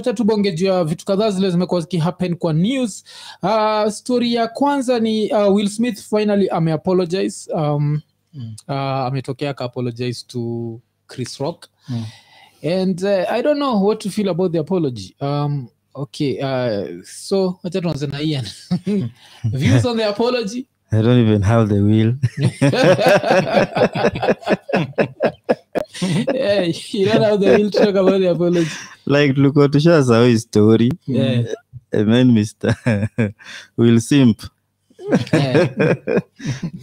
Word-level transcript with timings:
wacha 0.00 0.12
tubonge 0.14 0.52
juu 0.52 0.66
ya 0.66 0.84
vitu 0.84 1.04
kadhaa 1.04 1.30
zile 1.30 1.50
zimekuwa 1.50 1.80
zikihappen 1.80 2.36
kwa 2.36 2.52
news 2.52 3.04
uh, 3.42 3.88
stori 3.90 4.34
ya 4.34 4.48
kwanza 4.48 5.00
ni 5.00 5.32
uh, 5.32 5.54
will 5.54 5.68
smith 5.68 6.00
finally 6.02 6.48
ameapologize 6.50 7.52
um, 7.54 8.00
Mm. 8.34 8.54
uh, 8.68 8.74
ametokea 8.76 9.50
akaapologize 9.50 10.24
to 10.26 10.80
chris 11.06 11.38
rock 11.38 11.66
Mm. 11.88 12.04
and 12.80 13.02
uh, 13.02 13.32
i 13.32 13.42
don't 13.42 13.56
know 13.56 13.86
what 13.86 13.98
to 14.00 14.10
feel 14.10 14.28
about 14.28 14.52
the 14.52 14.58
apology 14.58 15.16
um, 15.20 15.68
okay 15.94 16.38
uh, 16.44 17.02
so 17.04 17.58
wacha 17.62 17.80
tuanze 17.80 18.06
na 18.06 18.22
ian 18.22 18.46
views 19.52 19.84
on 19.84 19.96
the 19.96 20.04
apology 20.04 20.66
I 20.92 21.02
don't 21.02 21.20
even 21.28 21.42
have 21.42 21.74
the 21.74 21.80
will. 21.80 22.14
yeah, 26.34 26.62
you 26.92 27.06
don't 27.06 27.22
have 27.22 27.40
the 27.40 27.58
to 27.58 27.70
talk 27.70 27.94
about 27.94 28.20
the 28.20 28.30
apology 28.30 28.70
like 29.06 29.34
tushasahau 29.68 30.26
hii 30.26 30.38
story 30.38 30.92
yeah. 31.06 31.44
and 31.92 32.12
then 32.12 32.30
Mr. 32.30 32.74
Will 33.78 34.00
Simp 34.00 34.42
yeah. 35.32 35.68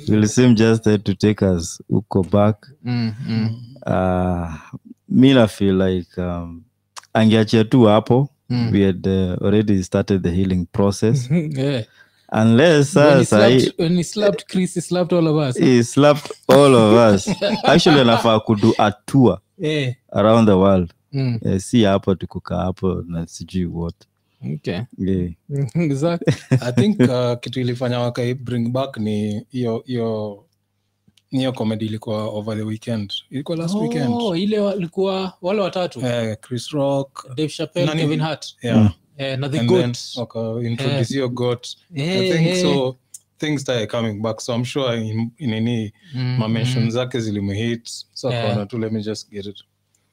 Will 0.09 0.27
Simp 0.27 0.57
just 0.57 0.85
had 0.85 1.03
to 1.03 1.13
take 1.15 1.41
us 1.45 1.81
uko 1.89 2.23
back 2.23 2.67
Mm, 2.85 3.13
mm, 3.27 3.49
uh, 3.85 4.53
feel 5.47 5.75
like 5.75 6.17
um, 6.21 6.63
angeachia 7.13 7.63
tu 7.63 7.83
hapo 7.83 8.29
Mm. 8.49 8.71
we 8.71 8.81
had 8.85 9.07
uh, 9.07 9.35
already 9.45 9.83
started 9.83 10.23
the 10.23 10.31
healing 10.31 10.65
process 10.71 11.29
yeah. 11.31 11.83
Unless 12.31 12.91
sasa 12.93 13.47
he 13.47 14.03
slapped 14.03 14.45
Chris, 14.47 14.73
he 14.73 14.81
slapped 14.81 15.13
all 15.13 15.27
of 15.27 15.49
us. 15.49 15.57
he 15.59 15.83
slapped 15.83 16.31
all 16.47 16.75
of 16.75 17.13
us 17.15 17.27
actually 17.63 18.01
anafaa 18.01 18.39
kudu 18.39 18.73
a 18.77 18.91
tour 18.91 19.39
Yeah. 19.59 19.93
around 20.11 20.47
the 20.47 20.53
world 20.53 20.93
Mm. 21.13 21.39
eh, 21.45 21.59
si 21.59 21.83
hapo 21.83 22.15
tukukaa 22.15 22.57
hapo 22.57 23.03
na 23.07 23.27
sijui 23.27 23.65
what 23.65 23.95
Okay. 24.55 24.79
yeah. 24.97 25.31
Exactly. 25.75 26.33
i 26.61 26.71
think 26.71 26.99
uh, 26.99 27.39
kitu 27.39 27.59
ilifanya 27.61 27.99
wakai 27.99 28.33
bring 28.33 28.69
back 28.71 28.97
ni 28.97 29.45
hiyo 29.49 29.83
hiyo 29.85 30.43
niyo 31.31 31.53
comedy 31.53 31.85
ilikuwa 31.85 32.23
over 32.23 32.57
the 32.57 32.63
weekend 32.63 33.13
ilikuwa 33.29 33.57
last 33.57 33.75
weekend 33.75 34.09
Oh, 34.13 34.35
ile 34.35 34.59
walikuwa 34.59 35.33
wale 35.41 35.61
watatu 35.61 36.05
Eh, 36.05 36.37
chris 36.41 36.69
rock 36.69 37.27
Dave 37.35 37.49
Chappelle, 37.49 37.91
Kevin 37.95 38.19
Hart 38.19 38.55
yeah 38.61 38.91
eh, 39.17 39.39
na 39.39 39.49
the 39.49 39.59
and 39.59 39.69
goat. 39.69 39.81
then 39.81 39.93
waka-introduce 40.21 41.13
hiyo 41.13 41.29
goat 41.29 41.67
i 41.95 42.01
Eh, 42.01 42.33
think 42.35 42.55
so 42.61 42.95
things 43.37 43.61
started 43.61 43.89
coming 43.91 44.21
back 44.21 44.39
so 44.41 44.55
i'm 44.55 44.65
sure 44.65 45.01
in, 45.07 45.31
in 45.37 45.53
any 45.53 45.93
Mm, 46.15 46.37
mamention 46.39 46.83
mm. 46.83 46.89
zake 46.89 47.19
zilimhit 47.19 47.89
so 48.13 48.29
Yeah. 48.31 48.47
kaona 48.47 48.65
tu 48.65 48.77
let 48.79 48.91
me 48.91 49.01
just 49.01 49.29
get 49.31 49.45
it 49.45 49.57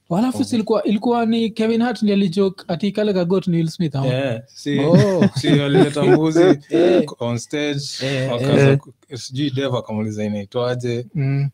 Halafu 0.09 0.45
si 0.45 0.55
ilikuwa 0.55 0.83
ilikuwa 0.85 1.27
ni 1.27 1.51
Kevin 1.51 1.83
Hart 1.83 2.03
ndiye 2.03 2.17
alijoke 2.17 2.65
ati 2.69 2.93
kale 2.93 3.13
ka 3.13 3.25
goat 3.25 3.47
ni 3.47 3.57
Will 3.57 3.69
Smith 3.69 3.95
yeah, 3.95 4.43
si, 4.55 4.79
Oh. 4.81 5.29
si 5.41 5.49
alileta 5.49 6.03
mbuzi 6.03 6.41
yeah. 6.71 7.03
on 7.19 7.39
stage 7.39 7.81
yeah, 8.03 8.43
eh. 8.43 8.79
sijui 9.15 9.51
dev 9.51 9.75
akamuliza 9.75 10.25
inaitwaje 10.25 11.07
Mm. 11.15 11.51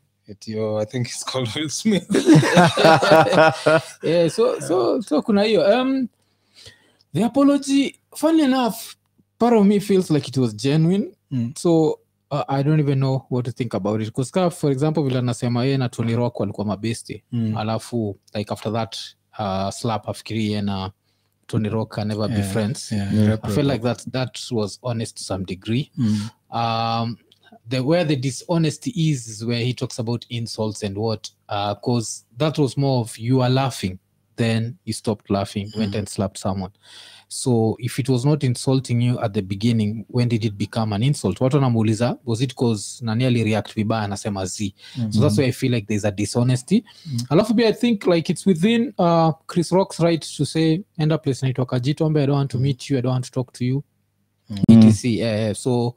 Yo, 0.46 0.78
i 0.80 0.86
think 0.86 1.06
it's 1.06 1.24
called 1.24 1.48
will 1.56 1.68
smith 1.68 2.04
yeah, 4.02 4.28
so, 4.30 4.60
so, 4.60 5.02
so 5.02 5.22
kuna 5.22 5.42
hiyo 5.42 5.82
um, 5.82 6.08
the 7.14 7.24
apology 7.24 8.00
funny 8.16 8.42
enough 8.42 8.94
part 9.38 9.54
of 9.56 9.66
me 9.66 9.80
feels 9.80 10.10
like 10.10 10.28
it 10.28 10.36
was 10.36 10.54
genuine 10.56 11.14
Mm. 11.32 11.52
so 11.58 12.00
uh, 12.30 12.42
i 12.48 12.62
don't 12.64 12.80
even 12.80 12.98
know 12.98 13.26
what 13.30 13.44
to 13.44 13.52
think 13.52 13.74
about 13.74 14.00
it 14.00 14.06
because 14.06 14.30
ka 14.32 14.50
for 14.50 14.72
example 14.72 15.02
vile 15.04 15.18
anasema 15.18 15.64
yeye 15.64 15.76
na 15.78 15.88
tony 15.88 16.16
rock 16.16 16.40
walikuwa 16.40 16.66
mabesti 16.66 17.22
Mm. 17.32 17.56
alafu 17.56 18.18
like 18.34 18.52
after 18.52 18.72
that 18.72 18.96
uh, 19.38 19.70
slap 19.70 20.08
afikiri 20.08 20.44
yeye 20.46 20.62
na 20.62 20.90
tony 21.46 21.68
rock 21.68 21.94
can 21.94 22.08
never 22.08 22.28
be 22.28 22.42
friends 22.42 22.92
Yeah, 22.92 23.14
Yeah. 23.14 23.38
i 23.42 23.50
feel 23.52 23.66
like 23.70 23.78
that 23.82 24.10
that 24.10 24.38
was 24.50 24.78
honest 24.82 25.16
to 25.16 25.22
some 25.24 25.44
degree 25.44 25.90
Mm. 25.96 26.28
um 26.50 27.16
the 27.68 27.80
where 27.80 28.04
the 28.04 28.16
dishonesty 28.16 28.90
is 29.10 29.28
is 29.28 29.42
where 29.42 29.64
he 29.64 29.72
talks 29.74 29.98
about 30.00 30.24
insults 30.28 30.84
and 30.84 30.98
what 30.98 31.28
because 31.74 32.24
that 32.38 32.58
was 32.58 32.76
more 32.78 33.00
of 33.00 33.18
you 33.18 33.42
are 33.42 33.54
laughing 33.54 33.98
then 34.40 34.74
you 34.84 34.92
stopped 34.92 35.30
laughing 35.30 35.72
went 35.78 35.94
and 35.94 36.08
slapped 36.08 36.38
someone. 36.38 36.72
So 37.28 37.76
if 37.78 37.98
it 37.98 38.08
was 38.08 38.24
not 38.24 38.44
insulting 38.44 39.00
you 39.02 39.18
at 39.20 39.32
the 39.34 39.42
beginning 39.42 40.04
when 40.08 40.28
did 40.28 40.44
it 40.44 40.56
become 40.58 40.92
an 40.96 41.02
insult? 41.02 41.40
Watu 41.40 41.56
wanamuuliza 41.56 42.18
was 42.24 42.40
it 42.40 42.54
cause 42.54 43.04
nani 43.04 43.24
alireact 43.24 43.74
vibaya 43.74 44.02
anasema 44.02 44.46
z 44.46 44.74
so 45.10 45.20
that's 45.20 45.38
why 45.38 45.44
i 45.46 45.52
feel 45.52 45.74
like 45.74 45.86
there's 45.86 46.04
a 46.04 46.10
dishonesty. 46.10 46.84
Alafu 47.28 47.54
pia 47.54 47.68
i 47.68 47.72
think 47.72 48.06
like 48.06 48.32
it's 48.32 48.46
within 48.46 48.92
uh, 48.98 49.30
chris 49.46 49.72
rock's 49.72 49.98
right 50.00 50.36
to 50.36 50.44
say 50.46 50.80
enda 50.98 51.18
place 51.18 51.46
naitwa 51.46 51.66
kajitombe 51.66 52.22
i 52.22 52.26
don't 52.26 52.38
want 52.38 52.50
to 52.50 52.58
meet 52.58 52.90
you 52.90 52.98
i 52.98 53.02
don't 53.02 53.12
want 53.12 53.24
to 53.26 53.30
talk 53.32 53.52
to 53.52 53.64
you. 53.64 53.82
Etc 54.68 55.04
eh, 55.04 55.54
so 55.54 55.94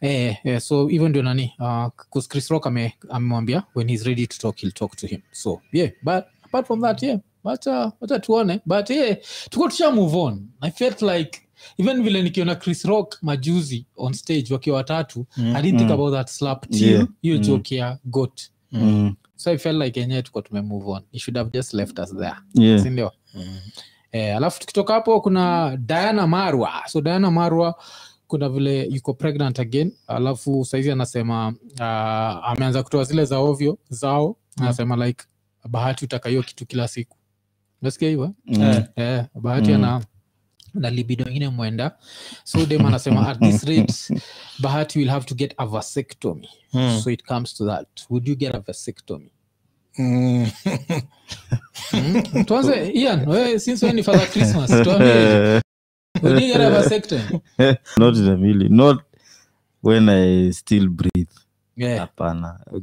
eh, 0.00 0.36
eh, 0.44 0.60
so 0.60 0.90
even 0.90 1.08
ndio 1.08 1.22
nani 1.22 1.52
uh, 1.58 1.86
because 1.98 2.28
chris 2.28 2.48
rock 2.50 2.66
ame- 2.66 2.92
amemwambia 3.08 3.62
when 3.74 3.88
he's 3.88 4.06
ready 4.06 4.26
to 4.26 4.38
talk 4.38 4.56
he'll 4.56 4.72
talk 4.72 4.96
to 4.96 5.06
him. 5.06 5.20
So 5.32 5.60
yeah 5.72 5.90
but 6.02 6.24
apart 6.44 6.66
from 6.66 6.80
that 6.82 7.02
yeah 7.02 7.18
wacha 7.44 7.92
wacha 8.00 8.18
tuone 8.18 8.60
but 8.66 8.90
yeah 8.90 9.16
tuko 9.50 9.68
tusha 9.68 9.90
move 9.90 10.16
on 10.16 10.48
i 10.60 10.70
felt 10.70 11.02
like 11.02 11.40
even 11.78 12.02
vile 12.02 12.22
nikiona 12.22 12.54
chris 12.54 12.84
rock 12.84 13.18
majuzi 13.22 13.86
on 13.96 14.12
stage 14.12 14.46
wakiwa 14.54 14.76
watatu 14.76 15.26
Mm. 15.36 15.56
i 15.56 15.62
didn't 15.62 15.78
think 15.78 15.90
Mm. 15.90 15.94
about 16.00 16.14
that 16.14 16.28
slap 16.28 16.68
till 16.70 16.88
Yeah. 16.92 17.06
hiyo 17.22 17.36
Mm. 17.36 17.42
joke 17.42 17.76
ya 17.76 17.98
got 18.04 18.40
Mm. 18.72 19.14
so 19.36 19.50
i 19.50 19.58
felt 19.58 19.82
like 19.82 20.00
enyewe 20.00 20.22
tuko 20.22 20.42
tume 20.42 20.60
move 20.60 20.90
on 20.90 21.02
you 21.12 21.20
should 21.20 21.36
have 21.36 21.50
just 21.52 21.74
left 21.74 21.98
us 21.98 22.16
there 22.16 22.34
Yeah. 22.54 22.82
sindio 22.82 23.12
eh, 24.12 24.36
alafu 24.36 24.60
tukitoka 24.60 24.94
hapo 24.94 25.20
kuna 25.20 25.76
diana 25.76 26.26
marwa 26.26 26.72
so 26.86 27.00
diana 27.00 27.30
marwa 27.30 27.74
kuna 28.26 28.48
vile 28.48 28.84
yuko 28.90 29.14
pregnant 29.14 29.60
again 29.60 29.92
alafu 30.06 30.64
saizi 30.64 30.90
anasema 30.90 31.48
uh, 31.74 31.82
ameanza 32.50 32.82
kutoa 32.82 33.04
zile 33.04 33.24
za 33.24 33.38
ovyo 33.38 33.78
zao 33.88 34.36
anasema 34.56 35.06
like 35.06 35.24
bahati 35.68 36.04
utaka 36.04 36.28
hiyo 36.28 36.42
kitu 36.42 36.66
kila 36.66 36.88
siku 36.88 37.16
nasikia 37.82 38.08
hivyo 38.08 38.34
Mm. 38.46 38.62
eh, 38.62 38.84
eh, 38.96 39.24
bahati 39.42 39.70
Mm. 39.70 39.74
ana 39.84 40.04
na 40.74 40.90
libido 40.90 41.24
ingine 41.28 41.48
mwenda 41.48 41.96
so 42.44 42.66
dem 42.66 42.86
anasema 42.86 43.28
at 43.28 43.38
this 43.40 43.64
rate 43.68 43.94
bahati 44.58 44.98
will 44.98 45.08
have 45.08 45.26
to 45.26 45.34
get 45.34 45.54
a 45.56 45.66
vasectomy 45.66 46.48
Mm. 46.72 47.00
so 47.04 47.10
it 47.10 47.22
comes 47.24 47.54
to 47.54 47.66
that 47.66 47.88
would 48.10 48.28
you 48.28 48.36
get 48.36 48.54
a 48.54 48.58
vasectomy 48.58 49.30
Mm. 49.98 50.46
Mm. 51.92 52.44
tuanze 52.44 52.90
ian 52.94 53.58
since 53.58 53.86
wewe 53.86 54.02
father 54.02 54.30
christmas 54.30 54.70
tuambie 54.70 55.60
would 56.22 56.40
you 56.42 56.46
get 56.46 56.56
a 56.60 56.70
vasectomy 56.70 57.40
not 57.98 58.16
in 58.16 58.28
a 58.28 58.36
million 58.36 58.74
not 58.74 59.00
when 59.82 60.08
i 60.08 60.52
still 60.52 60.88
breathe 60.88 61.30
yeah 61.76 62.08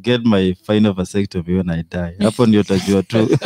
get 0.02 0.22
my 0.26 0.54
final 0.54 0.94
vasectomy 0.94 1.54
when 1.58 1.70
i 1.70 1.84
die 1.92 2.16
hapo 2.20 2.46
ndio 2.46 2.64
tajua 2.64 3.04
tu 3.04 3.18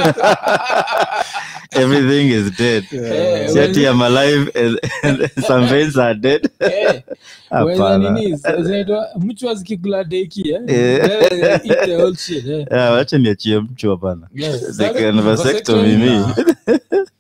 everything 1.72 2.32
is 2.32 2.52
dead 2.58 2.84
Eh, 2.92 3.50
si 3.50 3.60
ati 3.60 3.86
I'm 3.86 4.02
alive 4.02 4.52
and, 4.56 4.80
and 5.04 5.32
some 5.48 5.68
veins 5.68 5.98
are 5.98 6.16
dead 6.16 6.50
weza 6.60 7.04
hapana 7.50 8.10
nini 8.12 8.38
zikikula 9.56 10.04
deki 10.04 10.50
eh? 10.50 10.62
Eh. 10.68 11.60
Eat 11.64 11.86
the 11.86 11.96
whole 11.98 12.16
shit. 12.16 12.46
Yeah, 12.46 12.94
wacha 12.94 13.18
niachie 13.18 13.60
mchu 13.60 13.90
hapana 13.90 14.28
Yeah. 14.34 14.56
Vasectomy 15.22 15.98
me. 15.98 16.26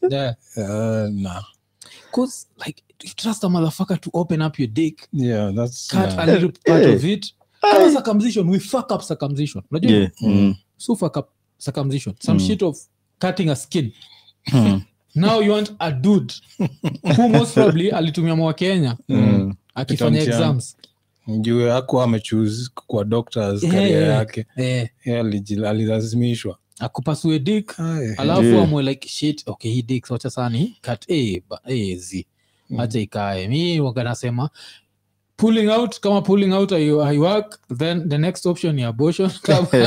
Yeah. 0.09 0.35
Uh, 0.57 1.09
nah. 1.11 1.41
'Cause, 2.11 2.47
like 2.65 2.83
you 3.03 3.09
trust 3.15 3.43
a 3.43 3.47
motherfucker 3.47 3.97
to 4.01 4.09
open 4.13 4.41
up 4.41 4.59
your 4.59 4.67
dick 4.69 5.07
Yeah, 5.13 5.51
that's 5.55 5.87
cut 5.87 6.09
yeah. 6.13 6.23
a 6.23 6.25
little 6.25 6.51
part 6.65 6.83
Eh. 6.83 6.93
of 6.95 7.03
it 7.05 7.33
kama 7.71 7.91
circumcision 7.91 8.49
we 8.49 8.59
fuck 8.59 8.91
up 8.91 9.01
circumcision 9.01 9.63
unajua 9.71 9.91
yeah. 9.91 10.11
mm. 10.21 10.55
so 10.77 10.95
fuck 10.95 11.17
up 11.17 11.27
circumcision 11.57 12.15
some 12.19 12.39
Mm. 12.39 12.47
shit 12.47 12.61
of 12.63 12.77
cutting 13.19 13.49
a 13.49 13.55
skin 13.55 13.91
Mm. 14.53 14.81
now 15.15 15.41
you 15.41 15.53
want 15.53 15.73
a 15.79 15.91
dude 15.91 16.33
who 17.17 17.29
most 17.29 17.53
probably 17.53 17.89
alitumia 17.91 18.35
mwa 18.35 18.53
kenya 18.53 18.97
Mm. 19.09 19.53
akifanya 19.75 20.21
exams 20.21 20.77
juu 21.41 21.71
aku 21.71 22.01
amechuse 22.01 22.69
kwa 22.87 23.03
doctors 23.05 23.61
career 23.61 24.03
eh. 24.03 24.07
yake 24.09 24.45
eh, 24.57 24.89
alilazimishwa 25.67 26.57
akupasue 26.79 27.39
dik 27.39 27.79
alafu 28.17 28.43
Yeah. 28.43 28.63
amwe 28.63 28.83
like 28.83 29.07
shit 29.09 29.43
okay 29.47 29.71
hii 29.71 29.81
dik 29.81 30.11
wacha 30.11 30.29
sani 30.29 30.77
kat 30.81 31.07
ba, 31.49 31.59
eh, 31.67 32.25
Mm. 32.69 32.79
acha 32.79 32.99
ikae 32.99 33.47
mi 33.47 33.79
waganasema 33.79 34.49
pulling 35.37 35.69
out 35.69 35.99
kama 36.01 36.21
pulling 36.21 36.53
out 36.53 36.69
hai- 36.71 37.05
haiwork 37.09 37.57
then 37.77 38.07
the 38.09 38.17
next 38.17 38.45
option 38.45 38.75
ni 38.75 38.83
abortion 38.83 39.29
Kama- 39.43 39.67
Then 39.71 39.85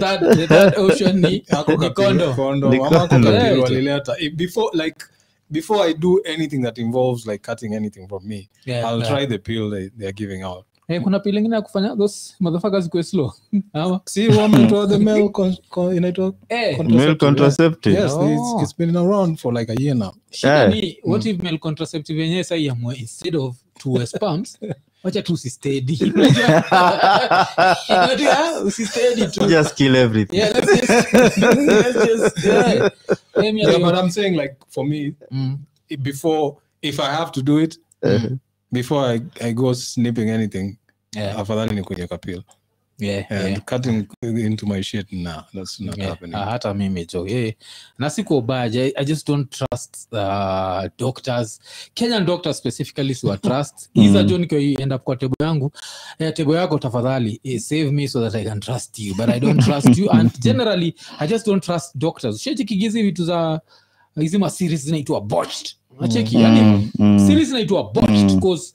that- 0.04 0.20
the 0.36 0.46
third 0.46 0.74
option 0.76 1.20
ni 1.20 1.44
Ako 1.50 1.72
ni 1.76 1.88
kapili- 1.88 1.94
condom. 1.94 2.34
condom, 2.36 2.70
Ni 2.70 2.78
ama 2.78 2.86
ako 2.86 3.08
condom. 3.08 3.32
kapili 3.32 3.48
Yeah. 3.48 3.62
walileta. 3.62 4.12
Before 4.36 4.70
like 4.74 5.04
before 5.50 5.80
i 5.88 5.92
do 5.94 6.20
anything 6.26 6.60
that 6.62 6.76
involves 6.78 7.26
like 7.26 7.42
cutting 7.42 7.74
anything 7.74 8.06
from 8.08 8.20
me 8.28 8.48
Yeah, 8.66 8.84
i'll 8.86 9.00
yeah. 9.00 9.08
try 9.08 9.24
the 9.26 9.38
pill 9.38 9.70
they, 9.70 9.88
they're 9.96 10.12
giving 10.12 10.42
out 10.44 10.66
Eh, 10.88 11.02
kuna 11.02 11.18
pili 11.20 11.38
ingine 11.38 11.56
ya 11.56 11.62
kufanya? 11.62 11.96
Those 11.96 12.34
motherfuckers 12.40 12.88
kuwe 12.88 13.02
slow. 13.02 13.32
Ama 13.72 14.00
si 14.04 14.28
wametoa 14.28 14.86
the 14.86 14.98
male 14.98 15.28
con- 15.28 15.56
con- 15.70 15.96
inaitwa 15.96 16.32
eh. 16.48 16.78
Male 16.88 17.14
contraceptive 17.14 17.96
yes 18.00 18.12
Oh. 18.12 18.28
it's, 18.30 18.62
it's 18.62 18.78
been 18.78 18.96
around 18.96 19.38
for 19.38 19.54
like 19.54 19.72
a 19.72 19.76
year 19.82 19.94
now. 19.96 20.12
Shida 20.30 20.68
ni 20.68 20.98
what 21.04 21.26
if 21.26 21.42
male 21.42 21.58
contraceptive 21.58 22.22
yenyewe 22.22 22.44
sai 22.44 22.64
yamwe 22.64 22.94
instead 22.94 23.36
of 23.36 23.56
two 23.78 24.06
sperms 24.06 24.58
wacha 25.04 25.22
tu 25.22 25.32
usistedi. 25.32 25.92
Usistedi 28.64 29.26
tu. 29.32 29.46
Just 29.48 29.74
kill 29.76 29.96
everything. 29.96 30.36
Yeah 30.38 30.50
let's 30.54 30.80
just 30.80 31.12
let's 31.12 32.06
just 32.06 32.44
yeah. 32.44 32.90
Yeah, 33.36 33.78
but 33.78 33.94
i'm 33.94 34.10
saying 34.10 34.36
like 34.36 34.56
for 34.68 34.84
me 34.86 35.14
Mm, 35.30 35.58
i- 35.90 35.96
before 35.96 36.56
if 36.82 37.00
i 37.00 37.06
have 37.16 37.30
to 37.32 37.42
do 37.42 37.58
it 37.60 37.78
before 38.72 39.14
i, 39.14 39.20
I 39.48 39.52
go 39.52 39.74
snipping 39.74 40.30
anything 40.30 40.76
yeah. 41.16 41.38
afadhali 41.40 41.74
ni 41.74 41.82
kwenye 41.82 42.06
kapil. 42.06 42.42
Yeah 43.00 43.24
and 43.30 43.48
yeah. 43.48 43.60
cutting 43.64 44.06
into 44.22 44.66
my 44.66 44.82
shit 44.82 45.12
nah 45.12 45.42
that's 45.54 45.80
not 45.80 45.96
Yeah, 45.98 46.08
happening. 46.10 46.34
Ah, 46.34 46.44
hata 46.44 46.74
mimi 46.74 47.04
jo 47.06 47.26
yeah. 47.26 47.52
na 47.98 48.10
siko 48.10 48.40
baja 48.40 48.82
I, 48.84 48.92
i 48.96 49.04
just 49.04 49.26
don't 49.26 49.50
trust 49.50 50.08
uh, 50.12 50.88
doctors. 50.98 51.60
Kenyan 51.94 52.26
doctors 52.26 52.58
specifically 52.58 53.14
siwa 53.14 53.36
trust. 53.48 53.90
Iza 53.94 54.22
jo 54.22 54.38
nikiend 54.38 54.92
up 54.92 55.02
kwa 55.02 55.16
tebo 55.16 55.34
yangu 55.40 55.72
eh, 56.18 56.32
tebo 56.34 56.56
yako 56.56 56.78
tafadhali 56.78 57.40
eh, 57.44 57.60
save 57.60 57.90
me 57.92 58.08
so 58.08 58.20
that 58.30 58.34
i 58.34 58.44
can 58.44 58.60
trust 58.60 58.98
you 58.98 59.14
but 59.14 59.28
i 59.28 59.40
don't 59.40 59.64
trust 59.64 59.98
you. 59.98 60.10
And 60.10 60.30
generally 60.40 60.94
i 61.18 61.26
just 61.28 61.46
don't 61.46 61.64
trust 61.64 61.96
doctors. 61.98 62.40
Shechikigizi 62.42 63.02
vitu 63.02 63.24
za 63.24 63.60
hizi 64.20 64.38
maseries 64.38 64.84
zinaitwa 64.84 65.20
botched. 65.20 65.74
Nacheki 66.00 66.36
yani 66.42 66.60
Mm, 66.60 66.90
mm. 66.98 67.26
series 67.26 67.48
zinaitwa 67.48 67.92
botched 67.92 68.07
because 68.34 68.74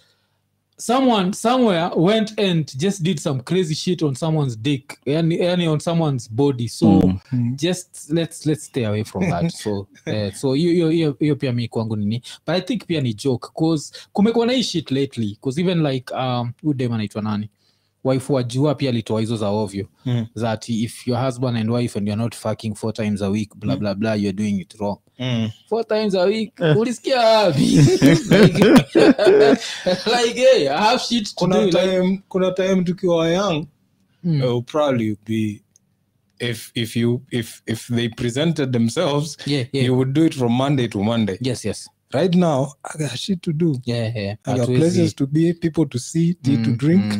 someone 0.78 1.34
somewhere 1.34 1.92
went 1.96 2.40
and 2.40 2.78
just 2.78 3.04
did 3.04 3.20
some 3.20 3.42
crazy 3.42 3.76
shit 3.76 4.04
on 4.04 4.16
someone's 4.16 4.56
dick 4.56 4.98
and, 5.08 5.32
and 5.34 5.62
on 5.68 5.80
someone's 5.80 6.28
body. 6.28 6.68
So 6.68 7.14
just 7.56 8.12
let's 8.12 8.46
let's 8.46 8.64
stay 8.64 8.84
away 8.84 9.04
from 9.04 9.30
that. 9.30 9.52
So 9.52 9.88
uh, 10.08 10.32
so 10.40 10.54
hiyo 10.54 11.36
pia 11.36 11.54
mi 11.54 11.68
kwangu 11.68 11.96
nini 11.96 12.22
but 12.46 12.56
i 12.56 12.62
think 12.62 12.86
pia 12.86 13.02
ni 13.02 13.14
joke 13.14 13.48
cause 13.60 13.94
kumekuwa 14.14 14.46
na 14.46 14.54
hii 14.54 14.64
shit 14.64 14.92
lately 14.92 15.38
cause 15.42 15.62
even 15.62 15.84
like 15.84 16.14
um 16.14 16.52
huyu 16.62 16.74
dem 16.74 16.92
anaitwa 16.92 17.22
nani 17.22 17.50
wife 18.04 18.34
wajua 18.34 18.76
pia 18.76 18.90
alitoa 18.90 19.20
hizo 19.22 19.38
za 19.38 19.50
ovyo. 19.50 19.88
Mm. 20.06 20.26
that 20.42 20.70
if 20.70 21.08
your 21.08 21.26
husband 21.26 21.58
and 21.58 21.70
wife 21.70 22.00
and 22.00 22.08
you're 22.08 22.24
not 22.24 22.36
fucking 22.36 22.76
four 22.76 22.94
times 22.94 23.22
a 23.22 23.30
week 23.30 23.56
blablabla 23.56 23.96
blah 23.96 23.96
blah 23.96 24.22
you're 24.22 24.38
doing 24.38 24.60
it 24.62 24.74
wrong. 24.74 24.98
Four 25.70 25.88
times 25.88 26.16
a 26.16 26.26
week? 26.26 26.60
Ulisikia 26.60 27.20
wapi? 27.20 27.76
Like, 28.30 28.60
like 30.06 30.36
hey, 30.36 30.68
i 30.68 30.82
have 30.82 31.02
shit 31.02 31.26
to 31.26 31.36
kuna 31.36 31.56
do 31.56 31.66
like, 31.66 31.72
time 31.72 32.24
kuna 32.30 32.52
time 32.52 32.84
tukiwa 32.84 33.30
young 33.30 33.68
mm, 34.24 34.58
it 34.60 34.66
probably 34.66 35.18
be 35.26 35.62
if 36.40 36.72
if 36.76 36.96
you 36.96 37.22
if 37.32 37.62
if 37.66 37.88
they 37.88 38.10
presented 38.10 38.72
themselves 38.74 39.38
yeah 39.46 39.66
yeah. 39.72 39.86
you 39.86 39.96
would 39.98 40.14
do 40.14 40.26
it 40.26 40.34
from 40.34 40.52
monday 40.52 40.88
to 40.88 41.04
monday. 41.04 41.38
Yes 41.42 41.66
yes 41.66 41.90
right 42.14 42.36
now 42.36 42.74
i 42.84 42.98
got 42.98 43.16
shit 43.16 43.42
to 43.42 43.54
do. 43.54 43.80
Yeah 43.86 44.16
yeah 44.18 44.38
i 44.46 44.58
got 44.60 44.66
places 44.68 45.16
to 45.16 45.28
be 45.28 45.54
people 45.54 45.86
to 45.86 46.00
see 46.00 46.34
tea 46.34 46.58
to 46.58 46.72
drink. 46.72 47.14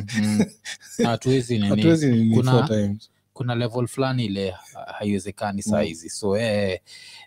hatuwezi 1.04 1.58
mm, 1.60 1.64
mm. 1.64 1.70
hatuwezi 1.76 2.08
nini? 2.08 2.36
Kuna- 2.36 2.52
four 2.52 2.68
times. 2.68 3.10
kuna 3.34 3.56
level 3.56 3.88
fulani 3.88 4.26
ile 4.26 4.54
haiwezekani 5.00 5.62
saa 5.64 5.82
hizi 5.82 6.10
so 6.10 6.38
eh, 6.38 6.80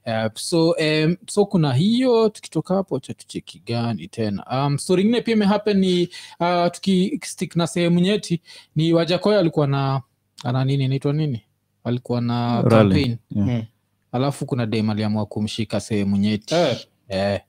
eh, 0.05 0.31
so 0.35 0.71
um, 0.71 1.17
so 1.29 1.47
kuna 1.47 1.73
hiyo 1.75 2.29
tukitoka 2.29 2.75
hapo 2.75 3.01
cha 3.01 3.15
tucheki 3.15 3.63
gani 3.67 4.09
tena? 4.09 4.67
Um, 4.67 4.79
story 4.79 5.03
ingine 5.03 5.21
pia 5.21 5.35
imehappen 5.35 5.79
ni 5.79 6.09
uh, 6.41 6.67
tukistick 6.73 7.57
na 7.57 7.67
sehemu 7.67 8.01
nyeti 8.01 8.41
ni 8.77 8.93
wajakoya 8.93 9.39
alikuwa 9.39 9.67
na 9.67 10.03
ana 10.45 10.65
nini 10.65 10.85
inaitwa 10.85 11.13
nini? 11.13 11.43
Alikuwa 11.85 12.21
na 12.21 12.63
Rally. 12.63 12.69
campaign. 12.71 13.17
Yeah. 13.31 13.49
Mm. 13.49 13.65
alafu 14.13 14.47
kuna 14.47 14.67
dem 14.67 14.91
aliamua 14.91 15.27
kumshika 15.27 15.81
sehemu 15.81 16.17
nyeti. 16.17 16.55
Eh, 16.55 16.79
eh. 17.09 17.41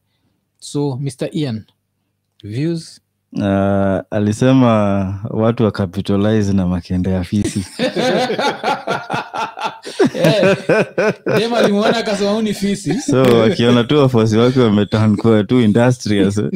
So 0.60 0.98
mr 1.02 1.30
ian 1.32 1.64
views? 2.44 3.02
Uh, 3.34 4.00
alisema 4.12 5.20
watu 5.30 5.64
wa 5.64 5.72
capitalize 5.72 6.54
na 6.54 6.68
makende 6.68 7.10
ya 7.12 7.24
fisi 7.24 7.66
Eh, 10.14 10.58
dem 11.38 11.54
alimwona 11.54 11.98
akasema 11.98 12.32
huu 12.32 12.42
ni 12.42 12.54
fisi. 12.54 13.00
So 13.02 13.22
wakiona 13.22 13.84
tu 13.84 13.98
wafuasi 13.98 14.38
wake 14.38 14.60
wametankoa 14.60 15.44
tu 15.44 15.62
industrious. 15.62 16.38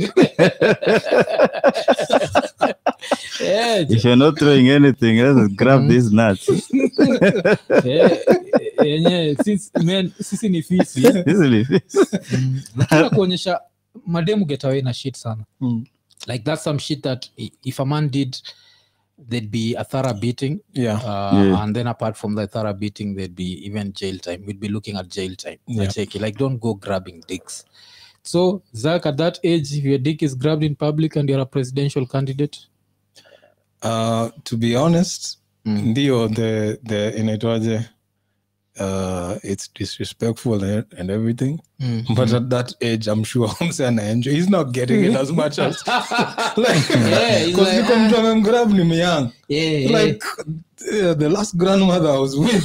Eh. 3.46 3.86
if 3.90 4.06
you're 4.06 4.16
not 4.16 4.38
throwing 4.38 4.70
anything 4.70 5.20
grab 5.56 5.90
these 5.90 6.16
nuts. 6.16 6.50
Eh, 7.86 8.12
yenye 8.84 9.38
sisi, 10.24 10.50
ni 10.50 10.62
fisi. 10.62 11.08
Mm, 12.38 13.10
kuonyesha 13.16 13.60
mademu 14.06 14.46
get 14.46 14.64
away 14.64 14.82
na 14.82 14.94
shit 14.94 15.16
sana 15.18 15.46
Mm. 15.62 15.86
like 16.28 16.44
that's 16.44 16.64
some 16.64 16.80
shit 16.80 17.02
that 17.04 17.30
if 17.64 17.80
a 17.80 17.86
man 17.86 18.10
did 18.10 18.38
there'd 19.30 19.52
be 19.52 19.76
a 19.78 19.84
thorough 19.84 20.14
beating 20.20 20.60
yeah 20.74 20.96
uh, 20.96 21.44
Yeah. 21.46 21.64
and 21.64 21.76
then 21.76 21.88
apart 21.88 22.16
from 22.18 22.36
the 22.36 22.48
thorough 22.48 22.74
beating 22.74 23.16
there'd 23.16 23.36
be 23.36 23.66
even 23.68 23.94
jail 23.94 24.18
time 24.20 24.44
we'd 24.48 24.60
be 24.60 24.68
looking 24.70 24.98
at 24.98 25.08
jail 25.08 25.36
time 25.36 25.58
Yeah. 25.68 25.86
Nacheki. 25.86 26.20
like 26.22 26.38
don't 26.38 26.58
go 26.60 26.74
grabbing 26.74 27.24
dicks 27.28 27.66
so 28.24 28.62
zach 28.76 29.06
at 29.06 29.18
that 29.18 29.40
age 29.44 29.78
if 29.78 29.84
your 29.84 29.98
dick 29.98 30.24
is 30.24 30.38
grabbed 30.38 30.64
in 30.64 30.76
public 30.76 31.16
and 31.16 31.30
you're 31.30 31.42
a 31.42 31.46
presidential 31.46 32.06
candidate 32.08 32.58
uh, 33.82 34.30
to 34.44 34.58
be 34.58 34.76
honest 34.76 35.38
Mm. 35.66 35.86
ndio 35.86 36.28
the 36.28 36.80
the 36.84 37.10
inaitwaje 37.20 37.82
uh, 38.82 39.38
it's 39.52 39.68
disrespectful 39.80 40.64
and, 40.64 40.86
and 40.98 41.10
everything 41.12 41.60
Mm. 41.82 42.16
but 42.16 42.32
at 42.34 42.50
that 42.50 42.74
age 42.82 43.08
i'm 43.12 43.24
sure 43.24 43.48
mse 43.68 43.86
anaenjoy 43.88 44.34
he's 44.34 44.50
not 44.50 44.72
getting 44.72 45.04
it 45.06 45.16
as 45.24 45.32
much 45.32 45.60
as 45.60 45.84
like 46.58 46.90
Yeah, 46.90 47.46
because 47.46 47.68
like, 47.74 47.82
niko 47.82 47.96
mtu 48.00 48.18
amemgrab 48.18 48.74
ni 48.74 48.84
myang 48.84 49.32
yeah, 49.48 49.72
yeah. 49.82 49.92
like 50.04 50.24
uh, 51.04 51.14
the 51.18 51.30
last 51.30 51.56
grandmother 51.58 52.10
i 52.10 52.18
was 52.20 52.36
with 52.38 52.64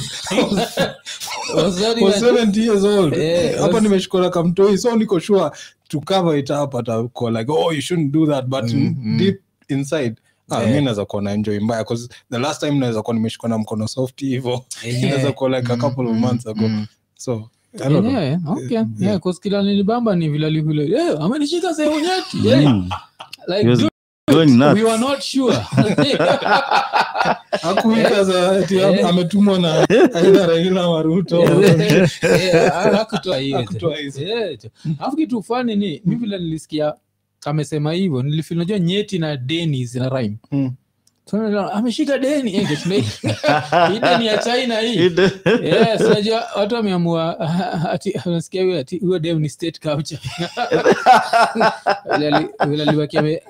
Was 1.55 1.81
not 1.81 2.01
was 2.01 2.17
even- 2.23 2.35
70 2.53 2.59
years 2.61 2.83
old 2.83 3.15
Yeah, 3.15 3.57
hapa 3.61 3.73
was- 3.73 3.83
nimeshikona 3.83 4.29
kamtoi 4.29 4.77
so 4.77 4.95
niko 4.95 5.19
sure 5.19 5.51
to 5.89 6.01
cover 6.01 6.37
it 6.37 6.49
up 6.51 6.73
atako 6.73 7.31
like 7.31 7.49
oh 7.51 7.71
you 7.71 7.81
shouldn't 7.81 8.11
do 8.11 8.25
that 8.27 8.45
but 8.49 8.65
Mhm. 8.65 9.17
deep 9.17 9.41
inside 9.69 10.15
Ah, 10.49 10.61
Yeah. 10.61 10.75
mi 10.75 10.81
naweza 10.81 11.05
kuwa 11.05 11.21
na 11.21 11.31
enjoy 11.31 11.59
mbaya 11.59 11.83
bcause 11.83 12.09
the 12.31 12.37
last 12.39 12.59
time 12.59 12.79
naweza 12.79 13.01
kuwa 13.01 13.13
nimeshikwa 13.13 13.57
mkono 13.57 13.87
soft 13.87 14.19
hivo 14.21 14.65
Yeah. 14.85 15.03
inaweza 15.03 15.31
kuwa 15.31 15.49
like 15.49 15.71
a 15.73 15.75
Mm, 15.75 15.81
couple 15.81 16.03
of 16.05 16.11
mm, 16.11 16.19
months 16.19 16.47
ago 16.47 16.67
mm. 16.67 16.85
so 17.17 17.49
I 17.85 17.89
don't 17.89 18.07
know. 18.07 18.21
Yeah, 18.21 18.39
okay. 18.51 18.77
Yeah, 18.99 19.19
'cause 19.21 19.39
kila 19.43 19.63
nilibamba 19.63 20.15
ni 20.15 20.29
vile 20.29 20.47
alivile 20.47 20.85
yeah, 20.97 21.21
amenishika 21.21 21.73
sehemu 21.73 21.99
yetu 21.99 22.37
yeah. 22.43 22.75
Like, 23.47 23.63
dude, 23.63 23.89
we 24.27 24.83
were 24.83 24.97
not 24.97 25.21
sure 25.21 25.57
Hakuwika 27.61 28.23
za 28.23 28.67
ametumwa 29.09 29.59
na 29.59 29.73
aidha 30.15 30.47
raila 30.47 30.83
ama 30.83 31.01
ruto 31.01 31.39
Yeah, 32.21 32.95
hakutoa 32.95 33.37
hiyo. 33.37 33.57
Hakutoa 33.57 33.97
hizo. 33.97 34.21
Yeah, 34.21 34.57
tu. 34.57 34.69
alafu 34.99 35.15
kitu 35.17 35.43
fani 35.43 35.75
ni 35.75 36.01
mi 36.05 36.15
vile 36.15 36.37
nilisikia 36.39 36.93
amesema 37.45 37.93
hivyo 37.93 38.23
nilifinajua 38.23 38.79
nyeti 38.79 39.19
na 39.19 39.37
deni 39.37 39.85
zina 39.85 40.09
rhyme 40.09 40.37
Mm. 40.51 40.73
Ameshika 41.73 42.17
deni 42.17 42.55
Eh, 42.55 42.69
hii 43.91 43.99
deni 43.99 44.25
ya 44.25 44.37
china 44.37 44.79
hii 44.79 44.97
yes 45.63 46.01
watu 46.57 46.75
wameamua 46.75 47.49
nasikia 48.25 48.85
huyo 49.01 49.19
dem 49.19 49.39
ni 49.39 49.49
state 49.49 49.79
culture 49.79 50.21
Vile 52.13 52.27
ali- 52.27 52.49
vile 52.69 52.83
aliwaki 52.83 53.17
ame 53.17 53.41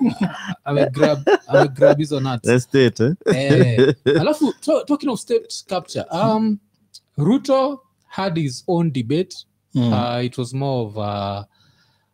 amegrab 1.46 1.98
hizo 1.98 2.20
nuts 2.20 2.42
the 2.42 2.60
state, 2.60 3.00
eh? 3.00 3.12
eh 3.26 3.94
alafu 4.20 4.54
talking 4.86 5.08
of 5.10 5.20
state 5.20 5.64
culture 5.68 6.04
um 6.12 6.58
ruto 7.16 7.80
had 8.06 8.40
his 8.40 8.64
own 8.66 8.92
debate 8.92 9.36
Mm. 9.74 9.92
uh, 9.92 10.24
it 10.24 10.38
was 10.38 10.54
more 10.54 10.86
of 10.86 10.96
uh, 10.96 11.44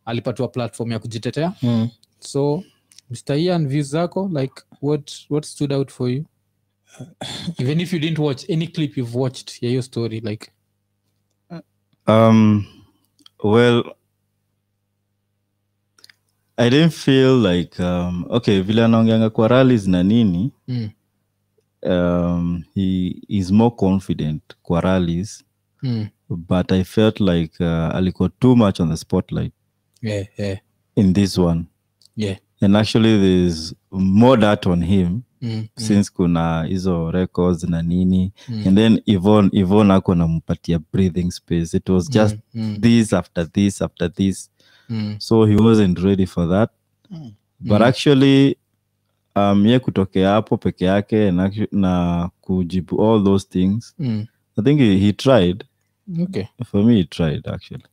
alipatiwa 0.04 0.48
platform 0.48 0.92
ya 0.92 0.98
kujitetea. 0.98 1.52
Mm. 1.62 1.88
so 2.18 2.62
mr 3.10 3.36
ian 3.38 3.68
views 3.68 3.88
zako 3.88 4.30
like 4.40 4.54
what 4.82 5.12
what 5.30 5.44
stood 5.44 5.72
out 5.72 5.90
for 5.92 6.10
you? 6.10 6.24
Even 7.60 7.80
if 7.80 7.92
you 7.92 7.98
didn't 7.98 8.18
watch 8.18 8.50
any 8.50 8.66
clip 8.66 8.96
you've 8.96 9.18
watched 9.18 9.62
ya 9.62 9.68
hiyo 9.68 9.82
story 9.82 10.20
like. 10.20 10.50
Um, 12.06 12.66
well, 13.44 13.82
I 16.56 16.70
didn't 16.70 16.92
feel 16.92 17.36
like 17.52 17.82
um, 17.82 18.26
okay, 18.30 18.60
vile 18.60 18.84
anaongeanga 18.84 19.30
kwa 19.30 19.48
rallies 19.48 19.86
na 19.88 20.02
nini 20.02 20.52
mm, 20.68 20.90
um, 21.82 22.64
he 22.74 23.16
is 23.28 23.50
more 23.50 23.76
confident 23.76 24.42
kwa 24.62 24.80
rallies 24.80 25.44
mm, 25.82 26.06
but 26.28 26.72
I 26.72 26.84
felt 26.84 27.20
like 27.20 27.64
uh, 27.64 27.94
alikuwa 27.96 28.28
too 28.28 28.56
much 28.56 28.80
on 28.80 28.90
the 28.90 28.96
spotlight 28.96 29.52
yeah 30.04 30.24
yeah. 30.38 30.58
in 30.96 31.12
this 31.12 31.38
one. 31.38 31.64
Yeah. 32.16 32.36
And 32.60 32.76
actually 32.76 33.18
there's 33.18 33.74
more 33.90 34.36
that 34.40 34.66
on 34.66 34.82
him 34.82 35.22
Mm, 35.42 35.50
mm, 35.50 35.68
since 35.76 36.10
kuna 36.10 36.64
hizo 36.68 37.10
records 37.10 37.64
na 37.64 37.82
nini. 37.82 38.32
Mm, 38.48 38.66
and 38.66 38.78
then 38.78 39.00
Yvonne, 39.06 39.50
Yvonne 39.52 39.90
ako 39.94 40.14
nampatia 40.14 40.78
breathing 40.92 41.30
space. 41.30 41.74
It 41.76 41.88
was 41.90 42.08
just 42.08 42.36
mm, 42.54 42.80
this 42.80 43.12
after 43.12 43.44
this 43.52 43.82
after 43.82 44.08
this. 44.08 44.50
Mm, 44.90 45.16
so 45.20 45.44
he 45.44 45.56
wasn't 45.56 45.98
ready 45.98 46.26
for 46.26 46.46
that. 46.46 46.70
Mm. 47.12 47.34
but 47.60 47.80
Mm. 47.82 47.86
actually 47.88 48.56
um, 49.36 49.66
ye 49.66 49.78
kutokea 49.78 50.28
hapo 50.30 50.56
peke 50.56 50.84
yake 50.84 51.30
na, 51.30 51.50
na 51.72 52.30
kujibu 52.40 53.02
all 53.04 53.24
those 53.24 53.46
things. 53.48 53.94
Mm. 53.98 54.26
i 54.58 54.62
think 54.62 54.80
he, 54.80 54.98
he 54.98 55.12
tried. 55.12 55.64
Okay. 56.22 56.46
For 56.66 56.84
me 56.84 56.94
he 56.96 57.04
tried 57.04 57.48
actually 57.48 57.84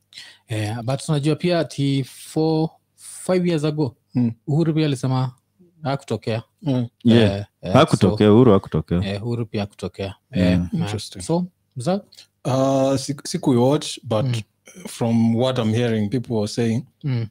yeah, 0.49 0.83
but 0.83 1.09
unajua 1.09 1.35
pia 1.35 1.63
ti 1.65 2.03
four 2.03 2.69
five 2.95 3.47
years 3.47 3.65
ago 3.65 3.95
Mm. 4.15 4.31
uhuru 4.47 4.73
pia 4.73 4.85
alisema 4.85 5.35
hakutokea 5.83 6.43
Mm. 6.61 6.87
yeah 7.03 7.35
Eh, 7.39 7.45
eh, 7.61 7.73
hakutokea 7.73 8.31
uhuru 8.33 8.51
hakutokea 8.53 9.05
eh, 9.05 9.23
uhuru 9.23 9.45
pia 9.45 9.61
hakutokea 9.61 10.15
Eh, 10.31 10.43
eh, 10.51 10.59
Interesting. 10.73 11.21
so 11.21 11.45
mza 11.75 12.01
Uh, 12.45 12.95
sikuiwatch 13.23 13.99
but 14.03 14.25
Mm. 14.25 14.41
from 14.87 15.35
what 15.35 15.57
i'm 15.57 15.73
hearing 15.73 16.09
people 16.09 16.33
were 16.33 16.47
saying 16.47 16.85
mm, 17.03 17.27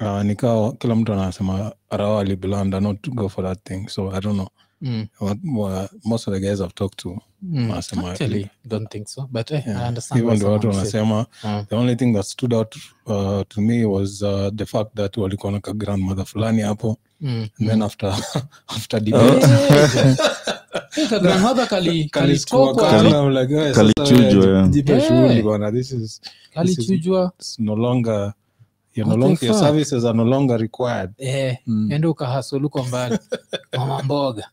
uh, 0.00 0.22
nikawa 0.22 0.72
kila 0.72 0.94
mtu 0.94 1.12
anasema 1.12 1.72
arawa 1.90 2.20
alibilanda 2.20 2.80
not 2.80 3.02
to 3.02 3.10
go 3.10 3.28
for 3.28 3.44
that 3.44 3.64
thing 3.64 3.88
so 3.88 4.12
i 4.12 4.20
don't 4.20 4.34
know 4.34 4.48
mm, 4.82 5.06
what, 5.20 5.38
what, 5.44 5.90
most 6.04 6.28
of 6.28 6.34
the 6.34 6.40
guys 6.40 6.60
i've 6.60 6.74
talked 6.74 6.96
to 6.96 7.08
mm. 7.42 7.70
Wanasema- 7.70 8.10
Actually, 8.12 8.50
don't 8.64 8.90
think 8.90 9.08
so 9.08 9.28
but 9.32 9.50
eh, 9.50 9.62
I 9.66 9.88
understand 9.88 10.24
even 10.24 10.42
watu 10.42 10.68
wanasema 10.68 11.20
uh. 11.44 11.60
the 11.68 11.76
only 11.76 11.96
thing 11.96 12.12
that 12.12 12.24
stood 12.26 12.52
out 12.54 12.76
uh, 13.06 13.42
to 13.48 13.60
me 13.60 13.84
was 13.84 14.22
uh, 14.22 14.48
the 14.56 14.66
fact 14.66 14.94
that 14.94 15.16
walikuwa 15.16 15.52
na 15.52 15.60
ka 15.60 15.72
grandmother 15.72 16.24
fulani 16.24 16.62
hapo 16.62 16.96
mm, 17.20 17.48
and 17.60 17.68
then 17.70 17.82
after 17.82 18.14
after 18.76 19.00
debate 19.00 19.46
Eh, 20.96 21.08
grandmother 21.22 21.66
kali- 21.68 22.08
kali 22.08 22.08
kalitokwa, 22.08 22.90
kali. 22.90 23.10
kali 23.74 23.92
eh, 24.24 24.34
yeah. 24.44 24.70
jipe 24.70 25.00
shughuli 25.00 25.42
bwana 25.42 25.72
this 25.72 25.92
is 25.92 26.20
kalichujwa 26.54 27.32
it's 27.38 27.58
no 27.58 27.76
longer 27.76 28.32
you're 28.94 29.16
no 29.16 29.26
What 29.26 29.42
your 29.42 29.54
services 29.58 30.04
are 30.04 30.14
no 30.16 30.24
longer 30.24 30.56
required. 30.60 31.10
Eh, 31.18 31.56
Mm. 31.66 31.92
ende 31.92 32.06
ukahasoluko 32.06 32.84
mbali. 32.84 33.18
Mama 33.78 34.02
mboga. 34.02 34.50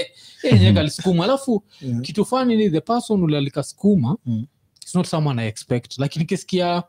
Kalisukuma 0.74 1.24
alafu 1.24 1.64
Yeah. 1.80 2.00
kitu 2.00 2.24
fani 2.24 2.56
ni 2.56 2.70
the 2.70 2.80
person 2.80 3.22
ule 3.22 3.38
alikasukuma 3.38 4.16
Mm. 4.26 4.46
it's 4.82 4.94
not 4.94 5.06
someone 5.06 5.42
i 5.42 5.48
expect. 5.48 5.98
Lakini 5.98 6.24
kisikia 6.24 6.82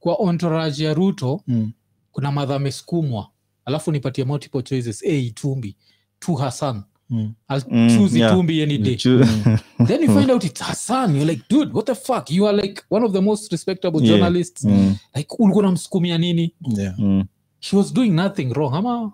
kwa 0.00 0.18
entourage 0.30 0.84
ya 0.84 0.94
ruto 0.94 1.40
Mm. 1.46 1.72
kuna 2.12 2.32
madha 2.32 2.54
amesukumwa 2.56 3.28
alafu 3.64 3.92
nipatie 3.92 4.24
multiple 4.24 4.62
choices. 4.62 5.02
A 5.02 5.08
itumbi. 5.12 5.76
Tu 6.18 6.34
hasan 6.34 6.82
Mm. 7.10 7.34
I'll 7.48 7.60
Mm, 7.70 7.88
choose 7.96 8.18
yeah. 8.18 8.32
itumbi 8.32 8.60
any 8.62 8.78
day. 8.78 8.96
Chu- 8.96 9.24
then 9.86 10.02
you 10.02 10.08
find 10.14 10.30
out 10.30 10.44
it's 10.44 10.60
hassan. 10.62 11.16
You're 11.16 11.26
like 11.26 11.42
dude 11.48 11.72
what 11.72 11.86
the 11.86 11.94
fuck? 11.94 12.30
You 12.30 12.46
are 12.46 12.56
like 12.62 12.82
one 12.90 13.04
of 13.06 13.12
the 13.12 13.20
most 13.22 13.52
respectable 13.52 14.00
Yeah. 14.02 14.10
journalists. 14.16 14.64
Mm, 14.64 14.96
like 15.14 15.28
ulikuwa 15.38 15.64
namsukumia 15.64 16.18
nini? 16.18 16.54
Yeah. 16.76 16.98
Mm. 16.98 17.24
she 17.60 17.76
was 17.76 17.92
doing 17.94 18.10
nothing 18.10 18.52
wrong. 18.52 18.74
Ama 18.74 19.12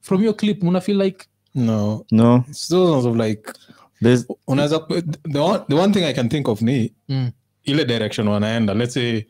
from 0.00 0.24
your 0.24 0.36
clip 0.36 0.62
muna 0.62 0.80
feel 0.80 1.02
like 1.02 1.24
no. 1.54 2.06
No. 2.10 2.44
It's 2.48 2.68
those 2.68 3.08
of 3.08 3.16
like 3.16 3.52
there's 4.02 4.26
unaweza 4.46 4.78
the 5.32 5.38
one, 5.40 5.64
the 5.68 5.74
one 5.74 5.92
thing 5.92 6.04
i 6.04 6.12
can 6.14 6.28
think 6.28 6.48
of 6.48 6.62
ni 6.62 6.92
mm, 7.08 7.30
ile 7.64 7.84
direction 7.84 8.28
wanaenda. 8.28 8.74
Let's 8.74 8.94
say 8.94 9.24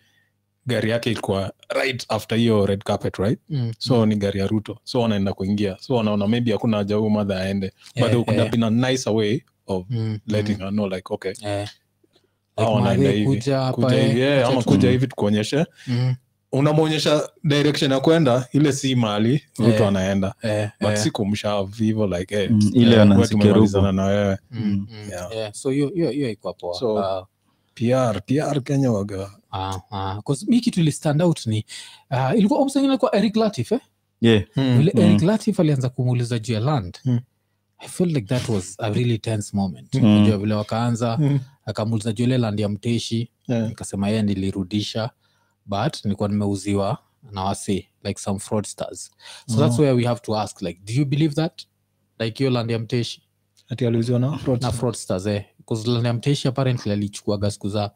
gari 0.67 0.91
yake 0.91 1.11
ilikuwa 1.11 1.53
right 1.69 2.05
after 2.09 2.39
hiyo 2.39 2.67
red 2.67 2.83
carpet 2.85 3.17
right 3.17 3.39
mm, 3.49 3.73
so 3.79 4.07
ni 4.07 4.17
gari 4.17 4.41
ya 4.41 4.47
ruto 4.47 4.79
so 4.85 5.01
wanaenda 5.01 5.33
kuingia 5.33 5.77
so 5.81 5.95
wanaona 5.95 6.27
maybe 6.29 6.53
hakuna 6.53 6.77
haja 6.77 6.97
huyu 6.97 7.11
madha 7.11 7.41
aende 7.41 7.73
but 7.95 7.97
yeah. 7.97 8.11
there 8.11 8.25
could 8.25 8.39
eh. 8.39 8.45
have 8.45 8.51
been 8.57 8.63
a 8.85 8.91
nicer 8.91 9.13
way 9.13 9.41
of 9.67 9.85
mm, 9.91 10.19
letting 10.27 10.53
mm, 10.57 10.59
her 10.61 10.71
know 10.71 10.89
like 10.89 11.15
okay 11.15 11.33
yeah. 11.43 11.69
Like 12.59 12.71
wanaenda 12.73 13.11
hivi. 13.11 13.27
kuja 13.27 13.73
kuja 13.73 13.97
eh, 13.97 14.07
hivi 14.15 14.25
ama 14.43 14.63
kuja 14.63 14.91
hivi 14.91 15.07
tukuonyeshe 15.07 15.67
Mm, 15.87 16.15
unamwonyesha 16.53 17.29
direction 17.45 17.93
ya 17.93 18.01
kwenda 18.01 18.49
ile 18.53 18.73
si 18.73 18.95
mali 18.95 19.43
ruto 19.59 19.71
yeah. 19.73 19.89
anaenda 19.89 20.35
yeah. 20.43 20.71
but 20.81 20.89
yeah. 20.91 21.03
si 21.03 21.11
kumshav 21.11 21.75
hivo 21.79 22.07
like 22.07 22.37
hey, 22.37 22.49
Mm, 22.49 22.71
ile 22.75 22.97
yeah. 22.97 23.29
tumemalizana 23.29 23.93
na 23.93 24.05
wewe 24.05 24.39
mm, 24.51 24.61
mm, 24.91 25.09
Yeah. 25.11 25.33
yeah. 25.37 25.53
so 25.53 25.71
hiyo 25.71 26.13
iko 26.13 26.53
poa 26.55 26.75
So- 26.79 26.99
Ah, 26.99 27.27
pr 27.75 28.21
pr 28.27 28.63
kenya 28.63 28.93
waga 28.93 29.31
ah, 29.53 29.79
ah, 29.91 30.21
'cause 30.23 30.47
mi 30.49 30.61
kitu 30.61 30.81
ili 30.81 30.93
stand 30.93 31.23
out 31.23 31.47
ni 31.47 31.65
uh, 32.11 32.39
ilikuwa 32.39 32.61
omsengine 32.61 32.97
kwa 32.97 33.17
eric 33.17 33.37
latif 33.37 33.73
eh? 33.73 33.81
yeah 34.21 34.45
vile 34.57 34.93
mm. 34.95 35.01
eric 35.01 35.23
latif 35.23 35.61
alianza 35.61 35.89
kumuuliza 35.89 36.39
juu 36.39 36.55
ya 36.55 36.61
land 36.61 36.99
Mm. 37.05 37.21
i 37.79 37.89
feel 37.89 38.11
like 38.11 38.27
that 38.27 38.49
was 38.49 38.77
a 38.81 38.91
really 38.91 39.19
tense 39.19 39.57
moment 39.57 39.95
Mm. 39.95 40.05
Unajua 40.05 40.39
vile 40.39 40.55
wakaanza 40.55 41.17
Mm. 41.21 41.41
akamuuliza 41.65 42.13
juu 42.13 42.25
ile 42.25 42.39
land 42.39 42.61
ya 42.61 42.69
mteshi 42.69 43.31
Yeah. 43.49 43.69
nikasema 43.69 44.09
yeye 44.09 44.23
nilirudisha 44.23 45.11
but 45.67 46.05
nilikuwa 46.05 46.29
nimeuziwa 46.29 46.99
na 47.33 47.45
wasi 47.45 47.89
like 48.05 48.21
some 48.21 48.39
fraudsters 48.39 49.11
so 49.49 49.57
that's 49.57 49.79
Oh. 49.79 49.83
where 49.83 49.93
we 49.97 50.05
have 50.05 50.21
to 50.21 50.39
ask 50.39 50.63
like 50.63 50.81
do 50.85 50.93
you 50.93 51.05
believe 51.05 51.35
that 51.35 51.63
like 52.19 52.39
hiyo 52.39 52.51
land 52.51 52.71
ya 52.71 52.79
mteshi 52.79 53.23
ati 53.69 53.87
aliuziwa 53.87 54.19
na 54.19 54.39
na 54.61 54.73
fraudsters 54.73 55.27
eh 55.27 55.45
because 55.69 56.13
mteshi 56.13 56.49
apparently 56.49 56.93
alichukuaga 56.93 57.51
siku 57.51 57.69
za 57.69 57.91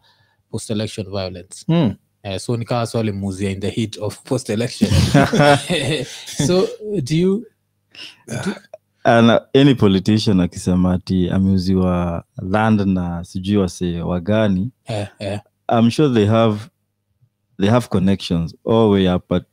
post 0.51 0.71
election 0.71 1.07
violence 1.11 1.65
Mm. 1.69 1.95
Uh, 2.25 2.37
so 2.37 2.57
nikawa 2.57 2.87
so 2.87 2.99
alimuuzia 2.99 3.51
in 3.51 3.61
the 3.61 3.71
heat 3.71 3.99
of 3.99 4.19
post 4.23 4.51
election 4.51 4.91
so 6.47 6.69
do 7.03 7.17
you 7.17 7.47
and 9.05 9.41
any 9.55 9.75
politician 9.75 10.41
akisema 10.41 10.93
ati 10.93 11.31
ameuziwa 11.31 12.25
land 12.43 12.81
na 12.81 13.25
sijui 13.25 13.57
wase 13.57 14.01
wagani 14.03 14.71
yeah, 14.89 15.09
yeah. 15.21 15.41
i'm 15.79 15.91
sure 15.91 16.15
they 16.15 16.27
have 16.27 16.59
they 17.59 17.67
have 17.69 17.91
connections. 17.91 18.55
All 18.65 18.91
way 18.91 19.09
up 19.09 19.31
at, 19.33 19.45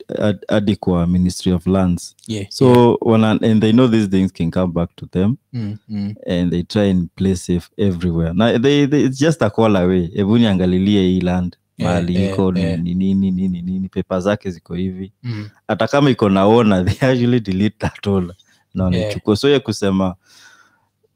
at, 0.49 1.07
ministry 1.09 1.51
of 1.51 1.65
lands. 1.67 2.15
Yeah, 2.27 2.43
so 2.49 2.67
yeah. 2.91 2.95
wana, 3.01 3.41
and 3.41 3.61
they 3.61 3.71
know 3.71 3.87
these 3.87 4.07
things 4.07 4.31
can 4.31 4.51
come 4.51 4.71
back 4.71 4.95
to 4.97 5.05
them. 5.11 5.37
Mm, 5.53 5.79
mm, 5.89 6.15
and 6.27 6.51
they 6.51 6.63
try 6.63 6.83
and 6.83 7.09
play 7.15 7.35
safe 7.35 7.69
everywhere. 7.77 8.33
Now 8.33 8.57
they, 8.57 8.85
they, 8.85 9.01
it's 9.03 9.17
just 9.17 9.41
a 9.41 9.49
call 9.49 9.75
away. 9.75 10.07
Hebu 10.15 10.37
niangalilie 10.37 11.01
hii 11.07 11.21
land. 11.21 11.57
Yeah, 11.77 11.89
mahali 11.91 12.15
yeah, 12.15 12.33
iko 12.33 12.53
yeah. 12.57 12.79
ni 12.79 12.93
nini 12.93 13.31
nini 13.31 13.61
nini 13.61 13.89
pepa 13.89 14.19
zake 14.19 14.51
ziko 14.51 14.75
hivi. 14.75 15.11
Mm, 15.23 15.49
hata 15.67 15.87
kama 15.87 16.09
iko 16.09 16.29
na 16.29 16.45
owner 16.45 16.85
they 16.85 17.09
actually 17.09 17.39
delete 17.39 17.75
that 17.79 18.07
owner. 18.07 18.35
Na 18.73 18.83
wanaichukua 18.83 19.35
so 19.35 19.49
ya 19.49 19.59
kusema 19.59 20.15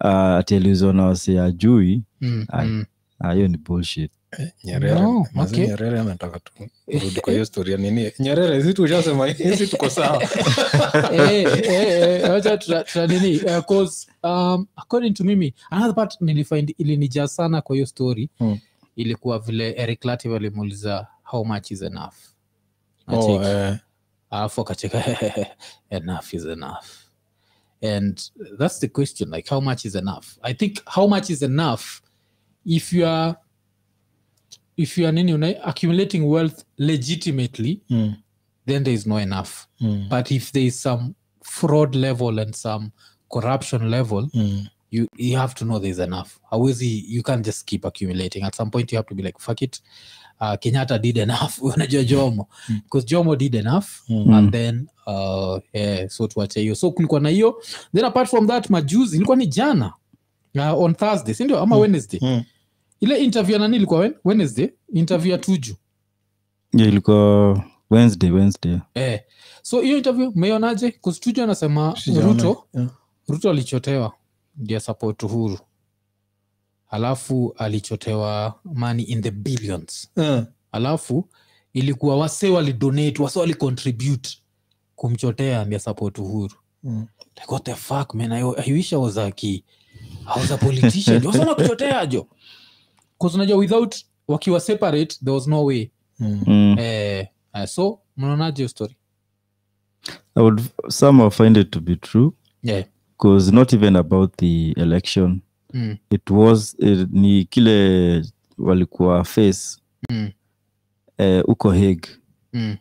uh, 0.03 0.10
ati 0.12 0.60
na 0.60 1.05
wase 1.05 1.39
ajui 1.41 2.03
mm, 2.22 2.46
mm. 2.63 2.86
ah, 3.19 3.34
ni 3.36 3.58
bullshit 3.58 4.12
nyerere. 4.63 5.00
No, 5.01 5.25
okay. 5.36 5.67
nyerere 5.67 6.00
anataka 6.00 6.39
tu 6.39 6.53
rudi 6.88 7.21
kwa 7.21 7.33
hiyo 7.33 7.45
storia 7.51 7.77
nini? 7.77 8.12
Nyerere 8.19 8.63
si 8.63 8.74
tushasema 8.74 9.27
hizi 9.27 9.67
tuko 9.67 9.89
sawa. 9.89 10.24
Eh, 11.13 11.43
eh, 11.43 12.24
eh, 12.95 13.09
nini? 13.09 13.39
'cause, 13.39 14.07
um, 14.24 14.67
according 14.75 15.13
to 15.13 15.24
mimi 15.24 15.53
another 15.69 15.95
part 15.95 16.21
nilifind 16.21 16.75
ilinijaa 16.77 17.27
sana 17.27 17.62
kwa 17.62 17.75
hiyo 17.75 17.86
story 17.86 18.29
Hmm. 18.38 18.59
ilikuwa 18.95 19.39
vile 19.39 19.71
eric 19.71 20.05
lativ 20.05 20.33
alimuuliza 20.33 21.07
how 21.24 21.45
much 21.45 21.71
is 21.71 21.81
enough? 21.81 22.13
Oh, 23.07 23.43
eh, 23.43 23.77
alafu 24.29 24.62
akacheka 24.62 25.03
enough 25.89 26.33
is 26.33 26.45
enough. 26.45 26.86
And 27.81 28.19
that's 28.57 28.79
the 28.79 28.88
question 28.88 29.31
like 29.33 29.50
how 29.50 29.62
much 29.62 29.86
is 29.86 29.95
enough? 29.95 30.25
I 30.41 30.53
think 30.53 30.77
how 30.86 31.07
much 31.07 31.29
is 31.29 31.41
enough 31.41 31.81
if 32.65 32.93
you 32.93 33.07
are 33.07 33.36
if 34.83 34.98
you 34.98 35.05
are 35.07 35.12
nini 35.12 35.33
una- 35.33 35.63
accumulating 35.63 36.21
wealth 36.24 36.63
legitimately 36.77 37.81
mm, 37.89 38.13
then 38.65 38.83
there 38.83 38.93
is 38.95 39.05
no 39.07 39.17
enough. 39.19 39.67
Mm, 39.81 40.09
but 40.09 40.31
if 40.31 40.51
there 40.51 40.65
is 40.67 40.81
some 40.81 41.13
fraud 41.43 41.95
level 41.95 42.39
and 42.39 42.55
some 42.55 42.91
corruption 43.33 43.89
level 43.89 44.29
mm. 44.33 44.67
you 44.91 45.07
you 45.17 45.38
have 45.38 45.53
to 45.55 45.65
know 45.65 45.79
there's 45.79 46.00
enough. 46.00 46.39
Hawezi 46.51 47.03
you 47.07 47.24
can't 47.24 47.45
just 47.45 47.65
keep 47.65 47.86
accumulating. 47.86 48.43
At 48.43 48.55
some 48.55 48.69
point 48.71 48.91
you 48.91 48.98
have 48.98 49.07
to 49.07 49.15
be 49.15 49.24
like 49.24 49.39
fuck 49.39 49.62
it. 49.62 49.81
Uh, 50.41 50.55
kenyatta 50.57 51.01
did 51.01 51.17
enough. 51.17 51.57
Unajua 51.62 52.03
jomo. 52.03 52.48
Mm. 52.69 52.81
because 52.83 53.05
jomo 53.05 53.36
did 53.38 53.55
enough 53.55 53.88
Mm. 54.09 54.33
and 54.38 54.51
then 54.51 54.88
uh, 55.07 55.59
yeah, 55.74 56.07
so 56.09 56.27
tuache 56.27 56.59
hiyo. 56.62 56.75
So 56.75 56.91
kulikuwa 56.91 57.19
na 57.19 57.29
hiyo. 57.29 57.62
Then 57.95 58.05
apart 58.05 58.29
from 58.29 58.48
that 58.48 58.69
majuzi 58.69 59.15
ilikuwa 59.17 59.38
ni 59.38 59.48
jana 59.48 59.93
uh, 60.55 60.81
on 60.83 60.95
thursday 60.95 61.33
sindio 61.33 61.59
ama 61.59 61.75
Mm. 61.75 61.81
wednesday. 61.81 62.19
Mm. 62.24 62.43
Ile 63.00 63.24
interview 63.24 63.53
ya 63.53 63.60
nani 63.60 63.75
ilikuwa 63.75 64.00
when? 64.00 64.13
wednesday 64.25 64.70
interview 64.94 65.32
ya 65.32 65.38
tuju 65.38 65.75
yeah, 66.74 66.88
ilikuwa 66.91 67.63
wednesday 67.89 68.32
wednesday 68.32 68.79
eh. 68.94 69.22
so 69.62 69.82
hiyo 69.82 69.98
interview 69.98 70.32
mmeionaje 70.36 70.91
kustuju 70.91 71.44
anasema 71.44 71.96
Sijaona. 72.03 72.27
ruto 72.27 72.63
Yeah. 72.74 72.89
ruto 73.27 73.50
alichotewa 73.50 74.13
ndia 74.58 74.79
support 74.79 75.24
uhuru 75.24 75.60
alafu 76.89 77.53
alichotewa 77.58 78.60
money 78.63 79.03
in 79.03 79.22
the 79.22 79.32
billions 79.32 80.10
yeah. 80.18 80.46
alafu 80.72 81.29
ilikuwa 81.74 82.18
wase 82.18 82.50
walidonate 82.50 83.24
wase 83.24 83.39
walicontribute 83.39 84.29
kumchotea 84.96 85.65
ndia 85.65 85.79
support 85.79 86.18
uhuru 86.20 86.56
Mm. 86.84 87.08
like 87.36 87.48
what 87.51 87.63
the 87.65 87.75
fuck 87.75 88.13
man 88.13 88.32
i, 88.32 88.41
I 88.65 88.72
wish 88.74 88.94
i 88.94 88.96
was 89.00 89.18
a 89.18 89.32
ki 89.32 89.63
i 90.36 90.39
was 90.41 90.51
a 90.51 90.58
politician 90.58 91.25
wasana 91.27 91.56
kuchotea 91.56 92.06
jo 92.06 92.22
bcause 92.22 92.38
unajua 93.38 93.57
without 93.57 93.95
wakiwa 94.27 94.59
separate 94.59 95.15
there 95.19 95.31
was 95.31 95.47
no 95.47 95.65
way. 95.65 95.89
Mm. 96.19 96.41
Mm. 96.47 96.75
eh, 96.79 97.27
eh, 97.53 97.67
so 97.67 97.99
mnaonaje 98.17 98.55
hiyo 98.57 98.69
story? 98.69 98.95
I 100.35 100.41
would 100.43 100.61
somehow 100.88 101.29
find 101.29 101.57
it 101.57 101.69
to 101.71 101.79
be 101.79 101.95
true. 101.95 102.31
Yeah. 102.63 102.85
because 103.19 103.51
not 103.51 103.73
even 103.73 103.95
about 103.95 104.38
the 104.38 104.71
election. 104.77 105.41
Mm, 105.73 105.97
it 106.09 106.29
was 106.29 106.75
eh, 106.79 107.05
ni 107.11 107.45
kile 107.45 108.23
walikuwa 108.57 109.23
face. 109.23 109.77
Mm, 110.09 110.31
eh, 111.17 111.43
uko 111.47 111.71
Hague. 111.71 112.09
Mm, 112.53 112.77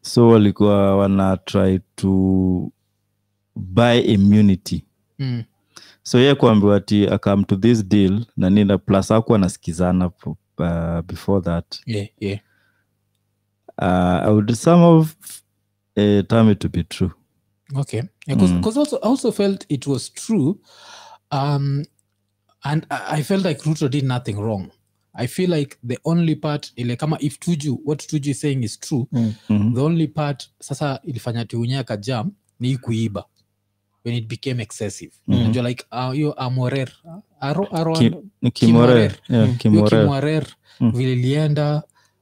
so 0.00 0.28
walikuwa 0.28 0.96
wana 0.96 1.36
try 1.36 1.80
to 1.94 2.70
buy 3.56 3.98
immunity. 4.00 4.84
Mm, 5.18 5.44
so 6.06 6.18
yeye 6.18 6.34
kuambiwa 6.34 6.76
ati 6.76 7.06
akam 7.08 7.44
to 7.44 7.56
this 7.56 7.84
deal 7.88 8.24
na 8.36 8.50
nina 8.50 8.78
plus 8.78 9.10
aku 9.10 9.34
anasikizana 9.34 10.10
uh, 10.26 11.00
before 11.06 11.40
that 11.44 11.76
yeah, 11.86 12.08
yeah. 12.20 12.38
uh, 13.78 14.28
i 14.28 14.30
would 14.32 14.54
somehow 14.54 15.00
uh, 15.96 16.20
term 16.28 16.50
it 16.50 16.58
to 16.58 16.68
be 16.68 16.82
true 16.84 17.10
okay 17.76 18.02
because 18.26 18.52
Mm. 18.54 18.66
also 18.66 18.96
I 18.96 19.08
also 19.08 19.32
felt 19.32 19.66
it 19.68 19.86
was 19.86 20.12
true 20.12 20.58
um 21.30 21.84
and 22.64 22.86
I, 22.90 23.18
I 23.18 23.22
felt 23.22 23.44
like 23.44 23.62
Ruto 23.62 23.88
did 23.90 24.04
nothing 24.04 24.36
wrong 24.38 24.70
I 25.14 25.26
feel 25.26 25.50
like 25.50 25.78
the 25.88 25.98
only 26.04 26.34
part 26.34 26.72
ile 26.76 26.96
kama 26.96 27.16
if 27.20 27.38
Tuju 27.40 27.78
what 27.84 27.98
Tuju 27.98 28.30
is 28.30 28.40
saying 28.40 28.62
is 28.64 28.76
true 28.80 29.08
Mhm. 29.12 29.74
the 29.74 29.80
only 29.82 30.06
part 30.06 30.48
sasa 30.60 31.00
ilifanya 31.04 31.44
tiunyaka 31.44 31.96
jam 31.96 32.32
ni 32.60 32.76
kuiba 32.76 33.24
when 34.04 34.16
it 34.16 34.28
became 34.28 34.62
excessive 34.62 35.12
mm. 35.28 35.34
and 35.44 35.54
you're 35.56 35.68
like 35.68 35.84
uh, 35.92 36.18
you 36.18 36.34
amorer 36.36 36.88
aro, 37.40 37.68
aro, 37.72 37.96
ni 38.42 38.50
Kimorer. 38.50 39.12
Kimorer. 39.58 40.46
Mm. 40.80 40.90
vile 40.92 41.14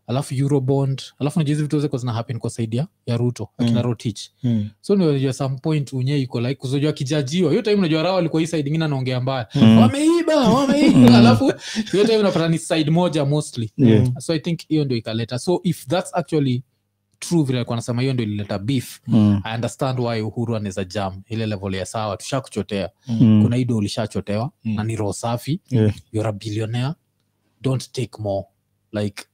alafu 0.06 0.34
eurobond 0.34 1.02
alafu 1.18 1.38
najua 1.38 1.48
hizi 1.50 1.62
vitu 1.62 1.76
zote 1.80 1.88
zina 1.98 2.12
happen 2.12 2.38
kwa 2.38 2.50
saidi 2.50 2.76
ya, 2.76 2.86
ya 3.06 3.16
ruto 3.16 3.48
akina 3.58 3.80
Mm. 3.80 3.86
rotich 3.86 4.20
Mm. 4.42 4.68
so 4.80 4.96
ndio 4.96 5.18
some 5.32 5.56
point 5.62 5.92
unye 5.92 6.18
iko 6.18 6.40
like 6.40 6.54
kuzojua 6.54 6.92
kijajiwa 6.92 7.50
hiyo 7.50 7.62
time 7.62 7.76
unajua 7.76 8.02
rawa 8.02 8.18
alikuwa 8.18 8.40
hii 8.40 8.46
side 8.46 8.68
ingine 8.68 8.84
anaongea 8.84 9.20
mbaya 9.20 9.46
Mm. 9.54 9.78
wameiba 9.78 10.36
wameiba 10.50 11.18
alafu 11.18 11.52
hiyo 11.92 12.04
time 12.04 12.18
unapata 12.18 12.48
ni 12.48 12.58
side 12.58 12.90
moja 12.90 13.24
mostly 13.24 13.70
Yeah. 13.76 14.18
so 14.18 14.32
i 14.34 14.38
think 14.40 14.60
hiyo 14.68 14.84
ndio 14.84 14.96
ikaleta 14.96 15.38
so 15.38 15.60
if 15.64 15.86
that's 15.86 16.14
actually 16.14 16.62
true 17.22 17.42
vile 17.44 17.58
alikuwa 17.58 17.74
anasema 17.76 18.02
hiyo 18.02 18.14
ndio 18.14 18.26
ilileta 18.26 18.58
beef 18.58 19.00
Mm. 19.06 19.40
i 19.44 19.54
understand 19.54 20.00
why 20.00 20.20
uhuru 20.20 20.56
anaweza 20.56 20.84
jam 20.84 21.22
ile 21.28 21.46
level 21.46 21.74
ya 21.74 21.86
sawa 21.86 22.16
tushakuchotea 22.16 22.90
Mm. 23.08 23.42
kuna 23.42 23.56
ido 23.56 23.76
ulishachotewa 23.76 24.50
Mm. 24.64 24.74
na 24.74 24.84
ni 24.84 24.96
roho 24.96 25.12
safi 25.12 25.60
Yeah. 25.70 25.94
you're 26.12 26.28
a 26.28 26.32
billionaire 26.32 26.94
don't 27.60 27.92
take 27.92 28.22
more 28.22 28.46
like 28.92 29.24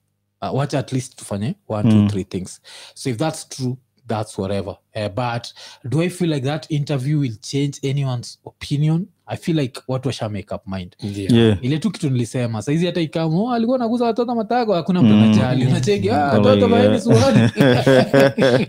uh, 0.43 0.55
wacha 0.59 0.79
at 0.79 0.93
least 0.93 1.17
tufanye 1.17 1.55
one 1.69 1.95
Mm. 1.95 2.01
two 2.07 2.11
three 2.13 2.25
things 2.25 2.61
so 2.95 3.11
if 3.11 3.17
that's 3.17 3.49
true 3.49 3.77
that's 4.09 4.39
whatever 4.39 4.77
uh, 4.97 5.09
but 5.09 5.47
do 5.85 6.01
i 6.03 6.09
feel 6.11 6.31
like 6.33 6.47
that 6.47 6.71
interview 6.71 7.19
will 7.21 7.37
change 7.41 7.73
anyone's 7.91 8.39
opinion 8.45 9.07
i 9.27 9.37
feel 9.37 9.59
like 9.59 9.81
watu 9.89 10.09
washa 10.09 10.29
make 10.29 10.55
up 10.55 10.63
mind 10.67 10.97
Yeah. 11.03 11.33
Yeah. 11.33 11.59
ile 11.65 11.79
tu 11.79 11.91
kitu 11.91 12.11
nilisema 12.11 12.63
saizi 12.63 12.87
hata 12.87 13.01
ikamo 13.01 13.45
oh, 13.45 13.53
alikuwa 13.53 13.79
naguza 13.79 14.05
watoto 14.05 14.35
matago 14.35 14.75
hakuna 14.75 15.03
mtu 15.03 15.15
Mm. 15.15 15.23
anajali 15.23 15.67
unacheki 15.67 16.11
ah, 16.11 16.33
Oh 16.33 16.37
watoto 16.43 16.69
vaeni 16.69 17.01
suruali 17.05 17.51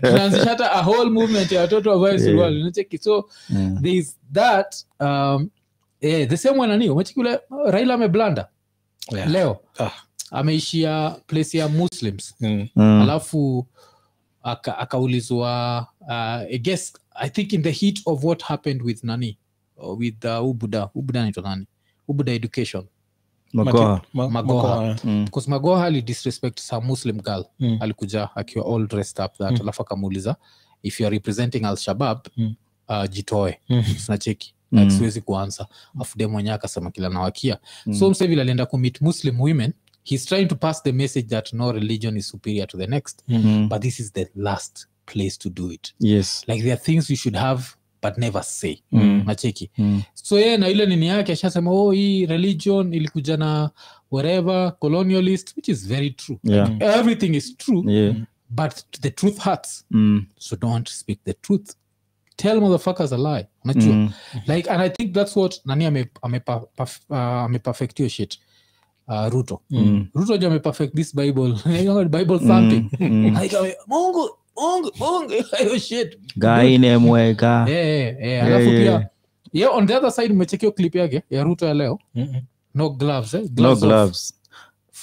tunaanzisha 0.00 0.50
hata 0.50 0.72
a 0.72 0.82
whole 0.82 1.10
movement 1.10 1.52
ya 1.52 1.60
watoto 1.60 1.90
wavae 1.90 2.10
Yeah. 2.10 2.24
suruali 2.24 2.60
unacheki 2.62 2.98
so 2.98 3.28
Yeah. 3.82 4.04
that 4.32 4.74
um, 5.00 5.50
eh, 6.00 6.28
the 6.28 6.36
same 6.36 6.58
way 6.58 6.68
nani 6.68 6.90
umecheki 6.90 7.20
uh, 7.20 7.26
raila 7.70 7.94
ameblanda 7.94 8.48
Yeah. 9.16 9.30
leo 9.30 9.60
Ah. 9.78 9.90
ameishia 10.30 11.16
place 11.26 11.58
ya 11.58 11.68
muslims 11.68 12.34
Mm. 12.40 12.68
Mm. 12.76 13.02
alafu 13.02 13.66
aka- 14.42 14.78
akaulizwa 14.78 15.86
uh, 16.00 16.10
I 16.54 16.58
guess 16.58 16.92
i 17.14 17.30
think 17.30 17.52
in 17.52 17.62
the 17.62 17.70
heat 17.70 18.00
of 18.06 18.24
what 18.24 18.42
happened 18.42 18.82
with 18.82 19.04
nani 19.04 19.38
uh, 19.76 19.98
with 19.98 20.24
uh, 20.24 20.44
ubuda 20.44 20.88
ubuda 20.94 21.22
naitwa 21.22 21.42
nani 21.42 21.66
ubuda 22.08 22.32
education 22.32 22.84
Magoha. 23.52 24.00
Magoha. 24.14 24.30
Magoha, 24.32 24.96
Mm. 25.04 25.26
magoha 25.46 25.84
alidisrespect 25.84 26.60
sa 26.60 26.80
muslim 26.80 27.20
girl 27.20 27.44
Mm. 27.60 27.76
alikuja 27.80 28.28
akiwa 28.36 28.66
all 28.76 28.86
dressed 28.88 29.24
up 29.24 29.32
that 29.38 29.50
Mm. 29.52 29.60
alafu 29.60 29.82
akamuuliza 29.82 30.36
if 30.82 31.00
youare 31.00 31.16
representing 31.16 31.64
al 31.64 31.76
shabab 31.76 32.18
Mm. 32.36 32.54
uh, 32.88 33.04
jitoe 33.10 33.58
Mm. 33.68 33.82
sinacheki 33.84 34.54
Mm. 34.72 34.78
like 34.80 34.90
siwezi 34.90 35.20
kuansa 35.20 35.66
afu 36.00 36.18
de 36.18 36.26
mwenyewe 36.26 36.54
akasema 36.54 36.90
kila 36.90 37.08
nawakia 37.08 37.58
Mm. 37.86 37.94
so 37.94 38.10
msevil 38.10 38.40
alienda 38.40 38.66
kumit 38.66 39.00
muslim 39.00 39.40
women 39.40 39.72
he's 40.10 40.26
trying 40.26 40.46
to 40.46 40.54
pass 40.56 40.82
the 40.82 40.92
message 40.92 41.26
that 41.28 41.52
no 41.52 41.72
religion 41.72 42.16
is 42.16 42.28
superior 42.28 42.66
to 42.66 42.78
the 42.78 42.86
next 42.86 43.24
Mm. 43.28 43.68
but 43.68 43.82
this 43.82 44.00
is 44.00 44.12
the 44.12 44.26
last 44.36 44.86
place 45.06 45.38
to 45.38 45.50
do 45.50 45.72
it 45.72 45.94
Yes. 46.00 46.44
like 46.48 46.62
there 46.62 46.72
are 46.74 46.82
things 46.82 47.10
you 47.10 47.16
should 47.16 47.36
have 47.36 47.62
but 48.02 48.18
never 48.18 48.42
say 48.44 48.78
Mm. 48.92 49.22
nacheki 49.26 49.70
Mm. 49.78 50.02
so 50.14 50.38
yeye 50.38 50.56
na 50.56 50.68
ile 50.68 50.86
nini 50.86 51.06
yake 51.06 51.32
ashasema 51.32 51.70
oh 51.70 51.90
hii 51.92 52.26
religion 52.26 52.94
ilikuja 52.94 53.36
na 53.36 53.70
whatever 54.10 54.78
colonialist 54.78 55.56
which 55.56 55.68
is 55.68 55.86
very 55.88 56.10
true 56.10 56.38
Yeah. 56.44 56.68
like, 56.70 56.84
everything 56.84 57.34
is 57.36 57.56
true 57.56 57.92
Yeah. 57.92 58.16
but 58.50 58.72
the 59.00 59.10
truth 59.10 59.38
hurts 59.38 59.84
Mm. 59.90 60.26
so 60.38 60.56
don't 60.56 60.88
speak 60.88 61.18
the 61.24 61.32
truth 61.34 61.70
tell 62.36 62.60
motherfuckers 62.60 63.12
a 63.12 63.16
lie 63.16 63.46
unajua 63.64 63.94
Mm. 63.94 64.10
like 64.46 64.70
and 64.70 64.82
i 64.82 64.90
think 64.90 65.12
that's 65.14 65.36
what 65.36 65.60
nani 65.64 65.84
ame- 65.86 66.10
amepa- 66.22 66.66
paf- 66.76 67.00
uh, 67.10 67.16
ameperfect 67.44 67.96
hiyo 67.96 68.08
shit 68.08 68.38
uh, 69.08 69.28
ruto 69.28 69.60
Mm. 69.70 70.06
ruto 70.14 70.36
jo 70.36 70.48
ameperfect 70.48 70.94
this 70.94 71.16
bible 71.16 71.54
bible 72.08 72.38
thumping 72.38 72.90
Mm. 73.00 73.08
mm. 73.10 73.72
mungu 73.86 74.30
mungu 74.56 74.90
mungu 74.98 75.32
hiyo 75.58 75.78
shit 75.78 76.18
gaine 76.36 76.98
mwega 76.98 77.66
Eh, 77.68 77.76
yeah. 77.76 78.22
eh, 78.22 78.44
alafu 78.44 78.68
yeah. 78.70 78.98
pia 78.98 79.08
yeah, 79.52 79.76
on 79.76 79.86
the 79.86 79.96
other 79.96 80.12
side 80.12 80.32
umechekio 80.32 80.72
clip 80.72 80.94
yake 80.94 81.22
ya 81.30 81.42
ruto 81.44 81.66
ya 81.66 81.74
leo 81.74 81.98
Mm. 82.14 82.34
no 82.74 82.90
gloves 82.90 83.34
eh? 83.34 83.42
gloves 83.50 83.82
no 83.82 83.88
gloves 83.88 84.34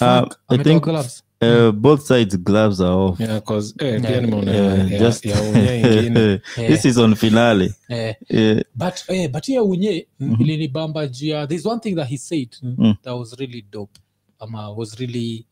Uh, 0.00 0.06
I 0.48 0.58
think- 0.58 0.80
gloves 0.80 1.22
uh, 1.42 1.70
both 1.72 2.00
sides 2.02 2.38
gloves 2.38 2.80
are 2.80 2.90
off 2.94 3.20
Yeah, 3.20 3.42
'cause, 3.42 3.74
eh, 3.78 4.02
Yeah. 4.04 4.22
nimeona 4.22 4.52
Yeah, 4.54 4.92
ya- 4.92 4.98
just 4.98 5.24
ya 5.26 5.42
unye 5.42 5.80
ingine. 5.80 6.40
this 6.68 6.84
is 6.84 6.96
on 6.98 7.14
finale 7.14 7.74
Yeah. 7.88 8.14
yeah. 8.28 8.62
but 8.74 8.94
eh, 9.08 9.30
but 9.30 9.48
unye 9.48 10.06
Mhm. 10.20 10.42
ilinibamba 10.42 11.06
juu 11.06 11.46
there's 11.46 11.66
one 11.66 11.80
thing 11.80 11.94
that 11.94 12.08
he 12.08 12.18
said 12.18 12.48
Mm. 12.62 12.94
that 13.02 13.14
was 13.14 13.32
really 13.38 13.64
dope 13.72 14.00
ama 14.38 14.70
was 14.70 14.94
really 14.98 15.46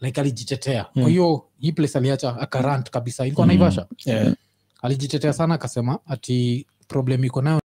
like 0.00 0.20
alijitetea 0.20 0.86
Mm. 0.94 1.02
kwa 1.02 1.10
hiyo 1.10 1.44
hii 1.60 1.72
place 1.72 1.98
aliacha 1.98 2.36
akarant 2.36 2.90
kabisa 2.90 3.26
ilikuwa 3.26 3.46
Mm. 3.46 3.48
naivasha 3.48 3.86
Yeah. 4.04 4.34
alijitetea 4.82 5.32
sana 5.32 5.54
akasema 5.54 5.98
ati 6.06 6.66
problem 6.88 7.24
iko 7.24 7.42
nayo 7.42 7.60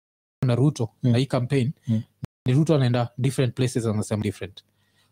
na 0.46 0.54
ruto 0.54 0.88
Mm. 1.02 1.10
na 1.12 1.18
hii 1.18 1.26
campaign 1.26 1.72
Mm. 1.88 2.02
ni 2.46 2.52
ruto 2.52 2.74
anaenda 2.74 3.08
different 3.18 3.54
places 3.54 3.86
anasema 3.86 4.22
different 4.22 4.62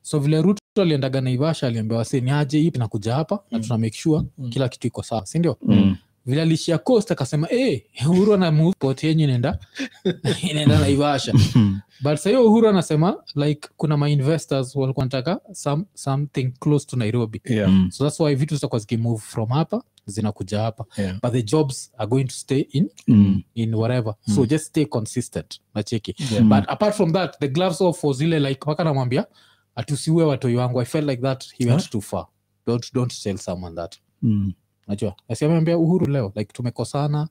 so 0.04 0.18
vile 0.18 0.42
ruto 0.42 0.60
aliendaga 0.82 1.20
naivasha 1.20 1.66
aliambia 1.66 1.98
wase 1.98 2.20
ni 2.20 2.30
aje 2.30 2.58
hii 2.58 2.72
nakuja 2.78 3.14
hapa 3.14 3.34
na 3.50 3.58
Mm. 3.58 3.64
tuna 3.64 3.78
make 3.78 3.96
sure 3.96 4.22
Mm. 4.38 4.50
kila 4.50 4.68
kitu 4.68 4.86
iko 4.86 5.02
sawa 5.02 5.26
sindio 5.26 5.56
Mm. 5.62 5.96
vile 6.26 6.42
alishia 6.42 6.78
coast 6.78 7.10
akasema 7.10 7.46
hey, 7.46 7.80
uhuru 8.06 8.34
ana 8.34 8.52
move 8.52 8.74
yenyu 9.02 9.24
inaenda 9.24 9.58
inaenda 10.50 10.78
naivasha 10.78 11.32
but 12.04 12.16
sahiyo 12.16 12.46
uhuru 12.46 12.68
anasema 12.68 13.16
like 13.34 13.68
kuna 13.76 13.96
mainvestors 13.96 14.76
walikuwa 14.76 15.06
nataka 15.06 15.40
some, 15.52 15.84
something 15.94 16.44
close 16.60 16.86
to 16.86 16.96
nairobi 16.96 17.40
Yeah. 17.44 17.70
Mm. 17.70 17.90
so 17.90 18.04
thats 18.04 18.20
why 18.20 18.34
vitu 18.34 18.54
zitakuwa 18.54 18.78
zikimove 18.78 19.20
from 19.22 19.48
hapa 19.48 19.82
zinakuja 20.06 20.60
hapa 20.60 20.84
Yeah. 20.98 21.20
but 21.22 21.32
the 21.32 21.42
jobs 21.42 21.92
are 21.98 22.06
going 22.10 22.24
to 22.24 22.34
stay 22.34 22.60
in 22.60 22.88
Mm. 23.08 23.42
in 23.54 23.74
whatever 23.74 24.14
so 24.34 24.40
Mm. 24.40 24.46
just 24.46 24.64
stay 24.64 24.84
consistent 24.84 25.60
nacheki 25.74 26.14
Yeah. 26.32 26.44
but 26.44 26.64
apart 26.68 26.94
from 26.96 27.12
that 27.12 27.38
the 27.38 27.48
gloves 27.48 27.80
off 27.80 28.04
was 28.04 28.20
ile 28.20 28.40
like 28.40 28.60
waka 28.66 28.84
namwambia 28.84 29.26
atusiue 29.74 30.24
watoi 30.24 30.56
wangu 30.56 30.80
i 30.80 30.84
felt 30.84 31.08
like 31.08 31.22
that 31.22 31.44
he 31.58 31.66
went 31.66 31.82
Huh? 31.82 31.90
too 31.90 32.00
far 32.00 32.26
don't, 32.66 32.94
don't 32.94 33.22
tell 33.22 33.38
someone 33.38 33.76
that 33.76 33.96
Mm. 34.22 34.52
najua 34.86 35.14
asiameambia 35.28 35.78
uhuru 35.78 36.06
leo 36.06 36.32
like 36.36 36.52
tumekosana 36.52 37.28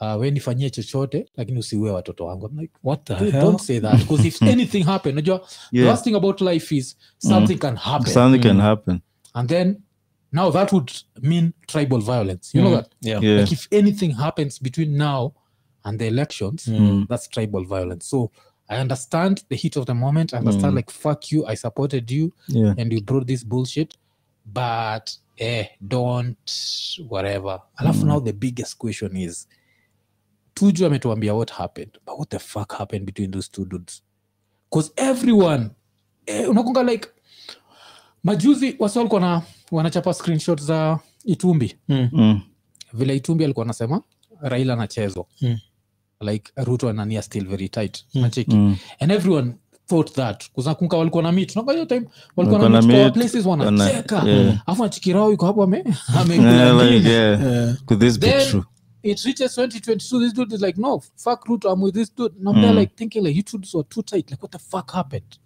uh, 0.00 0.20
we 0.20 0.30
nifanyie 0.30 0.70
chochote 0.70 1.26
lakini 1.36 1.58
usiue 1.58 1.90
watoto 1.90 2.26
wangu 2.26 2.46
I'm 2.46 2.58
like, 2.60 2.72
What 2.84 3.04
the 3.04 3.14
dude, 3.14 3.30
hell? 3.30 3.42
don't 3.42 3.60
say 3.60 3.80
that 3.80 3.98
because 3.98 4.28
if 4.28 4.42
anything 4.54 4.82
happen 4.84 5.14
najua 5.14 5.46
the 5.72 5.82
last 5.84 6.04
thing 6.04 6.14
about 6.14 6.40
life 6.40 6.76
is 6.76 6.96
something 7.18 7.56
can 7.58 7.76
happen 7.76 8.12
Something 8.12 8.42
can 8.42 8.56
Mm. 8.56 8.62
happen. 8.62 9.00
and 9.34 9.48
then 9.48 9.76
now 10.32 10.52
that 10.52 10.72
would 10.72 10.92
mean 11.22 11.52
tribal 11.66 11.98
violence 12.00 12.58
you 12.58 12.64
know 12.64 12.72
Mm. 12.72 12.82
that 12.82 12.92
Yeah. 13.00 13.24
Yeah. 13.24 13.40
like 13.40 13.54
if 13.54 13.68
anything 13.72 14.12
happens 14.14 14.62
between 14.62 14.96
now 14.96 15.32
and 15.82 15.98
the 15.98 16.06
elections 16.06 16.68
Mm. 16.68 17.06
that's 17.08 17.28
tribal 17.28 17.64
violence 17.66 18.08
so 18.10 18.30
i 18.68 18.80
understand 18.80 19.40
the 19.48 19.56
heat 19.56 19.76
of 19.76 19.86
the 19.86 19.92
moment 19.94 20.32
i 20.34 20.38
understand 20.38 20.72
Mm. 20.72 20.76
like 20.76 20.92
fuck 20.92 21.32
you 21.32 21.48
i 21.48 21.56
supported 21.56 22.10
you 22.10 22.30
Yeah. 22.48 22.74
and 22.78 22.92
you 22.92 23.00
brought 23.00 23.26
this 23.26 23.46
bullshit 23.46 23.94
but 24.44 25.10
eh, 25.36 25.66
don't 25.80 26.50
whatever 27.10 27.60
alafu 27.76 28.06
now 28.06 28.20
the 28.24 28.32
biggest 28.32 28.76
question 28.78 29.16
is 29.16 29.48
tuju 30.54 30.86
ametuambia 30.86 31.34
what 31.34 31.52
happened 31.52 31.92
but 32.06 32.14
what 32.18 32.28
the 32.30 32.38
fuck 32.38 32.72
happened 32.72 33.04
between 33.06 33.30
those 33.30 33.50
two 33.50 33.64
dudes 33.64 34.02
Because 34.70 34.92
everyone 34.96 35.70
eh, 36.26 36.50
unakunga 36.50 36.82
like 36.82 37.08
majuzi 38.24 38.76
wasi 38.78 38.98
walikuwa 38.98 39.20
na 39.20 39.42
wanachapa 39.70 40.14
screenshot 40.14 40.62
za 40.62 40.98
itumbi 41.24 41.76
Mm. 41.88 42.40
vile 42.92 43.16
itumbi 43.16 43.44
alikuwa 43.44 43.64
anasema 43.66 44.02
raila 44.40 44.72
anachezwa 44.72 45.26
Mm. 45.40 45.58
Like 46.20 46.52
ruto 46.56 46.88
anania 46.88 47.22
still 47.22 47.46
very 47.48 47.68
tight 47.68 48.04
Mm. 48.14 48.22
nacheki 48.22 48.56
Mm. 48.56 48.76
and 49.00 49.12
everyone 49.12 49.52
thought 49.86 50.12
that 50.12 50.50
kuzakunka 50.52 50.96
walikuwa 50.96 51.22
na 51.22 51.32
mit 51.32 51.56
nakaa 51.56 51.72
hiyo 51.72 51.84
time 51.84 52.06
walikuwa 52.36 52.68
na 52.68 52.82
meet, 52.82 53.14
places 53.14 53.46
wana- 53.46 53.64
wanacheka 53.64 54.24
afu 54.66 54.84
achikirao 54.84 55.30
yuko 55.30 55.46
hapo 55.46 55.62
ame 55.62 55.84
Yeah, 56.28 56.76
like, 56.80 56.90
nini. 56.94 57.08
yeah. 57.10 57.76
Could 57.86 58.00
this 58.00 58.18
be 58.20 58.32
true? 58.50 58.64
it 59.02 59.20
reaches 59.20 59.58
2022 59.58 60.20
this 60.20 60.34
dude 60.34 60.54
is 60.54 60.62
like 60.62 60.80
no 60.80 61.00
fuck 61.16 61.44
Ruto 61.44 61.72
I'm 61.72 61.82
with 61.82 61.94
this 61.94 62.16
dude 62.16 62.34
and 62.38 62.48
I'm 62.48 62.54
there 62.62 62.72
Mm. 62.72 62.78
like 62.80 62.92
thinking 62.96 63.24
like 63.24 63.36
you 63.36 63.42
two 63.42 63.58
dudes 63.58 63.74
were 63.74 63.88
too 63.88 64.02
tight 64.02 64.30
like 64.30 64.42
what 64.42 64.52
the 64.52 64.58
fuck 64.58 64.92
happened 64.92 65.38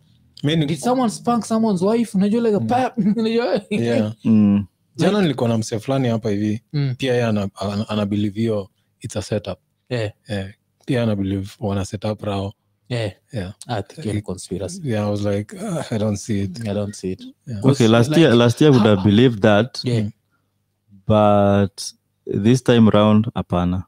Meaning, 0.44 0.66
did 0.68 0.78
someone 0.78 1.10
spank 1.10 1.44
someone's 1.44 1.82
wife 1.82 2.16
unajua 2.18 2.40
like 2.42 2.56
a 2.56 2.60
pap 2.60 2.98
yeah. 3.70 4.12
Mm. 4.24 4.66
jana 4.96 5.22
nilikuwa 5.22 5.48
na 5.48 5.58
mse 5.58 5.78
fulani 5.78 6.08
hapa 6.08 6.30
hivi 6.30 6.62
Mm. 6.72 6.94
pia 6.98 7.14
ye 7.14 7.24
anabilivio 7.24 8.54
ana, 8.54 8.64
ana 8.64 8.68
it's 9.00 9.16
a 9.16 9.22
setup 9.22 9.58
yeah 9.90 10.12
eh, 10.82 10.86
pia 10.86 11.02
ana 11.02 11.16
believe 11.16 11.50
wana 11.60 11.84
set 11.84 12.04
up 12.04 12.22
rao 12.22 12.52
yeah 12.88 13.12
yeah. 13.32 13.52
I 13.66 13.82
think 13.82 14.04
like, 14.06 14.22
conspiracy 14.22 14.80
yeah 14.84 15.06
i 15.06 15.10
was 15.10 15.24
like 15.24 15.56
uh, 15.56 15.92
i 15.92 15.98
don't 15.98 16.16
see 16.16 16.40
it 16.42 16.60
I 16.68 16.74
don't 16.74 16.94
see 16.94 17.12
it 17.12 17.22
Yeah. 17.46 17.64
Okay, 17.64 17.88
last 17.88 18.10
like- 18.10 18.20
year, 18.20 18.34
last 18.36 18.60
year 18.60 18.72
I 18.72 18.76
would 18.76 18.86
have 18.86 19.02
believed 19.04 19.42
that, 19.42 19.80
yeah 19.84 20.08
but 21.06 21.92
this 22.26 22.62
time 22.62 22.88
round, 22.88 23.26
hapana. 23.34 23.84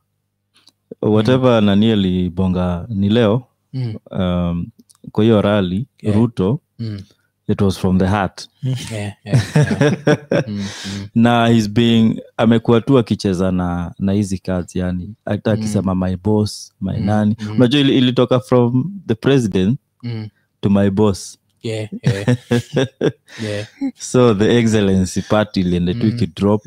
Whatever 1.00 1.60
nani 1.62 1.92
alibonga 1.92 2.86
ni 2.88 3.08
leo 3.08 3.42
mm. 3.72 3.94
um, 4.10 4.70
kwa 5.12 5.24
hiyo 5.24 5.40
rally 5.42 5.86
Yeah. 6.02 6.16
Ruto, 6.16 6.60
Mm. 6.78 7.00
It 7.48 7.60
was 7.60 7.78
from 7.78 7.98
the 7.98 8.06
heart 8.06 8.48
yeah 8.62 9.12
yeah, 9.24 9.40
yeah. 9.56 9.92
mm. 10.48 10.64
Mm. 10.86 11.08
na 11.14 11.46
he's 11.48 11.70
being 11.70 12.20
amekuwa 12.36 12.80
tu 12.80 12.98
akicheza 12.98 13.52
na 13.52 13.94
na 13.98 14.12
hizi 14.12 14.38
cards 14.38 14.76
yani 14.76 15.14
hata 15.24 15.52
akisema 15.52 15.94
my 15.94 16.16
boss 16.16 16.72
my 16.80 16.96
Mm, 16.98 17.06
nani 17.06 17.36
mm. 17.40 17.50
unajua 17.50 17.80
ili- 17.80 17.98
ilitoka 17.98 18.40
from 18.40 18.92
the 19.06 19.14
president 19.14 19.78
Mm. 20.02 20.28
to 20.60 20.70
my 20.70 20.90
boss 20.90 21.38
yeah 21.62 21.88
yeah 22.02 22.36
yeah 23.44 23.66
so 23.98 24.34
the 24.34 24.58
excellency 24.58 25.22
part 25.22 25.56
iliende 25.56 25.94
tu 25.94 26.06
Mm. 26.06 26.08
ikidrop 26.08 26.62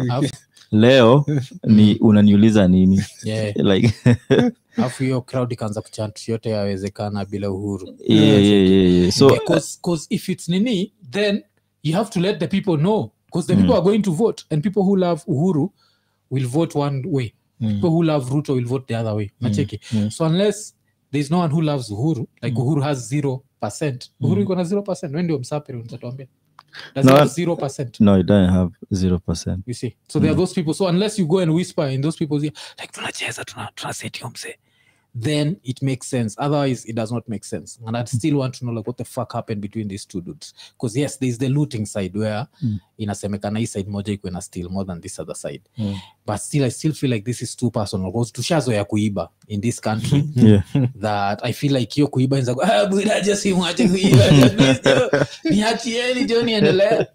leo 0.72 1.26
ni 1.68 1.96
unaniuliza 1.96 2.68
nini? 2.68 3.02
Yeah. 3.24 3.56
Like 3.74 3.94
alafu 4.78 5.04
hiyo 5.04 5.22
crowd 5.22 5.52
ikaanza 5.52 5.82
kuchant 5.82 6.28
yote 6.28 6.50
yawezekana 6.50 7.26
bila 7.26 7.52
uhuru. 7.52 7.96
Yeah, 8.08 8.44
yeah, 8.44 8.70
yeah, 8.70 8.94
yeah. 8.94 9.12
so 9.12 9.30
because 9.30 9.80
cause 9.82 10.08
if 10.10 10.30
it's 10.30 10.50
nini 10.50 10.94
then 11.12 11.44
you 11.84 11.94
have 11.94 12.10
to 12.10 12.20
let 12.20 12.40
the 12.40 12.48
people 12.48 12.78
know. 12.78 13.12
Because 13.26 13.48
the 13.48 13.56
people 13.56 13.74
are 13.74 13.82
going 13.82 14.02
to 14.02 14.12
vote 14.12 14.44
and 14.50 14.64
people 14.64 14.80
who 14.82 14.96
love 14.96 15.24
uhuru 15.28 15.70
will 16.32 16.48
vote 16.48 16.80
one 16.80 17.04
way. 17.08 17.34
Mm. 17.60 17.74
people 17.74 17.90
who 17.90 18.04
love 18.04 18.30
ruto 18.32 18.54
will 18.54 18.66
vote 18.66 18.86
the 18.88 18.96
other 18.96 19.14
way. 19.16 19.32
Nacheki 19.42 19.80
mm. 19.92 20.12
so 20.12 20.26
unless 20.26 20.76
there's 21.12 21.32
no 21.32 21.40
one 21.40 21.54
who 21.54 21.62
loves 21.62 21.90
uhuru 21.90 22.28
like 22.42 22.58
uhuru 22.58 22.82
has 22.82 23.10
zero 23.10 23.44
percent. 23.60 24.12
Uhuru 24.22 24.42
iko 24.42 24.56
na 24.56 24.64
zero 24.64 24.82
percent. 24.82 25.16
We 25.16 25.24
ndio 25.24 25.40
msapiri 25.40 25.78
utatuambia 25.78 26.28
does 26.96 27.06
No, 27.06 27.16
it 27.16 27.20
have 27.20 27.30
zero 27.30 27.56
percent? 27.56 28.00
no 28.00 28.20
it 28.20 28.26
doesn't 28.26 28.54
have 28.54 28.72
zero 28.94 29.20
percent. 29.20 29.64
You 29.68 29.74
see 29.74 29.96
so 30.08 30.20
there 30.20 30.32
are 30.32 30.36
those 30.38 30.54
people 30.54 30.74
so 30.74 30.88
unless 30.88 31.20
you 31.20 31.26
go 31.28 31.40
and 31.40 31.54
whisper 31.54 31.88
in 31.88 32.02
those 32.02 32.18
people's 32.18 32.44
ear 32.44 32.52
like 32.80 32.92
tunacheza 32.92 33.46
tuna 33.46 33.70
tunaseti 33.76 34.24
mse 34.26 34.58
then 35.22 35.58
it 35.64 35.82
makes 35.82 36.08
sense. 36.10 36.36
Otherwise 36.38 36.86
it 36.90 36.96
does 36.96 37.12
not 37.12 37.28
make 37.30 37.46
sense. 37.46 37.80
And 37.88 37.98
i'd 37.98 38.08
still 38.10 38.38
want 38.38 38.54
to 38.56 38.66
know 38.66 38.74
like 38.74 38.88
what 38.88 38.98
the 38.98 39.06
fuck 39.06 39.34
happened 39.34 39.62
between 39.62 39.88
these 39.88 40.06
two 40.08 40.22
dudes. 40.22 40.54
Because 40.74 41.00
yes 41.00 41.18
there's 41.20 41.38
the 41.38 41.50
looting 41.50 41.86
side 41.86 42.16
where 42.20 42.48
Mm. 42.64 42.80
inasemekana 42.98 43.60
hii 43.60 43.68
side 43.68 43.90
moja 43.90 44.14
ikuwe 44.14 44.32
na 44.32 44.42
steal 44.42 44.70
more 44.70 44.86
than 44.88 45.02
this 45.02 45.20
other 45.20 45.36
side. 45.36 45.62
Mm. 45.78 45.96
but 46.26 46.38
still 46.38 46.64
i 46.64 46.72
still 46.72 46.94
feel 46.94 47.14
like 47.14 47.26
this 47.26 47.42
is 47.42 47.56
too 47.56 47.72
personal. 47.72 48.12
Because 48.12 48.32
tushazoya 48.34 48.86
kuiba 48.86 49.30
in 49.48 49.62
this 49.62 49.82
country. 49.82 50.24
Yeah. 50.36 50.64
That 51.02 51.40
i 51.46 51.54
feel 51.54 51.74
like 51.78 51.96
hiyo 51.96 52.08
kuiba 52.08 52.38
inza 52.40 52.56
ah, 52.64 52.86
budaje 52.86 53.36
simwache 53.36 53.88
kuiba. 53.88 54.24
Niachieni 55.52 56.26
jo 56.26 56.42
niendelee 56.44 57.06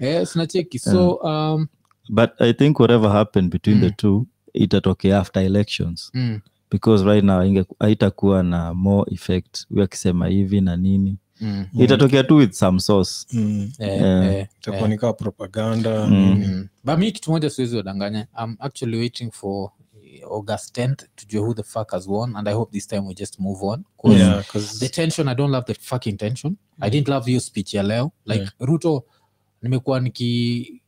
yes 0.00 0.36
nacheki. 0.36 0.78
So 0.78 1.14
um, 1.14 1.68
but 2.08 2.30
i 2.40 2.52
think 2.52 2.78
whatever 2.80 3.10
happened 3.10 3.50
between 3.52 3.80
the 3.80 3.86
Mm. 3.86 3.96
two 3.96 4.26
itatokea 4.54 5.18
after 5.18 5.42
elections. 5.42 6.10
Mm, 6.14 6.40
because 6.72 7.04
right 7.04 7.24
now 7.24 7.42
inge- 7.42 7.64
haitakuwa 7.78 8.42
na 8.42 8.74
more 8.74 9.14
effect 9.14 9.68
huyu 9.68 9.82
akisema 9.82 10.26
hivi 10.28 10.60
na 10.60 10.76
nini 10.76 11.16
mm, 11.40 11.66
itatokea 11.78 12.24
tu 12.24 12.36
with 12.36 12.52
some 12.52 12.80
source 12.80 13.26
Mm. 13.32 13.70
yeah, 13.78 14.00
Yeah. 14.00 14.32
yeah. 14.34 14.48
itakuwa 14.60 14.88
ni 14.88 14.98
propaganda 14.98 16.06
Mm. 16.06 16.14
Mm. 16.46 16.68
but 16.84 16.98
mi 16.98 17.12
kitu 17.12 17.30
moja 17.30 17.50
siwezi 17.50 17.76
wadanganya 17.76 18.26
i'm 18.44 18.56
actually 18.58 18.96
waiting 18.98 19.30
for 19.30 19.70
august 20.30 20.78
10th 20.78 21.06
tujue 21.16 21.40
who 21.40 21.54
the 21.54 21.62
fuck 21.62 21.90
has 21.90 22.06
won 22.06 22.36
and 22.36 22.48
i 22.48 22.54
hope 22.54 22.72
this 22.72 22.86
time 22.86 23.00
we 23.00 23.14
just 23.14 23.38
move 23.38 23.64
on 23.66 23.84
'Cause 24.02 24.18
Yeah, 24.18 24.44
'cause- 24.44 24.78
the 24.78 24.88
tension 24.88 25.28
i 25.28 25.34
don't 25.34 25.52
love 25.52 25.66
the 25.66 25.74
fucking 25.74 26.16
tension 26.16 26.56
i 26.80 26.90
didn't 26.90 27.08
love 27.08 27.26
hiyo 27.26 27.40
speech 27.40 27.74
ya 27.74 27.82
leo 27.82 28.10
like 28.26 28.40
Yeah. 28.40 28.52
ruto 28.60 29.04
nimekuwa 29.62 30.00
niki 30.00 30.81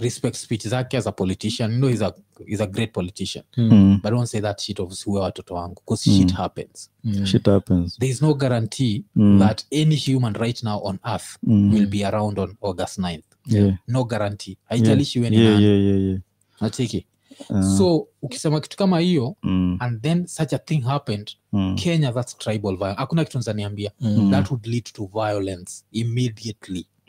respect 0.00 0.36
speech 0.36 0.66
zake 0.68 0.96
as 0.98 1.06
a 1.06 1.12
politician 1.12 1.72
you 1.72 1.78
know 1.78 1.88
he's 1.90 2.02
a, 2.02 2.14
he's 2.46 2.60
a 2.60 2.66
great 2.66 2.92
politician 2.92 3.44
mm. 3.56 4.00
but 4.02 4.10
don't 4.12 4.26
say 4.26 4.40
that 4.40 4.60
shit 4.60 4.80
of 4.80 5.04
huwa 5.04 5.22
watoto 5.22 5.54
wangu 5.54 5.74
because 5.86 6.10
shit 6.10 6.32
happens 6.32 6.90
Mm. 7.04 7.26
shit 7.26 7.46
happens 7.46 7.98
there 7.98 8.10
is 8.12 8.22
no 8.22 8.34
guarantee 8.34 9.04
Mm. 9.16 9.38
that 9.38 9.64
any 9.72 9.96
human 9.96 10.34
right 10.34 10.62
now 10.62 10.80
on 10.86 10.98
earth 11.14 11.36
Mm. 11.42 11.74
will 11.74 11.86
be 11.86 12.04
around 12.06 12.38
on 12.38 12.54
august 12.60 12.98
9th 12.98 13.22
yeah. 13.46 13.74
no 13.88 14.04
guarantee 14.04 14.56
haijalishi 14.64 15.18
yeah. 15.18 15.32
yeah, 15.32 15.60
yeah, 15.60 15.80
yeah, 15.80 16.00
yeah. 16.00 16.18
nacheki 16.60 17.06
Uh, 17.50 17.62
so 17.78 18.06
ukisema 18.22 18.60
kitu 18.60 18.76
kama 18.76 18.98
hiyo 19.00 19.36
mm, 19.42 19.76
and 19.80 20.02
then 20.02 20.26
such 20.26 20.52
a 20.52 20.58
thing 20.58 20.80
happened 20.80 21.30
mm, 21.52 21.74
kenya 21.76 22.12
that's 22.12 22.38
tribal 22.38 22.76
violence 22.76 22.98
hakuna 23.00 23.24
kitu 23.24 23.38
nzaniambia 23.38 23.90
Mm. 24.00 24.30
that 24.30 24.50
would 24.50 24.66
lead 24.66 24.84
to 24.84 25.06
violence 25.14 25.84
immediately 25.92 26.78
mm. 26.78 26.99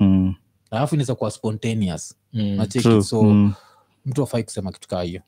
Alafu 0.71 0.95
inaweza 0.95 1.15
kuwa 1.15 1.31
spontaneous. 1.31 2.15
Mm. 2.33 2.43
nacheki 2.55 3.01
so 3.03 3.23
Mm. 3.23 3.53
mtu 4.05 4.23
afai 4.23 4.43
kusema 4.43 4.71
kitu 4.71 4.87
kaa 4.87 5.01
hiyo. 5.01 5.21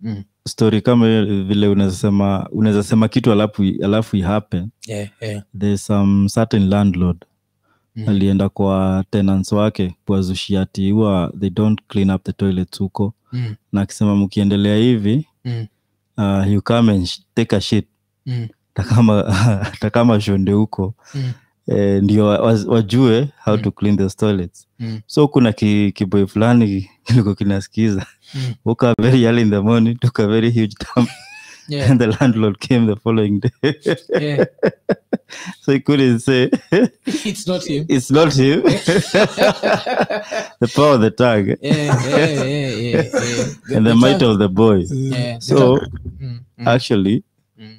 Mm, 0.00 0.24
story 0.48 0.80
kama 0.82 1.24
vile 1.24 1.68
unaweza 1.68 1.96
sema 1.96 2.48
unaweza 2.52 2.82
sema 2.82 3.08
kitu 3.08 3.32
alafu 3.32 3.62
alafu 3.84 4.16
ihappen 4.16 4.68
yeah, 4.86 5.08
yeah. 5.20 5.42
there's 5.58 5.86
some 5.86 6.28
certain 6.28 6.68
landlord 6.68 7.24
Mm. 7.98 8.08
alienda 8.08 8.48
kwa 8.48 9.04
tenants 9.10 9.52
wake 9.52 9.94
kuwazushia 10.06 10.60
ati 10.60 10.90
huwa 10.90 11.32
they 11.40 11.50
don't 11.50 11.80
clean 11.88 12.10
up 12.10 12.22
the 12.24 12.32
toilets 12.32 12.78
huko. 12.78 13.14
Mm, 13.32 13.54
na 13.72 13.80
akisema 13.80 14.16
mkiendelea 14.16 14.76
hivi 14.76 15.26
mm, 15.44 15.66
uh, 16.18 16.52
you 16.52 16.62
come 16.62 16.92
and 16.92 17.08
take 17.34 17.56
a 17.56 17.60
shit. 17.60 17.86
Mm, 18.26 18.48
takama 18.74 19.22
takama 19.80 20.20
shonde 20.20 20.52
huko. 20.52 20.94
Mm, 21.14 21.32
eh, 21.68 22.02
ndio 22.02 22.26
wa- 22.26 22.38
wa- 22.40 22.64
wajue 22.66 23.28
how 23.44 23.56
to 23.56 23.70
clean 23.70 23.96
the 23.96 24.08
toilets. 24.10 24.66
Mm, 24.78 25.00
so 25.06 25.28
kuna 25.28 25.52
ki- 25.52 25.92
kiboi 25.94 26.26
fulani 26.26 26.90
kilikuwa 27.04 27.34
kinasikiza. 27.34 28.06
Mm. 28.34 28.54
woke 28.64 28.86
up 28.86 28.94
very 29.02 29.24
early 29.24 29.42
in 29.42 29.50
the 29.50 29.60
morning 29.60 29.98
took 30.00 30.20
a 30.20 30.26
very 30.26 30.50
huge 30.50 30.74
dump. 30.96 31.10
Yeah, 31.68 31.90
and 31.90 32.00
the 32.00 32.06
landlord 32.06 32.58
came 32.58 32.86
the 32.94 33.00
following 33.00 33.40
day. 33.40 33.74
Yeah. 34.20 34.46
so 35.60 35.72
he 35.72 35.80
couldn't 35.80 36.18
say. 36.20 36.50
It's 37.24 37.46
not 37.48 37.64
him. 37.66 37.84
It's 37.88 38.10
not 38.10 38.32
him. 38.34 38.62
The 40.60 40.68
power 40.74 40.94
of 40.94 41.00
the 41.00 41.10
tongue 41.10 41.56
yeah, 41.62 41.76
yeah, 42.08 42.44
yeah, 42.44 42.70
yeah, 42.70 43.04
yeah. 43.04 43.76
and 43.76 43.86
the 43.86 43.94
might 43.94 44.22
of 44.22 44.38
the 44.38 44.48
boy. 44.48 44.84
Yeah. 44.90 45.38
so 45.40 45.78
Mm, 46.20 46.40
mm, 46.58 46.68
actually 46.68 47.22
mm. 47.58 47.76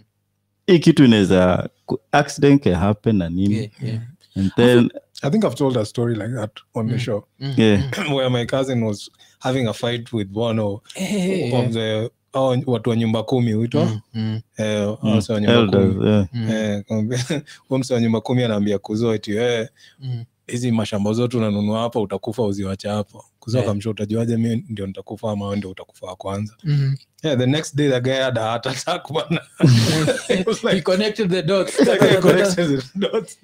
hii 0.68 0.80
kitu 0.80 1.06
inaweza 1.06 1.70
accident 2.12 2.64
can 2.64 2.74
happen 2.74 3.18
na 3.18 3.30
nini 3.30 3.56
Yeah, 3.56 3.68
yeah. 3.82 4.00
and 4.36 4.52
then 4.56 4.90
I 5.24 5.30
think 5.30 5.44
I've 5.46 5.56
told 5.56 5.78
a 5.78 5.86
story 5.86 6.16
like 6.16 6.32
that 6.36 6.52
on 6.76 6.88
the 6.90 7.00
show. 7.00 7.26
Mm, 7.42 7.58
yeah. 7.58 8.14
Where 8.14 8.30
my 8.30 8.46
cousin 8.46 8.86
was 8.86 9.10
having 9.40 9.68
a 9.68 9.74
fight 9.74 10.14
with 10.14 10.30
one 10.32 10.60
of, 10.60 10.82
yeah, 10.96 11.12
yeah, 11.12 11.68
the 11.72 12.12
hao 12.34 12.56
watu 12.66 12.90
wa 12.90 12.96
nyumba 12.96 13.24
kumi 13.24 13.52
huitwa? 13.54 13.86
Mm, 13.86 14.00
mm, 14.14 14.42
eh, 14.58 14.78
hao 14.86 15.00
wa 15.30 15.40
nyumba 15.42 15.54
elders 15.54 15.94
kumi. 15.96 16.10
yeah. 16.10 16.28
Mm, 16.34 16.50
Eh, 16.52 17.42
mse 17.80 17.94
wa 17.94 18.02
nyumba 18.02 18.22
kumi 18.22 18.44
anaambia 18.44 18.80
kuzo 18.80 19.14
eti 19.14 19.36
eh, 19.38 19.70
mm. 20.00 20.26
hizi 20.48 20.72
mashamba 20.72 21.14
zote 21.14 21.38
unanunua 21.38 21.80
hapa 21.80 22.00
utakufa 22.00 22.44
uziwache 22.44 22.88
hapo 22.90 23.26
kuzo 23.48 23.58
Yeah. 23.58 23.70
akamsha 23.70 23.90
utajuaje 23.90 24.38
mi 24.38 24.66
ndio 24.70 24.88
nitakufa 24.88 25.32
ama 25.32 25.56
ndio 25.56 25.70
utakufa 25.70 26.06
wa 26.08 26.16
kwanza 26.16 26.54
Mm. 26.64 26.96
yeah, 27.24 27.38
the 27.38 27.46
next 27.46 27.76
day 27.76 27.90
the 27.90 28.02
guy 28.02 28.12
had 28.14 28.40
a 28.42 28.44
heart 28.44 28.68
attack 28.68 29.12
bana 29.14 29.42
he 30.28 30.36
like 30.72 30.82
connected 30.82 31.30
the 31.30 31.44
dots 31.44 31.78
the 31.86 32.18
connected 32.22 32.68
the 32.80 33.00
dots. 33.00 33.38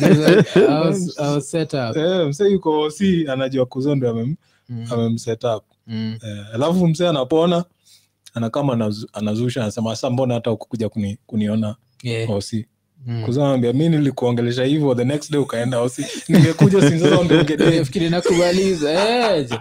Like, 0.00 0.56
I 0.56 0.80
was, 0.88 1.18
I 1.18 1.34
was 1.34 1.50
set 1.50 1.74
up 1.74 1.96
yeah, 1.96 2.28
mse 2.28 2.44
yuko 2.50 2.90
si 2.90 3.28
anajua 3.28 3.66
kuzo 3.66 3.94
ndio 3.94 4.10
amem 4.10 4.36
Mm. 4.68 4.86
amemset 4.92 5.44
up 5.44 5.64
Mm. 5.86 6.18
yeah, 6.22 6.54
alafu 6.54 6.86
msee 6.88 7.08
anapona 7.08 7.64
anakama 8.34 8.72
anazu- 8.74 9.08
anazusha 9.12 9.62
anasema 9.62 9.92
asa 9.92 10.10
mbona 10.10 10.34
hata 10.34 10.50
ukukuja 10.50 10.88
kuni, 10.88 11.18
kuniona 11.26 11.76
Yeah. 12.02 12.30
osi 12.30 12.66
Mm. 13.06 13.24
kuzambia 13.24 13.72
mi 13.72 13.88
nilikuongelesha 13.88 14.64
hivyo 14.64 14.94
the 14.94 15.04
next 15.04 15.30
day 15.32 15.40
ukaenda 15.40 15.80
osi 15.80 16.04
ningekuja 16.28 16.80
sinzazongeongedee 16.88 17.84
fikiri 17.84 18.10
nakubaliza. 18.10 18.92
Eh, 18.92 19.60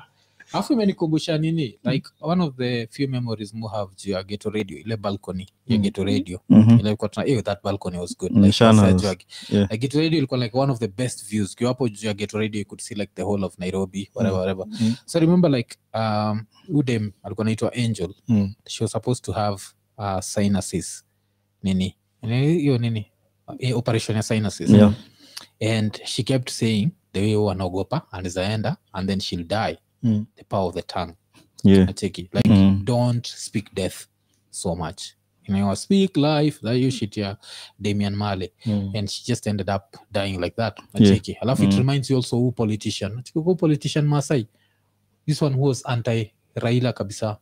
alafu 0.53 0.73
imenikumbusha 0.73 1.37
nini? 1.37 1.79
Like 1.83 2.09
one 2.21 2.43
of 2.43 2.55
the 2.55 2.87
few 2.87 3.07
memories 3.09 3.53
mu 3.53 3.67
have 3.67 3.91
juu 3.95 4.11
ya 4.11 4.23
geto 4.23 4.49
radio 4.49 4.77
ile 4.79 4.97
balcony 4.97 5.47
ya 5.67 5.75
Mm. 5.77 5.81
geto 5.81 6.03
radio. 6.03 6.39
Mhm. 6.49 6.69
ile 6.79 6.89
ilikuwa 6.89 7.09
tuna 7.09 7.25
eh, 7.27 7.43
that 7.43 7.63
balcony 7.63 7.97
was 7.97 8.17
good. 8.17 8.31
Mm, 8.31 8.41
like, 8.41 8.51
Shana 8.51 8.87
yeah. 9.49 9.69
geto 9.79 9.99
radio 9.99 10.17
ilikuwa 10.17 10.39
like 10.39 10.57
one 10.57 10.71
of 10.71 10.79
the 10.79 10.87
best 10.87 11.25
views. 11.29 11.53
Ukiwa 11.53 11.67
hapo 11.67 11.89
juu 11.89 12.07
ya 12.07 12.13
geto 12.13 12.39
radio 12.39 12.59
you 12.59 12.65
could 12.67 12.81
see 12.81 12.95
like 12.95 13.11
the 13.15 13.21
whole 13.23 13.45
of 13.45 13.59
nairobi 13.59 14.09
whatever 14.15 14.39
whatever. 14.39 14.65
Mm. 14.81 14.95
so 15.05 15.17
I 15.17 15.21
remember 15.21 15.51
like 15.51 15.77
um 15.93 16.45
udem 16.69 17.11
alikuwa 17.23 17.45
naitwa 17.45 17.73
angel. 17.73 18.13
Mm. 18.27 18.53
she 18.67 18.83
was 18.83 18.91
supposed 18.91 19.25
to 19.25 19.31
have 19.31 19.61
uh, 19.97 20.19
sinuses. 20.19 21.05
Nini 21.63 21.95
hiyo 22.27 22.77
nini 22.77 23.05
operation 23.75 24.15
ya 24.17 24.23
sinuses 24.23 24.69
Yeah. 24.69 24.93
and 25.77 25.99
she 26.05 26.23
kept 26.23 26.49
saying 26.49 26.89
the 27.13 27.19
way 27.19 27.35
wanaogopa 27.35 28.07
anawezaenda 28.11 28.77
and 28.93 29.07
then 29.09 29.19
she'll 29.19 29.47
die 29.47 29.77
Mm. 30.03 30.25
the 30.35 30.43
power 30.43 30.67
of 30.67 30.75
the 30.75 30.81
tongue 30.81 31.13
Yeah. 31.63 31.85
nacheki 31.87 32.21
like 32.33 32.49
Mm. 32.49 32.81
don't 32.85 33.27
speak 33.27 33.73
death 33.75 33.95
so 34.49 34.75
much 34.75 35.03
you 35.47 35.55
know 35.55 35.75
speak 35.75 36.17
life 36.17 36.59
that 36.63 36.77
you 36.77 36.91
shit 36.91 37.17
ya 37.17 37.37
damian 37.79 38.15
male 38.15 38.51
Mm. 38.65 38.91
and 38.95 39.07
she 39.09 39.23
just 39.27 39.47
ended 39.47 39.69
up 39.69 39.83
dying 40.11 40.37
like 40.37 40.55
that 40.55 40.79
nacheki 40.93 41.33
alafu 41.41 41.63
it 41.63 41.71
Mm. 41.71 41.77
reminds 41.77 42.09
you 42.09 42.17
also 42.17 42.37
who 42.37 42.51
politician 42.51 43.23
who 43.35 43.55
politician 43.55 44.05
masai 44.07 44.47
this 45.25 45.41
one 45.41 45.55
who 45.55 45.63
was 45.63 45.85
anti 45.85 46.31
raila 46.55 46.93
kabisa 46.93 47.37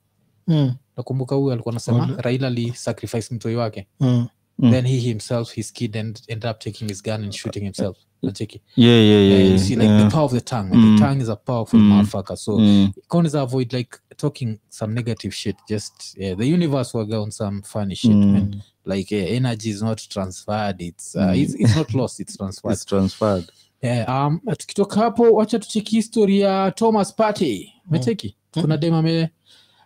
Mm. 0.47 0.75
nakumbuka 0.97 1.35
huyu 1.35 1.51
alikuwa 1.51 1.71
anasema 1.73 2.03
Ole. 2.03 2.15
raila 2.21 2.49
li 2.49 2.73
sacrifice 2.73 3.35
mtoi 3.35 3.55
wake 3.55 3.87
Mm. 3.99 4.27
Mm. 4.59 4.71
then 4.71 4.85
he 4.85 4.99
himself 4.99 5.51
his 5.51 5.71
kid 5.71 5.95
end, 5.95 6.21
end 6.29 6.45
up 6.45 6.59
taking 6.59 6.87
his 6.89 7.01
gun 7.01 7.23
and 7.23 7.33
shooting 7.33 7.63
himself 7.63 7.97
nacheki 8.23 8.61
Yeah, 8.75 8.89
yeah, 9.01 9.19
yeah, 9.19 9.37
Yeah, 9.37 9.51
you 9.51 9.57
see, 9.59 9.75
like 9.75 9.87
yeah. 9.89 10.03
the 10.03 10.09
power 10.09 10.23
of 10.25 10.31
the 10.31 10.41
tongue. 10.41 10.71
Mm. 10.71 10.97
The 10.97 11.05
tongue 11.05 11.21
is 11.21 11.29
a 11.29 11.35
powerful 11.35 11.79
Mm. 11.79 11.91
motherfucker. 11.91 12.35
So 12.37 12.57
Mm. 12.57 12.93
Con 13.07 13.25
avoid 13.35 13.73
like 13.73 13.99
talking 14.17 14.59
some 14.69 14.93
negative 14.95 15.33
shit. 15.35 15.55
Just 15.69 16.15
yeah, 16.17 16.33
the 16.37 16.45
universe 16.45 16.93
will 16.97 17.05
go 17.05 17.21
on 17.21 17.31
some 17.31 17.61
funny 17.61 17.95
shit. 17.95 18.11
Mm. 18.11 18.31
Man. 18.33 18.63
Like 18.85 19.11
yeah, 19.11 19.23
energy 19.37 19.69
is 19.69 19.81
not 19.83 19.97
transferred. 20.09 20.81
It's 20.81 21.15
uh, 21.15 21.19
Mm. 21.33 21.43
it's, 21.43 21.53
it's 21.53 21.75
not 21.75 21.93
lost. 21.93 22.19
It's 22.19 22.35
transferred. 22.37 22.73
It's 22.73 22.85
transferred. 22.85 23.45
yeah, 23.83 24.05
um, 24.25 24.39
tukitoka 24.57 24.99
hapo, 25.01 25.33
wacha 25.33 25.59
tucheki 25.59 25.95
history 25.95 26.39
ya 26.39 26.71
Thomas 26.71 27.13
Party. 27.15 27.73
Mecheki 27.91 28.35
kuna 28.53 28.77
dema 28.77 29.01
me 29.03 29.29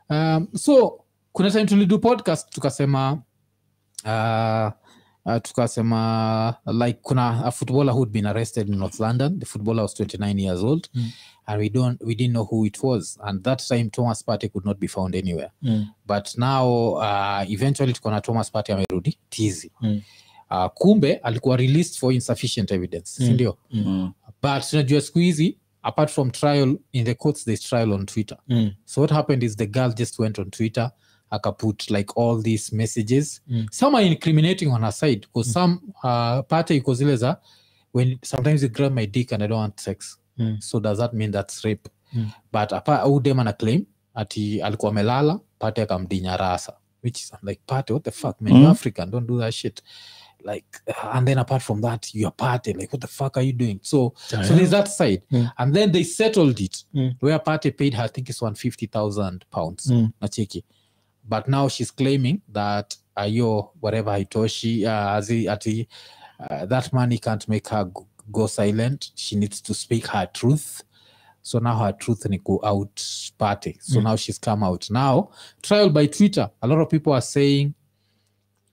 um, 0.09 0.47
so 0.55 1.03
kuna 1.33 1.51
time 1.51 1.65
tulidu 1.65 1.99
podcast 1.99 2.49
tukasema 2.49 3.21
uh, 4.05 4.71
uh, 5.25 5.37
tukasema 5.41 6.55
like 6.85 6.99
kuna 7.01 7.45
a 7.45 7.51
footballer 7.51 7.93
who'd 7.95 8.11
been 8.11 8.25
arrested 8.25 8.69
in 8.69 8.75
north 8.77 8.99
london 8.99 9.39
the 9.39 9.45
footballer 9.45 9.81
was 9.81 9.93
29 9.93 10.39
years 10.43 10.63
old 10.63 10.89
Mm. 10.93 11.11
and 11.45 11.59
we 11.61 11.69
don't 11.69 12.01
we 12.03 12.15
didn't 12.15 12.31
know 12.33 12.43
who 12.51 12.65
it 12.65 12.83
was 12.83 13.19
and 13.23 13.43
that 13.43 13.67
time 13.67 13.89
thomas 13.89 14.23
party 14.23 14.49
could 14.49 14.65
not 14.65 14.77
be 14.79 14.87
found 14.87 15.15
anywhere 15.15 15.51
Mm. 15.61 15.85
but 16.07 16.37
now 16.37 16.93
uh, 16.93 17.51
eventually 17.51 17.93
tukona 17.93 18.21
thomas 18.21 18.51
party 18.51 18.71
amerudi 18.71 19.17
tizi 19.29 19.71
Mm. 19.81 20.01
uh, 20.51 20.65
kumbe 20.73 21.15
alikuwa 21.15 21.57
released 21.57 21.99
for 21.99 22.13
insufficient 22.13 22.71
evidence 22.71 23.23
Mm. 23.23 23.27
sindio 23.27 23.57
Mm. 23.71 24.11
but 24.41 24.69
tunajua 24.69 25.01
siku 25.01 25.19
hizi 25.19 25.57
apart 25.83 26.11
from 26.11 26.31
trial 26.31 26.77
in 26.91 27.05
the 27.05 27.13
courts 27.13 27.45
there's 27.45 27.61
trial 27.61 27.91
on 27.91 28.05
twitter 28.05 28.37
Mm. 28.47 28.71
so 28.85 29.01
what 29.01 29.11
happened 29.13 29.43
is 29.43 29.55
the 29.57 29.67
girl 29.67 29.93
just 29.93 30.19
went 30.19 30.39
on 30.39 30.49
twitter 30.49 30.91
akaput 31.31 31.89
like 31.89 32.13
all 32.21 32.41
these 32.43 32.75
messages 32.75 33.41
Mm. 33.47 33.65
some 33.71 33.97
are 33.97 34.05
incriminating 34.07 34.71
on 34.71 34.81
her 34.81 34.91
side 34.91 35.19
because 35.21 35.51
some 35.51 35.79
uh, 36.03 36.41
pate 36.47 36.75
iko 36.75 36.93
zile 36.93 37.15
za 37.15 37.37
when 37.93 38.17
sometimes 38.23 38.63
you 38.63 38.69
grab 38.69 38.93
my 38.93 39.05
dick 39.07 39.31
and 39.33 39.43
i 39.43 39.47
don't 39.47 39.59
want 39.61 39.79
sex 39.79 40.17
Mm. 40.37 40.61
so 40.61 40.79
does 40.79 40.97
that 40.97 41.13
mean 41.13 41.31
that's 41.31 41.63
rape 41.65 41.89
Mm. 42.13 42.29
but 42.53 42.73
ana 43.39 43.53
claim 43.53 43.85
ati 44.13 44.61
alikuwa 44.61 44.91
amelala 44.91 45.39
pate 45.59 45.81
akamdinya 45.81 46.37
rasa 46.37 46.73
which 47.03 47.17
is 47.19 47.31
I'm 47.33 47.49
like 47.49 47.61
pate 47.67 47.93
what 47.93 48.03
the 48.03 48.11
fuck 48.11 48.41
man 48.41 48.53
Mm. 48.53 48.61
you 48.61 48.67
african 48.69 49.11
don't 49.11 49.27
do 49.27 49.39
that 49.39 49.53
shit 49.53 49.81
like 50.45 50.65
uh, 50.87 51.15
and 51.15 51.27
then 51.27 51.37
apart 51.37 51.61
from 51.63 51.81
that 51.81 52.15
you're 52.15 52.35
party 52.37 52.73
like 52.73 52.87
what 52.93 53.01
the 53.01 53.07
fuck 53.07 53.37
are 53.37 53.47
you 53.47 53.53
doing 53.53 53.79
so 53.81 54.13
so 54.29 54.37
there's 54.55 54.69
that 54.71 54.87
side 54.87 55.21
Mm. 55.31 55.49
and 55.57 55.73
then 55.75 55.91
they 55.91 56.03
settled 56.03 56.59
it 56.59 56.85
Mm. 56.93 57.13
where 57.21 57.39
party 57.39 57.71
paid 57.71 57.93
her 57.93 58.05
i 58.05 58.09
think 58.09 58.29
it's 58.29 58.41
150000 58.41 59.45
pounds 59.51 59.85
Mm. 59.91 60.09
nacheki 60.21 60.63
but 61.27 61.47
now 61.47 61.67
she's 61.67 61.91
claiming 61.91 62.41
that 62.49 62.95
ayo 63.17 63.69
whatever 63.79 64.11
hitoshi 64.11 64.85
uh, 64.85 65.17
azi, 65.17 65.47
ati, 65.49 65.87
uh, 66.49 66.65
that 66.65 66.91
money 66.93 67.17
can't 67.17 67.47
make 67.47 67.67
her 67.69 67.85
go, 67.85 68.07
go 68.31 68.47
silent. 68.47 69.11
She 69.15 69.35
needs 69.35 69.61
to 69.61 69.73
speak 69.73 70.07
her 70.07 70.27
truth. 70.33 70.83
So 71.43 71.59
now 71.59 71.77
her 71.79 71.91
truth 71.91 72.27
ni 72.29 72.37
go 72.43 72.59
out 72.63 73.03
party. 73.37 73.77
So 73.81 73.99
Mm. 73.99 74.03
now 74.03 74.15
she's 74.15 74.37
come 74.37 74.63
out. 74.63 74.89
Now 74.91 75.31
trial 75.61 75.89
by 75.89 76.05
twitter. 76.07 76.49
A 76.61 76.67
lot 76.67 76.79
of 76.79 76.89
people 76.89 77.13
are 77.13 77.21
saying 77.21 77.73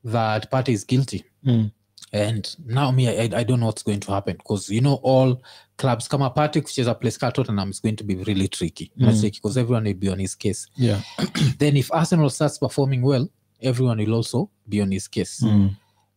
that 0.04 0.50
party 0.50 0.72
is 0.72 0.84
guilty. 0.84 1.24
Mm. 1.46 1.72
and 2.12 2.56
now 2.64 2.90
me 2.90 3.08
I, 3.08 3.38
I 3.40 3.42
don't 3.44 3.60
know 3.60 3.66
what's 3.66 3.82
going 3.82 4.00
to 4.00 4.12
happen. 4.12 4.36
Because 4.36 4.70
you 4.70 4.80
know 4.80 4.94
all 5.02 5.42
clubs 5.78 6.08
kama 6.08 6.30
party 6.30 6.60
kucheza 6.60 6.94
place 6.94 7.18
ka 7.18 7.30
tottenham 7.30 7.70
is 7.70 7.80
going 7.82 7.96
to 7.96 8.04
be 8.04 8.14
really 8.14 8.48
tricky 8.48 8.90
Mm. 8.96 9.20
because 9.22 9.60
everyone 9.60 9.88
will 9.88 9.98
be 9.98 10.08
on 10.10 10.18
his 10.20 10.36
case 10.38 10.66
Yeah. 10.76 11.00
then 11.58 11.76
if 11.76 11.92
arsenal 11.92 12.30
starts 12.30 12.58
performing 12.58 13.02
well 13.04 13.28
everyone 13.60 14.04
will 14.04 14.14
also 14.14 14.48
be 14.66 14.82
on 14.82 14.90
his 14.92 15.08
case 15.10 15.42
Mm. 15.46 15.70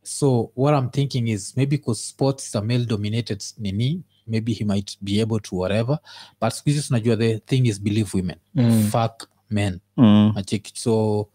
so 0.04 0.52
what 0.56 0.74
i'm 0.74 0.90
thinking 0.90 1.28
is 1.28 1.54
maybe 1.58 1.78
because 1.78 2.02
sports 2.08 2.48
is 2.48 2.56
a 2.56 2.62
male 2.62 2.86
dominated 2.86 3.44
nini 3.58 4.02
maybe 4.28 4.54
he 4.54 4.64
might 4.66 4.98
be 5.02 5.22
able 5.22 5.40
to 5.40 5.56
whatever 5.56 6.00
but 6.42 6.54
siku 6.54 6.70
hizi 6.70 6.82
tunajua 6.88 7.18
the 7.18 7.40
thing 7.40 7.66
is 7.68 7.82
believe 7.82 8.10
women 8.18 8.38
Mm. 8.56 8.90
fuck 8.92 9.28
men 9.50 9.80
Mm. 9.98 10.32
Nacheki. 10.36 10.72
so 10.76 11.28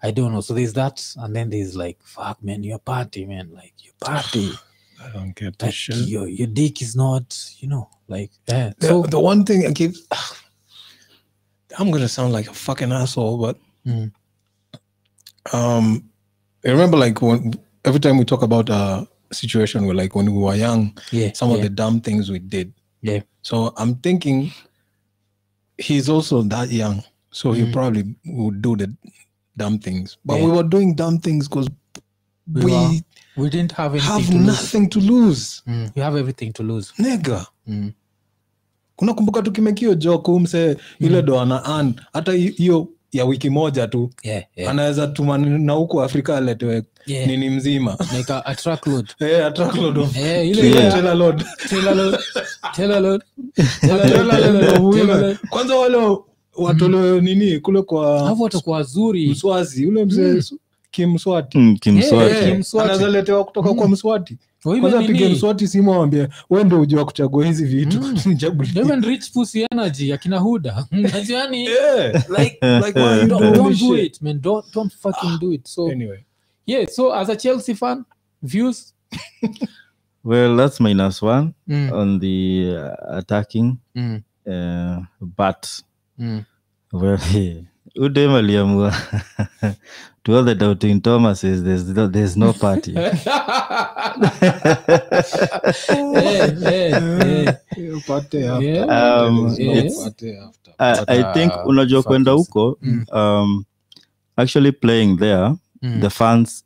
i 0.00 0.12
don't 0.12 0.30
know 0.30 0.42
so 0.42 0.54
there's 0.54 0.72
that 0.72 1.00
and 1.16 1.34
then 1.34 1.50
there's 1.50 1.74
like 1.76 1.98
fuck 2.04 2.42
man 2.42 2.64
your 2.64 2.80
party 2.80 3.26
man 3.26 3.48
like 3.62 3.74
your 3.84 3.94
party 3.98 4.48
I 5.02 5.08
don't 5.12 5.34
get 5.34 5.58
this 5.58 5.66
like 5.68 5.74
shit. 5.74 5.96
your 6.08 6.28
your 6.28 6.46
dick 6.46 6.82
is 6.82 6.94
not 6.94 7.24
you 7.58 7.68
know 7.68 7.88
like 8.08 8.30
that. 8.46 8.78
The, 8.80 8.86
so 8.88 9.02
the 9.02 9.18
one 9.20 9.44
thing 9.44 9.66
I 9.66 9.72
keep, 9.72 9.94
I'm 11.78 11.90
gonna 11.90 12.08
sound 12.08 12.32
like 12.32 12.48
a 12.48 12.54
fucking 12.54 12.92
asshole, 12.92 13.38
but 13.38 13.58
Mm. 13.86 14.12
um, 15.54 16.04
I 16.66 16.70
remember 16.70 16.98
like 16.98 17.22
when 17.22 17.54
every 17.86 17.98
time 18.00 18.18
we 18.18 18.24
talk 18.26 18.42
about 18.42 18.68
a 18.68 19.08
situation 19.32 19.86
where 19.86 19.94
like 19.94 20.14
when 20.14 20.26
we 20.30 20.38
were 20.42 20.54
young, 20.54 20.96
yeah 21.12 21.30
some 21.34 21.50
of 21.50 21.62
the 21.62 21.70
dumb 21.70 22.00
things 22.00 22.30
we 22.30 22.38
did. 22.38 22.72
Yeah. 23.00 23.20
So 23.42 23.72
I'm 23.78 23.94
thinking 23.96 24.52
he's 25.78 26.10
also 26.10 26.42
that 26.42 26.68
young, 26.70 27.02
so 27.30 27.52
he 27.52 27.62
Mm. 27.62 27.72
probably 27.72 28.14
would 28.26 28.60
do 28.60 28.76
the 28.76 28.94
dumb 29.56 29.78
things. 29.78 30.18
But 30.26 30.36
Yeah. 30.36 30.44
we 30.44 30.50
were 30.52 30.62
doing 30.68 30.94
dumb 30.94 31.18
things 31.20 31.48
because 31.48 31.68
We 32.54 32.64
we, 32.64 33.02
we 33.36 33.50
didn't 33.50 33.72
have 33.72 33.98
anything 33.98 34.12
have 34.12 34.26
to 34.32 34.38
lose. 34.38 34.88
to 34.88 35.00
lose, 35.00 35.62
mm. 35.66 35.90
you 35.96 36.02
have 36.02 36.18
everything 36.20 36.52
to 36.52 36.62
lose. 36.62 36.92
Nigga. 36.98 37.46
mm. 37.66 37.92
Unakumbuka 38.98 39.42
tukimekio 39.42 39.94
joke 39.94 40.30
umse 40.30 40.76
ile 41.00 41.22
do 41.22 41.40
ana 41.40 41.64
an 41.64 41.94
hata 42.12 42.32
hiyo 42.32 42.88
ya 43.12 43.24
wiki 43.24 43.50
moja 43.50 43.86
tu. 43.88 44.10
Yeah 44.22 44.44
yeah, 44.56 44.70
anaweza 44.70 45.06
tuma 45.06 45.38
na 45.38 45.72
huku 45.72 46.02
Afrika 46.02 46.36
aletewe 46.36 46.82
yeah. 47.06 47.26
nini 47.26 47.50
mzima. 47.50 47.96
Like 48.16 48.32
a, 48.32 48.42
a 48.46 48.54
truckload 48.54 49.08
Eh, 49.20 49.46
a 49.46 49.50
truckload 49.50 49.98
of- 49.98 50.16
Eh, 50.16 50.48
ile- 50.50 50.70
ile- 50.70 50.90
trailer 50.90 51.14
load. 51.16 51.44
Trailer 51.68 51.94
load, 51.96 52.18
trailer 52.74 53.00
load, 53.02 53.22
Trailer 53.80 55.20
load. 55.20 55.38
kwanza 55.50 55.76
wale 55.76 56.18
watolewe 56.56 57.20
nini 57.20 57.60
kule 57.60 57.82
kwa 57.82 58.32
watakuwa 58.32 58.76
wazuri 58.76 59.28
mswazi 59.28 59.86
ule 59.86 60.04
mzee 60.04 60.42
kimswati. 60.90 61.58
Mm, 61.58 61.76
kimswati. 61.76 62.34
Yeah, 62.34 62.58
Mswati. 62.58 63.32
kutoka 63.44 63.74
kwa 63.74 63.88
mswati 63.88 64.38
Or 64.64 64.80
kwanza 64.80 65.02
pige 65.02 65.28
mswati 65.28 65.68
simu 65.68 65.94
awambia 65.94 66.28
we 66.50 66.64
ndo 66.64 66.80
ujua 66.80 67.04
kuchagua 67.04 67.46
hizi 67.46 67.64
vitu. 67.64 68.00
Mm. 68.00 69.02
Rich 69.08 69.32
pussy 69.32 69.66
energy 69.72 70.12
akina 70.12 70.38
huda. 70.38 70.86
Yani, 71.28 71.64
Yeah. 71.64 72.30
like 72.38 72.58
Like, 72.86 73.00
why 73.00 73.26
don't, 73.26 73.56
don't 73.56 73.80
do 73.80 73.96
it 73.96 74.22
man. 74.22 74.40
Don't 74.40 74.74
don't 74.74 74.92
fucking 74.94 75.38
do 75.40 75.52
it. 75.52 75.68
So 75.68 75.90
Anyway. 75.90 76.24
yeah 76.66 76.88
so 76.88 77.14
as 77.14 77.28
a 77.28 77.36
chelsea 77.36 77.74
fan 77.74 78.04
views? 78.42 78.94
Well, 80.24 80.56
that's 80.56 80.80
minus 80.80 81.22
one 81.22 81.54
mm, 81.68 81.92
on 81.92 82.18
the 82.20 82.76
uh, 82.76 83.16
attacking, 83.18 83.78
mm, 83.96 84.22
uh, 84.46 85.04
but 85.20 85.66
mm. 86.18 86.44
well, 86.92 87.18
udem 87.96 88.34
aliamua 88.34 88.94
to 90.22 90.36
all 90.36 90.44
the 90.44 90.54
doubting 90.54 91.00
thomases 91.00 91.62
there's 91.64 91.84
no, 91.88 92.06
there's 92.08 92.36
no 92.36 92.52
party. 92.52 92.94
Upate 97.76 98.44
after. 98.44 98.90
Um, 98.90 99.54
Yes. 99.58 99.96
Upate 99.98 100.38
after. 100.38 100.72
I, 100.78 101.04
I 101.08 101.22
uh, 101.22 101.32
think 101.34 101.52
unajua 101.66 102.02
kwenda 102.02 102.30
factors. 102.32 102.46
huko 102.48 102.78
Mm. 102.82 103.04
um, 103.12 103.64
actually 104.36 104.72
playing 104.72 105.16
there 105.16 105.54
Mm. 105.82 106.00
the 106.00 106.10
fans 106.10 106.64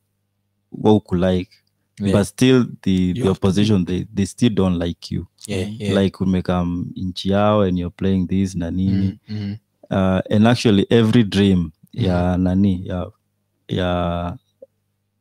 waukulike 0.73 1.51
Yeah. 2.01 2.13
but 2.19 2.27
still 2.27 2.67
the, 2.83 3.13
the 3.13 3.29
opposition 3.29 3.85
they, 3.85 4.07
they 4.15 4.27
still 4.27 4.51
don't 4.55 4.83
like 4.83 5.15
you 5.15 5.27
Yeah, 5.47 5.81
yeah. 5.81 6.03
like 6.03 6.25
umekam 6.25 6.87
nchi 6.97 7.31
yao 7.31 7.61
and 7.63 7.79
you're 7.79 7.95
playing 7.97 8.27
this 8.27 8.55
na 8.55 8.71
nini 8.71 9.19
Mm, 9.29 9.37
mm. 9.37 9.57
uh, 9.91 10.21
and 10.37 10.47
actually 10.49 10.87
every 10.91 11.25
dream 11.25 11.71
ya 11.93 12.37
nani 12.37 12.83
ya 12.89 13.11
ya 13.69 14.37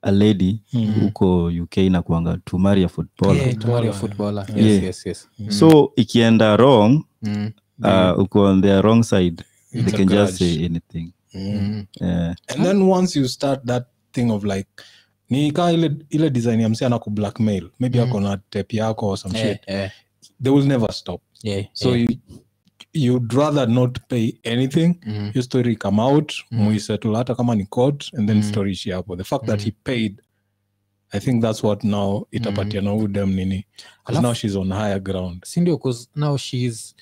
a 0.02 0.12
lady 0.12 0.62
Mhm. 0.74 1.00
huko 1.02 1.46
uk 1.46 1.78
inakuanga 1.78 2.38
to 2.46 2.58
marry 2.60 2.84
a 2.84 2.88
footballer 2.90 3.38
Yeah, 3.38 3.58
to 3.58 3.68
marry 3.68 3.88
a 3.90 3.94
footballer. 3.94 4.46
Yeah. 4.56 4.84
yes, 4.84 5.06
yes. 5.06 5.28
Mm, 5.40 5.52
so 5.52 5.92
ikienda 5.96 6.58
wrong 6.58 7.04
mm, 7.22 7.52
uh, 7.84 8.20
uko 8.20 8.42
on 8.42 8.62
their 8.62 8.82
wrong 8.82 9.04
side 9.04 9.44
they 9.72 9.82
It's 9.82 9.92
they 9.92 9.98
can 10.06 10.10
just 10.18 10.38
say 10.38 10.66
anything 10.66 11.12
mm. 11.34 11.86
yeah. 12.02 12.36
and 12.48 12.64
then 12.66 12.82
once 12.82 13.20
you 13.20 13.28
start 13.28 13.66
that 13.66 13.86
thing 14.12 14.32
of 14.32 14.44
like 14.44 14.70
ni 15.30 15.52
kaa 15.52 15.72
ile, 15.72 15.92
ile 16.10 16.30
design 16.30 16.60
ya 16.62 16.70
msi 16.70 16.86
anaku 16.86 17.10
blackmail 17.10 17.70
maybe 17.80 18.00
Mm. 18.00 18.10
ako 18.10 18.20
na 18.20 18.38
tep 18.38 18.74
yako 18.74 19.08
or 19.10 19.18
some 19.18 19.38
yeah, 19.38 19.50
shit 19.50 19.68
yeah. 19.68 19.92
they 20.44 20.54
will 20.54 20.66
never 20.68 20.92
stop 20.94 21.22
yeah, 21.44 21.66
so 21.74 21.90
yeah. 21.98 22.02
you, 22.02 22.18
you'd 22.94 23.34
rather 23.34 23.66
not 23.68 24.00
pay 24.08 24.34
anything. 24.44 24.94
Mm, 25.06 25.32
your 25.36 25.44
story 25.44 25.76
come 25.76 26.00
out 26.02 26.34
Mm. 26.52 26.60
muisettle 26.60 27.16
hata 27.16 27.36
kama 27.36 27.56
ni 27.56 27.66
court 27.66 28.10
and 28.14 28.28
then 28.28 28.38
Mm. 28.38 28.44
story 28.44 28.72
ishi 28.72 28.92
hapo 28.92 29.16
the 29.16 29.24
fact 29.24 29.46
that 29.46 29.60
Mm. 29.60 29.66
he 29.66 29.72
paid. 29.84 30.22
I 31.16 31.20
think 31.20 31.42
that's 31.42 31.64
what 31.64 31.84
now 31.84 32.28
itapatia 32.32 32.82
na 32.82 32.92
huyu 32.92 33.08
dem 33.08 33.36
nini. 33.36 33.66
Now 34.22 34.34
she's 34.34 34.56
on 34.56 34.72
higher 34.72 35.00
ground. 35.00 35.44
Sindio 35.46 35.78
because 35.78 36.08
now 36.16 36.38
she's 36.38 36.96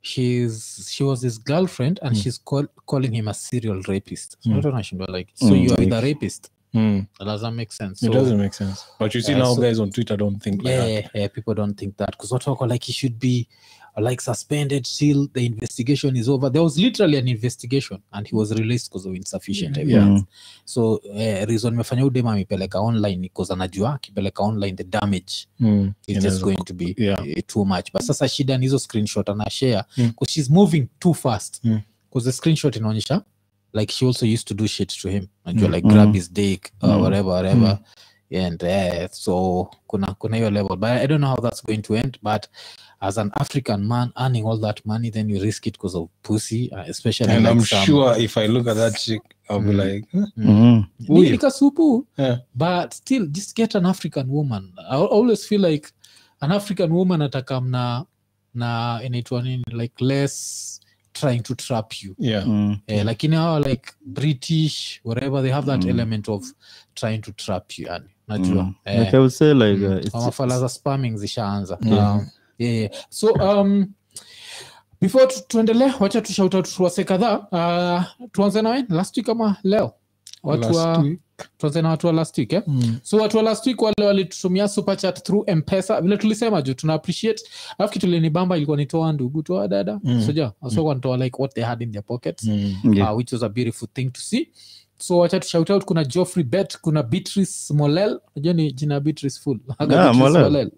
she's 0.00 0.88
she 0.90 1.04
was 1.04 1.22
his 1.22 1.38
girlfriend 1.44 1.98
and 2.02 2.16
Mm. 2.16 2.22
she's 2.22 2.38
call, 2.44 2.66
calling 2.86 3.12
him 3.14 3.28
a 3.28 3.34
serial 3.34 3.82
rapist. 3.82 4.36
So 4.40 4.50
Mm. 4.50 4.62
wanashindwa 4.64 5.06
like 5.08 5.30
so 5.34 5.46
Mm, 5.46 5.62
you 5.64 5.72
are 5.74 5.84
with 5.84 5.92
a 5.92 6.00
rapist. 6.00 6.50
Mm. 6.74 7.06
that 7.18 7.24
doesn't 7.26 7.54
make 7.54 7.72
sense? 7.72 8.02
It 8.06 8.12
doesn't 8.12 8.38
make 8.38 8.54
sense. 8.54 8.84
But 8.98 9.14
you 9.14 9.20
see 9.22 9.32
Uh, 9.34 9.38
now 9.38 9.54
so- 9.54 9.60
guys 9.62 9.78
on 9.80 9.90
twitter 9.90 10.16
don't 10.16 10.42
think 10.42 10.62
like 10.62 10.74
yeah, 10.74 11.02
that. 11.02 11.10
Yeah, 11.14 11.28
people 11.28 11.54
don't 11.54 11.74
think 11.78 11.96
that. 11.96 12.10
Because 12.12 12.32
what 12.32 12.68
like 12.70 12.84
he 12.86 12.92
should 12.92 13.18
be 13.18 13.48
like 13.96 14.22
suspended 14.22 14.84
till 14.98 15.28
the 15.32 15.46
investigation 15.46 16.16
is 16.16 16.28
over 16.28 16.52
there 16.52 16.62
was 16.62 16.78
literally 16.78 17.18
an 17.18 17.28
investigation 17.28 17.98
and 18.12 18.28
he 18.28 18.36
was 18.36 18.52
released 18.52 18.90
because 18.90 19.08
of 19.08 19.14
insufficient 19.14 19.76
Yeah. 19.76 19.86
evidence 19.86 20.24
so 20.64 20.94
uh, 20.94 21.44
reason 21.48 21.74
mefanya 21.74 22.04
udem 22.06 22.26
amepeleka 22.26 22.80
online 22.80 23.16
because 23.16 23.52
anajua 23.52 23.94
akipeleka 23.94 24.42
online 24.42 24.72
the 24.76 24.84
damage 24.84 25.32
Mm. 25.60 25.92
is 26.06 26.18
just 26.22 26.42
going 26.42 26.56
to 26.64 26.74
be 26.74 26.94
yeah. 26.98 27.20
uh, 27.22 27.42
too 27.46 27.64
much 27.64 27.92
but 27.92 28.02
sasa 28.02 28.28
shida 28.28 28.58
ni 28.58 28.66
hizo 28.66 28.78
screenshot 28.78 29.28
ana 29.28 29.50
share 29.50 29.84
Mm. 29.96 30.06
because 30.06 30.32
she's 30.32 30.50
moving 30.50 30.86
too 30.98 31.14
fast 31.14 31.60
Mm. 31.64 31.80
because 32.10 32.24
the 32.30 32.32
screenshot 32.32 32.76
inaonyesha 32.76 33.22
like 33.72 33.92
she 33.92 34.06
also 34.06 34.26
used 34.26 34.44
to 34.48 34.54
do 34.54 34.66
shit 34.68 34.88
to 35.02 35.08
him 35.10 35.26
najua 35.44 35.68
Mm. 35.68 35.74
like 35.74 35.86
Mm. 35.86 35.92
grab 35.94 36.14
his 36.14 36.32
dick 36.32 36.70
or 36.82 36.90
Mm. 36.90 37.02
whatever 37.02 37.30
whatever 37.32 37.78
and 38.46 38.62
uh, 38.62 39.10
so 39.10 39.66
kuna 39.86 40.14
kuna 40.14 40.36
hiyo 40.36 40.50
level 40.50 40.76
but 40.76 40.88
i 40.88 41.06
don't 41.06 41.18
know 41.24 41.30
how 41.34 41.42
that's 41.42 41.64
going 41.64 41.78
to 41.78 41.96
end 41.96 42.18
but 42.22 42.46
as 43.02 43.18
an 43.18 43.30
african 43.40 43.86
man 43.88 44.12
earning 44.16 44.44
all 44.46 44.58
that 44.60 44.80
money 44.86 45.10
then 45.10 45.28
you 45.30 45.40
risk 45.42 45.66
it 45.66 45.72
because 45.74 45.98
of 45.98 46.08
pussy 46.22 46.70
uh, 46.72 46.84
especially 46.88 47.32
and 47.32 47.44
like 47.44 47.52
i'm 47.54 47.60
some, 47.60 47.84
sure 47.86 48.16
if 48.18 48.36
i 48.38 48.46
look 48.48 48.68
at 48.68 48.76
that 48.76 48.94
chick 49.04 49.22
i'll 49.50 49.60
be 49.60 49.72
Mm. 49.72 49.76
like 49.84 50.04
huh? 50.12 50.26
Mhm. 50.36 50.84
Ni- 51.08 51.38
yeah. 52.18 52.38
but 52.54 52.94
still 52.94 53.26
just 53.26 53.56
get 53.56 53.74
an 53.74 53.86
african 53.86 54.28
woman 54.30 54.72
i 54.90 54.96
always 54.96 55.46
feel 55.46 55.60
like 55.70 55.92
an 56.40 56.52
african 56.52 56.90
woman 56.92 57.22
at 57.22 57.30
atakam 57.34 57.70
na 57.70 58.04
na 58.54 59.00
inaitwa 59.04 59.42
nini 59.42 59.64
like 59.72 60.04
less 60.04 60.80
trying 61.12 61.40
to 61.42 61.54
trap 61.54 61.92
you 62.02 62.14
yeah 62.18 62.46
Mm. 62.46 62.78
eh, 62.86 63.04
lakini 63.04 63.36
hawa 63.36 63.60
like 63.60 63.92
british 64.06 65.00
whatever 65.04 65.42
they 65.42 65.50
have 65.52 65.66
that 65.66 65.84
Mm. 65.84 65.90
element 65.90 66.28
of 66.28 66.52
trying 66.94 67.18
to 67.18 67.32
trap 67.32 67.78
you 67.78 67.86
yani 67.86 68.08
najua 68.28 68.62
Mm. 68.62 68.74
eh, 68.84 68.98
like 69.00 69.16
i 69.16 69.18
would 69.18 69.32
say 69.32 69.54
like 69.54 69.86
uh, 69.86 69.96
it's, 69.96 70.14
mafala 70.14 70.60
za 70.60 70.68
spamming 70.68 71.16
zishaanza 71.16 71.78
Mm. 71.80 71.92
um, 71.92 72.26
yeah, 72.58 72.74
yeah. 72.76 72.90
so 73.08 73.30
um, 73.32 73.86
before 75.00 75.26
tu, 75.26 75.34
tuendelee 75.48 75.90
wacha 76.00 76.20
tushauta 76.20 76.62
tuwase 76.62 77.04
kadhaa 77.04 77.38
uh, 78.18 78.26
tuanze 78.32 78.62
nawe 78.62 78.84
last 78.88 79.16
week 79.16 79.28
ama 79.28 79.56
leo 79.62 79.92
watu 80.42 80.74
wa 80.76 81.04
tuanze 81.58 81.82
na 81.82 81.88
watu 81.88 82.06
wa 82.06 82.12
last 82.12 82.38
week 82.38 82.52
eh? 82.52 82.62
Mm. 82.66 82.98
so 83.02 83.16
watu 83.16 83.36
wa 83.36 83.42
last 83.42 83.66
week 83.66 83.82
wale 83.82 84.06
walitutumia 84.06 84.68
super 84.68 84.96
chat 84.96 85.22
through 85.22 85.48
mpesa 85.50 86.00
vile 86.00 86.16
tulisema 86.16 86.62
juu 86.62 86.74
tuna 86.74 86.94
appreciate 86.94 87.42
alafu 87.78 87.92
kitu 87.94 88.06
linibamba 88.06 88.56
ilikuwa 88.56 88.76
nitoa 88.76 89.12
ndugu 89.12 89.42
toa 89.42 89.68
dada 89.68 90.00
Mm. 90.04 90.22
soja 90.26 90.52
wasokuwa 90.60 90.94
nitoa 90.94 91.16
like 91.16 91.36
what 91.42 91.54
they 91.54 91.64
had 91.64 91.84
in 91.84 91.92
their 91.92 92.04
pockets 92.04 92.44
Mm. 92.44 92.94
yeah. 92.94 93.12
uh, 93.12 93.18
which 93.18 93.32
was 93.32 93.42
a 93.42 93.48
beautiful 93.48 93.88
thing 93.94 94.04
to 94.10 94.20
see 94.20 94.48
so 95.02 95.18
wacha 95.18 95.40
tu 95.40 95.72
out 95.72 95.84
kuna 95.84 96.04
joffrey 96.04 96.44
bet 96.44 96.78
kuna 96.80 97.02
beatrice 97.02 97.74
molel 97.74 98.20
najua 98.36 98.52
ni 98.52 98.72
jina 98.72 99.00
beatrice 99.00 99.40
full 99.40 99.58
Yeah, 99.96 100.14
Molel. 100.14 100.70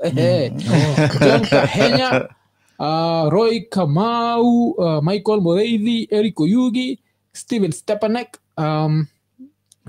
Kahenya 1.50 2.28
uh, 2.78 3.28
roy 3.32 3.60
kamau 3.70 4.70
uh, 4.70 5.00
michael 5.02 5.40
moreithi 5.40 6.08
eric 6.10 6.40
oyugi 6.40 6.98
stephen 7.32 7.72
stepanek 7.72 8.38
um, 8.58 9.06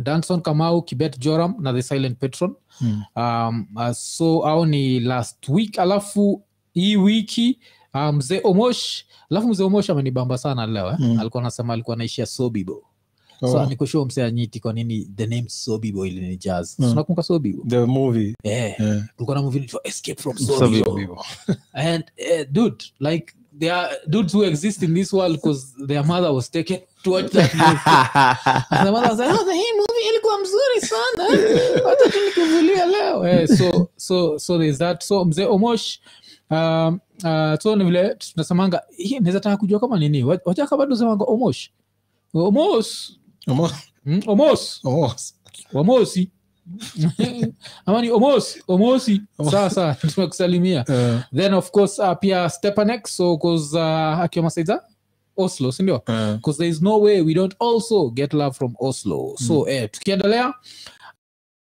danson 0.03 0.41
kamau 0.41 0.81
kibet 0.81 1.19
joram 1.19 1.55
na 1.59 1.73
the 1.73 1.81
silent 1.81 2.19
patron 2.19 2.55
Mm. 2.81 3.03
um, 3.15 3.67
uh, 3.75 3.91
so 3.91 4.43
au 4.43 4.65
ni 4.65 4.99
last 4.99 5.49
week 5.49 5.79
alafu 5.79 6.41
hii 6.73 6.95
wiki 6.97 7.59
mzee 8.13 8.39
um, 8.39 8.51
omosh 8.51 9.03
alafu 9.31 9.47
mzee 9.47 9.63
omosh 9.63 9.89
amenibamba 9.89 10.37
sana 10.37 10.65
leo 10.67 10.89
eh? 10.91 10.95
Mm. 10.99 11.19
alikuwa 11.19 11.43
anasema 11.43 11.73
alikuwa 11.73 11.95
anaishia 11.95 12.25
sobibo 12.25 12.83
Oh, 13.41 13.51
so 13.77 14.23
anyiti 14.25 14.59
kwa 14.59 14.73
nini 14.73 15.07
the 15.15 15.25
name 15.27 15.45
sobibo 15.49 16.05
ilini 16.05 16.37
jazz. 16.37 16.79
Mm. 16.79 16.91
unakumbuka 16.91 17.23
sobibo 17.23 17.63
the 17.67 17.85
movie. 17.85 18.35
Eh 18.43 18.75
yeah. 18.79 19.03
na 19.19 19.41
movie 19.41 19.57
inaitwa 19.57 19.81
escape 19.87 20.21
from 20.21 20.37
Sobibo. 20.37 20.85
sobibo 20.85 21.25
and 21.73 22.03
uh, 22.19 22.43
dude 22.51 22.85
like 22.99 23.33
there 23.59 23.71
are 23.73 23.89
dudes 24.07 24.33
who 24.33 24.43
exist 24.43 24.83
in 24.83 24.93
this 24.93 25.13
world 25.13 25.35
because 25.35 25.73
their 25.87 26.03
mother 26.03 26.31
was 26.33 26.49
taken 26.51 26.79
to 27.03 27.11
watch 27.11 27.31
that 27.31 27.53
movie. 27.53 27.79
And 28.69 28.87
the 28.87 28.91
mother 28.91 29.09
was 29.09 29.19
like, 29.19 29.29
oh, 29.31 29.51
hii 29.51 29.73
movie 29.77 30.09
ilikuwa 30.09 30.39
mzuri 30.39 30.81
sana. 30.81 31.23
Hata 31.89 32.09
tu 32.09 32.19
nikuvulia 32.25 32.85
leo. 32.85 33.27
Eh, 33.27 33.47
so 33.47 33.89
so 33.97 34.39
so 34.39 34.57
there's 34.59 34.77
that. 34.77 35.03
So 35.03 35.25
mzee 35.25 35.45
omosh 35.45 35.99
um, 36.51 36.99
uh, 37.23 37.55
so 37.59 37.75
ni 37.75 37.83
vile 37.85 38.15
tunasemanga 38.15 38.81
naweza 39.19 39.39
taka 39.39 39.57
kujua 39.57 39.79
kama 39.79 39.99
nini. 39.99 40.23
Wa- 40.23 40.39
wachaka 40.45 40.77
bado 40.77 40.95
semanga 40.95 41.23
omosh? 41.25 41.69
Omos 42.33 43.19
Almost- 43.47 43.75
mm, 44.05 44.21
omos. 44.27 44.81
Wamosi 45.73 46.31
ama 47.85 48.01
ni 48.01 48.11
omos. 48.11 48.57
Omosi. 48.67 49.21
Sawa 49.51 49.69
sawa 49.69 49.95
tumekusalimia 50.15 50.85
Uh, 50.89 51.21
then 51.39 51.53
of 51.53 51.71
course 51.71 51.99
uh, 51.99 52.13
pia 52.19 52.49
stepanek. 52.49 53.07
So 53.07 53.37
cause 53.37 53.77
uh, 53.77 54.19
akiwa 54.19 54.43
masaiza 54.43 54.83
oslo 55.37 55.71
sindio 55.71 55.95
uh, 56.43 56.55
there 56.57 56.69
is 56.69 56.81
no 56.81 56.97
way 57.01 57.21
we 57.21 57.33
don't 57.33 57.55
also 57.59 58.09
get 58.09 58.33
love 58.33 58.55
from 58.57 58.75
oslo. 58.79 59.35
So 59.47 59.67
eh, 59.69 59.89
tukiendelea 59.91 60.53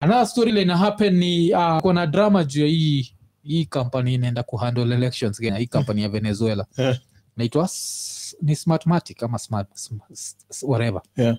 another 0.02 0.28
story 0.28 0.52
line 0.52 0.74
happen 0.74 1.16
ni 1.18 1.54
uh, 1.54 1.80
kuna 1.82 2.08
drama 2.08 2.44
juu 2.44 2.62
ya 2.62 2.68
hii 2.68 3.14
hii 3.44 3.66
kampani 3.66 4.14
inaenda 4.14 4.44
kuhandle 4.44 4.96
elections 4.96 5.40
Kenya, 5.40 5.58
hii 5.58 5.68
kampani 5.68 6.02
ya 6.02 6.10
venezuela. 6.10 6.66
Eh. 6.78 7.00
naitwa 7.38 7.70
ni 8.42 8.56
smartmatic 8.56 9.24
ama 9.24 9.38
smart 9.40 9.68
smart 9.76 10.12
whatever. 10.64 11.02
Yeah. 11.18 11.38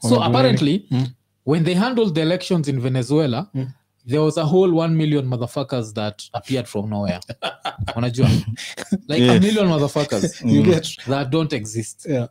So 0.00 0.24
apparently 0.24 0.86
Mm. 0.90 1.06
when 1.46 1.64
they 1.64 1.74
handled 1.74 2.14
the 2.14 2.22
elections 2.22 2.68
in 2.68 2.80
venezuela 2.80 3.46
Mm. 3.54 3.66
there 4.06 4.18
was 4.20 4.38
a 4.38 4.44
whole 4.44 4.78
one 4.78 4.94
million 4.94 5.24
motherfuckers 5.26 5.92
that 5.94 6.22
appeared 6.32 6.66
from 6.66 6.88
nowhere 6.90 7.20
unajua 7.96 8.28
like 9.08 9.30
a 9.30 9.40
million 9.40 9.66
motherfuckers 9.66 10.42
You 10.44 10.62
get 10.62 10.96
that 11.10 11.28
don't 11.30 11.52
exist 11.52 12.06
yeah. 12.06 12.28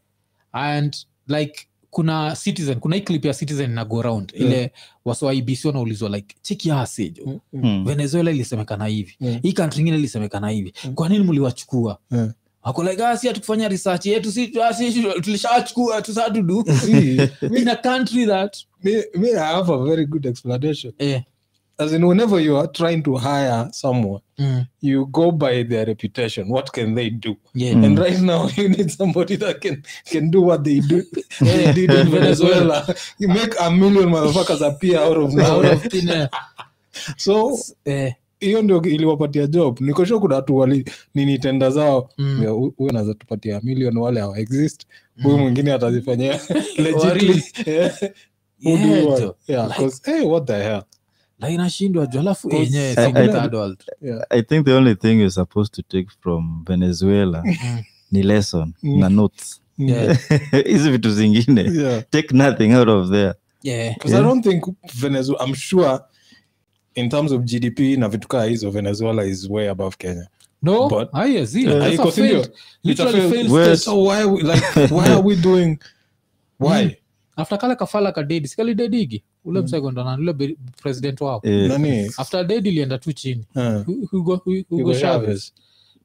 and 0.51 0.95
like 1.27 1.53
kuna 1.89 2.35
citizen 2.35 2.79
kuna 2.79 2.99
clip 2.99 3.25
ya 3.25 3.33
citizen 3.33 3.71
na 3.71 3.85
go 3.85 4.01
round 4.01 4.31
ile 4.35 4.71
wasoibc 5.05 5.65
wanaulizwa 5.65 6.09
like 6.09 6.35
cheki 6.41 6.71
asejo 6.71 7.23
Mm, 7.25 7.39
mm. 7.53 7.61
Mm. 7.63 7.85
venezuela 7.85 8.31
ilisemekana 8.31 8.85
hivi 8.85 9.15
Mm. 9.21 9.39
hii 9.41 9.53
kantri 9.53 9.79
ingine 9.79 9.97
ilisemekana 9.97 10.49
hivi 10.49 10.73
Mm. 10.85 10.93
kwa 10.93 11.09
nini 11.09 11.23
mliwachukua 11.25 11.97
Yeah. 12.11 12.33
Wako 12.65 12.83
like 12.83 13.03
ah, 13.03 13.17
si 13.17 13.27
hatukufanya 13.27 13.67
research 13.69 14.05
yetu 14.05 14.31
si 14.31 14.53
ah, 14.61 14.73
in 17.57 17.67
a 17.67 17.75
country 17.75 18.25
that 18.25 18.57
me, 18.83 19.03
me, 19.15 19.29
I 19.35 19.55
have 19.55 19.69
a 19.73 19.77
very 19.85 20.05
good 20.05 20.25
explanation. 20.25 20.93
yeah. 20.99 21.21
as 21.79 21.93
in 21.93 22.03
whenever 22.07 22.39
you 22.39 22.57
are 22.57 22.67
trying 22.67 23.01
to 23.03 23.15
hire 23.17 23.69
someone 23.71 24.21
Mm. 24.39 24.67
you 24.81 25.05
go 25.07 25.31
by 25.31 25.63
their 25.63 25.85
reputation 25.87 26.47
what 26.49 26.71
can 26.71 26.93
they 26.95 27.09
do 27.09 27.35
Yeah. 27.55 27.73
Mm. 27.73 27.85
and 27.85 27.99
right 27.99 28.21
now 28.21 28.47
you 28.57 28.69
need 28.69 28.91
somebody 28.91 29.35
that 29.37 29.61
can 29.61 29.83
can 30.11 30.29
do 30.31 30.41
what 30.41 30.63
they 30.63 30.79
do 30.79 31.03
Yeah. 31.41 31.55
they 31.57 31.73
did 31.73 31.91
in 31.91 32.09
venezuela 32.11 32.85
you 33.19 33.27
make 33.29 33.55
a 33.59 33.71
million 33.71 34.09
motherfuckers 34.09 34.61
appear 34.61 34.99
out 34.99 35.17
of 35.17 35.39
Out 35.39 35.65
of 35.65 35.81
thin 35.91 36.09
air. 36.09 36.29
so 37.17 37.57
Eh, 37.85 38.11
hiyo 38.39 38.61
ndio 38.61 38.81
iliwapatia 38.81 39.47
job. 39.47 39.79
Nikosho 39.81 40.19
kuna 40.19 40.35
watu 40.35 40.57
wali 40.57 40.85
nini 41.15 41.39
tenda 41.39 41.69
zao. 41.69 42.09
Mm. 42.17 42.43
ya, 42.43 42.49
hu- 42.49 42.73
anaweza 42.89 43.13
tupatia 43.13 43.61
million 43.63 43.97
wale 43.97 44.19
hawa 44.19 44.39
exist. 44.39 44.85
Huyu 45.23 45.37
mwingine 45.37 45.73
atazifanyia 45.73 46.39
inashindwa 51.49 52.07
alafu 52.19 52.49
I- 52.55 52.65
think 54.43 54.65
the 54.65 54.73
only 54.73 54.95
thing 54.95 55.11
you're 55.11 55.31
supposed 55.31 55.73
to 55.75 55.81
take 55.81 56.07
from 56.21 56.63
venezuela 56.67 57.43
ni 58.11 58.23
lesson 58.23 58.73
Mm. 58.83 58.99
na 58.99 59.09
notes. 59.09 59.61
Yeah. 59.77 60.17
hizi 60.65 60.91
vitu 60.91 61.11
zingine. 61.11 61.61
Yeah. 61.61 62.03
take 62.09 62.35
nothing 62.37 62.73
out 62.73 62.87
of 62.89 63.09
there. 63.11 63.33
Yeah. 63.63 63.95
yeah. 64.05 64.19
I 64.19 64.23
don't 64.23 64.43
think 64.43 64.63
Venezuela, 64.99 65.45
I'm 65.45 65.55
sure 65.55 65.99
in 66.97 67.09
terms 67.09 67.31
of 67.31 67.41
GDP 67.43 67.79
na 67.97 68.09
vitu 68.09 68.27
kaa 68.27 68.43
hizo 68.45 68.71
Venezuela 68.71 69.25
is 69.25 69.49
way 69.49 69.69
above 69.69 69.95
Kenya. 69.97 70.27
No, 70.61 70.87
But- 70.89 71.09
ah, 71.13 71.25
yes, 71.25 71.55
yeah, 71.55 71.67
Yeah, 71.73 71.79
that's 71.97 71.99
a 71.99 72.11
failed- 72.21 72.51
literally 72.83 73.19
failed- 73.21 73.31
failed 73.49 73.49
state. 73.65 73.77
So 73.77 74.03
why 74.03 74.17
are 74.17 74.25
we, 74.27 74.41
like 74.41 74.63
why 74.91 75.05
are 75.07 75.21
we 75.21 75.35
doing 75.35 75.77
why? 76.59 76.83
Mm. 76.83 76.91
after 77.35 77.57
kale 77.59 77.75
kafala 77.75 78.11
kadedi 78.11 78.47
sikali 78.47 78.75
dedigi 78.75 79.23
ule 79.45 79.61
msekondana 79.61 80.13
ule 80.15 80.55
president 80.81 81.21
wao 81.21 81.39
Eh, 81.43 81.67
Nani? 81.69 82.11
after 82.17 82.43
dedi 82.47 82.69
ilienda 82.69 82.97
tu 82.97 83.13
chini 83.13 83.45
Uh, 83.55 83.61
Hugo, 84.11 84.35
Hugo 84.35 84.63
Hugo 84.69 84.93
Chavez. 84.93 85.01
Chavez. 85.01 85.53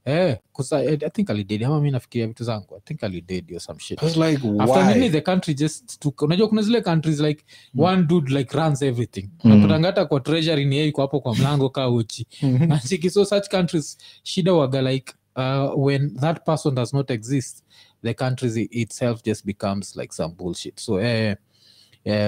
Eh, 0.05 0.37
'cause 0.53 0.77
I, 0.77 0.87
I 0.95 1.11
think 1.11 1.31
alidedi 1.31 1.65
ama 1.65 1.81
mi 1.81 1.91
nafikiria 1.91 2.27
vitu 2.27 2.45
zangu 2.45 2.77
i 2.77 2.81
think 2.85 3.05
alidedi 3.05 3.55
or 3.55 3.61
some 3.61 3.81
shit 3.81 4.03
I 4.03 4.05
was 4.05 4.17
like, 4.17 4.49
after 4.59 4.83
why? 4.87 4.95
nini 4.95 5.11
the 5.11 5.21
country 5.21 5.55
just 5.55 6.01
took 6.01 6.23
unajua 6.23 6.49
kuna 6.49 6.63
zile 6.63 6.81
countries 6.81 7.21
like 7.21 7.45
one 7.79 8.03
dude 8.03 8.39
like 8.39 8.57
runs 8.57 8.83
everything 8.83 9.29
Mm. 9.45 9.51
napatanga 9.51 9.87
hata 9.87 10.05
kwa 10.05 10.21
treasury 10.21 10.65
ni 10.65 10.77
yeye 10.77 10.89
iko 10.89 11.01
hapo 11.01 11.21
kwa 11.21 11.37
mlango 11.37 11.69
kaa 11.71 11.89
uchi 11.89 12.27
Mhm. 12.43 12.67
nachiki 12.69 13.11
so 13.11 13.25
such 13.25 13.49
countries 13.49 13.99
shida 14.23 14.53
waga 14.53 14.83
like 14.83 15.13
uh, 15.37 15.87
when 15.87 16.15
that 16.17 16.45
person 16.45 16.75
does 16.75 16.93
not 16.95 17.11
exist 17.11 17.65
the 18.03 18.15
country 18.15 18.63
itself 18.63 19.23
just 19.25 19.47
becomes 19.47 19.97
like 19.97 20.15
some 20.15 20.35
bullshit 20.35 20.81
so 20.81 21.01
eh, 21.01 21.07
eh, 21.31 21.37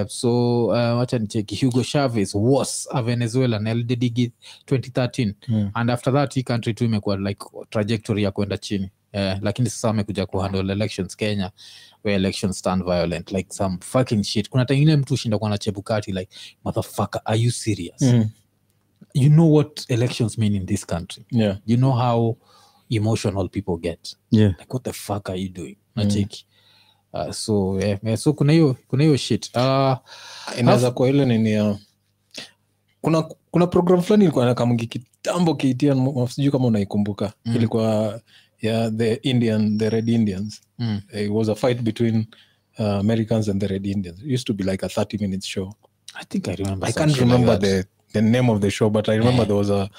so 0.09 0.65
uh, 0.67 0.75
wacha 0.99 1.19
nicheki. 1.19 1.57
Hugo 1.57 1.83
chavez 1.83 2.35
was 2.35 2.89
a 2.91 3.03
venezuelan 3.03 3.69
lddig 3.69 4.33
2013 4.67 5.35
Mm. 5.49 5.71
and 5.75 5.91
after 5.91 6.13
that 6.13 6.35
hii 6.35 6.43
country 6.43 6.75
tu 6.75 6.85
imekuwa 6.85 7.17
like 7.17 7.45
trajectory 7.71 8.23
ya 8.23 8.31
kwenda 8.31 8.59
chini. 8.59 8.91
Yeah, 9.13 9.39
lakini 9.43 9.71
sasa 9.71 9.91
amekuja 9.91 10.27
kuhandle 10.27 10.73
elections 10.73 11.17
kenya 11.17 11.51
where 12.05 12.17
elections 12.17 12.59
stand 12.59 12.85
violent 12.85 13.33
like 13.33 13.55
some 13.55 13.79
fucking 13.81 14.23
shit. 14.23 14.49
Kuna 14.49 14.65
tengine 14.65 14.97
mtu 14.97 15.15
ushinda 15.15 15.39
kuwa 15.39 15.51
na 15.51 15.59
chebukati 15.59 16.13
like 16.13 16.37
motherfucker 16.65 17.21
are 17.25 17.39
you 17.41 17.51
serious? 17.51 18.03
Mm. 18.03 18.29
you 19.15 19.29
know 19.31 19.55
what 19.55 19.85
elections 19.91 20.39
mean 20.39 20.55
in 20.55 20.67
this 20.67 20.87
country? 20.87 21.25
Yeah. 21.31 21.59
you 21.67 21.77
know 21.77 21.93
how 21.93 22.37
emotional 22.91 23.49
people 23.49 23.77
get. 23.77 24.17
Yeah. 24.31 24.51
like 24.59 24.73
what 24.75 24.85
the 24.85 24.93
fuck 24.93 25.29
are 25.31 25.41
you 25.43 25.49
doing? 25.49 25.77
Nacheki 25.97 26.47
uh, 27.15 27.31
so 27.33 27.81
yeah, 27.81 27.99
yeah, 28.05 28.19
so 28.19 28.33
kuna 28.33 28.53
hiyo 28.53 28.77
kuna 28.89 29.05
hiyo 29.05 29.17
shit. 29.17 29.51
Uh, 29.57 29.95
inaweza 30.59 30.91
kuwa 30.91 31.09
ile 31.09 31.25
nini 31.25 31.53
ya 31.53 31.79
kuna 33.01 33.23
kuna 33.51 33.67
program 33.67 34.03
fulani 34.03 34.25
ilikuwa 34.25 34.45
nakamungi 34.47 34.87
kitambo 34.87 35.55
kiitia 35.55 35.97
sijui 36.31 36.51
kama 36.53 36.67
unaikumbuka. 36.67 37.33
Mm. 37.45 37.57
ilikuwa 37.57 38.21
ya 38.63 38.91
the 38.91 39.15
indian 39.15 39.79
the 39.79 39.91
red 39.91 40.09
indians. 40.09 40.61
Mm, 40.79 41.01
it 41.15 41.31
was 41.31 41.49
a 41.49 41.55
fight 41.55 41.81
between 41.83 42.27
uh, 42.79 42.87
americans 42.87 43.49
and 43.49 43.61
the 43.61 43.67
red 43.67 43.87
indians. 43.87 44.19
It 44.21 44.35
used 44.35 44.47
to 44.47 44.53
be 44.55 44.65
like 44.65 44.87
a 44.87 44.89
30 44.89 45.21
minute 45.21 45.47
show. 45.47 45.73
I 46.15 46.25
think 46.25 46.49
i 46.49 46.55
remember 46.55 46.89
i 46.89 46.93
can't 46.93 47.17
remember 47.17 47.55
like 47.55 47.67
that. 47.67 47.87
the 48.13 48.21
the 48.21 48.23
name 48.23 48.53
of 48.53 48.61
the 48.61 48.71
show 48.71 48.91
but 48.91 49.09
i 49.09 49.17
remember 49.17 49.41
Yeah. 49.43 49.47
there 49.47 49.59
was 49.59 49.71
a 49.71 49.91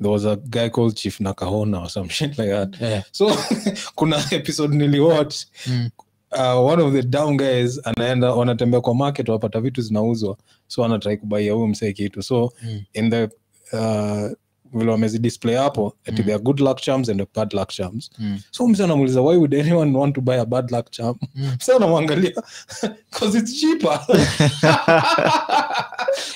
there 0.00 0.10
was 0.12 0.24
a 0.24 0.36
guy 0.36 0.68
called 0.68 0.94
chief 0.96 1.20
nakahona 1.20 1.80
or 1.82 1.90
some 1.90 2.08
shit 2.16 2.38
like 2.38 2.50
that. 2.50 2.80
Yeah. 2.80 3.02
so 3.12 3.36
kuna 3.94 4.24
episode 4.30 4.74
niliwatch. 4.76 5.36
Mm, 5.66 5.90
uh, 6.32 6.66
one 6.66 6.82
of 6.82 6.92
the 6.92 7.02
down 7.02 7.36
guys 7.36 7.80
anaenda 7.86 8.32
wanatembea 8.34 8.80
kwa 8.80 8.94
market 8.94 9.28
wapata 9.28 9.60
vitu 9.60 9.82
zinauzwa. 9.82 10.36
So 10.66 10.84
anatrai 10.84 11.16
kubaia 11.16 11.52
huyu 11.52 11.66
msee 11.68 11.92
kitu. 11.92 12.22
So 12.22 12.52
Mm. 12.62 12.80
in 12.92 13.10
the 13.10 13.24
uh, 13.72 14.30
vile 14.72 14.90
wamezi 14.90 15.18
display 15.18 15.56
hapo 15.56 15.94
ati 16.02 16.10
Mm. 16.10 16.16
there 16.16 16.34
are 16.34 16.42
good 16.42 16.60
luck 16.60 16.80
charms 16.80 17.08
and 17.08 17.26
bad 17.34 17.52
luck 17.52 17.68
charms. 17.68 18.10
Mm, 18.18 18.40
so 18.50 18.68
mse 18.68 18.84
anamuuliza 18.84 19.20
why 19.20 19.36
would 19.36 19.54
anyone 19.54 19.98
want 19.98 20.14
to 20.14 20.20
buy 20.20 20.34
a 20.40 20.44
bad 20.44 20.70
luck 20.70 20.90
charm? 20.90 21.16
Mm. 21.34 21.52
mse 21.56 21.72
anamwangalia 21.72 22.32
because 23.10 23.38
it's 23.38 23.60
cheaper. 23.60 24.00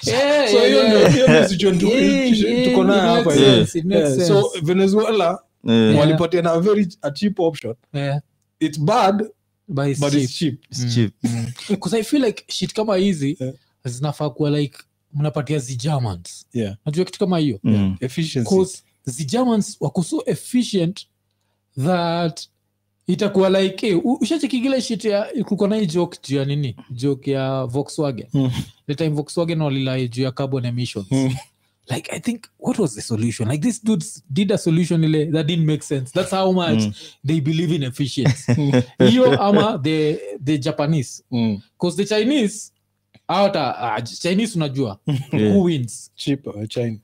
Yeah, 0.07 0.49
so 0.51 0.61
hiyo 0.65 0.89
ndio 0.89 1.09
hiyo 1.09 1.49
situation 1.49 2.65
tuko 2.65 2.85
nayo 2.85 3.15
hapa 3.15 3.31
so 4.27 4.51
venezuela 4.63 5.39
yeah. 5.65 5.99
walipatia 5.99 6.43
na 6.43 6.61
very 6.61 6.89
a 7.03 7.11
cheap 7.11 7.41
option. 7.41 7.75
Yeah, 7.93 8.21
it's 8.61 8.81
bad 8.81 9.27
but 9.73 9.87
it's 9.87 10.01
but 10.01 10.11
cheap. 10.13 10.23
it's 10.23 10.39
cheap 10.39 10.61
it's 10.71 10.87
cheap. 10.95 11.13
because 11.69 11.97
i 11.97 12.03
feel 12.03 12.25
like 12.25 12.45
shit 12.49 12.73
kama 12.73 12.97
hizi 12.97 13.37
Yeah. 13.41 13.55
zinafaa 13.85 14.31
kuwa 14.31 14.51
like 14.51 14.79
mnapatia 15.15 15.59
zigermans 15.59 16.47
yeah 16.53 16.77
najua 16.87 17.05
kitu 17.05 17.19
kama 17.19 17.39
hiyo 17.39 17.61
Mm. 17.65 17.97
efficiency 18.01 18.51
because 18.51 18.83
the 19.13 19.25
germans 19.25 19.77
wako 19.81 20.03
so 20.03 20.23
efficient 20.27 21.07
that 21.85 22.49
itakuwa 23.07 23.51
like 23.63 23.87
hey, 23.87 24.01
ushachekigile 24.21 24.81
shit 24.83 25.05
ya 25.05 25.23
kulikuwa 25.45 25.69
na 25.69 25.77
hii 25.77 25.87
joke 25.87 26.19
juu 26.29 26.37
ya 26.37 26.45
nini 26.45 26.77
joke 26.91 27.31
ya 27.31 27.65
volkswagen 27.67 28.27
Mm. 28.35 28.51
the 28.87 28.95
time 28.95 29.09
volkswagen 29.11 29.61
walilai 29.63 30.09
juu 30.09 30.23
ya 30.23 30.33
carbon 30.33 30.65
emissions 30.65 31.07
Mm. 31.11 31.35
Like 31.91 32.09
i 32.17 32.21
think 32.21 32.47
what 32.59 32.79
was 32.79 32.95
the 32.95 33.03
solution 33.03 33.49
like 33.49 33.61
these 33.63 33.81
dudes 33.85 34.23
did 34.33 34.51
a 34.53 34.59
solution 34.59 35.01
that 35.33 35.47
didn't 35.47 35.67
make 35.67 35.83
sense 35.83 36.13
that's 36.13 36.31
how 36.31 36.53
much 36.53 36.79
Mm. 36.79 36.95
they 37.25 37.41
believe 37.41 37.75
in 37.75 37.83
efficiency 37.83 38.53
hiyo 38.99 39.43
ama 39.43 39.79
the, 39.79 40.19
the 40.45 40.59
japanese 40.59 41.25
Mm. 41.31 41.61
because 41.73 41.97
the 41.97 42.05
chinese 42.15 42.72
hawata 43.35 43.97
uh, 43.99 44.05
chinese 44.05 44.53
unajua 44.57 44.99
Yeah. 45.33 45.55
who 45.57 45.63
wins 45.63 46.11
cheap 46.15 46.47
uh, 46.47 46.65
China. 46.69 46.99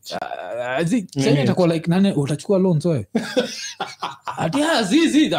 Uh, 0.78 0.84
zi- 0.86 1.02
China 1.02 1.30
Mhm. 1.32 1.42
itakuwa 1.44 1.68
like 1.68 1.90
nane 1.90 2.12
utachukua 2.12 2.58
loans 2.58 2.84
wewe 2.84 3.06
Ati, 4.38 4.62
ah, 4.62 4.78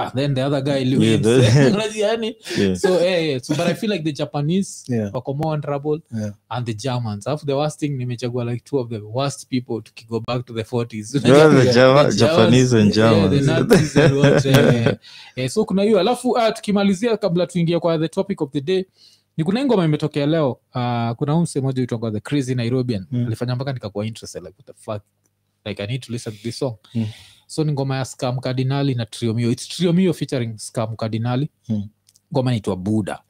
ah, 0.02 0.12
then 0.16 0.36
the 0.36 0.44
other 0.44 0.62
guy 0.62 0.72
Yeah, 0.84 1.22
the- 1.22 2.00
yani? 2.00 2.36
Yeah. 2.58 2.76
so 2.76 3.00
eh, 3.00 3.28
yeah. 3.30 3.42
so 3.42 3.56
but 3.56 3.68
i 3.68 3.74
feel 3.74 3.92
like 3.92 4.04
the 4.04 4.12
japanese 4.12 4.84
Yeah. 4.96 5.10
wako 5.14 5.34
more 5.34 5.50
on 5.54 5.62
trouble 5.62 6.00
Yeah. 6.20 6.32
and 6.50 6.66
the 6.66 6.74
germans 6.74 7.28
alafu 7.28 7.46
the 7.46 7.54
worst 7.54 7.80
thing 7.80 7.90
nimechagua 7.90 8.46
like 8.46 8.64
two 8.66 8.78
of 8.80 8.90
the 8.90 8.98
worst 9.00 9.48
people 9.48 9.82
tukigo 9.84 10.20
back 10.28 10.46
to 10.46 10.54
the 10.54 10.62
40s 10.64 11.28
Yeah, 11.28 11.64
the 11.66 11.74
Java- 11.74 12.10
The 12.12 12.18
Japanese 12.18 12.78
and 12.78 12.96
yeah, 12.98 13.30
the 13.30 13.42
Nazis 13.42 13.98
and 13.98 14.14
what, 14.14 14.46
eh, 14.46 14.96
eh, 15.36 15.50
so 15.50 15.66
kuna 15.66 15.84
hiyo 15.84 16.00
alafu 16.00 16.30
uh, 16.30 16.50
tukimalizia 16.54 17.18
kabla 17.18 17.48
tuingia 17.48 17.80
kwa 17.80 17.98
the 18.00 18.08
topic 18.08 18.42
of 18.42 18.52
the 18.52 18.62
day 18.62 18.86
ni 19.40 19.46
kuna 19.46 19.66
ngoma 19.66 19.86
imetokea 19.86 20.26
leo 20.26 20.52
uh, 20.52 21.12
kuna 21.18 21.36
umse 21.36 21.62
moja 21.62 21.82
uitwanga 21.82 22.12
the 22.12 22.20
crazy 22.20 22.56
nairobian 22.56 23.06
Mm. 23.12 23.26
alifanya 23.28 23.56
mpaka 23.56 23.74
nikakuwa 23.74 24.06
interested 24.06 24.44
like 24.44 24.56
what 24.58 24.66
the 24.78 24.84
fuck 24.84 25.02
like 25.66 25.84
i 25.84 25.88
need 25.88 26.02
to 26.02 26.12
listen 26.14 26.34
to 26.34 26.40
this 26.44 26.60
song 26.60 26.76
Mm. 26.96 27.08
so 27.48 27.64
ni 27.64 27.72
ngoma 27.72 27.98
ya 27.98 28.06
scam 28.06 28.40
cardinali 28.40 28.96
na 28.96 29.06
triomio 29.06 29.52
its 29.52 29.68
triomio 29.68 30.14
featuring 30.14 30.58
scam 30.58 30.96
cardinali 30.96 31.50
Mm. 31.70 31.88
ngoma 32.34 32.52
inaitwa 32.52 32.76
buddha 32.76 33.22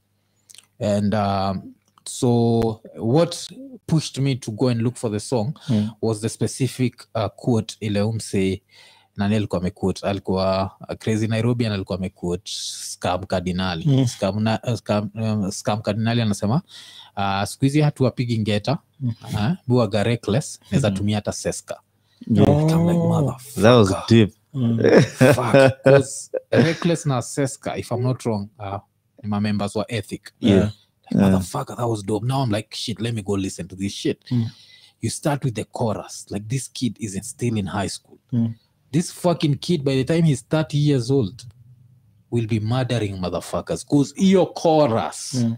and 0.79 1.13
um, 1.15 1.73
so 2.05 2.61
what 2.97 3.47
pushed 3.87 4.17
me 4.17 4.35
to 4.35 4.51
go 4.51 4.69
and 4.69 4.81
look 4.81 4.95
for 4.95 5.11
the 5.11 5.19
song 5.19 5.53
Mm. 5.69 5.89
was 6.01 6.21
the 6.21 6.29
specific 6.29 7.07
uh, 7.15 7.25
quote 7.35 7.75
ile 7.79 8.01
umse 8.01 8.61
nani 9.19 9.35
alikuwa 9.35 9.61
amequote 9.61 10.07
alikuwa 10.07 10.71
uh, 10.89 10.95
crazy 10.95 11.27
nairobian 11.27 11.71
alikuwa 11.71 11.97
amequote 11.97 12.51
scam 12.55 13.23
kardinali 13.23 13.85
Mm. 13.87 14.07
scam, 14.07 14.39
na, 14.43 14.59
uh, 14.67 14.73
scam, 14.73 15.09
um, 15.15 15.51
scam 15.51 15.81
kardinali 15.81 16.21
anasema 16.21 16.61
uh, 17.17 17.43
siku 17.43 17.65
hizi 17.65 17.81
hatuwapigi 17.81 18.39
ngeta 18.39 18.77
Mm. 18.99 19.13
uh, 19.23 19.51
buwaga 19.67 20.03
reckless 20.03 20.59
naweza 20.71 20.91
tumia 20.91 21.17
hata 21.17 21.31
seska 21.31 21.79
Yeah. 22.27 22.47
Like, 22.63 22.73
Oh. 22.75 23.07
motherfucker. 23.07 23.63
that 23.63 23.75
was 23.89 24.09
deep 24.09 24.33
Mm. 24.53 24.79
Reckless 26.51 27.05
na 27.05 27.21
seska 27.21 27.77
if 27.77 27.91
i'm 27.91 28.01
not 28.01 28.21
wrong 28.25 28.49
uh, 28.59 28.79
ni 29.23 29.29
mamembers 29.29 29.75
wa 29.75 29.91
ethic 29.91 30.31
Yeah. 30.39 30.63
like, 30.63 30.73
Yeah. 31.11 31.31
motherfucker, 31.31 31.75
that 31.77 31.87
was 31.89 32.05
dope. 32.05 32.25
Now 32.27 32.43
I'm 32.43 32.51
like, 32.51 32.75
shit, 32.75 32.99
let 33.01 33.13
me 33.15 33.21
go 33.21 33.37
listen 33.37 33.67
to 33.67 33.75
this 33.75 33.93
shit. 33.93 34.31
Mm. 34.31 34.49
You 35.01 35.09
start 35.09 35.43
with 35.45 35.55
the 35.55 35.63
chorus. 35.63 36.25
Like 36.29 36.45
this 36.47 36.69
kid 36.71 36.95
isn't 36.99 37.23
still 37.25 37.57
in 37.57 37.65
high 37.67 37.89
school. 37.89 38.17
Mm. 38.31 38.53
This 38.91 39.11
fucking 39.13 39.55
kid, 39.57 39.83
by 39.83 39.95
the 39.95 40.03
time 40.03 40.23
he's 40.23 40.41
30 40.41 40.77
years 40.77 41.11
old, 41.11 41.45
will 42.31 42.47
be 42.47 42.59
murdering 42.59 43.17
motherfuckers. 43.21 43.85
Cause 43.85 44.13
your 44.17 44.53
chorus. 44.53 45.33
Mm. 45.33 45.57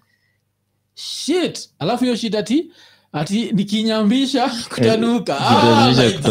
Shit. 0.95 1.69
Alafu 1.79 2.03
hiyo 2.03 2.15
shit 2.15 2.35
ati 2.35 2.71
ati 3.13 3.51
nikinyambisha 3.51 4.49
kutanuka 4.69 5.33
Eh, 5.39 5.41
Ah, 5.41 5.91
like, 5.91 6.27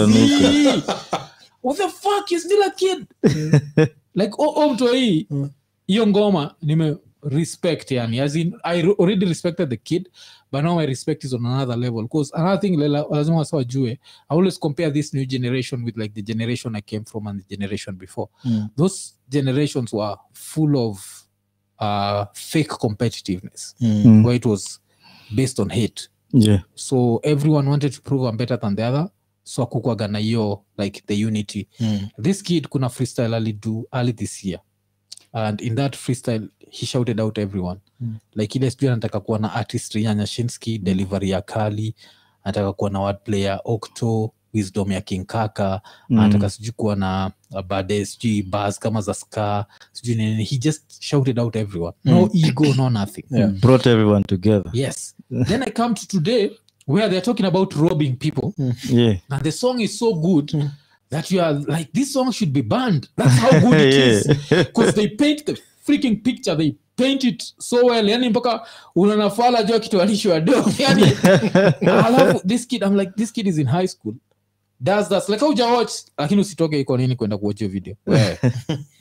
what 1.62 1.76
the 1.78 1.88
fuck 1.88 2.30
you 2.30 2.40
still 2.40 2.62
a 2.62 2.70
kid 2.70 3.06
like 4.14 4.32
oh, 4.38 4.52
oh, 4.56 4.74
mtu 4.74 4.86
hii 4.88 5.26
Mm. 5.30 5.50
hiyo 5.86 6.06
ngoma 6.06 6.54
nime 6.62 6.96
respect 7.22 7.90
yani 7.90 8.20
as 8.20 8.36
in 8.36 8.54
i 8.64 8.82
already 8.82 9.26
respected 9.26 9.68
the 9.70 9.76
kid 9.76 10.08
but 10.52 10.62
now 10.64 10.74
my 10.74 10.86
respect 10.86 11.24
is 11.24 11.32
on 11.34 11.46
another 11.46 11.76
level 11.76 12.02
because 12.02 12.30
another 12.34 12.60
thing 12.60 12.76
lazima 13.10 13.36
wasa 13.36 13.56
wajue 13.56 13.90
i 13.90 13.98
always 14.28 14.58
compare 14.60 14.90
this 14.90 15.14
new 15.14 15.26
generation 15.26 15.84
with 15.84 15.96
like 15.96 16.14
the 16.14 16.22
generation 16.22 16.76
i 16.76 16.80
came 16.82 17.04
from 17.04 17.26
and 17.26 17.40
the 17.42 17.56
generation 17.56 17.96
before 17.96 18.28
Mm. 18.44 18.68
those 18.76 19.14
generations 19.28 19.92
were 19.92 20.16
full 20.32 20.76
of 20.76 21.24
uh, 21.78 22.24
fake 22.32 22.70
competitiveness 22.78 23.74
Mm. 23.80 24.24
Where 24.24 24.36
it 24.36 24.46
was 24.46 24.80
based 25.34 25.60
on 25.60 25.68
hate 25.70 26.08
Yeah. 26.32 26.60
so 26.74 27.20
everyone 27.22 27.68
wanted 27.70 27.92
to 27.92 28.00
prove 28.02 28.28
I'm 28.30 28.36
better 28.36 28.56
than 28.60 28.76
the 28.76 28.82
other 28.88 29.10
so 29.44 29.62
akukwaga 29.62 30.08
na 30.08 30.18
hiyo 30.18 30.64
like 30.78 31.02
the 31.06 31.24
unity 31.26 31.68
Mm. 31.80 32.08
this 32.22 32.42
kid 32.42 32.68
kuna 32.68 32.88
freestyle 32.88 33.36
alido 33.36 33.84
early 33.92 34.12
this 34.12 34.44
year 34.44 34.60
and 35.32 35.60
in 35.60 35.74
that 35.74 35.96
freestyle 35.96 36.48
he 36.70 36.86
shouted 36.86 37.20
out 37.20 37.38
everyone 37.38 37.80
Mm. 38.00 38.16
like 38.34 38.58
ile 38.58 38.70
sijui 38.70 38.88
anataka 38.88 39.20
kuwa 39.20 39.38
na 39.38 39.52
artistry 39.54 40.04
ya 40.04 40.26
delivery 40.82 41.30
ya 41.30 41.42
kali 41.42 41.94
anataka 42.44 42.72
kuwa 42.72 42.90
na 42.90 43.00
wordplay 43.00 43.42
ya 43.42 43.60
octo 43.64 44.32
wisdom 44.54 44.92
ya 44.92 45.00
kinkaka 45.00 45.80
Mm. 46.08 46.18
anataka 46.18 46.50
sijui 46.50 46.72
kuwa 46.76 46.96
na 46.96 47.30
uh, 47.50 47.60
bade 47.62 48.04
sijui 48.06 48.42
bas 48.42 48.78
kama 48.78 49.00
za 49.00 49.14
ska 49.14 49.66
sijui 49.92 50.14
nini 50.14 50.44
he 50.44 50.56
just 50.58 51.02
shouted 51.02 51.38
out 51.38 51.56
everyone 51.56 51.96
no 52.04 52.30
ego 52.34 52.74
no 52.74 52.90
nothing 52.90 53.24
Yeah. 53.30 53.50
Brought 53.52 53.86
everyone 53.86 54.24
together. 54.24 54.70
yes 54.74 55.14
then 55.46 55.62
i 55.62 55.70
come 55.70 55.94
to 55.94 56.06
today 56.06 56.50
where 56.88 57.08
they're 57.08 57.24
talking 57.24 57.46
about 57.46 57.74
robbing 57.74 58.12
people 58.16 58.52
Yeah. 58.90 59.16
and 59.28 59.42
the 59.42 59.52
song 59.52 59.80
is 59.80 59.98
so 59.98 60.14
good 60.14 60.50
Mm. 60.54 60.70
that 61.10 61.30
you 61.30 61.42
are 61.42 61.58
like 61.58 61.90
this 61.92 62.12
song 62.12 62.32
should 62.32 62.52
be 62.52 62.62
banned 62.62 63.08
that's 63.16 63.38
how 63.40 63.60
good 63.60 63.80
it 63.80 63.94
is 63.94 64.26
because 64.48 64.92
they 64.92 65.08
paint 65.08 65.44
the 65.44 65.58
freaking 65.86 66.22
picture 66.22 66.56
they 66.56 66.74
paint 66.96 67.24
it 67.24 67.54
so 67.58 67.76
well. 67.86 68.08
Yani 68.08 68.28
mpaka 68.28 68.66
unanafala 68.94 69.62
jua 69.62 69.80
kitoanishwa 69.80 70.40
do 70.40 70.52
yani 70.78 71.02
alafu 71.82 72.48
this 72.48 72.66
kid 72.66 72.82
i'm 72.82 72.96
like 72.96 73.12
this 73.16 73.32
kid 73.32 73.46
is 73.46 73.58
in 73.58 73.66
high 73.66 73.88
school. 73.88 74.14
Does 74.82 75.08
that 75.08 75.28
like 75.28 75.44
auja 75.44 75.66
watch 75.66 75.92
lakini 76.18 76.40
usitoke 76.40 76.80
iko 76.80 76.96
nini 76.96 77.16
kwenda 77.16 77.38
kuwatch 77.38 77.58
hiyo 77.58 77.70
video? 77.70 77.94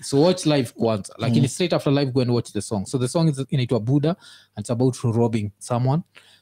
So 0.01 0.21
watch 0.21 0.45
live 0.45 0.71
kwanza. 0.71 1.13
Lakini 1.17 1.47
straight 1.47 1.73
after 1.73 1.93
live 1.93 2.11
go 2.11 2.21
and 2.21 2.31
watch 2.31 2.51
the 2.51 2.61
song. 2.61 2.85
So 2.85 2.97
the 2.97 3.07
song 3.07 3.29
is 3.29 3.45
inaitwa 3.49 3.79
buddha 3.79 4.09
and 4.55 4.59
it's 4.59 4.69
about 4.69 4.95
robbing 5.03 5.51
someone 5.59 6.01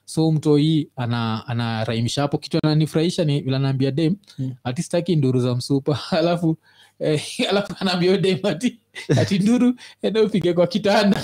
so 0.09 0.31
mtoi 0.31 0.89
ana 0.95 1.47
anaraimisha 1.47 2.21
hapo. 2.21 2.37
Kitu 2.37 2.59
ananifurahisha 2.63 3.25
ni 3.25 3.41
vile 3.41 3.55
anaambia 3.55 3.91
dem 3.91 4.15
Mm. 4.39 4.53
ati 4.63 4.83
staki 4.83 5.15
nduru 5.15 5.39
za 5.39 5.55
msupa. 5.55 5.99
Alafu 6.19 6.57
eh, 6.99 7.21
alafu 7.49 7.73
anaambia 7.79 8.17
dem 8.17 8.39
ati 8.43 8.79
ati 9.17 9.39
nduru 9.39 9.73
enda 10.01 10.23
upige 10.23 10.53
kwa 10.53 10.67
kitanda. 10.67 11.21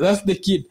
That's 0.00 0.24
the 0.24 0.34
kid. 0.34 0.64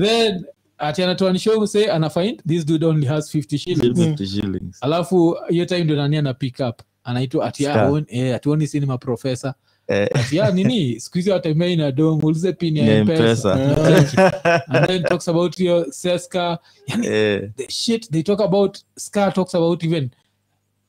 Then 0.00 0.44
ati 0.78 1.02
anatoanishow 1.02 1.60
mse 1.60 1.90
ana 1.90 2.10
this 2.46 2.66
dude 2.66 2.86
only 2.86 3.06
has 3.06 3.34
50 3.34 3.58
shillings. 3.58 3.98
50 3.98 4.26
shillings. 4.26 4.78
alafu 4.82 5.36
hiyo 5.48 5.64
time 5.64 5.84
ndo 5.84 5.96
nani 5.96 6.16
ana 6.16 6.34
pick 6.34 6.60
up? 6.68 6.80
Anaitwa 7.04 7.46
ati 7.46 7.64
eh, 8.08 8.34
atuoni 8.34 8.66
sinema 8.66 8.98
profesa 8.98 9.54
Eh, 9.88 10.08
ati 10.14 10.40
ah, 10.40 10.50
nini? 10.50 11.00
Skuhizi 11.00 11.30
watembei 11.30 11.76
na 11.76 11.92
dom 11.92 12.24
ulize 12.24 12.52
pin 12.52 12.76
ya 12.76 12.84
ya 12.94 13.04
mpesa. 13.04 13.54
M-Pesa. 13.54 14.62
and 14.68 14.86
then 14.86 15.02
talks 15.02 15.28
about 15.28 15.60
your 15.60 15.86
seska 15.90 16.58
yani 16.86 17.06
Eh, 17.06 17.50
the 17.56 17.66
shit 17.68 18.10
they 18.10 18.22
talk 18.22 18.40
about 18.40 18.78
ska 18.96 19.30
talks 19.30 19.54
about 19.54 19.84
even 19.84 20.10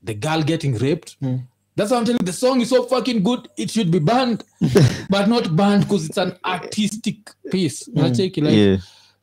the 0.04 0.14
girl 0.14 0.44
getting 0.44 0.78
raped. 0.78 1.16
Mm. 1.22 1.40
that's 1.76 1.92
why 1.92 1.98
i'm 1.98 2.06
telling 2.06 2.20
you, 2.22 2.26
the 2.26 2.34
song 2.34 2.60
is 2.62 2.70
so 2.70 2.84
fucking 2.84 3.22
good 3.24 3.48
it 3.56 3.70
should 3.70 3.92
be 3.92 4.00
banned 4.00 4.44
but 5.10 5.28
not 5.28 5.56
banned 5.56 5.84
because 5.84 6.08
it's 6.10 6.18
an 6.18 6.34
artistic 6.44 7.16
piece. 7.52 7.88
Unacheki 7.90 8.42
like 8.42 8.56
yeah. 8.56 8.78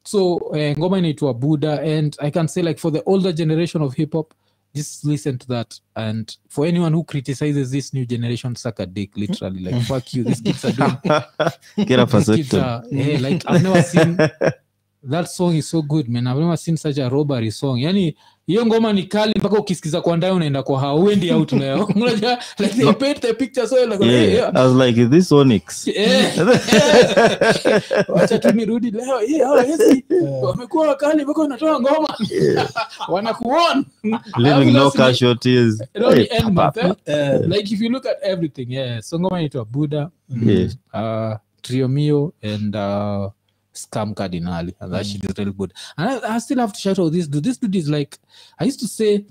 so 0.05 0.37
uh, 0.37 0.79
ngoma 0.79 0.99
inaitwa 0.99 1.35
buddha 1.35 1.81
and 1.83 2.17
i 2.21 2.31
can 2.31 2.49
say 2.49 2.63
like 2.63 2.79
for 2.79 2.93
the 2.93 3.03
older 3.07 3.33
generation 3.33 3.83
of 3.83 3.95
hip 3.95 4.13
hop 4.13 4.35
just 4.75 5.05
listen 5.05 5.39
to 5.39 5.47
that. 5.49 5.79
And 5.97 6.37
for 6.49 6.67
anyone 6.67 6.93
who 6.93 7.05
criticizes 7.05 7.71
this 7.71 7.93
new 7.93 8.07
generation 8.07 8.55
suck 8.57 8.81
a 8.81 8.87
dick 8.87 9.17
literally 9.17 9.61
like 9.61 9.83
fuck 9.83 10.13
you 10.15 10.25
these 10.25 10.41
kids 10.41 10.65
are 10.65 10.73
doing 10.73 11.87
Get 11.87 11.99
a 11.99 12.07
these 12.07 12.27
kids 12.27 12.55
are 12.55 12.83
hey, 12.91 13.19
like 13.19 13.43
i've 13.47 13.63
never 13.63 13.83
seen 13.83 14.17
that 15.11 15.27
song 15.27 15.55
is 15.55 15.71
so 15.71 15.83
good 15.83 16.09
man 16.09 16.27
i've 16.27 16.41
never 16.41 16.57
seen 16.57 16.77
such 16.77 16.99
a 16.99 17.09
robbery 17.09 17.51
song 17.53 17.79
yani 17.81 18.17
hiyo 18.47 18.67
ngoma 18.67 18.93
ni 18.93 19.03
kali 19.03 19.33
mpaka 19.39 19.59
ukisikiza 19.59 20.01
kwa 20.01 20.17
ndani 20.17 20.37
unaenda 20.37 20.63
kwa 20.63 20.81
hauendi 20.81 21.33
out 21.33 21.53
leo 21.53 21.85
unajua 21.97 22.39
like 22.59 22.75
they 22.75 22.93
paint 22.93 23.21
the 23.21 23.35
picture 23.35 23.69
so 23.69 23.87
like, 23.87 24.05
Yeah. 24.07 24.33
yeah. 24.33 24.57
I 24.57 24.67
was 24.67 24.87
like, 24.87 25.01
is 25.01 25.09
this 25.11 25.33
Onyx? 25.33 25.87
yeah. 25.89 26.37
wacha 28.09 28.39
tu 28.39 28.53
nirudi 28.53 28.91
leo 28.91 29.19
hii 29.19 29.39
hao 29.39 29.61
hizi 29.61 30.05
wamekuwa 30.43 30.89
wakali 30.89 31.25
mpaka 31.25 31.41
wanatoa 31.41 31.81
ngoma 31.81 32.09
wanakuona 33.09 33.85
living 34.37 34.71
no 34.73 34.91
casualties. 34.91 35.83
Hey, 36.15 36.27
end 36.31 36.51
month, 36.53 36.77
eh? 36.77 36.91
uh, 36.91 37.47
like 37.57 37.75
if 37.75 37.81
you 37.81 37.91
look 37.91 38.07
at 38.07 38.17
everything 38.23 38.67
yeah 38.73 39.01
so 39.03 39.21
ngoma 39.21 39.39
inaitwa 39.39 39.65
buddha 39.65 40.11
Yeah. 40.47 40.71
uh 40.95 41.37
triomio 41.63 42.33
and 42.43 42.77
uh 42.77 43.31
scam 43.75 44.15
cardinal. 44.15 44.69
And 44.81 44.93
that 44.93 45.07
shit 45.07 45.25
is 45.25 45.39
really 45.39 45.53
good. 45.53 45.73
And 45.97 46.09
I, 46.25 46.35
I 46.35 46.39
still 46.39 46.59
have 46.59 46.73
to 46.73 46.81
shout 46.81 46.99
out 46.99 47.13
this 47.13 47.27
dude. 47.29 47.45
This 47.45 47.59
dude 47.59 47.77
is 47.77 47.89
like 47.89 48.19
i 48.59 48.65
used 48.65 48.81
to 48.81 48.89
say 48.89 49.25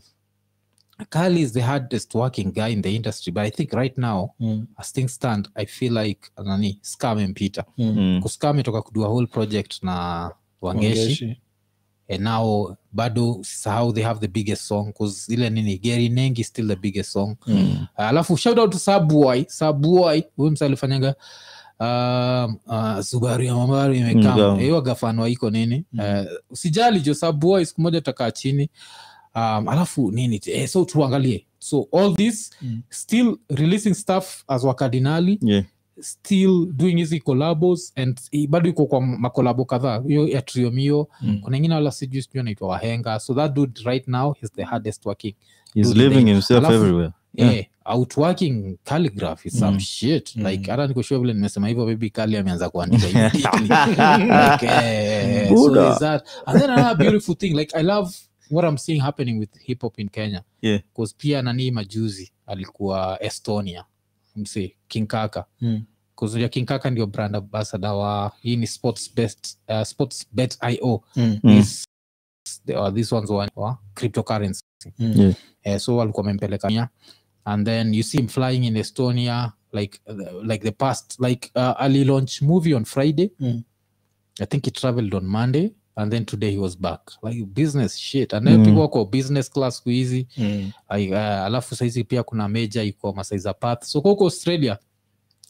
Kali 1.09 1.41
is 1.41 1.51
the 1.51 1.61
hardest 1.61 2.13
working 2.13 2.51
guy 2.51 2.67
in 2.69 2.81
the 2.81 2.95
industry 2.95 3.31
but 3.31 3.41
i 3.41 3.49
think 3.49 3.73
right 3.73 3.97
now 3.97 4.33
mm, 4.39 4.67
as 4.79 4.91
things 4.91 5.13
stand 5.13 5.47
i 5.55 5.65
feel 5.65 5.93
like 5.93 6.29
nani 6.37 6.79
scam 6.83 7.23
and 7.23 7.35
peter 7.35 7.63
mm. 7.77 7.97
Mm. 7.97 8.21
kuska 8.21 8.49
ametoka 8.49 8.81
kudua 8.81 9.07
whole 9.07 9.27
project 9.27 9.83
na 9.83 10.31
wangeshi. 10.61 10.99
Wangeshi. 10.99 11.37
and 12.09 12.23
now 12.23 12.77
bado 12.93 13.43
how 13.65 13.91
they 13.91 14.03
have 14.03 14.19
the 14.19 14.27
biggest 14.27 14.65
song 14.67 14.93
cause 14.93 15.33
ile 15.33 15.49
nini 15.49 15.77
gary 15.77 16.09
nengi 16.09 16.41
is 16.41 16.47
still 16.47 16.67
the 16.67 16.75
biggest 16.75 17.11
song. 17.11 17.35
Mm. 17.47 17.87
alafu 17.97 18.37
shout 18.37 18.59
out 18.59 18.71
to 18.71 18.79
Subway. 18.79 19.45
Subway 19.49 20.23
huyu 20.37 20.51
msa 20.51 20.65
alifanyanga 20.65 21.15
um, 21.87 22.57
uh, 22.67 22.99
subaru 22.99 23.43
ya 23.43 23.55
mamaru 23.55 23.93
imekam 23.93 24.59
hiyo 24.59 24.81
gafanwa 24.81 25.29
iko 25.29 25.49
nini 25.49 25.85
uh, 25.99 26.25
usijali 26.49 26.99
jo 27.01 27.13
sabua 27.13 27.65
siku 27.65 27.81
moja 27.81 28.01
takaa 28.01 28.31
chini 28.31 28.69
um, 29.35 29.67
alafu 29.69 30.11
nini 30.11 30.41
eh, 30.45 30.67
so 30.67 30.85
tuangalie 30.85 31.45
so 31.59 31.87
all 31.93 32.15
this 32.15 32.51
Mm. 32.61 32.81
still 32.89 33.37
releasing 33.49 33.93
stuff 33.93 34.43
as 34.47 34.63
wakardinali 34.63 35.39
Yeah. 35.41 35.63
still 36.01 36.65
doing 36.73 36.95
hizi 36.97 37.19
collabos 37.19 37.93
and 37.95 38.19
bado 38.49 38.69
iko 38.69 38.85
kwa 38.85 39.01
makolabo 39.01 39.65
kadhaa 39.65 40.01
hiyo 40.07 40.27
ya 40.27 40.41
triomio 40.41 41.07
Mm. 41.21 41.39
kuna 41.41 41.57
ingine 41.57 41.73
wala 41.75 41.91
sijui 41.91 42.21
sijui 42.21 42.39
anaitwa 42.39 42.67
wahenga 42.67 43.19
so 43.19 43.33
that 43.33 43.53
dude 43.53 43.81
right 43.85 44.07
now 44.07 44.35
is 44.43 44.51
the 44.53 44.63
hardest 44.63 45.05
working 45.05 45.35
He's 45.73 45.95
living 45.95 46.25
himself 46.25 46.63
alafu- 46.65 46.73
everywhere. 46.73 47.11
Yeah. 47.33 47.53
yeah. 47.53 47.65
Outworking 47.85 48.77
calligraph 48.83 49.45
is 49.45 49.59
some 49.59 49.71
Mm. 49.73 49.79
shit 49.79 50.35
Mm. 50.35 50.45
like 50.47 50.71
hata 50.71 50.87
nikoshua 50.87 51.19
vile 51.19 51.33
nimesema 51.33 51.67
hivyo 51.67 51.85
maybe 51.85 52.09
kali 52.09 52.37
ameanza 52.37 52.69
kuandika 52.69 53.07
like, 53.29 54.65
eh, 54.65 55.49
so 55.49 55.95
that. 55.99 56.23
and 56.45 56.59
then 56.61 56.69
another 56.69 56.97
beautiful 56.97 57.35
thing 57.35 57.49
like 57.53 57.77
i 57.77 57.83
love 57.83 58.11
what 58.51 58.69
i'm 58.69 58.77
seeing 58.77 58.99
happening 58.99 59.39
with 59.39 59.59
hip 59.59 59.81
hop 59.81 59.99
in 59.99 60.09
kenya 60.09 60.43
Yeah. 60.61 60.79
because 60.93 61.15
pia 61.17 61.41
nanii 61.41 61.71
majuzi 61.71 62.31
alikuwa 62.47 63.23
estonia 63.23 63.85
msi 64.35 64.75
kinkaka 64.87 65.45
Mm. 65.61 65.83
kuzuia 66.15 66.49
kinkaka 66.49 66.89
ndio 66.89 67.07
brand 67.07 67.35
ambassador 67.35 67.91
wa 67.91 68.31
hii 68.41 68.55
ni 68.55 68.67
sports 68.67 69.15
best 69.15 69.57
uh, 69.69 69.83
sports 69.83 70.27
bet 70.31 70.57
io 70.71 71.03
Mm. 71.15 71.39
Mm. 71.43 71.59
This- 71.59 71.85
uh, 72.79 72.93
these 72.93 73.15
ones 73.15 73.29
wa, 73.29 73.49
wa 73.55 73.77
cryptocurrency 73.93 74.63
Mm. 74.99 75.13
Yeah. 75.21 75.33
uh, 75.65 75.77
so 75.77 75.97
walikuwa 75.97 76.21
wamempeleka 76.25 76.67
Kenya. 76.67 76.89
And 77.45 77.65
then 77.65 77.93
you 77.93 78.03
see 78.03 78.17
him 78.17 78.27
flying 78.27 78.63
in 78.63 78.75
estonia 78.77 79.51
like 79.73 79.99
like 80.43 80.63
the 80.63 80.71
past 80.71 81.19
like 81.19 81.51
uh, 81.55 81.73
ali 81.77 82.03
launch 82.03 82.41
movie 82.41 82.73
on 82.73 82.85
friday 82.85 83.29
Mm. 83.39 83.63
i 84.41 84.45
think 84.45 84.65
he 84.65 84.71
traveled 84.71 85.15
on 85.15 85.25
monday 85.25 85.71
and 85.95 86.11
then 86.11 86.25
today 86.25 86.51
he 86.51 86.57
was 86.57 86.79
back 86.79 87.11
like 87.23 87.45
business 87.45 87.97
shit 87.97 88.33
and 88.33 88.47
then 88.47 88.57
Mm. 88.59 88.65
people 88.65 88.81
wako 88.81 89.05
business 89.05 89.49
class 89.51 89.77
siku 89.77 89.89
hizi 89.89 90.27
Mm. 90.37 90.71
Like, 90.95 91.11
uh, 91.13 91.19
alafu 91.19 91.75
saizi 91.75 92.03
pia 92.03 92.23
kuna 92.23 92.49
meja 92.49 92.83
iko 92.83 93.13
masaiza 93.13 93.53
path 93.53 93.83
so 93.83 94.01
kuko 94.01 94.23
australia 94.23 94.77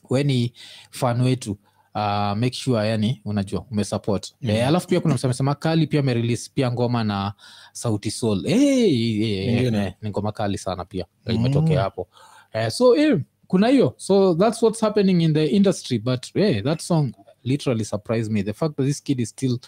weni 0.09 0.53
fan 0.91 1.21
wetu 1.21 1.57
uh, 1.95 2.37
make 2.37 2.53
sure 2.55 2.87
yani 2.89 3.21
unajua 3.25 3.65
umesupport 3.71 4.33
Mm. 4.41 4.49
eh, 4.49 4.67
alafu 4.67 4.87
pia 4.87 4.99
kuna 4.99 5.15
msemesema 5.15 5.55
kali 5.55 5.87
pia 5.87 5.99
amerelease 5.99 6.51
pia 6.53 6.71
ngoma 6.71 7.03
na 7.03 7.33
sauti 7.73 8.11
sol 8.11 8.47
hey, 8.47 8.89
hey, 9.17 9.53
Ingine. 9.57 9.85
eh, 9.85 9.93
ni 10.01 10.09
ngoma 10.09 10.31
kali 10.31 10.57
sana 10.57 10.85
pia 10.85 11.05
Mm. 11.25 11.35
imetokea 11.35 11.81
hapo 11.81 12.07
eh, 12.53 12.71
so 12.71 12.95
eh, 12.95 13.19
kuna 13.47 13.67
hiyo 13.67 13.93
so 13.97 14.35
that's 14.35 14.63
what's 14.63 14.81
happening 14.81 15.21
in 15.21 15.33
the 15.33 15.45
industry 15.45 15.99
but 15.99 16.35
eh, 16.35 16.63
that 16.63 16.81
song 16.81 17.11
literally 17.43 17.85
surprised 17.85 18.31
me 18.31 18.43
the 18.43 18.53
fact 18.53 18.75
that 18.75 18.85
this 18.87 19.03
kid 19.03 19.19
is 19.19 19.29
still 19.29 19.59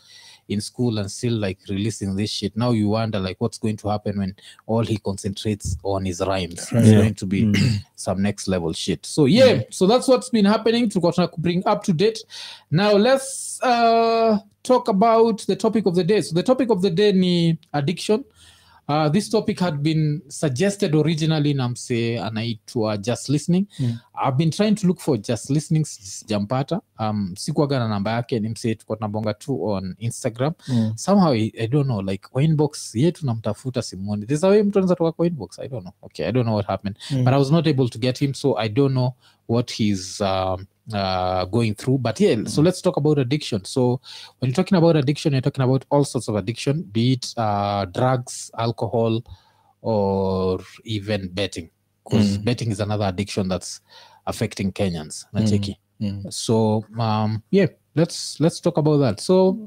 in 0.47 0.61
school 0.61 0.99
and 0.99 1.09
still 1.11 1.33
like 1.33 1.57
releasing 1.69 2.15
this 2.15 2.29
shit. 2.29 2.55
Now 2.55 2.71
you 2.71 2.89
wonder 2.89 3.19
like 3.19 3.37
what's 3.39 3.57
going 3.57 3.77
to 3.77 3.89
happen 3.89 4.19
when 4.19 4.35
all 4.67 4.83
he 4.83 4.97
concentrates 4.97 5.77
on 5.83 6.05
is 6.05 6.21
rhymes? 6.21 6.59
It's 6.71 6.71
Yeah. 6.71 6.97
going 7.01 7.15
to 7.15 7.25
be 7.25 7.53
some 7.95 8.21
next 8.21 8.47
level 8.47 8.71
shit. 8.73 9.05
So 9.05 9.25
yeah 9.25 9.61
so 9.71 9.87
that's 9.87 10.07
what's 10.07 10.29
been 10.29 10.45
happening 10.45 10.89
to 10.89 11.31
bring 11.37 11.65
up 11.65 11.83
to 11.85 11.93
date. 11.93 12.19
Now 12.71 12.93
let's 12.93 13.59
uh 13.63 14.37
talk 14.63 14.87
about 14.87 15.39
the 15.47 15.55
topic 15.55 15.85
of 15.85 15.95
the 15.95 16.03
day. 16.03 16.21
So 16.21 16.33
the 16.35 16.43
topic 16.43 16.69
of 16.69 16.81
the 16.81 16.89
day 16.89 17.11
ni 17.11 17.57
addiction 17.73 18.23
Uh, 18.87 19.09
this 19.11 19.29
topic 19.29 19.59
had 19.59 19.77
been 19.77 20.21
suggested 20.27 20.95
originally 20.95 21.53
na 21.53 21.69
msee 21.69 22.19
anaitwa 22.19 22.97
just 22.97 23.29
listening. 23.29 23.65
Mm. 23.79 23.97
i've 24.27 24.37
been 24.37 24.49
trying 24.51 24.75
to 24.75 24.87
look 24.87 24.99
for 24.99 25.17
just 25.21 25.49
listening 25.49 25.85
si- 25.85 26.01
sijampata. 26.03 26.81
Um, 26.99 27.33
sikuaga 27.37 27.79
na 27.79 27.87
namba 27.87 28.11
yake 28.11 28.39
ni 28.39 28.49
msee 28.49 28.75
tuko 28.75 28.95
tunabonga 28.95 29.33
tu 29.33 29.65
on 29.65 29.95
instagram. 29.99 30.53
Mm. 30.67 30.93
somehow 30.95 31.33
I, 31.33 31.51
i 31.57 31.67
don't 31.67 31.85
know 31.85 32.01
like 32.01 32.27
kwa 32.31 32.43
inbox 32.43 32.95
yetu 32.95 33.25
namtafuta 33.25 33.81
simoni 33.81 34.25
there's 34.25 34.43
a 34.43 34.47
way 34.47 34.63
mtu 34.63 34.79
anaweza 34.79 34.95
toka 34.95 35.11
kwa 35.11 35.27
inbox 35.27 35.59
i 35.59 35.67
don't 35.67 35.81
know. 35.81 35.93
Okay 36.01 36.25
i 36.27 36.31
don't 36.31 36.45
know 36.45 36.55
what 36.55 36.67
happened. 36.67 36.97
Mm. 37.11 37.23
but 37.23 37.33
i 37.33 37.39
was 37.39 37.51
not 37.51 37.67
able 37.67 37.89
to 37.89 37.99
get 37.99 38.19
him 38.19 38.33
so 38.33 38.59
i 38.59 38.69
don't 38.69 38.91
know 38.91 39.11
what 39.47 39.69
he's 39.71 40.21
um, 40.21 40.67
uh, 40.93 41.45
going 41.45 41.75
through. 41.75 41.97
But 41.99 42.19
yeah 42.19 42.43
so 42.45 42.61
let's 42.61 42.81
talk 42.81 42.97
about 42.97 43.17
addiction. 43.19 43.65
So 43.65 44.01
when 44.39 44.49
you're 44.49 44.55
talking 44.55 44.77
about 44.77 44.95
addiction 44.95 45.33
you're 45.33 45.41
talking 45.41 45.63
about 45.63 45.85
all 45.89 46.03
sorts 46.03 46.27
of 46.27 46.35
addiction 46.35 46.81
be 46.91 47.13
it 47.13 47.33
uh, 47.37 47.85
drugs 47.85 48.51
alcohol 48.57 49.21
or 49.81 50.59
even 50.83 51.27
betting. 51.33 51.69
Because 52.03 52.37
Mm. 52.37 52.43
betting 52.45 52.71
is 52.71 52.79
another 52.79 53.05
addiction 53.05 53.47
that's 53.47 53.81
affecting 54.27 54.71
kenyans. 54.71 55.25
Nacheki 55.33 55.75
Mm. 56.01 56.31
so 56.33 56.85
um 56.99 57.41
yeah 57.51 57.67
let's 57.95 58.39
let's 58.39 58.59
talk 58.61 58.77
about 58.77 58.97
that. 58.99 59.19
So 59.21 59.57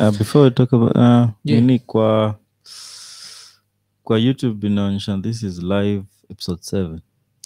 uh, 0.00 0.10
before 0.10 0.42
we 0.44 0.50
talk 0.50 0.72
about 0.72 0.96
uh, 0.96 1.28
Yeah. 1.44 1.60
nini 1.60 1.78
kwa 1.78 2.36
kwa 4.02 4.18
youtube 4.18 4.66
inaonyesha 4.66 5.18
this 5.18 5.42
is 5.42 5.62
live 5.62 6.04
episode 6.30 6.62
7 6.62 7.00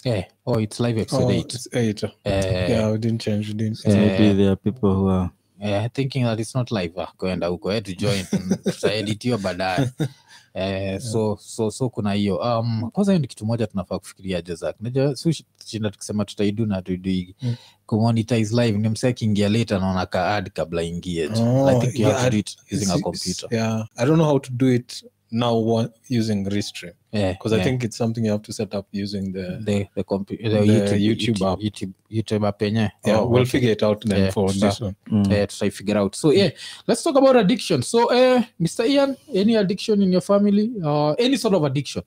yeah 0.05 0.23
oh 0.45 0.59
it's 0.61 0.79
live 0.79 1.01
episode 1.01 1.23
Oh, 1.25 1.31
eight. 1.31 1.53
it's 1.53 1.67
eight. 1.73 2.03
uh, 2.03 2.09
yeah, 2.25 2.91
we 2.91 2.97
didn't 2.97 3.21
change. 3.21 3.47
We 3.47 3.53
didn't. 3.53 3.75
so 3.77 3.89
maybe 3.89 4.33
there 4.33 4.51
are 4.51 4.55
people 4.55 4.93
who 4.93 5.09
are 5.09 5.29
uh, 5.61 5.87
thinking 5.93 6.23
that 6.25 6.39
it's 6.39 6.55
not 6.55 6.71
live 6.71 6.93
ah, 7.01 7.11
kwenda 7.17 7.47
huko 7.47 7.73
eh, 7.73 7.83
to 7.83 7.93
join 7.93 8.25
tutaeditiwa 8.63 9.37
baadaye 9.45 9.89
eh, 10.53 10.99
so 11.01 11.37
so 11.41 11.71
so 11.71 11.89
kuna 11.89 12.13
hiyo 12.13 12.37
um, 12.37 12.89
kwanza 12.91 13.11
hiyo 13.11 13.21
ni 13.21 13.27
kitu 13.27 13.45
moja 13.45 13.67
tunafaa 13.67 13.99
kufikiria 13.99 14.41
jezak 14.41 14.75
najua 14.81 15.15
sishinda 15.15 15.89
tukisema 15.89 16.25
tutaidu 16.25 16.65
na 16.65 16.81
tuiduigi 16.81 17.35
Mm. 17.41 17.55
kumonetize 17.85 18.63
live 18.65 18.77
ni 18.77 18.89
msee 18.89 19.09
akiingia 19.09 19.49
late 19.49 19.75
anaona 19.75 20.05
ka 20.05 20.35
ad 20.35 20.49
kabla 20.51 20.83
ingie. 20.83 21.27
Oh, 21.27 21.69
i 21.69 21.79
think 21.79 21.99
you 21.99 22.05
have 22.07 22.17
yeah, 22.19 22.23
to 22.23 22.29
do 22.31 22.37
it 22.37 22.57
using 22.73 22.91
a 22.91 22.99
computer 22.99 23.49
Yeah, 23.51 23.85
I 23.95 24.05
don't 24.05 24.15
know 24.17 24.25
how 24.29 24.39
to 24.39 24.51
do 24.53 24.73
it 24.73 25.05
now 25.43 25.53
wa- 25.69 25.89
using 26.07 26.45
Restream 26.45 26.93
yeah, 27.11 27.31
because 27.33 27.53
I 27.53 27.57
yeah. 27.57 27.63
think 27.65 27.83
it's 27.83 27.97
something 27.97 28.23
you 28.25 28.31
have 28.31 28.41
to 28.43 28.53
set 28.53 28.73
up 28.73 28.87
using 28.91 29.31
the. 29.33 29.59
the 29.67 29.87
the, 29.95 30.03
compu- 30.03 30.41
the, 30.41 30.49
the 30.49 30.59
YouTube, 30.59 30.99
YouTube 31.07 31.35
YouTube 31.35 31.51
app. 31.53 31.59
YouTube, 31.59 31.93
YouTube 32.11 32.47
app 32.47 32.59
yenye 32.61 32.89
yeah, 33.05 33.17
Oh, 33.19 33.25
we'll 33.27 33.41
okay. 33.41 33.49
figure 33.51 33.71
it 33.71 33.83
out 33.83 34.01
then 34.05 34.19
Yeah, 34.23 34.31
for 34.31 34.49
sawa. 34.53 34.69
this 34.71 34.81
one. 34.81 34.95
mm. 35.11 35.31
uh, 35.43 35.47
try 35.47 35.69
figure 35.69 35.97
out 35.97 36.15
so 36.15 36.31
yeah 36.31 36.49
let's 36.87 37.03
talk 37.03 37.15
about 37.17 37.35
addiction 37.35 37.81
so 37.83 37.99
uh, 38.11 38.41
mr 38.61 38.85
ian 38.87 39.15
any 39.33 39.55
addiction 39.55 40.01
in 40.01 40.11
your 40.11 40.21
family 40.21 40.71
uh, 40.83 41.11
any 41.19 41.37
sort 41.37 41.53
of 41.55 41.63
addiction 41.63 42.03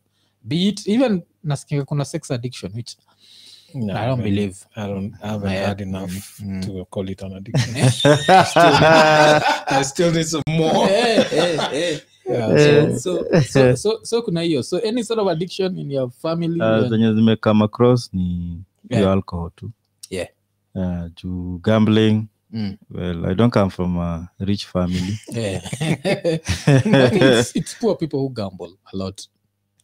be 0.49 0.69
it 0.69 0.87
even 0.89 1.23
nasikia 1.45 1.85
kuna 1.85 2.05
sex 2.05 2.31
addiction 2.31 2.73
which 2.75 2.97
No, 3.75 3.93
i 3.95 4.07
don't 4.07 4.21
man, 4.21 4.31
believe 4.31 4.57
I 4.77 4.87
don't. 4.87 5.13
I 5.23 5.27
haven't 5.29 5.49
I 5.53 5.57
had 5.69 5.81
enough 5.83 6.15
Mm. 6.41 6.63
to 6.65 6.85
call 6.91 7.09
it 7.11 7.23
an 7.23 7.33
addiction. 7.39 7.75
I 8.57 9.83
still 9.85 10.11
need 10.13 10.27
some 10.27 10.43
more. 10.49 10.87
Hey, 10.87 11.23
hey, 11.31 11.57
eh. 11.73 11.99
Yeah, 12.29 12.59
So, 12.59 12.99
so- 12.99 13.25
so, 13.25 13.43
so, 13.43 13.77
so, 13.83 14.01
so 14.05 14.23
kuna 14.23 14.43
hiyo 14.43 14.63
so 14.63 14.79
any 14.79 15.05
sort 15.05 15.21
of 15.21 15.29
addiction 15.29 15.79
in 15.79 15.91
your 15.91 16.11
family 16.11 16.61
uh, 16.61 16.67
and- 16.67 16.89
zenye 16.89 17.15
zimekama 17.15 17.65
across 17.65 18.15
ni 18.15 18.23
hiyo 18.89 19.01
Yeah. 19.03 19.13
alcohol 19.13 19.51
tu 19.57 19.71
Yeah. 20.11 20.29
uh, 20.75 21.13
juu 21.23 21.59
gambling 21.59 22.27
Mm, 22.53 22.77
well 22.91 23.25
i 23.27 23.35
don't 23.35 23.53
come 23.55 23.71
from 23.71 23.99
a 23.99 24.29
rich 24.39 24.67
family 24.67 25.19
yeah. 25.33 25.63
It's, 26.67 27.57
it's 27.57 27.75
poor 27.81 27.97
people 27.97 28.19
who 28.19 28.29
gamble 28.31 28.71
a 28.93 28.97
lot 28.97 29.23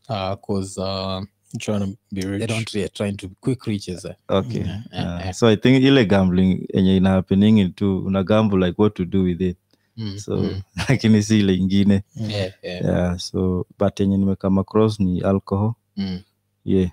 because 0.09 0.79
uh, 0.81 1.19
I'm 1.53 1.59
trying 1.59 1.81
to 1.81 1.99
be 2.13 2.21
rich. 2.23 2.39
they 2.41 2.47
don't 2.47 2.75
yeah, 2.75 2.89
trying 2.89 3.17
to 3.17 3.29
quick 3.41 3.67
riches 3.67 4.05
eh. 4.05 4.15
okay 4.29 4.59
Yeah, 4.61 4.81
yeah, 4.93 5.15
uh, 5.17 5.21
yeah. 5.21 5.33
so 5.33 5.47
i 5.49 5.57
think 5.57 5.85
ile 5.85 6.05
gambling 6.05 6.67
enye 6.75 6.97
ina 6.97 7.11
happening 7.11 7.59
into 7.59 7.99
una 8.05 8.23
gamble 8.23 8.67
like 8.67 8.83
what 8.83 8.95
to 8.95 9.05
do 9.05 9.23
with 9.23 9.41
it 9.41 9.57
Mm, 9.97 10.19
so 10.19 10.37
mm, 10.37 10.63
lakini 10.89 11.23
si 11.23 11.41
ile 11.41 11.55
ingine 11.55 12.03
yeah, 12.17 12.53
yeah. 12.63 12.85
yeah 12.85 13.19
so 13.19 13.67
but 13.79 14.01
yenye 14.01 14.17
nimekama 14.17 14.61
across 14.61 15.01
ni 15.01 15.21
alcohol 15.21 15.73
Mm. 15.97 16.21
yeah 16.65 16.91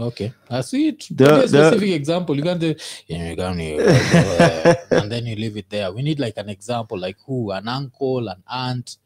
Okay. 0.00 0.30
I 0.50 0.62
see 0.62 0.88
it. 0.88 1.08
There- 1.08 1.16
Give 1.16 1.32
me 1.38 1.44
a 1.44 1.48
there- 1.48 1.68
specific 1.70 1.94
example. 1.94 2.36
You 2.36 2.44
can't 2.44 2.60
say, 2.60 2.76
yeah, 3.08 3.30
you 3.32 3.78
uh, 3.78 4.74
and 5.02 5.10
then 5.10 5.26
you 5.26 5.34
leave 5.34 5.56
it 5.56 5.68
there. 5.70 5.90
We 5.90 6.02
need 6.02 6.20
like 6.20 6.36
an 6.40 6.48
example, 6.50 6.98
like 6.98 7.16
who, 7.26 7.50
an 7.52 7.66
uncle, 7.68 8.28
an 8.28 8.42
aunt, 8.46 8.98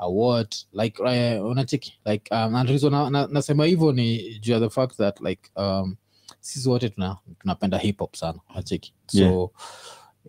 a 0.00 0.10
what, 0.10 0.64
like 0.72 0.98
uh, 1.00 1.44
unacheki, 1.44 1.92
like 2.06 2.28
um, 2.32 2.54
and 2.54 2.68
reason 2.70 2.92
na, 2.92 3.10
na, 3.10 3.26
nasema 3.26 3.64
hivyo 3.66 3.92
ni 3.92 4.38
juu 4.38 4.52
ya 4.52 4.60
the 4.60 4.70
fact 4.70 4.96
that 4.96 5.20
like 5.20 5.50
um, 5.56 5.96
sisi 6.40 6.68
wote 6.68 6.88
tuna 6.88 7.16
tunapenda 7.40 7.78
hip 7.78 7.98
hop 7.98 8.16
sana, 8.16 8.38
unacheki. 8.50 8.92
So 9.06 9.52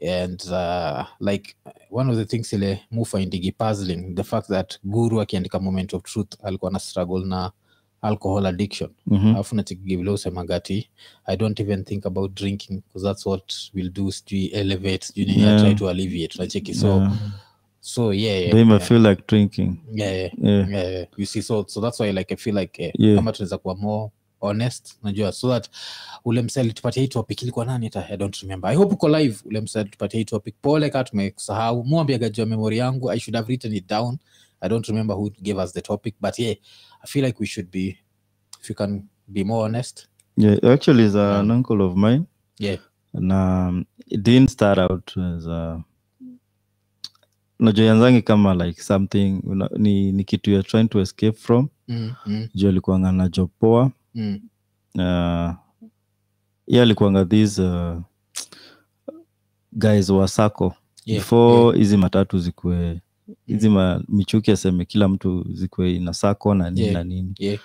and 0.01 0.41
uh, 0.47 1.03
like 1.31 1.55
one 1.91 2.11
of 2.11 2.17
the 2.17 2.25
things 2.25 2.53
ile 2.53 2.79
mufindigi 2.91 3.51
puzzling 3.51 4.15
the 4.15 4.23
fact 4.23 4.47
that 4.47 4.79
guru 4.83 5.21
akiandika 5.21 5.59
moment 5.59 5.93
of 5.93 6.03
truth 6.03 6.33
alikuwa 6.43 6.71
na 6.71 6.79
struggle 6.79 7.25
na 7.25 7.51
alcohol 8.01 8.45
addiction 8.45 8.89
Mhm. 9.07 9.27
alafu 9.27 9.55
nachikigivile 9.55 10.11
usemagati 10.11 10.89
i 11.25 11.37
don't 11.37 11.59
even 11.59 11.83
think 11.83 12.05
about 12.05 12.33
drinking 12.35 12.81
because 12.87 13.07
that's 13.07 13.25
what 13.25 13.53
will 13.73 13.89
do 13.91 14.11
sijui 14.11 14.45
elevate 14.45 15.05
sijui 15.05 15.39
Yeah. 15.41 15.61
try 15.61 15.75
to 15.75 15.89
alleviate 15.89 16.39
nacheki 16.39 16.73
so 16.73 16.87
Yeah. 16.87 17.13
so 17.79 18.13
yeah, 18.13 18.39
yeah, 18.41 18.51
they 18.51 18.65
yeah, 18.65 18.79
feel 18.81 19.05
like 19.05 19.23
drinking 19.27 19.75
yeah, 19.93 20.15
yeah, 20.15 20.31
yeah 20.43 20.69
yeah, 20.69 20.91
yeah. 20.91 21.07
you 21.17 21.25
see 21.25 21.41
so, 21.41 21.65
so 21.67 21.81
that's 21.81 21.99
why 21.99 22.11
like 22.13 22.33
i 22.33 22.37
feel 22.37 22.57
like 22.57 22.83
eh, 22.83 22.91
Yeah. 22.99 23.15
kama 23.15 23.31
tunaweza 23.31 23.57
kuwa 23.57 23.75
more 23.75 24.11
honest. 24.41 24.97
Najua 25.03 25.31
so 25.31 25.49
that 25.49 25.69
ule 26.25 26.41
msee 26.41 26.61
alitupatia 26.61 27.01
hii 27.01 27.07
topic 27.07 27.41
ilikuwa 27.41 27.65
nani 27.65 27.85
hata 27.85 28.09
i 28.09 28.17
don't 28.17 28.35
remember. 28.37 28.71
I 28.71 28.75
hope 28.75 28.93
uko 28.93 29.09
live 29.09 29.37
ule 29.45 29.61
msee 29.61 29.79
alitupatia 29.81 30.17
hii 30.17 30.25
topic. 30.25 30.55
Pole 30.61 30.89
kaa 30.89 31.03
tumekusahau 31.03 31.83
mwambiaga 31.83 32.29
juu 32.29 32.41
ya 32.41 32.45
memory 32.45 32.77
yangu. 32.77 33.11
I 33.11 33.19
should 33.19 33.35
have 33.35 33.47
written 33.47 33.73
it 33.73 33.89
down. 33.89 34.17
I 34.61 34.69
don't 34.69 34.87
remember 34.87 35.15
who 35.15 35.29
gave 35.41 35.63
us 35.63 35.73
the 35.73 35.81
topic 35.81 36.15
but 36.21 36.39
yeah 36.39 36.55
i 37.03 37.07
feel 37.07 37.25
like 37.25 37.37
we 37.39 37.45
should 37.47 37.71
be 37.71 37.97
if 38.61 38.69
you 38.69 38.75
can 38.75 39.03
be 39.27 39.43
more 39.43 39.65
honest. 39.65 40.07
Yeah 40.37 40.57
actually 40.63 41.03
is 41.05 41.15
Yeah. 41.15 41.39
an 41.39 41.51
uncle 41.51 41.81
of 41.85 41.95
mine. 41.95 42.23
Yeah. 42.59 42.79
Na 43.13 43.67
um, 43.69 43.85
it 44.07 44.21
didn't 44.23 44.49
start 44.49 44.79
out 44.79 45.17
as 45.17 45.47
a 45.47 45.83
najoianzangi 47.59 48.21
kama 48.21 48.53
like 48.65 48.81
something 48.81 49.41
una, 49.45 49.69
ni, 49.77 50.11
ni 50.11 50.23
kitu 50.23 50.51
youare 50.51 50.67
trying 50.67 50.87
to 50.87 50.99
escape 51.01 51.37
from. 51.37 51.67
Mm, 51.87 52.13
mm, 52.25 52.47
juu 52.55 52.69
alikuanga 52.69 53.11
na 53.11 53.29
job 53.29 53.49
poa 53.59 53.83
mm. 53.85 53.91
Uh, 54.95 55.53
ye 56.67 56.81
alikuanga 56.81 57.25
these 57.25 57.61
uh, 57.63 58.01
guys 59.71 60.09
wa 60.09 60.27
sako 60.27 60.73
Yeah, 61.05 61.21
before 61.23 61.77
hizi 61.77 61.97
matatu 61.97 62.39
zikue 62.39 63.01
hizi 63.45 63.69
ma- 63.69 64.03
michuki 64.07 64.51
aseme 64.51 64.85
kila 64.85 65.07
mtu 65.07 65.45
zikue 65.53 65.95
ina 65.95 66.13
sako 66.13 66.53
na 66.55 66.69
nini 66.69 66.81
Yeah. 66.81 66.93
na 66.93 67.03
nini. 67.03 67.33
Yeah. 67.39 67.59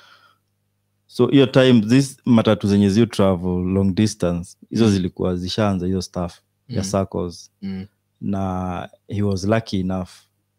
So 1.07 1.27
hiyo 1.27 1.47
time 1.47 1.81
this 1.81 2.17
matatu 2.25 2.69
zenye 2.69 2.89
zio 2.91 3.07
travel 3.07 3.63
long 3.65 3.95
distance 3.95 4.57
hizo 4.71 4.91
zilikuwa 4.91 5.37
zishaanza 5.37 5.87
hiyo 5.87 6.03
staff 6.03 6.39
ya 6.69 6.83
Mm. 6.83 6.91
circles 6.91 7.51
mm, 7.63 7.87
na 8.21 8.89
he 9.09 9.23
was 9.23 9.45
lucky 9.45 9.81
enough 9.81 10.09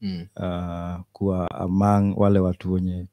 mm, 0.01 0.25
uh, 0.35 1.01
kuwa 1.13 1.51
among 1.51 2.13
wale 2.17 2.39
watu 2.39 2.73
wenye 2.73 3.05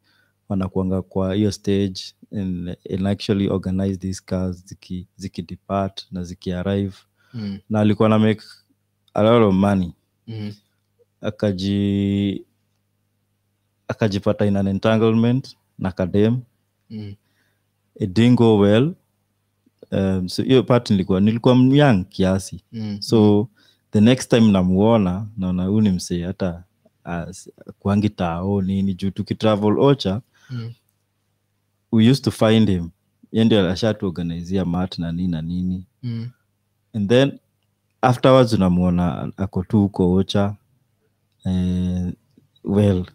wanakuanga 0.51 1.03
kwa 1.03 1.34
hiyo 1.34 1.53
stage 1.53 2.01
and, 2.32 2.76
and 2.94 3.07
actually 3.07 3.48
organize 3.48 3.96
these 3.96 4.22
cars 4.26 4.64
ziki, 4.66 5.07
ziki 5.16 5.42
depart 5.42 6.07
na 6.12 6.24
ziki 6.24 6.53
arrive. 6.53 6.94
Mm, 7.34 7.59
na 7.70 7.80
alikuwa 7.80 8.09
na 8.09 8.18
make 8.18 8.42
a 9.14 9.22
lot 9.22 9.44
of 9.44 9.55
money. 9.55 9.92
Mm, 10.26 10.53
akaji 11.20 12.44
akajipata 13.88 14.46
in 14.46 14.57
an 14.57 14.66
entanglement 14.66 15.57
na 15.78 15.92
kadem. 15.92 16.40
Mm, 16.90 17.14
it 18.01 18.11
didn't 18.12 18.36
go 18.38 18.59
well. 18.59 18.94
Um, 19.92 20.28
so 20.28 20.42
hiyo 20.42 20.62
part 20.62 20.90
nilikuwa 20.90 21.20
nilikuwa 21.20 21.55
young 21.55 22.05
kiasi. 22.05 22.64
Mm, 22.72 23.03
so 23.03 23.48
the 23.90 24.01
next 24.01 24.30
time 24.30 24.53
namuona 24.53 25.26
naona 25.36 25.64
huu 25.64 25.80
ni 25.80 25.90
msee 25.90 26.24
hata 26.26 26.64
kuangi 27.78 28.09
tao 28.11 28.62
nini 28.62 28.94
juu 28.94 29.11
tukitravel 29.11 29.78
ocha 29.78 30.20
mm, 30.51 30.74
we 31.92 32.11
used 32.11 32.24
to 32.24 32.30
find 32.30 32.68
him 32.68 32.90
ye 33.32 33.44
ndio 33.44 33.70
ashatuorganizia 33.70 34.64
mat 34.64 34.98
na 34.98 35.12
nini 35.12 35.28
na 35.28 35.42
nini 35.42 35.86
mm, 36.03 36.30
and 36.94 37.09
then 37.09 37.38
afterwards 38.03 38.53
unamwona 38.53 39.32
ako 39.36 39.62
tu 39.64 39.80
huko 39.80 40.12
ocha 40.12 40.57
eh, 41.46 42.12
well 42.64 43.07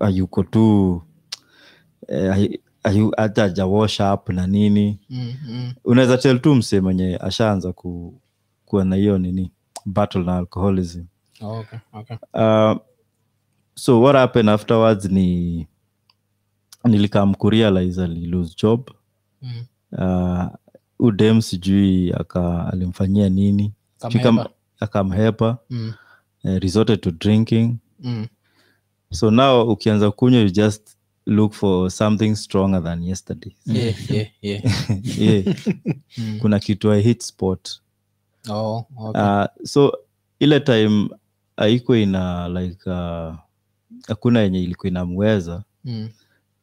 ayuko 0.00 0.42
tu 0.42 1.02
eh, 2.08 2.58
hata 3.16 3.44
ajawash 3.44 4.00
up 4.00 4.28
na 4.28 4.46
nini 4.46 4.98
mm-hmm. 5.10 5.72
unaweza 5.84 6.18
tel 6.18 6.40
tu 6.40 6.54
msee 6.54 6.80
mwenye 6.80 7.16
ashaanza 7.16 7.72
ku, 7.72 8.20
kuwa 8.64 8.84
na 8.84 8.96
hiyo 8.96 9.18
nini 9.18 9.52
battle 9.86 10.22
na 10.24 10.36
alcoholism 10.36 11.04
Oh, 11.40 11.58
okay, 11.58 11.78
okay. 11.92 12.16
uh, 12.34 12.76
so 13.74 14.00
what 14.02 14.16
happened 14.16 14.48
afterwards 14.48 15.04
ni 15.04 15.66
nilikam 16.88 17.34
kurealize 17.34 18.04
ali 18.04 18.26
lose 18.26 18.54
job 18.62 18.90
Mm. 19.42 19.64
uh, 19.92 20.44
udem 20.98 21.42
sijui 21.42 22.12
aka 22.12 22.66
alimfanyia 22.72 23.28
nini 23.28 23.72
akamhepa 24.80 25.58
Mm, 25.70 25.92
uh, 26.44 26.56
resorted 26.58 27.00
to 27.00 27.10
drinking 27.10 27.76
mm. 28.00 28.26
so 29.12 29.30
now 29.30 29.68
ukianza 29.70 30.10
kunywa 30.10 30.40
you 30.40 30.48
just 30.50 30.96
look 31.26 31.52
for 31.52 31.90
something 31.90 32.34
stronger 32.36 32.82
than 32.84 33.02
yesterday 33.02 33.52
Yeah, 33.66 34.10
yeah, 34.10 34.26
yeah. 34.42 34.62
yeah. 35.18 35.56
Mm. 36.18 36.38
kuna 36.40 36.58
kitu 36.58 36.92
I 36.92 37.00
hit 37.02 37.22
spot 37.22 37.68
Oh, 38.50 38.84
okay. 38.98 39.22
uh, 39.22 39.44
so 39.64 39.98
ile 40.40 40.60
time 40.60 41.08
haiko 41.56 41.96
ina 41.96 42.48
like 42.48 42.90
uh, 42.90 43.34
yenye 44.34 44.62
ilikuwa 44.62 44.88
inamweza 44.88 45.64
Mm, 45.84 46.08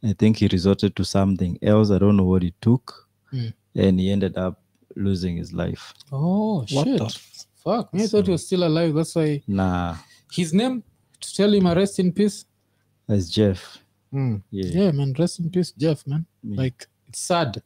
i 0.04 0.14
think 0.14 0.38
he 0.38 0.48
resorted 0.48 0.96
to 0.96 1.04
something 1.04 1.58
else 1.62 1.92
i 1.92 1.98
don't 2.00 2.18
know 2.18 2.26
what 2.34 2.42
he 2.44 2.54
took 2.62 3.08
Mm. 3.34 3.54
and 3.76 4.00
he 4.00 4.12
ended 4.12 4.38
up 4.38 4.56
losing 4.96 5.38
his 5.38 5.54
life 5.54 5.94
Oh 6.12 6.66
What 6.76 6.86
shit! 6.88 6.98
the 7.00 7.10
Fuck, 7.64 7.94
me 7.94 8.04
I 8.04 8.08
thought 8.08 8.26
he 8.26 8.32
was 8.32 8.46
still 8.46 8.64
alive. 8.66 8.94
That's 8.94 9.16
why 9.16 9.42
Nah. 9.48 9.96
his 10.32 10.54
name 10.54 10.84
to 11.22 11.28
tell 11.38 11.54
him 11.54 11.66
a 11.66 11.74
rest 11.76 12.00
in 12.00 12.12
peace. 12.12 12.44
That's 13.08 13.30
jeff 13.30 13.62
Mm. 14.14 14.42
yeah, 14.52 14.66
Yeah, 14.84 14.92
man, 14.92 15.14
rest 15.18 15.40
in 15.40 15.50
peace, 15.50 15.72
Jeff, 15.72 16.06
man. 16.06 16.26
Yeah. 16.44 16.58
Like 16.62 16.86
it's 17.08 17.22
sad. 17.22 17.62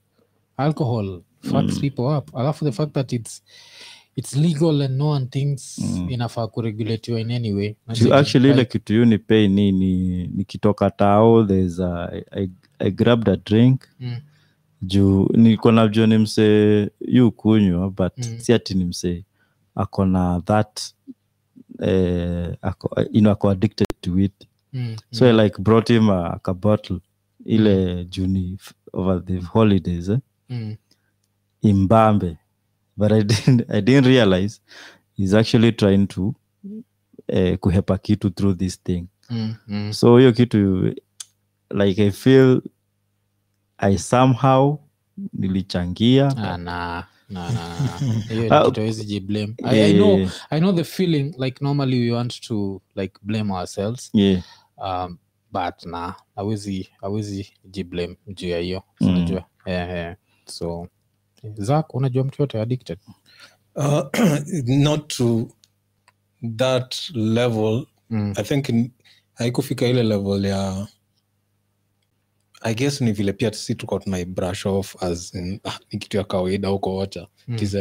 Alcohol 0.60 1.24
fucks 1.44 1.82
people 1.82 2.08
up. 2.08 2.30
Alafu 2.32 2.60
the 2.66 2.72
fact 2.72 2.94
that 2.94 3.12
it's 3.12 3.42
it's 4.16 4.36
legal 4.36 4.82
and 4.82 4.98
no 4.98 5.10
one 5.10 5.26
thinks 5.26 5.80
Mm. 5.80 6.10
inafaa 6.10 6.48
kuregulatiwa 6.48 7.20
in 7.20 7.32
any 7.32 7.54
way. 7.54 7.76
Actually 8.12 8.50
ile 8.50 8.66
kitu 8.66 8.94
yu 8.94 9.06
ni 9.06 9.18
pay 9.18 9.48
ni 9.48 9.72
ni 9.72 10.28
nikitoka 10.28 10.92
tao 10.92 11.44
there's 11.46 11.80
a, 11.80 12.12
I, 12.32 12.50
I 12.80 12.92
grabbed 12.92 13.30
a 13.30 13.36
drink 13.38 13.82
Mm. 14.00 14.16
juu 14.82 15.28
niko 15.34 15.72
najua 15.72 16.08
ni 16.08 16.18
msee 16.18 16.90
yu 17.08 17.32
kunywa 17.32 17.90
but 17.90 18.18
Mm. 18.18 18.40
si 18.40 18.54
ati 18.54 18.74
ni 18.74 18.86
msee 18.86 19.24
akona 19.76 20.42
that 20.46 20.82
eh, 21.82 22.56
ako, 22.62 23.02
you 23.12 23.20
know, 23.22 23.32
ako 23.32 23.50
addicted 23.50 23.88
to 24.02 24.20
it 24.20 24.34
Mm, 24.74 24.96
so 25.12 25.26
I 25.26 25.34
like 25.44 25.62
brought 25.62 25.88
him 25.90 26.10
a, 26.10 26.40
a 26.44 26.54
bottle 26.54 27.00
ile 27.46 28.06
juni 28.06 28.58
over 28.94 29.26
the 29.26 29.40
holidays 29.40 30.10
eh? 30.10 30.18
mm, 30.50 30.76
imbambe 31.62 32.38
but 32.98 33.12
I 33.12 33.24
didn't, 33.24 33.72
I 33.72 33.82
didn't 33.82 34.08
realize 34.08 34.62
he's 35.18 35.34
actually 35.34 35.72
trying 35.72 36.08
to 36.08 36.34
uh, 37.34 37.58
kuhepa 37.60 37.98
kitu 37.98 38.30
through 38.30 38.58
this 38.58 38.84
thing 38.84 39.08
mm, 39.30 39.56
mm. 39.68 39.94
so 39.94 40.18
hiyo 40.18 40.32
kitu 40.34 40.94
like 41.70 42.04
i 42.04 42.12
feel 42.12 42.62
i 43.78 43.98
somehow 43.98 44.78
nilichangia 45.34 46.28
Ah, 46.38 46.58
nah, 46.58 47.04
nah, 47.30 47.52
nah, 47.54 47.54
nah. 47.54 48.02
I, 49.64 49.94
know 49.94 50.20
yeah, 50.20 50.32
I 50.50 50.60
know 50.60 50.72
the 50.74 50.84
feeling 50.84 51.34
like 51.38 51.62
normally 51.64 52.00
we 52.00 52.12
want 52.16 52.42
to 52.42 52.82
like 52.96 53.14
blame 53.22 53.54
ourselves 53.54 54.10
yeah. 54.14 54.42
um, 54.78 55.18
but 55.52 55.86
na 55.86 56.16
awezi 56.36 56.90
awezi 57.02 57.54
jiblame 57.66 58.18
juu 58.28 58.48
ya 58.50 58.60
hiyo 58.60 58.84
Mm. 59.02 59.40
yeah, 59.66 59.90
yeah. 59.90 60.16
so 60.46 60.88
zak 61.54 61.94
unajua 61.96 62.24
mtu 62.24 62.42
yote 62.42 62.62
addicted 62.62 63.00
Uh, 63.78 64.02
not 64.84 65.08
to 65.18 65.48
that 66.58 66.96
level 67.14 67.86
mm. 68.10 68.34
i 68.38 68.44
think 68.44 68.92
haikufika 69.34 69.88
ile 69.88 70.04
level 70.04 70.46
ya 70.46 70.88
i 72.62 72.76
guess 72.76 73.02
ni 73.02 73.12
vile 73.12 73.34
pia 73.34 73.54
si 73.54 73.76
tuko 73.76 74.00
tunai 74.00 74.26
brush 74.26 74.66
off 74.66 75.04
as 75.04 75.34
in, 75.34 75.60
ah, 75.64 75.80
ni 75.92 76.00
kitu 76.00 76.18
ya 76.18 76.24
kawaida 76.24 76.68
huko 76.68 76.96
wacha 76.96 77.28
Mm. 77.48 77.56
tz 77.56 77.74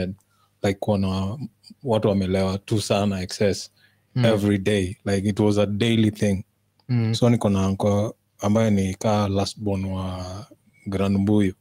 like 0.62 0.78
kuona 0.80 1.38
watu 1.82 2.08
wamelewa 2.08 2.58
tu 2.58 2.80
sana 2.80 3.22
excess 3.22 3.70
Mm. 4.14 4.24
every 4.24 4.58
day 4.58 4.96
like 5.04 5.28
it 5.28 5.40
was 5.40 5.58
a 5.58 5.66
daily 5.66 6.10
thing 6.10 6.44
Mm. 6.88 7.14
so 7.14 7.30
niko 7.30 7.48
na 7.48 7.66
anko 7.66 8.16
ambaye 8.38 8.70
ni 8.70 8.94
kaa 8.94 9.28
last 9.28 9.58
born 9.60 9.84
wa 9.84 10.46
grand 10.86 11.18
mbuyu 11.18 11.54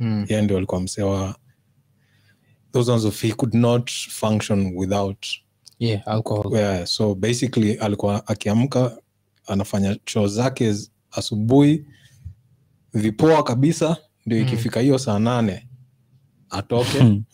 Mm. 0.00 0.26
yeye 0.28 0.42
ndio 0.42 0.56
alikuwa 0.56 0.80
msewa 0.80 1.36
those 2.72 2.90
ones 2.92 3.04
of 3.04 3.22
he 3.22 3.32
could 3.32 3.54
not 3.54 3.90
function 3.90 4.72
without 4.76 5.26
yeah 5.78 6.08
alcohol 6.08 6.54
yeah, 6.56 6.86
so 6.86 7.14
basically 7.14 7.72
alikuwa 7.74 8.26
akiamka 8.28 8.98
anafanya 9.46 9.96
choo 10.04 10.26
zake 10.26 10.74
asubuhi 11.10 11.86
vipoa 12.94 13.42
kabisa 13.42 13.96
ndio 14.26 14.38
Mm. 14.38 14.46
ikifika 14.46 14.80
hiyo 14.80 14.98
saa 14.98 15.18
nane 15.18 15.68
atoke 16.50 17.02
Mm. 17.04 17.24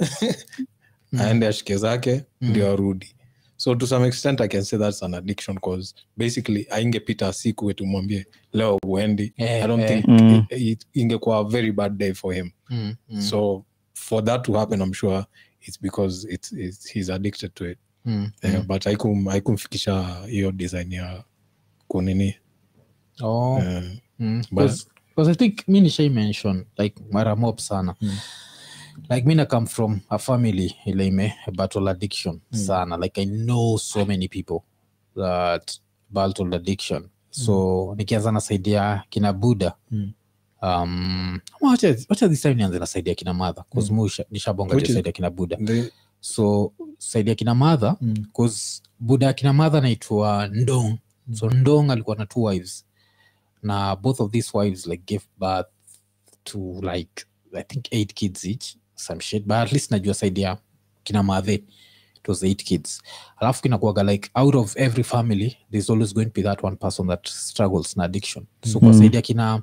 aende 1.21 1.47
ashike 1.49 1.77
zake 1.77 2.25
Mm. 2.41 2.51
ndio 2.51 2.73
arudi 2.73 3.17
so 3.63 3.75
to 3.75 3.87
some 3.87 4.07
extent 4.07 4.41
i 4.41 4.49
can 4.49 4.65
say 4.65 4.79
that's 4.79 5.03
an 5.03 5.15
addiction 5.15 5.59
cause 5.61 5.95
basically 6.17 6.67
aingepita 6.71 7.33
siku 7.33 7.67
wetu 7.67 7.87
mwambie 7.87 8.27
leo 8.53 8.79
uendi 8.87 9.33
Eh, 9.37 9.65
i 9.65 9.69
don't 9.69 9.83
eh. 9.83 9.89
think 9.89 10.09
Mm. 10.09 10.45
it, 10.51 10.61
it, 10.63 10.87
ingekuwa 10.93 11.39
a 11.39 11.45
very 11.45 11.73
bad 11.73 11.97
day 11.97 12.13
for 12.15 12.35
him 12.35 12.51
mm. 12.71 12.95
Mm. 13.09 13.21
so 13.23 13.65
for 13.95 14.25
that 14.25 14.43
to 14.43 14.53
happen 14.53 14.81
i'm 14.83 14.93
sure 14.95 15.25
it's 15.61 15.83
because 15.83 16.29
it's, 16.35 16.53
it's 16.53 16.93
he's 16.93 17.11
addicted 17.11 17.55
to 17.55 17.71
it 17.71 17.79
mm. 18.05 18.31
yeah, 18.43 18.57
mm. 18.61 18.67
but 18.67 18.87
aikumfikisha 18.87 20.25
hiyo 20.31 20.53
design 20.53 20.93
ya 20.93 21.25
kunini 21.89 22.35
oh. 23.23 23.59
eh, 23.63 23.99
Mm, 24.19 24.43
But- 24.53 24.65
'cause- 24.71 24.87
'cause 25.17 25.31
i 25.31 25.35
think 25.35 25.69
mi 25.69 25.81
nishai 25.81 26.09
mention 26.09 26.65
like 26.79 27.03
mara 27.11 27.37
mop 27.37 27.59
sana 27.61 27.95
Mm. 28.01 28.17
Like 29.11 29.26
mi 29.26 29.34
na 29.34 29.45
come 29.47 29.66
from 29.66 30.01
a 30.11 30.18
family 30.18 30.76
ile 30.86 31.07
ime 31.07 31.34
battle 31.55 31.88
addiction 31.90 32.40
sana. 32.53 32.97
Like 32.97 33.20
i 33.22 33.24
know 33.26 33.76
so 33.78 34.05
many 34.05 34.28
people 34.28 34.61
that 35.16 35.78
battle 36.11 36.55
addiction. 36.55 37.09
So 37.30 37.95
nikianza 37.99 38.32
nasaidia 38.32 39.03
kina 39.11 39.32
buda 39.32 39.74
Mm. 39.90 40.12
um 40.62 41.40
wacha 41.61 41.97
wacha 42.09 42.28
this 42.28 42.43
time 42.43 42.55
nianze 42.55 42.78
nasaidia 42.78 43.14
kina 43.14 43.34
madha 43.34 43.64
bcause 43.70 43.93
mm. 43.93 44.09
nishabonga 44.30 44.86
saidia 44.86 45.12
kina 45.12 45.30
buda 45.30 45.57
the- 45.57 45.93
so 46.20 46.72
saidia 46.99 47.34
kina 47.34 47.55
madha 47.55 47.97
bcause 48.01 48.82
buda 49.01 49.26
ya 49.26 49.32
kina 49.32 49.53
madha 49.53 49.80
naitwa 49.80 50.49
ndong. 50.49 50.99
So 51.32 51.51
ndong 51.51 51.90
alikuwa 51.90 52.16
na 52.16 52.26
two 52.26 52.43
wives. 52.43 52.86
Na 53.62 53.97
both 53.97 54.20
of 54.20 54.30
these 54.32 54.51
wives 54.59 54.86
like 54.86 55.03
gave 55.07 55.24
birth 55.38 55.66
to 56.45 56.59
like 56.93 57.24
i 57.55 57.62
think 57.62 57.86
eight 57.93 58.14
kids 58.14 58.45
each 58.45 58.76
some 59.07 59.20
shit 59.20 59.42
but 59.42 59.57
at 59.57 59.72
least 59.72 59.90
najua 59.90 60.14
side 60.14 60.40
ya 60.40 60.59
kina 61.05 61.22
madhe 61.22 61.55
it 62.16 62.28
was 62.28 62.42
eight 62.42 62.64
kids 62.64 63.03
alafu 63.36 63.62
kinakuaga 63.62 64.03
like 64.03 64.30
out 64.34 64.55
of 64.55 64.76
every 64.76 65.05
family 65.05 65.57
there's 65.70 65.90
always 65.90 66.14
going 66.14 66.24
to 66.26 66.32
be 66.34 66.42
that 66.42 66.64
one 66.64 66.76
person 66.76 67.09
that 67.09 67.28
struggles 67.28 67.96
na 67.96 68.05
addiction 68.05 68.46
so 68.72 68.78
kwa 68.80 68.88
saidi 68.88 68.98
saidia 68.98 69.22
kina 69.22 69.62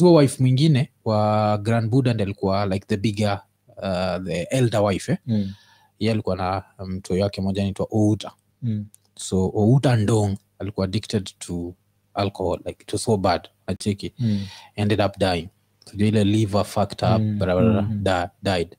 wife 0.00 0.42
mwingine 0.42 0.92
wa 1.04 1.58
grand 1.58 1.90
buddha 1.90 2.14
ndi 2.14 2.22
alikuwa 2.22 2.66
like 2.66 2.86
the 2.86 2.96
bigger 2.96 3.40
uh, 3.76 4.24
the 4.24 4.42
elder 4.42 4.80
wife 4.82 5.12
eh? 5.12 5.18
Mm. 5.26 5.52
ye 5.98 6.10
alikuwa 6.10 6.36
na 6.36 6.64
mtoi 6.86 7.22
wake 7.22 7.40
moja 7.40 7.62
anaitwa 7.62 7.86
outa 7.90 8.32
Mm. 8.62 8.86
so 9.14 9.50
outa 9.54 9.96
ndong 9.96 10.36
alikuwa 10.58 10.84
addicted 10.84 11.30
to 11.38 11.74
alcohol 12.14 12.58
like 12.64 12.82
it 12.82 12.92
was 12.92 13.02
so 13.02 13.16
bad 13.16 13.48
acheki 13.66 14.14
Mm. 14.18 14.46
ended 14.76 15.00
up 15.00 15.18
dying 15.18 15.48
so 15.90 15.96
ile 15.96 16.24
liver 16.24 16.64
fucked 16.64 17.02
up 17.02 17.20
Mm, 17.20 17.38
barabara 17.38 17.82
mm. 17.82 18.02
da, 18.02 18.30
died. 18.42 18.76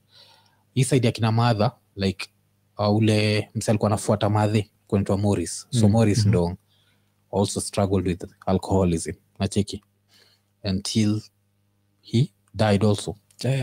Hii 0.74 0.84
side 0.84 1.08
ya 1.08 1.12
kina 1.12 1.32
madha 1.32 1.72
like 1.96 2.28
uh, 2.78 2.96
ule 2.96 3.50
mse 3.56 3.72
alikuwa 3.72 3.90
anafuata 3.92 4.30
madhe 4.30 4.70
kunaitwa 4.88 5.18
morris. 5.18 5.68
So 5.70 5.86
Mm, 5.86 5.92
morris 5.92 6.20
mhm. 6.20 6.30
ndo 6.30 6.58
also 7.38 7.62
struggled 7.62 8.08
with 8.08 8.26
alcoholism. 8.46 9.14
Nacheki 9.40 9.84
until 10.64 11.22
he 12.02 12.34
died 12.56 12.84
also. 12.86 13.16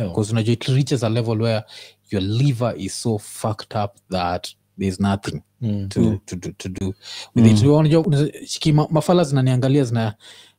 Because 0.08 0.32
unajua 0.32 0.52
it 0.52 0.64
reaches 0.64 1.02
a 1.04 1.08
level 1.08 1.42
where 1.42 1.64
your 2.10 2.22
liver 2.22 2.74
is 2.78 3.02
so 3.02 3.18
fucked 3.18 3.74
up 3.84 3.96
that 4.10 4.48
there's 4.78 5.00
nothing 5.00 5.42
Mm. 5.60 5.88
to, 5.88 6.16
to, 6.26 6.36
to, 6.36 6.52
to 6.52 6.68
do 6.68 6.94
with 7.34 7.46
it. 7.46 7.62
Unajua, 7.62 8.28
shiki 8.46 8.72
mafala 8.72 9.24
zinaniangalia 9.24 9.84
zina 9.84 10.14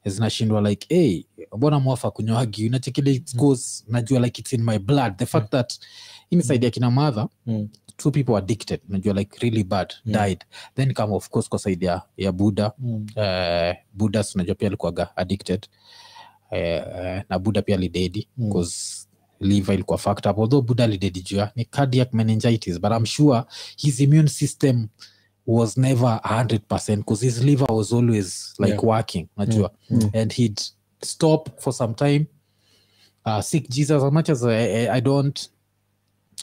zinashindwa 0.09 0.61
like 0.69 0.95
hey, 0.95 1.23
mbona 1.57 1.79
mwafa 1.79 2.11
kunywagi 2.11 2.67
unachekile 2.67 3.23
najua 3.87 4.19
like 4.19 4.41
it's 4.41 4.53
in 4.53 4.63
my 4.63 4.79
blood 4.79 5.17
the 5.17 5.25
fact 5.25 5.51
that 5.51 5.73
inside 6.29 6.59
mm. 6.59 6.63
ya 6.65 6.69
kina 6.71 6.91
madha 6.91 7.27
Mm. 7.45 7.69
two 7.97 8.11
people 8.11 8.35
addicted 8.35 8.79
najua 8.89 9.13
like 9.13 9.39
really 9.39 9.63
bad 9.63 9.93
Mm. 10.05 10.13
died 10.13 10.39
then 10.75 10.93
kama 10.93 11.15
of 11.15 11.29
course 11.29 11.49
kwa 11.49 11.59
side 11.59 11.85
ya, 11.85 12.01
ya 12.17 12.31
buddha 12.31 12.71
Mm. 12.79 13.05
uh, 13.15 13.75
buddha 13.93 14.25
unajua 14.35 14.55
pia 14.55 14.67
alikuwaga 14.67 15.17
addicted 15.17 15.67
uh, 16.51 17.21
na 17.29 17.39
buda 17.39 17.61
pia 17.61 17.77
lidedi 17.77 18.27
Mm. 18.37 18.51
cause 18.51 19.07
liver 19.39 19.73
ilikuwa 19.75 19.97
fucked 19.97 20.31
up 20.31 20.37
although 20.39 20.61
buda 20.65 20.87
lidedi 20.87 21.21
jua 21.21 21.51
ni 21.55 21.65
cardiac 21.65 22.13
meningitis 22.13 22.79
but 22.81 22.91
i'm 22.91 23.05
sure 23.05 23.43
his 23.77 23.99
immune 23.99 24.27
system 24.29 24.87
was 25.47 25.77
never 25.77 26.19
100% 26.25 26.97
because 26.97 27.21
his 27.21 27.43
liver 27.43 27.65
was 27.69 27.93
always 27.93 28.53
like 28.59 28.73
Yeah. 28.73 28.81
working 28.81 29.29
najua 29.37 29.69
Mm. 29.89 30.09
and 30.13 30.33
he'd 30.33 30.61
stop 31.01 31.49
for 31.61 31.73
some 31.73 31.93
time 31.93 32.27
uh, 33.25 33.41
seek 33.41 33.69
jesus 33.69 34.03
as 34.03 34.11
much 34.11 34.29
as 34.29 34.43
i, 34.43 34.87
I- 34.97 35.01
don't 35.01 35.49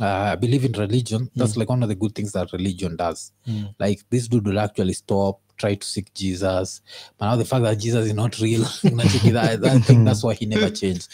uh, 0.00 0.36
believe 0.36 0.64
in 0.66 0.72
religion 0.72 1.28
that's 1.36 1.56
like 1.56 1.68
one 1.70 1.82
of 1.82 1.88
the 1.88 1.94
good 1.94 2.14
things 2.14 2.32
that 2.32 2.52
religion 2.52 2.96
does 2.96 3.32
Mm. 3.46 3.74
like 3.78 4.02
this 4.10 4.28
dude 4.28 4.46
will 4.46 4.58
actually 4.58 4.94
stop 4.94 5.40
try 5.56 5.74
to 5.74 5.86
seek 5.86 6.12
jesus 6.14 6.80
but 7.18 7.26
now 7.26 7.36
the 7.36 7.44
fact 7.44 7.62
that 7.62 7.78
jesus 7.78 8.06
is 8.06 8.14
not 8.14 8.38
real 8.40 8.60
that, 8.82 9.60
I 9.64 9.78
think 9.78 10.04
that's 10.04 10.22
why 10.22 10.34
he 10.34 10.46
never 10.46 10.70
changed. 10.70 11.08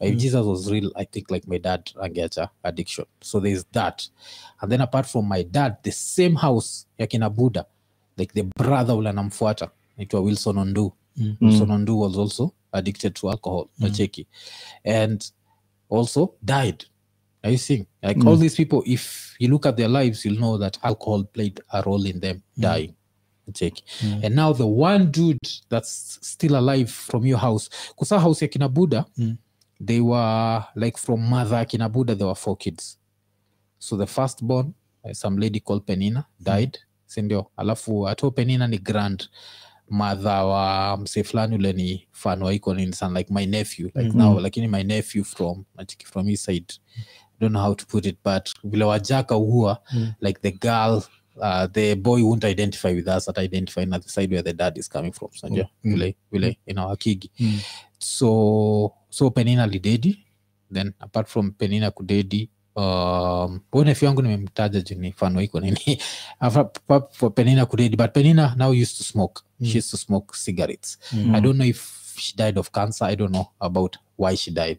If 0.00 0.18
jesus 0.18 0.44
was 0.44 0.70
real 0.70 0.90
i 0.96 1.04
think 1.04 1.30
like 1.30 1.46
my 1.48 1.58
dad 1.58 1.90
angeacha 1.96 2.44
uh, 2.44 2.48
addiction. 2.64 3.06
So 3.20 3.40
there's 3.40 3.64
that. 3.72 4.06
And 4.60 4.70
then 4.70 4.80
apart 4.80 5.06
from 5.06 5.26
my 5.26 5.42
dad 5.42 5.78
the 5.82 5.92
same 5.92 6.34
house 6.34 6.86
like 6.98 7.10
yakina 7.10 7.34
buddha 7.34 7.66
like 8.16 8.32
the 8.32 8.42
brother 8.42 8.94
ule 8.94 9.08
anamfuata 9.10 9.70
naitwa 9.98 10.20
wilson 10.20 10.58
ondu. 10.58 10.92
Mm. 11.16 11.26
mm. 11.26 11.36
wilson 11.40 11.70
ondu 11.70 11.98
was 11.98 12.18
also 12.18 12.52
addicted 12.72 13.14
to 13.14 13.30
alcohol 13.30 13.68
nacheki 13.78 14.26
mm. 14.84 14.92
and 14.92 15.32
also 15.88 16.34
died. 16.44 16.84
Are 17.42 17.52
you 17.52 17.58
seeing? 17.58 17.86
Like 18.02 18.16
all 18.26 18.36
mm. 18.36 18.40
these 18.40 18.56
people 18.56 18.82
if 18.86 19.36
you 19.38 19.48
look 19.48 19.66
at 19.66 19.76
their 19.76 19.88
lives 19.88 20.24
you'll 20.24 20.40
know 20.40 20.58
that 20.58 20.78
alcohol 20.82 21.24
played 21.24 21.60
a 21.72 21.82
role 21.82 22.04
in 22.06 22.20
them 22.20 22.42
dying 22.58 22.95
Check. 23.54 23.74
and 24.22 24.34
now 24.34 24.52
the 24.52 24.66
one 24.66 25.10
dude 25.10 25.38
that's 25.68 26.18
still 26.22 26.56
alive 26.56 26.90
from 26.90 27.26
your 27.26 27.38
house. 27.38 27.68
Kusa 27.96 28.18
house 28.20 28.42
ya 28.42 28.48
kina 28.48 28.68
buddha 28.68 29.04
Mm. 29.18 29.36
they 29.80 30.00
were 30.00 30.64
like 30.74 30.96
from 30.98 31.20
mother 31.28 31.56
akina 31.56 31.68
kina 31.68 31.88
buddha 31.88 32.14
there 32.14 32.26
were 32.26 32.34
four 32.34 32.56
kids. 32.56 32.98
So 33.78 33.96
the 33.96 34.06
first 34.06 34.42
born 34.42 34.74
uh, 35.04 35.12
some 35.12 35.36
lady 35.38 35.60
called 35.60 35.86
penina 35.86 36.24
died 36.42 36.78
sindio 37.06 37.46
alafu 37.56 38.08
ato 38.08 38.30
penina 38.30 38.66
ni 38.68 38.78
grand. 38.78 39.28
Madha 39.90 40.44
wa 40.44 40.96
mse 40.96 41.24
fulani 41.24 41.54
ule 41.54 41.72
ni 41.72 42.08
fan 42.12 42.42
wa 42.42 42.54
iko 42.54 42.74
nini 42.74 42.92
sana 42.92 43.18
like 43.18 43.32
my 43.34 43.46
nephew 43.46 43.90
like 43.94 44.12
now 44.16 44.40
lakini 44.40 44.68
my 44.68 44.82
nephew 44.82 45.24
from 45.24 45.64
nachiki 45.76 46.06
from 46.06 46.26
his 46.26 46.42
side. 46.42 46.74
I 46.98 47.38
don't 47.40 47.52
know 47.52 47.60
how 47.62 47.74
to 47.74 47.86
put 47.86 48.06
it 48.06 48.18
but 48.24 48.50
vile 48.64 48.84
wajaka 48.84 49.34
huwa 49.34 49.78
like 50.20 50.40
the 50.40 50.52
girl 50.52 51.02
uh, 51.40 51.66
the 51.66 51.94
boy 51.94 52.22
won't 52.22 52.44
identify 52.44 52.92
with 52.94 53.08
us 53.08 53.28
at 53.28 53.38
identifying 53.38 53.92
at 53.92 54.02
the 54.02 54.08
side 54.08 54.32
where 54.32 54.42
the 54.42 54.52
dad 54.52 54.78
is 54.78 54.88
coming 54.88 55.12
from 55.12 55.28
so 55.32 55.48
mm. 55.48 55.66
vile 55.84 56.14
vile 56.32 56.54
in 56.66 56.78
our 56.78 56.96
kigi 56.96 57.30
Mm. 57.40 57.58
so 57.98 58.92
so 59.10 59.30
penina 59.30 59.66
lidedi 59.66 60.24
then 60.72 60.92
apart 61.00 61.28
from 61.28 61.50
penina 61.52 61.90
kudedi 61.90 62.50
um 62.76 63.60
nefu 63.84 64.04
yangu 64.04 64.22
nimemtaja 64.22 64.80
juu 64.80 64.94
ni 64.98 65.12
fano 65.12 65.42
iko 65.42 65.60
nini? 65.60 66.02
For 67.12 67.30
penina 67.34 67.66
kudedi 67.66 67.96
but 67.96 68.12
penina 68.12 68.54
now 68.56 68.72
used 68.72 68.96
to 68.98 69.04
smoke. 69.04 69.42
She 69.62 69.78
used 69.78 69.90
to 69.90 69.96
smoke 69.96 70.36
cigarettes. 70.36 70.98
I 71.34 71.40
don't 71.40 71.56
know 71.56 71.64
if 71.64 72.14
she 72.18 72.36
died 72.36 72.58
of 72.58 72.70
cancer. 72.72 73.04
I 73.04 73.14
don't 73.14 73.32
know 73.32 73.50
about 73.60 73.96
why 74.16 74.34
she 74.34 74.50
died. 74.50 74.78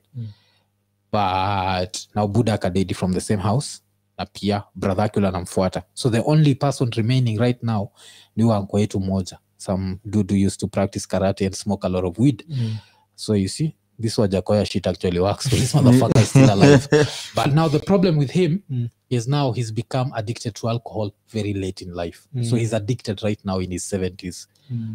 But 1.11 2.07
now 2.15 2.27
buddha 2.27 2.57
akadedi 2.57 2.95
from 2.95 3.13
the 3.13 3.21
same 3.21 3.39
house 3.39 3.81
na 4.17 4.25
pia 4.25 4.63
brother 4.75 5.01
yake 5.03 5.19
ule 5.19 5.27
anamfuata. 5.27 5.83
So 5.93 6.09
the 6.09 6.21
only 6.25 6.55
person 6.55 6.89
remaining 6.95 7.37
right 7.39 7.63
now 7.63 7.89
ni 8.35 8.43
huyo 8.43 8.55
anko 8.55 8.79
yetu 8.79 8.99
moja 8.99 9.37
some 9.57 9.97
dude 10.05 10.33
who 10.35 10.45
used 10.47 10.59
to 10.59 10.67
practice 10.67 11.07
karate 11.07 11.45
and 11.45 11.55
smoke 11.55 11.87
a 11.87 11.89
lot 11.89 12.07
of 12.07 12.19
weed. 12.19 12.45
So 13.15 13.35
you 13.35 13.47
see 13.47 13.75
this 14.01 14.17
wajakoya 14.17 14.65
shit 14.65 14.87
actually 14.87 15.19
works 15.19 15.49
this 15.49 15.73
motherfucker 15.75 16.21
is 16.21 16.29
still 16.29 16.49
alive. 16.49 16.87
But 17.35 17.47
now 17.53 17.67
the 17.69 17.79
problem 17.79 18.17
with 18.17 18.31
him 18.31 18.63
Mm. 18.69 18.89
is 19.09 19.27
now 19.27 19.51
he's 19.53 19.71
become 19.71 20.11
addicted 20.15 20.53
to 20.55 20.69
alcohol 20.69 21.11
very 21.29 21.53
late 21.53 21.81
in 21.85 21.93
life. 21.93 22.27
So 22.43 22.55
he's 22.57 22.73
addicted 22.73 23.23
right 23.23 23.39
now 23.45 23.59
in 23.59 23.71
his 23.71 23.83
70s 23.93 24.47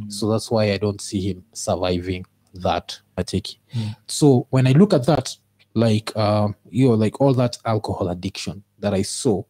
so 0.09 0.31
that's 0.31 0.51
why 0.51 0.65
i 0.73 0.77
don't 0.79 1.01
see 1.01 1.21
him 1.31 1.43
surviving 1.53 2.27
that 2.63 3.01
acheki 3.17 3.57
so 4.07 4.47
when 4.51 4.67
i 4.67 4.73
look 4.73 4.93
at 4.95 5.07
that 5.07 5.31
like 5.75 6.13
um 6.17 6.55
you 6.71 6.89
know 6.89 6.95
like 7.05 7.21
all 7.23 7.35
that 7.35 7.57
alcohol 7.65 8.09
addiction 8.11 8.63
that 8.83 8.95
i 8.95 9.03
saw 9.05 9.43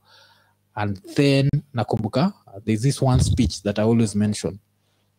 and 0.77 1.01
then 1.17 1.49
nakumbuka 1.75 2.33
there's 2.65 2.83
this 2.83 3.03
one 3.03 3.21
speech 3.21 3.63
that 3.63 3.79
i 3.79 3.83
always 3.83 4.15
mention 4.15 4.59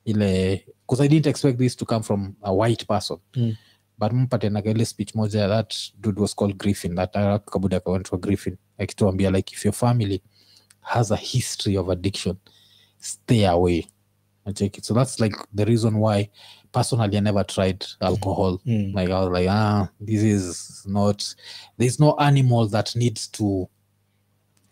because 0.05 0.99
i 1.01 1.07
didn't 1.07 1.27
expect 1.27 1.57
this 1.57 1.75
to 1.75 1.85
come 1.85 2.03
from 2.03 2.35
a 2.43 2.53
white 2.53 2.87
person 2.87 3.17
Mm. 3.35 3.55
but 3.97 4.43
ile 4.43 4.85
speech 4.85 5.13
moja 5.15 5.47
that 5.47 5.75
dude 6.01 6.19
was 6.21 6.33
called 6.35 6.57
griffin 6.57 6.95
that 6.95 7.13
kabuda 7.45 7.77
akawantua 7.77 8.19
griffin 8.19 8.57
akituambia 8.79 9.31
like 9.31 9.51
if 9.53 9.65
your 9.65 9.73
family 9.73 10.21
has 10.81 11.11
a 11.11 11.15
history 11.15 11.77
of 11.77 11.89
addiction 11.89 12.35
stay 12.99 13.45
away 13.45 13.87
I 14.45 14.51
take 14.51 14.77
it. 14.77 14.83
so 14.85 14.93
that's 14.93 15.21
like 15.21 15.35
the 15.55 15.63
reason 15.65 15.95
why 15.99 16.29
personally 16.73 17.17
i 17.17 17.21
never 17.21 17.43
tried 17.45 17.85
alcohol 18.01 18.59
Mm. 18.65 18.93
like 18.93 19.09
i 19.09 19.19
was 19.19 19.29
like 19.29 19.47
ah 19.49 19.87
this 20.01 20.21
is 20.23 20.83
not 20.85 21.35
there's 21.77 21.99
no 21.99 22.15
animal 22.19 22.67
that 22.67 22.93
needs 22.95 23.27
to 23.27 23.69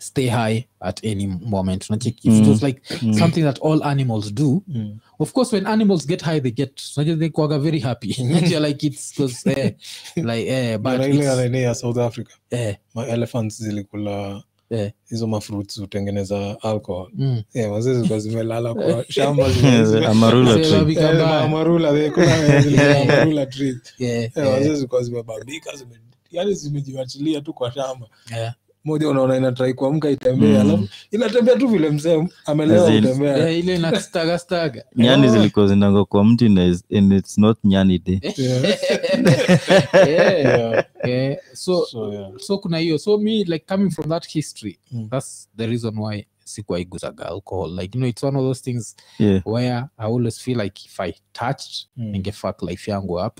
stay 0.02 0.28
high 0.28 0.66
at 0.80 1.04
any 1.06 1.28
moment. 1.28 1.90
Unacheki? 1.90 2.28
if 2.28 2.42
it 2.42 2.48
was 2.48 2.64
like 2.64 2.82
something 3.20 3.44
that 3.44 3.60
all 3.62 3.84
animals 3.84 4.32
do 4.34 4.64
Mm. 4.68 5.00
of 5.20 5.34
course 5.34 5.52
when 5.56 5.68
animals 5.68 6.06
get 6.08 6.22
high 6.22 6.40
they 6.40 6.52
get 6.52 6.82
they 6.96 7.30
kwaga 7.30 7.60
very 7.60 7.80
happy. 7.80 8.16
Unajua 8.24 8.60
like 8.68 8.88
it's 8.88 9.12
because 9.12 9.50
eh, 9.50 9.74
like 10.16 10.48
eh, 10.52 10.78
but 10.78 10.84
Mara 10.98 11.08
ile 11.08 11.62
ya 11.62 11.74
south 11.76 11.98
africa. 11.98 12.32
Eh, 12.52 12.76
my 12.96 13.06
elephants 13.10 13.62
zilikula 13.64 14.44
eh, 14.70 14.92
hizo 15.10 15.28
mafruits 15.28 15.80
hutengeneza 15.80 16.58
alcohol. 16.62 17.10
Mm. 17.14 17.44
yeah, 17.54 17.72
wazee 17.72 17.94
zilikuwa 17.94 18.20
zimelala 18.20 18.74
kwa 18.74 19.06
shamba 19.10 19.48
Eh, 19.48 19.54
Eh, 24.00 24.32
yeah, 24.36 24.52
wazee 24.54 24.76
zilikuwa 24.76 25.04
zimebambika 25.04 25.72
yani 26.32 26.54
zimejiwachilia 26.54 27.42
tu 27.42 27.54
kwa 27.54 27.72
shamba. 27.72 28.08
Yeah. 28.32 28.54
Moja 28.84 29.10
unaona 29.10 29.38
inatrai 29.38 29.74
kuamka 29.74 30.10
itembee 30.10 30.60
alafu 30.60 30.88
inatembea 31.12 31.56
tu 31.56 31.68
vile 31.68 31.90
mzee 31.90 32.28
amelewa 32.46 32.92
kutembea 32.92 33.50
Eh, 33.50 33.60
ile 33.60 33.78
nakstagastaga 33.78 34.84
nyani 34.96 35.30
zilikuwa 35.30 35.68
zinanga 35.68 36.06
kwa 36.06 36.24
mti 36.26 36.50
na 36.50 36.78
and 36.98 37.12
it's 37.14 37.38
not 37.38 37.58
nyani 37.64 38.00
day 38.00 38.20
yeah. 38.38 38.64
yeah. 41.06 41.38
so 41.54 41.86
So, 41.86 42.14
yeah. 42.14 42.32
so 42.38 42.58
kuna 42.58 42.78
hiyo 42.78 42.98
so 42.98 43.18
me 43.18 43.32
like 43.44 43.66
coming 43.68 43.92
from 43.92 44.10
that 44.10 44.28
history 44.28 44.80
Mm. 44.92 45.10
that's 45.10 45.50
the 45.58 45.68
reason 45.68 45.98
why 46.00 46.26
sikuwaiguzaga 46.44 47.26
alcohol 47.26 47.80
like 47.80 47.98
you 47.98 48.00
know 48.02 48.10
it's 48.10 48.24
one 48.24 48.38
of 48.38 48.44
those 48.44 48.62
things 48.64 48.96
yeah 49.20 49.42
where 49.48 49.76
i 49.98 50.06
always 50.06 50.40
feel 50.40 50.62
like 50.62 50.82
if 50.86 51.00
i 51.00 51.14
touched 51.34 51.88
Mm. 51.98 52.06
ningefuck 52.12 52.62
life 52.62 52.92
yangu 52.92 53.14
up 53.14 53.38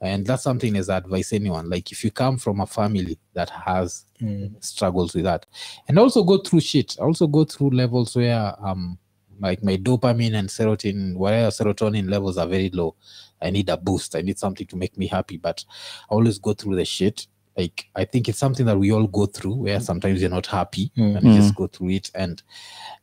and 0.00 0.24
that's 0.26 0.42
something 0.44 0.76
as 0.76 0.88
I 0.88 0.98
advise 0.98 1.32
anyone 1.32 1.68
like 1.68 1.90
if 1.92 2.04
you 2.04 2.10
come 2.10 2.38
from 2.38 2.60
a 2.60 2.66
family 2.66 3.18
that 3.34 3.50
has 3.50 4.04
Mm. 4.20 4.62
struggles 4.64 5.14
with 5.14 5.24
that. 5.24 5.46
And 5.86 5.96
also 5.96 6.24
go 6.24 6.38
through 6.38 6.58
shit. 6.60 6.96
I 7.00 7.04
also 7.04 7.28
go 7.28 7.44
through 7.44 7.70
levels 7.70 8.16
where 8.16 8.54
um 8.64 8.98
like 9.40 9.62
my 9.62 9.76
dopamine 9.76 10.34
and 10.34 10.48
serotonin 10.48 11.14
whatever 11.14 11.50
serotonin 11.50 12.10
levels 12.10 12.36
are 12.36 12.48
very 12.48 12.70
low 12.70 12.96
i 13.40 13.50
need 13.50 13.68
a 13.68 13.76
boost. 13.76 14.16
I 14.16 14.22
need 14.22 14.36
something 14.36 14.66
to 14.66 14.76
make 14.76 14.98
me 14.98 15.06
happy. 15.06 15.36
But 15.36 15.64
i 16.10 16.14
always 16.14 16.38
go 16.40 16.52
through 16.52 16.74
the 16.74 16.84
shit 16.84 17.28
like 17.58 17.86
i 17.96 18.04
think 18.04 18.28
it's 18.28 18.38
something 18.38 18.64
that 18.66 18.78
we 18.78 18.92
all 18.92 19.06
go 19.08 19.26
through 19.26 19.54
where 19.54 19.80
sometimes 19.80 20.20
you're 20.20 20.30
not 20.30 20.46
happy 20.46 20.90
Mm. 20.96 21.16
and 21.16 21.26
you 21.26 21.34
just 21.40 21.54
go 21.54 21.66
through 21.66 21.90
it. 21.90 22.10
And 22.14 22.42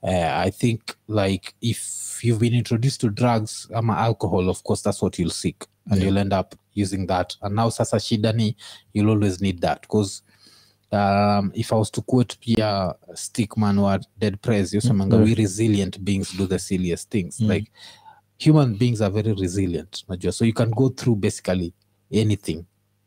uh, 0.03 0.32
i 0.45 0.49
think 0.49 0.95
like 1.08 1.53
if 1.62 2.20
you've 2.24 2.39
been 2.39 2.53
introduced 2.53 3.01
to 3.01 3.10
drugs 3.10 3.68
ama 3.76 3.93
alcohol 3.93 4.49
of 4.49 4.64
course 4.64 4.82
that's 4.82 5.01
what 5.01 5.20
you'll 5.20 5.30
seek. 5.30 5.66
And 5.91 5.99
Yeah. 5.99 6.06
you'll 6.08 6.18
end 6.18 6.34
up 6.34 6.56
using 6.74 7.06
that. 7.08 7.36
And 7.41 7.56
now 7.56 7.70
sasa 7.70 7.97
shida 7.97 8.34
ni 8.36 8.56
you'll 8.93 9.10
always 9.12 9.39
need 9.41 9.62
that. 9.62 9.82
Because 9.82 10.24
um, 10.91 11.51
if 11.53 11.72
I 11.74 11.76
was 11.76 11.91
to 11.91 12.01
quote 12.01 12.38
Pia 12.41 12.95
Stickman 13.14 13.80
or 13.82 13.99
Dead 14.18 14.41
Prez, 14.41 14.74
yosemanga 14.74 15.24
we 15.24 15.36
resilient 15.36 16.03
beings 16.03 16.32
do 16.32 16.47
the 16.47 16.58
silliest 16.60 17.12
things. 17.12 17.39
Mm. 17.39 17.47
Like 17.49 17.72
human 18.38 18.76
beings 18.76 19.01
are 19.01 19.10
very 19.12 19.34
resilient, 19.34 20.03
so 20.32 20.45
you 20.45 20.53
can 20.53 20.72
go 20.72 20.89
through 20.89 21.18
basically 21.18 21.74
anything, 22.12 22.66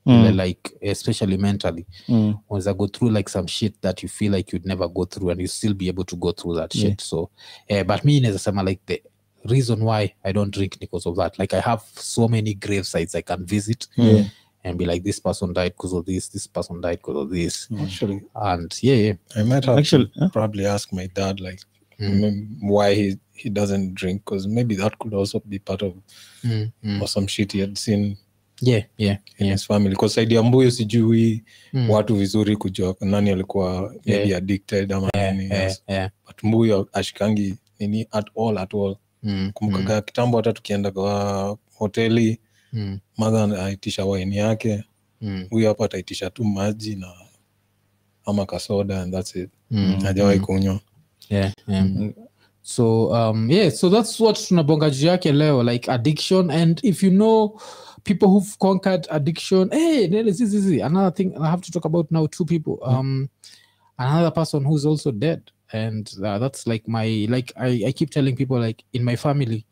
Mm. 0.08 0.36
like 0.36 0.72
especially 0.82 1.36
mentally. 1.36 1.86
Mm. 2.08 2.40
Once 2.48 2.66
I 2.66 2.72
go 2.72 2.86
through 2.86 3.10
like 3.10 3.28
some 3.28 3.46
shit 3.46 3.80
that 3.82 4.02
you 4.02 4.08
feel 4.08 4.32
like 4.32 4.52
you'd 4.52 4.66
never 4.66 4.88
go 4.88 5.04
through, 5.04 5.30
and 5.30 5.40
you 5.40 5.46
still 5.46 5.74
be 5.74 5.88
able 5.88 6.04
to 6.04 6.16
go 6.16 6.32
through 6.32 6.54
that 6.56 6.74
Yeah. 6.74 6.88
shit. 6.90 7.00
So, 7.00 7.30
uh, 7.70 7.82
but 7.84 8.04
me 8.04 8.24
as 8.26 8.34
a 8.34 8.38
summer, 8.38 8.62
like 8.62 8.80
the 8.86 9.02
reason 9.44 9.84
why 9.84 10.14
I 10.24 10.32
don't 10.32 10.50
drink 10.50 10.78
because 10.80 11.06
of 11.06 11.16
that. 11.16 11.38
Like 11.38 11.52
I 11.54 11.60
have 11.60 11.82
so 11.94 12.26
many 12.28 12.54
grave 12.54 12.86
sites 12.86 13.14
I 13.14 13.20
can 13.22 13.44
visit 13.46 13.86
Yeah. 13.96 14.24
and 14.64 14.78
be 14.78 14.84
like 14.86 15.04
this 15.04 15.20
person 15.20 15.52
died 15.52 15.72
because 15.76 15.92
of 15.92 16.04
this 16.06 16.28
this 16.28 16.46
person 16.46 16.80
died 16.80 16.98
because 16.98 17.16
of 17.16 17.30
this 17.30 17.68
Actually, 17.80 18.22
and 18.34 18.76
yeah 18.82 18.94
yeah 18.94 19.12
I 19.36 19.42
might 19.44 19.64
have 19.66 19.78
Actually, 19.78 20.10
to 20.18 20.28
probably 20.30 20.66
ask 20.66 20.92
my 20.92 21.06
dad 21.06 21.40
like 21.40 21.60
Mm. 22.00 22.20
mm, 22.22 22.46
why 22.60 22.94
he 22.94 23.18
he 23.32 23.48
doesn't 23.50 23.94
drink 23.94 24.24
because 24.24 24.46
maybe 24.46 24.76
that 24.76 24.96
could 25.00 25.12
also 25.14 25.40
be 25.40 25.58
part 25.58 25.82
of 25.82 25.94
Mm, 26.44 26.72
mm. 26.84 27.02
or 27.02 27.08
some 27.08 27.26
shit 27.26 27.50
he 27.52 27.58
had 27.58 27.76
seen 27.76 28.16
yeah 28.62 28.82
yeah 28.98 29.18
yeah. 29.38 29.58
family. 29.58 29.96
Kwa 29.96 30.08
saidi 30.08 30.34
ya 30.34 30.42
mbuyu 30.42 30.70
sijui 30.70 31.44
Mm. 31.72 31.90
watu 31.90 32.14
vizuri 32.16 32.56
kujua 32.56 32.96
nani 33.00 33.30
alikuwa 33.30 33.94
maybe 34.06 34.36
addicted 34.36 34.92
ama 34.92 35.10
nini 35.32 35.44
yeah, 35.50 35.62
yes. 35.64 35.82
yeah. 35.88 36.10
but 36.26 36.42
mbuyo 36.42 36.88
ashikangi 36.92 37.54
nini 37.80 38.06
at 38.10 38.26
all 38.38 38.58
at 38.58 38.74
all. 38.74 38.96
Mm, 39.22 39.50
kumbukaga 39.54 40.00
kitambo 40.00 40.36
hata 40.36 40.52
tukienda 40.52 40.90
kwa 40.90 41.58
hoteli 41.74 42.38
mm, 42.72 42.98
madha 43.16 43.64
aitisha 43.64 44.04
waini 44.04 44.36
yake. 44.36 44.84
Mm, 45.20 45.46
hapa 45.64 45.84
ataitisha 45.84 46.30
tu 46.30 46.44
maji 46.44 46.96
na 46.96 47.12
ama 48.24 48.46
kasoda 48.46 49.02
and 49.02 49.12
that's 49.14 49.36
it. 49.36 49.50
Mm, 49.70 50.00
hajawahi 50.02 50.38
mm. 50.38 50.44
kunywa. 50.44 50.80
Yeah, 51.30 51.52
yeah. 51.68 51.86
so 52.62 53.06
um 53.08 53.50
yeah 53.50 53.70
so 53.72 53.90
that's 53.90 54.20
what 54.20 54.46
tunabonga 54.48 54.90
juu 54.90 55.06
yake 55.06 55.32
leo 55.32 55.62
like 55.62 55.90
addiction. 55.92 56.50
And 56.50 56.80
if 56.84 57.02
you 57.02 57.10
know 57.10 57.60
people 58.04 58.30
who've 58.30 58.58
conquered 58.58 59.06
addiction. 59.10 59.70
Hey 59.70 60.08
zi, 60.32 60.46
zi, 60.46 60.58
zi. 60.60 60.80
another 60.80 61.10
thing 61.14 61.36
i 61.38 61.50
have 61.50 61.60
to 61.62 61.70
talk 61.72 61.84
about 61.84 62.10
now 62.10 62.26
two 62.26 62.44
people. 62.44 62.78
Um 62.82 63.30
another 63.98 64.30
person 64.30 64.64
who's 64.64 64.86
also 64.86 65.10
dead. 65.10 65.50
And 65.72 66.10
uh, 66.24 66.38
that's 66.38 66.66
like 66.66 66.88
my 66.88 67.26
like 67.28 67.52
I, 67.56 67.82
I 67.88 67.92
keep 67.92 68.10
telling 68.10 68.36
people 68.36 68.58
like 68.58 68.84
in 68.92 69.04
my 69.04 69.16
family 69.16 69.66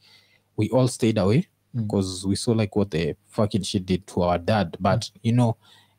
we 0.57 0.69
all 0.71 0.89
stayed 0.89 1.19
away 1.19 1.49
Mm. 1.77 1.83
because 1.83 2.25
we 2.27 2.37
saw 2.37 2.53
like 2.53 2.75
what 2.75 2.91
the 2.91 3.17
fucking 3.29 3.63
shit 3.63 3.85
did 3.85 4.07
to 4.07 4.23
our 4.23 4.39
dad. 4.39 4.77
But 4.81 5.11
you 5.23 5.33
know 5.33 5.57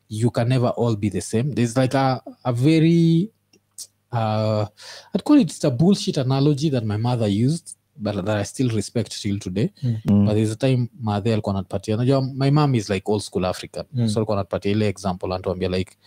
you 0.10 0.32
can 0.32 0.50
never 0.50 0.70
all 0.70 0.96
be 0.96 1.10
the 1.10 1.22
same. 1.22 1.52
There's 1.52 1.78
like 1.78 1.94
a, 1.94 2.22
a 2.46 2.54
very 2.54 3.30
uh 4.12 4.66
I'd 5.14 5.24
call 5.24 5.38
it 5.38 5.64
a 5.64 5.72
bullshit 5.72 6.18
analogy 6.18 6.70
that 6.70 6.86
my 6.86 6.98
mother 6.98 7.28
used, 7.28 7.77
but 7.98 8.16
that 8.26 8.38
I 8.38 8.44
still 8.46 8.70
respect 8.70 9.22
till 9.22 9.40
today. 9.40 9.70
Mm. 9.84 10.26
But 10.26 10.34
there's 10.36 10.52
a 10.52 10.56
time 10.56 10.90
madhe 11.02 11.34
alikuwa 11.34 11.56
anatupatia 11.56 11.96
unajua 11.96 12.22
my 12.22 12.52
mom 12.52 12.76
is 12.76 12.90
like 12.90 13.12
old 13.12 13.22
school 13.24 13.46
African. 13.46 13.86
Mm. 13.94 14.10
So 14.10 14.20
alikuwa 14.20 14.38
anatupatia 14.38 14.72
ile 14.72 14.88
example 14.88 15.26
anatuambia 15.34 15.70
like 15.70 15.98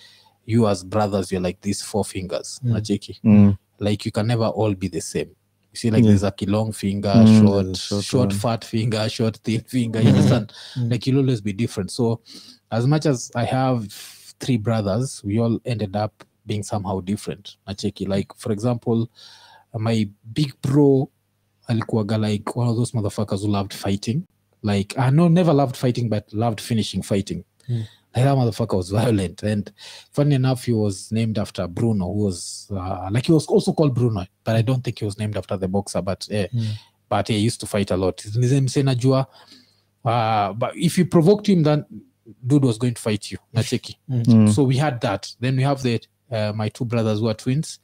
you 0.46 0.68
as 0.68 0.86
brothers 0.86 1.32
you're 1.32 1.48
like 1.48 1.58
these 1.62 1.84
four 1.84 2.04
fingers. 2.04 2.60
Mm. 2.62 2.70
Unacheki? 2.70 3.20
Mm. 3.24 3.54
Like 3.78 4.08
you 4.08 4.12
can 4.12 4.26
never 4.26 4.46
all 4.56 4.74
be 4.74 4.88
the 4.88 5.00
same. 5.00 5.30
You 5.72 5.76
see, 5.76 5.90
like 5.90 6.02
Yeah. 6.04 6.08
there's 6.18 6.22
like 6.24 6.42
a 6.46 6.50
long 6.50 6.72
finger, 6.72 7.14
Mm, 7.14 7.40
short, 7.42 7.76
short 7.76 8.04
short, 8.04 8.28
one. 8.30 8.38
fat 8.38 8.64
finger, 8.64 9.08
short, 9.08 9.36
thin 9.42 9.60
finger. 9.66 10.00
You 10.02 10.08
understand? 10.08 10.52
Mm. 10.76 10.90
Like 10.90 11.06
you'll 11.10 11.20
always 11.20 11.40
be 11.42 11.52
different. 11.52 11.90
So 11.90 12.20
as 12.70 12.86
much 12.86 13.06
as 13.06 13.30
I 13.36 13.44
have 13.44 13.86
three 14.40 14.58
brothers, 14.58 15.22
we 15.24 15.38
all 15.40 15.60
ended 15.64 15.96
up 15.96 16.24
being 16.46 16.62
somehow 16.64 17.00
different. 17.00 17.56
Nacheki. 17.68 18.08
Like 18.08 18.34
for 18.36 18.52
example, 18.52 19.06
my 19.78 20.08
big 20.32 20.52
bro 20.62 21.08
alikuwaga 21.70 22.18
like 22.18 22.56
one 22.56 22.68
of 22.70 22.76
those 22.76 22.92
motherfuckers 22.92 23.40
who 23.42 23.48
loved 23.48 23.72
fighting. 23.74 24.22
Like 24.62 24.98
I 24.98 25.10
know 25.10 25.28
never 25.28 25.52
loved 25.54 25.76
fighting, 25.76 26.08
but 26.08 26.32
loved 26.32 26.60
finishing 26.60 27.02
fighting. 27.02 27.44
Mm. 27.68 27.86
Like 28.14 28.24
that 28.24 28.36
motherfucker 28.36 28.76
was 28.76 28.90
violent. 28.90 29.42
And 29.42 29.72
funny 30.12 30.34
enough, 30.34 30.64
he 30.64 30.72
was 30.72 31.12
named 31.12 31.38
after 31.38 31.68
Bruno, 31.68 32.06
who 32.12 32.24
was 32.24 32.66
uh, 32.70 33.08
like 33.10 33.26
he 33.26 33.32
was 33.32 33.46
also 33.46 33.72
called 33.72 33.94
Bruno, 33.94 34.26
but 34.44 34.56
I 34.56 34.62
don't 34.62 34.82
think 34.84 34.98
he 34.98 35.04
was 35.04 35.16
named 35.18 35.36
after 35.36 35.56
the 35.56 35.68
boxer. 35.68 36.02
But 36.02 36.26
yeah, 36.30 36.46
Mm. 36.52 36.66
but 37.08 37.28
he 37.28 37.38
used 37.38 37.60
to 37.60 37.66
fight 37.66 37.90
a 37.90 37.96
lot. 37.96 38.16
Mse 38.18 38.82
najua 38.82 39.26
uh, 40.04 40.52
but 40.54 40.76
if 40.76 40.98
you 40.98 41.04
provoked 41.06 41.46
him, 41.48 41.62
then 41.62 41.84
dude 42.46 42.64
was 42.64 42.78
going 42.78 42.94
to 42.94 43.00
fight 43.02 43.30
you. 43.30 43.38
Nacheki. 43.54 43.96
Mm. 44.10 44.48
So 44.50 44.64
we 44.64 44.76
had 44.76 45.00
that. 45.00 45.28
Then 45.40 45.56
we 45.56 45.62
have 45.62 45.82
the 45.82 46.00
uh, 46.30 46.52
my 46.54 46.68
two 46.68 46.84
brothers 46.84 47.20
who 47.20 47.28
are 47.28 47.34
twins. 47.34 47.78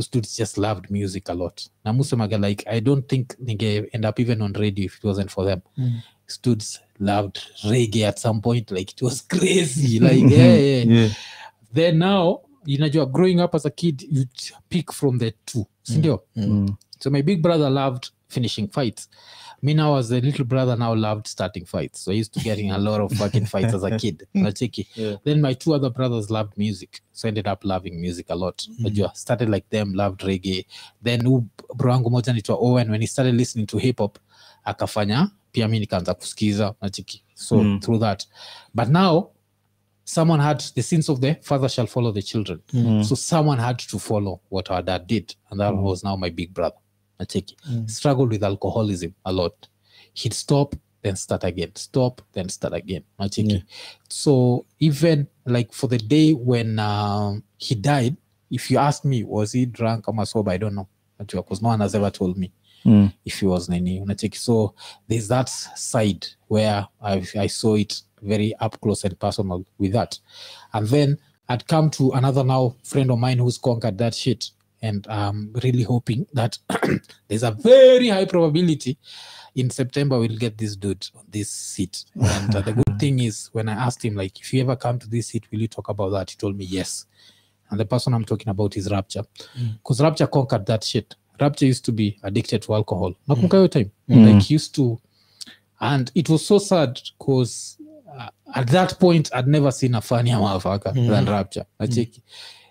Those 0.00 0.08
dudes 0.08 0.34
just 0.34 0.56
loved 0.56 0.90
music 0.90 1.28
a 1.28 1.34
lot. 1.34 1.68
Na 1.84 1.92
musemaga 1.92 2.40
like 2.40 2.64
I 2.66 2.80
don't 2.80 3.06
think 3.06 3.36
ninge 3.38 3.86
end 3.92 4.06
up 4.06 4.18
even 4.18 4.40
on 4.40 4.54
radio 4.54 4.86
if 4.86 4.96
it 4.96 5.04
wasn't 5.04 5.30
for 5.30 5.44
them. 5.44 5.60
Mm. 5.76 6.02
These 6.26 6.38
dudes 6.38 6.80
loved 6.98 7.36
reggae 7.64 8.08
at 8.08 8.18
some 8.18 8.40
point. 8.40 8.70
Like 8.70 8.92
it 8.92 9.02
was 9.02 9.20
crazy. 9.28 10.00
Like 10.00 10.24
yeah, 10.24 10.56
yeah. 10.56 10.82
Yeah. 10.84 11.08
Then 11.70 11.98
now, 11.98 12.40
are 12.66 13.06
growing 13.06 13.40
up 13.40 13.54
as 13.54 13.66
a 13.66 13.70
kid, 13.70 14.00
you 14.00 14.24
pick 14.70 14.90
from 14.90 15.18
the 15.18 15.34
two. 15.44 15.66
Sindio? 15.84 16.22
Mm. 16.34 16.78
So 16.98 17.10
my 17.10 17.20
big 17.20 17.42
brother 17.42 17.68
loved 17.68 18.08
finishing 18.30 18.68
fights. 18.68 19.06
Me 19.62 19.74
now 19.74 19.96
as 19.96 20.10
a 20.10 20.20
little 20.20 20.44
brother 20.44 20.74
now 20.76 20.94
loved 20.94 21.26
starting 21.26 21.66
fights. 21.66 22.00
So 22.00 22.12
I 22.12 22.14
used 22.14 22.32
to 22.34 22.40
getting 22.40 22.70
a 22.70 22.78
lot 22.78 23.00
of 23.00 23.12
fucking 23.12 23.46
fights 23.46 23.74
as 23.74 23.82
a 23.82 23.98
kid. 23.98 24.26
Nacheki. 24.34 24.86
Yeah. 24.94 25.16
Then 25.24 25.40
my 25.40 25.52
two 25.52 25.74
other 25.74 25.90
brothers 25.90 26.30
loved 26.30 26.56
music. 26.56 27.00
So 27.12 27.26
I 27.26 27.30
ended 27.30 27.46
up 27.46 27.64
loving 27.64 28.00
music 28.00 28.26
a 28.30 28.34
lot. 28.34 28.66
Najua, 28.80 29.14
started 29.16 29.50
like 29.50 29.68
them, 29.70 29.92
loved 29.94 30.20
reggae. 30.20 30.64
Then 31.02 31.26
u 31.26 31.46
bro 31.74 31.92
wangu 31.92 32.10
moja 32.10 32.30
anaitwa 32.32 32.56
Owen 32.60 32.90
when 32.90 33.00
he 33.00 33.06
started 33.06 33.34
listening 33.34 33.66
to 33.66 33.78
hip 33.78 33.98
hop 33.98 34.18
akafanya 34.64 35.30
pia 35.52 35.68
mi 35.68 35.80
nikaanza 35.80 36.14
kusikiza 36.14 36.74
nachiki. 36.82 37.22
So 37.34 37.56
Mm. 37.56 37.80
through 37.80 38.00
that. 38.00 38.26
But 38.74 38.88
now 38.88 39.30
someone 40.04 40.42
had 40.42 40.60
the 40.74 40.82
sins 40.82 41.08
of 41.08 41.20
the 41.20 41.34
father 41.42 41.68
shall 41.68 41.86
follow 41.86 42.12
the 42.12 42.22
children. 42.22 42.60
Mm. 42.72 43.04
So 43.04 43.14
someone 43.14 43.58
had 43.62 43.78
to 43.78 43.98
follow 43.98 44.40
what 44.48 44.70
our 44.70 44.82
dad 44.82 45.06
did, 45.06 45.34
and 45.50 45.60
that 45.60 45.74
was 45.74 46.02
now 46.04 46.16
my 46.16 46.30
big 46.30 46.52
brother. 46.54 46.76
Nacheki. 47.20 47.54
Mm. 47.70 47.90
Struggled 47.90 48.30
with 48.30 48.42
alcoholism 48.42 49.14
a 49.24 49.32
lot. 49.32 49.68
He'd 50.14 50.32
stop, 50.34 50.74
then 51.02 51.16
start 51.16 51.44
again. 51.44 51.74
Stop, 51.76 52.22
then 52.32 52.48
start 52.48 52.74
again. 52.74 53.04
Nacheki. 53.20 53.52
Yeah. 53.52 53.58
So 54.08 54.66
even 54.78 55.28
like 55.46 55.72
for 55.72 55.86
the 55.88 55.98
day 55.98 56.32
when 56.32 56.78
um, 56.78 57.42
he 57.58 57.74
died, 57.74 58.16
if 58.50 58.70
you 58.70 58.78
ask 58.78 59.04
me, 59.04 59.22
was 59.24 59.52
he 59.52 59.66
drunk 59.66 60.08
or 60.08 60.26
sober? 60.26 60.50
I 60.50 60.56
don't 60.56 60.74
know. 60.74 60.88
Because 61.18 61.60
no 61.60 61.68
one 61.68 61.80
has 61.80 61.94
ever 61.94 62.10
told 62.10 62.38
me 62.38 62.50
Mm. 62.86 63.12
if 63.26 63.40
he 63.40 63.44
was 63.46 63.68
nini 63.68 64.00
unacheki 64.00 64.36
so 64.38 64.74
there's 65.06 65.28
that 65.28 65.50
side 65.50 66.26
where 66.48 66.88
I, 67.02 67.22
I 67.38 67.46
saw 67.46 67.74
it 67.74 68.00
very 68.22 68.54
up 68.56 68.80
close 68.80 69.04
and 69.04 69.18
personal 69.18 69.66
with 69.76 69.92
that 69.92 70.18
and 70.72 70.86
then 70.86 71.18
i'd 71.50 71.66
come 71.66 71.90
to 71.90 72.12
another 72.12 72.42
now 72.42 72.74
friend 72.82 73.10
of 73.10 73.18
mine 73.18 73.36
who's 73.36 73.58
conquered 73.58 73.98
that 73.98 74.14
shit 74.14 74.48
and 74.82 75.06
i'm 75.08 75.52
really 75.62 75.82
hoping 75.82 76.26
that 76.32 76.58
there's 77.28 77.42
a 77.42 77.50
very 77.50 78.08
high 78.08 78.24
probability 78.24 78.98
in 79.54 79.70
september 79.70 80.18
we'll 80.18 80.36
get 80.38 80.56
this 80.58 80.76
dude 80.76 81.06
on 81.16 81.24
this 81.28 81.50
seat. 81.50 82.04
And 82.14 82.54
uh, 82.54 82.60
the 82.60 82.72
good 82.72 82.98
thing 83.00 83.18
is 83.20 83.50
when 83.52 83.68
i 83.68 83.72
asked 83.72 84.04
him 84.04 84.14
like 84.14 84.40
if 84.40 84.52
you 84.52 84.60
ever 84.62 84.76
come 84.76 84.98
to 84.98 85.08
this 85.08 85.28
seat 85.28 85.46
will 85.50 85.60
you 85.60 85.68
talk 85.68 85.88
about 85.88 86.10
that? 86.10 86.30
He 86.30 86.36
told 86.36 86.56
me 86.56 86.64
yes. 86.64 87.06
And 87.70 87.78
the 87.78 87.84
person 87.84 88.14
i'm 88.14 88.24
talking 88.24 88.48
about 88.48 88.76
is 88.76 88.90
rapture. 88.90 89.22
Because 89.78 90.00
rapture 90.00 90.26
conquered 90.26 90.66
that 90.66 90.84
shit. 90.84 91.14
Rapture 91.40 91.66
used 91.66 91.84
to 91.86 91.92
be 91.92 92.18
addicted 92.22 92.62
to 92.62 92.74
alcohol. 92.74 93.14
Nakumbuka 93.28 93.56
hiyo 93.56 93.68
time. 93.70 93.90
Mm. 94.08 94.34
like 94.34 94.50
used 94.50 94.74
to. 94.74 95.00
And 95.80 96.10
it 96.14 96.28
was 96.28 96.46
so 96.46 96.58
sad 96.58 97.00
because 97.18 97.78
uh, 98.18 98.28
at 98.54 98.68
that 98.68 98.98
point 98.98 99.30
i'd 99.34 99.48
never 99.48 99.72
seen 99.72 99.94
a 99.94 100.00
funnier 100.00 100.36
motherfucker 100.36 100.94
than 100.94 101.26
rapture. 101.26 101.64
Nacheki 101.80 102.22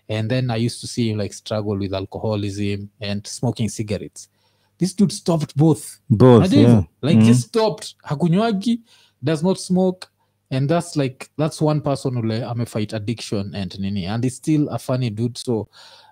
and 0.10 0.30
then 0.30 0.50
i 0.52 0.56
used 0.56 0.82
to 0.82 0.88
see 0.88 1.10
him 1.12 1.18
like 1.18 1.34
struggle 1.34 1.78
with 1.78 1.94
alcoholism 1.94 2.90
and 3.02 3.26
smoking 3.28 3.70
cigarettes 3.70 4.30
this 4.78 4.94
dude 4.94 5.12
stopped 5.12 5.56
both 5.58 6.00
Both, 6.10 6.52
yeah. 6.54 6.84
like 7.02 7.18
Mm. 7.18 7.26
just 7.26 7.48
stopped 7.48 7.96
hakunywagi 8.06 8.80
does 9.24 9.44
not 9.44 9.60
smoke 9.60 10.08
and 10.52 10.68
that's 10.70 10.96
like 10.96 11.30
that's 11.38 11.62
one 11.62 11.82
person 11.82 12.16
who 12.16 12.24
like, 12.24 12.42
I'm 12.44 12.62
a 12.62 12.66
fight 12.66 12.94
addiction 12.94 13.54
and 13.56 13.78
nini 13.80 14.06
and 14.06 14.24
he's 14.24 14.36
still 14.38 14.68
a 14.70 14.80
funny 14.80 15.10
dude 15.10 15.38
so 15.38 15.68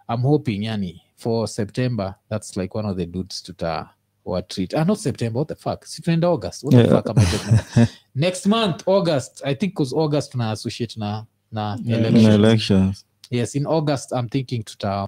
i'm 0.09 0.21
hoping 0.21 0.63
yani 0.63 1.01
for 1.17 1.47
september 1.47 2.15
that's 2.29 2.55
like 2.57 2.75
one 2.75 2.85
of 2.85 2.97
the 2.97 3.05
dudes 3.05 3.41
to 3.41 3.53
tuta 3.53 3.89
what 4.23 4.49
treat 4.49 4.73
ah 4.75 4.83
not 4.83 4.99
september 4.99 5.39
what 5.39 5.47
the 5.47 5.55
fuck 5.55 5.85
tunaenda 5.85 6.25
august 6.25 6.63
what 6.63 6.73
the 6.73 6.83
Yeah. 6.83 6.89
fuck 6.89 7.09
am 7.09 7.17
I 7.19 7.23
talking 7.25 7.59
about? 7.59 7.97
next 8.15 8.45
month 8.47 8.83
august 8.85 9.41
i 9.45 9.53
think 9.55 9.73
cause 9.75 9.93
august 9.93 10.31
tuna 10.33 10.51
associate 10.51 10.97
na 10.99 11.23
na 11.51 11.77
Yeah. 11.83 11.97
Elections. 11.99 12.35
elections. 12.35 13.05
Yes 13.31 13.55
in 13.55 13.65
august 13.65 14.11
i'm 14.11 14.29
thinking 14.29 14.63
tuta 14.63 15.07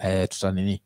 uh, 0.00 0.24
tuta 0.28 0.52
nini 0.52 0.82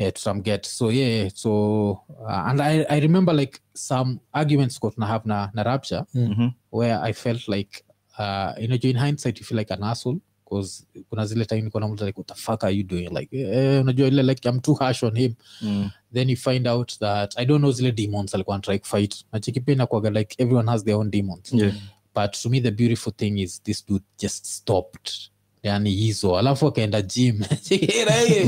uh, 0.00 0.08
tutamget 0.12 0.66
so 0.66 0.90
yeah 0.92 1.30
so 1.34 1.90
uh, 2.20 2.48
and 2.48 2.60
I, 2.60 2.84
i 2.88 3.00
remember 3.00 3.34
like 3.34 3.60
some 3.74 4.18
arguments 4.32 4.80
got 4.80 4.98
na 4.98 5.06
have 5.06 5.26
na, 5.28 5.50
na 5.54 5.62
rapture 5.62 6.04
Mhm. 6.14 6.52
where 6.70 6.98
i 7.02 7.12
felt 7.12 7.48
like 7.48 7.82
uh, 8.18 8.52
you 8.60 8.66
know 8.68 8.78
in 8.90 8.96
hindsight 8.98 9.38
you 9.40 9.44
feel 9.46 9.58
like 9.58 9.74
an 9.74 9.82
asshole 9.82 10.18
because 10.44 10.86
kuna 11.10 11.26
zile 11.26 11.44
time 11.44 11.62
niko 11.62 11.80
na 11.80 11.88
mtu 11.88 12.04
like 12.06 12.18
what 12.20 12.28
the 12.28 12.34
fuck 12.34 12.64
are 12.64 12.74
you 12.76 12.82
doing 12.82 13.08
like 13.08 13.36
eh, 13.40 13.80
unajua 13.80 14.08
ile 14.08 14.22
like 14.22 14.48
i'm 14.48 14.60
too 14.60 14.74
harsh 14.74 15.02
on 15.02 15.16
him 15.18 15.34
Mm. 15.62 15.90
then 16.12 16.30
you 16.30 16.36
find 16.36 16.66
out 16.68 16.98
that 16.98 17.38
i 17.38 17.46
don't 17.46 17.60
know 17.60 17.72
zile 17.72 17.92
demons 17.92 18.34
alikuwa 18.34 18.58
try 18.58 18.78
fight 18.82 19.24
nachiki 19.32 19.60
pia 19.60 19.74
inakuwaga 19.74 20.10
like 20.10 20.42
everyone 20.42 20.70
has 20.70 20.84
their 20.84 20.96
own 20.96 21.10
demons 21.10 21.52
Yeah. 21.52 21.74
but 22.14 22.30
to 22.42 22.48
me 22.50 22.60
the 22.60 22.70
beautiful 22.70 23.12
thing 23.12 23.38
is 23.40 23.62
this 23.62 23.86
dude 23.86 24.04
just 24.22 24.44
stopped 24.46 25.10
yani 25.62 25.90
hizo. 25.90 26.38
Alafu 26.38 26.66
akaenda 26.66 27.02
gym. 27.02 27.40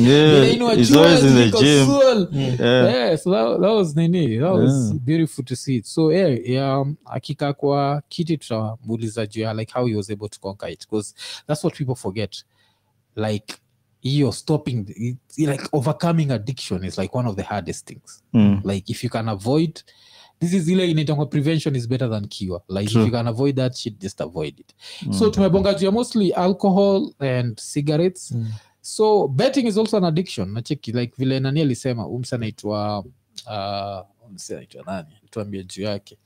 Yeah, 0.09 0.45
he's 0.77 0.91
always 0.97 1.25
in 1.25 1.35
the 1.35 1.59
gym. 1.61 1.87
Yeah. 2.33 2.59
Yeah, 2.95 3.17
so 3.19 3.31
that, 3.31 3.61
that 3.61 3.73
was 3.75 3.97
nini? 3.97 4.39
That 4.39 4.53
was 4.55 4.93
beautiful 5.05 5.45
to 5.45 5.57
see. 5.57 5.83
So 5.85 6.13
yeah, 6.13 6.29
yeah 6.45 6.81
um, 6.81 6.97
akikaa 7.05 7.53
kwa 7.53 8.03
kiti 8.09 8.37
tutamuuliza 8.39 9.27
juu 9.27 9.41
ya 9.41 9.55
like 9.55 9.73
how 9.73 9.87
he 9.87 9.95
was 9.97 10.11
able 10.11 10.29
to 10.29 10.41
conquer 10.41 10.71
it. 10.71 10.81
Because 10.91 11.15
that's 11.47 11.65
what 11.65 11.77
people 11.79 11.95
forget. 11.95 12.45
Like 13.17 13.55
hiyo 14.01 14.33
stopping 14.33 14.85
it- 14.97 15.39
like 15.49 15.65
overcoming 15.73 16.31
addiction 16.31 16.85
is 16.85 16.99
like 16.99 17.17
one 17.19 17.29
of 17.29 17.37
the 17.37 17.43
hardest 17.43 17.87
things. 17.87 18.23
Mm. 18.33 18.61
like 18.65 18.93
if 18.93 19.05
you 19.05 19.11
can 19.11 19.29
avoid 19.29 19.81
this 20.41 20.53
is 20.53 20.69
ile 20.69 20.91
inaitangwa 20.91 21.27
prevention 21.27 21.77
is 21.77 21.89
better 21.89 22.11
than 22.11 22.29
cure. 22.29 22.61
Like 22.69 22.91
True. 22.91 23.03
if 23.03 23.07
you 23.07 23.13
can 23.13 23.27
avoid 23.27 23.57
that 23.57 23.77
shit 23.77 23.99
just 24.01 24.21
avoid 24.21 24.61
it. 24.61 24.75
So 25.19 25.31
tumebonga 25.31 25.75
jua 25.75 25.93
mostly 25.93 26.33
alcohol 26.35 27.13
and 27.21 27.61
cigarettes. 27.61 28.33
Mm. 28.33 28.47
so 28.81 29.29
betting 29.29 29.67
is 29.67 29.77
also 29.79 29.97
an 29.97 30.05
addiction. 30.05 30.49
Nacheki 30.55 30.95
like 30.95 31.13
vile 31.19 31.41
nani 31.41 31.61
alisema 31.61 32.07
umsa 32.07 32.37
anaitwa 32.37 32.99
uh, 33.47 34.29
umse 34.31 34.55
anaitwa 34.55 34.85
nani? 34.87 35.09
Tuambie 35.31 35.65
juu 35.65 35.83
yake. 35.83 36.19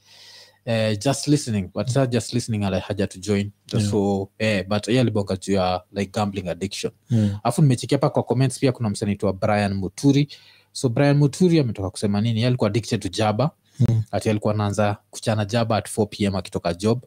Uh, 0.66 0.98
just 1.04 1.28
listening. 1.28 1.70
But 1.74 1.88
mm. 1.96 2.06
just 2.10 2.32
listening 2.34 2.64
ala 2.64 2.80
haja 2.80 3.06
to 3.06 3.18
join. 3.20 3.52
Yeah. 3.72 3.90
so 3.90 4.30
eh, 4.38 4.64
but 4.68 4.88
ye 4.88 5.00
alibonga 5.00 5.36
juu 5.36 5.52
ya 5.52 5.82
like 5.92 6.12
gambling 6.12 6.48
addiction. 6.48 6.92
Alafu 7.10 7.26
yeah. 7.44 7.58
nimechekia 7.58 7.96
hapa 7.98 8.10
kwa 8.10 8.22
comments 8.22 8.58
pia 8.58 8.72
kuna 8.72 8.90
msanaitwa 8.90 9.32
brian 9.32 9.74
muturi. 9.74 10.28
So 10.72 10.88
brian 10.88 11.16
muturi 11.16 11.58
ametoka 11.60 11.90
kusema 11.90 12.20
nini? 12.20 12.34
Yeye 12.38 12.46
alikuwa 12.46 12.70
addicted 12.70 13.00
to 13.00 13.08
jaba 13.08 13.50
Mm. 13.80 14.02
ati 14.10 14.30
alikuwa 14.30 14.54
anaanza 14.54 14.96
kuchana 15.10 15.44
jaba 15.44 15.76
at 15.76 15.88
4 15.98 16.06
pm 16.06 16.36
akitoka 16.36 16.74
job 16.74 17.02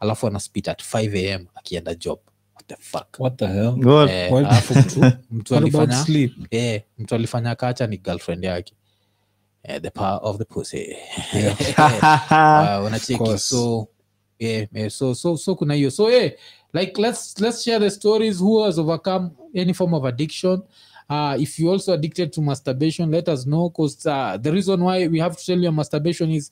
alafu 0.00 0.26
ana 0.26 0.40
spit 0.40 0.68
at 0.68 0.82
5 0.82 1.34
am 1.34 1.46
akienda 1.54 1.94
job. 1.94 2.18
What 2.54 2.66
the 2.66 2.76
fuck? 2.76 3.06
What 3.18 3.36
the 3.36 3.46
hell? 3.46 3.86
What? 3.86 4.10
eh, 4.10 4.32
What- 4.32 4.46
alafu 4.46 4.74
mtu, 4.78 5.12
mtu 5.30 5.56
alifanya 5.56 6.06
eh, 6.50 6.82
mtu 6.98 7.14
alifanya 7.14 7.54
kacha 7.54 7.86
ni 7.86 7.98
girlfriend 7.98 8.44
yake. 8.44 8.74
Eh, 9.62 9.80
the 9.82 9.90
power 9.90 10.20
of 10.22 10.38
the 10.38 10.44
pussy. 10.44 10.96
Uh, 11.34 12.86
unacheki. 12.86 13.38
So 13.38 13.88
yeah, 14.38 14.66
yeah, 14.72 14.90
so 14.90 15.14
so 15.14 15.36
so 15.36 15.54
kuna 15.54 15.74
hiyo. 15.74 15.90
So 15.90 16.10
yeah, 16.10 16.32
like 16.72 17.00
let's 17.02 17.40
let's 17.40 17.62
share 17.64 17.80
the 17.80 17.90
stories. 17.90 18.40
Who 18.40 18.64
has 18.64 18.78
overcome 18.78 19.30
any 19.56 19.74
form 19.74 19.94
of 19.94 20.04
addiction 20.04 20.62
uh, 21.10 21.36
if 21.40 21.58
you 21.58 21.70
also 21.70 21.92
addicted 21.92 22.32
to 22.32 22.40
masturbation 22.40 23.10
let 23.10 23.28
us 23.28 23.46
know 23.46 23.68
because 23.68 24.06
uh, 24.06 24.36
the 24.40 24.52
reason 24.52 24.80
why 24.82 25.06
we 25.08 25.18
have 25.20 25.36
to 25.36 25.44
tell 25.46 25.58
you 25.58 25.72
masturbation 25.72 26.30
is 26.30 26.50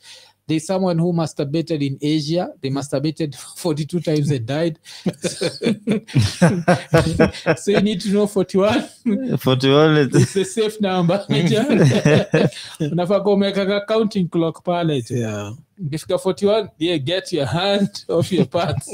there's 0.49 0.67
someone 0.67 0.99
who 0.99 1.13
masturbated 1.13 1.83
in 1.87 1.97
asia. 2.03 2.51
They 2.61 2.71
masturbated 2.71 3.35
42 3.57 4.01
times 4.01 4.31
and 4.31 4.45
died. 4.47 4.79
So 7.59 7.71
you 7.71 7.81
need 7.81 8.01
to 8.03 8.13
know 8.13 8.27
41 8.27 9.37
41 9.39 9.97
is- 9.97 10.15
it's 10.15 10.37
a 10.37 10.45
safe 10.45 10.81
number. 10.81 11.25
Unafaa 12.93 13.21
kuwa 13.21 13.35
umeweka 13.35 13.81
counting 13.81 14.29
clock 14.29 14.63
pale 14.65 15.03
je 15.03 15.19
Yeah. 15.19 15.53
Ukifika 15.87 16.15
41 16.15 16.69
yeah, 16.79 16.99
get 16.99 17.33
your 17.33 17.47
hand 17.47 17.91
off 18.09 18.33
your 18.33 18.49
pants 18.49 18.89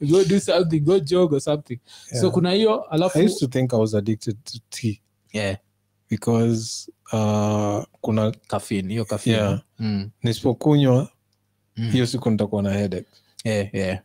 go 0.00 0.24
do 0.24 0.40
something 0.40 0.80
go 0.80 0.98
jog 1.00 1.32
or 1.32 1.40
something. 1.40 1.78
So 2.20 2.30
kuna 2.30 2.52
hiyo 2.52 2.82
alafu 2.82 3.18
I 3.18 3.24
used 3.24 3.38
to 3.38 3.46
think 3.46 3.74
I 3.74 3.76
was 3.80 3.94
addicted 3.94 4.36
to 4.44 4.58
tea. 4.70 5.00
Yeah, 5.32 5.56
because 6.10 6.92
uh, 7.12 7.84
kuna 8.00 8.30
caffeine 8.48 8.88
hiyo 8.88 9.04
caffeine. 9.04 9.36
Yeah. 9.36 9.60
mm. 9.78 10.10
nisipokunywa 10.22 11.08
Mm. 11.76 12.06
siku 12.06 12.30
nitakuwa 12.30 12.62
na 12.62 12.72
headache. 12.72 13.08
Yeah, 13.44 13.74
yeah. 13.74 13.98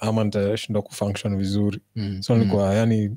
ama 0.00 0.24
nitashindwa 0.24 0.82
kufunction 0.82 1.38
vizuri. 1.38 1.80
Mm. 1.96 2.22
so 2.22 2.36
nilikuwa 2.36 2.74
yani 2.74 3.16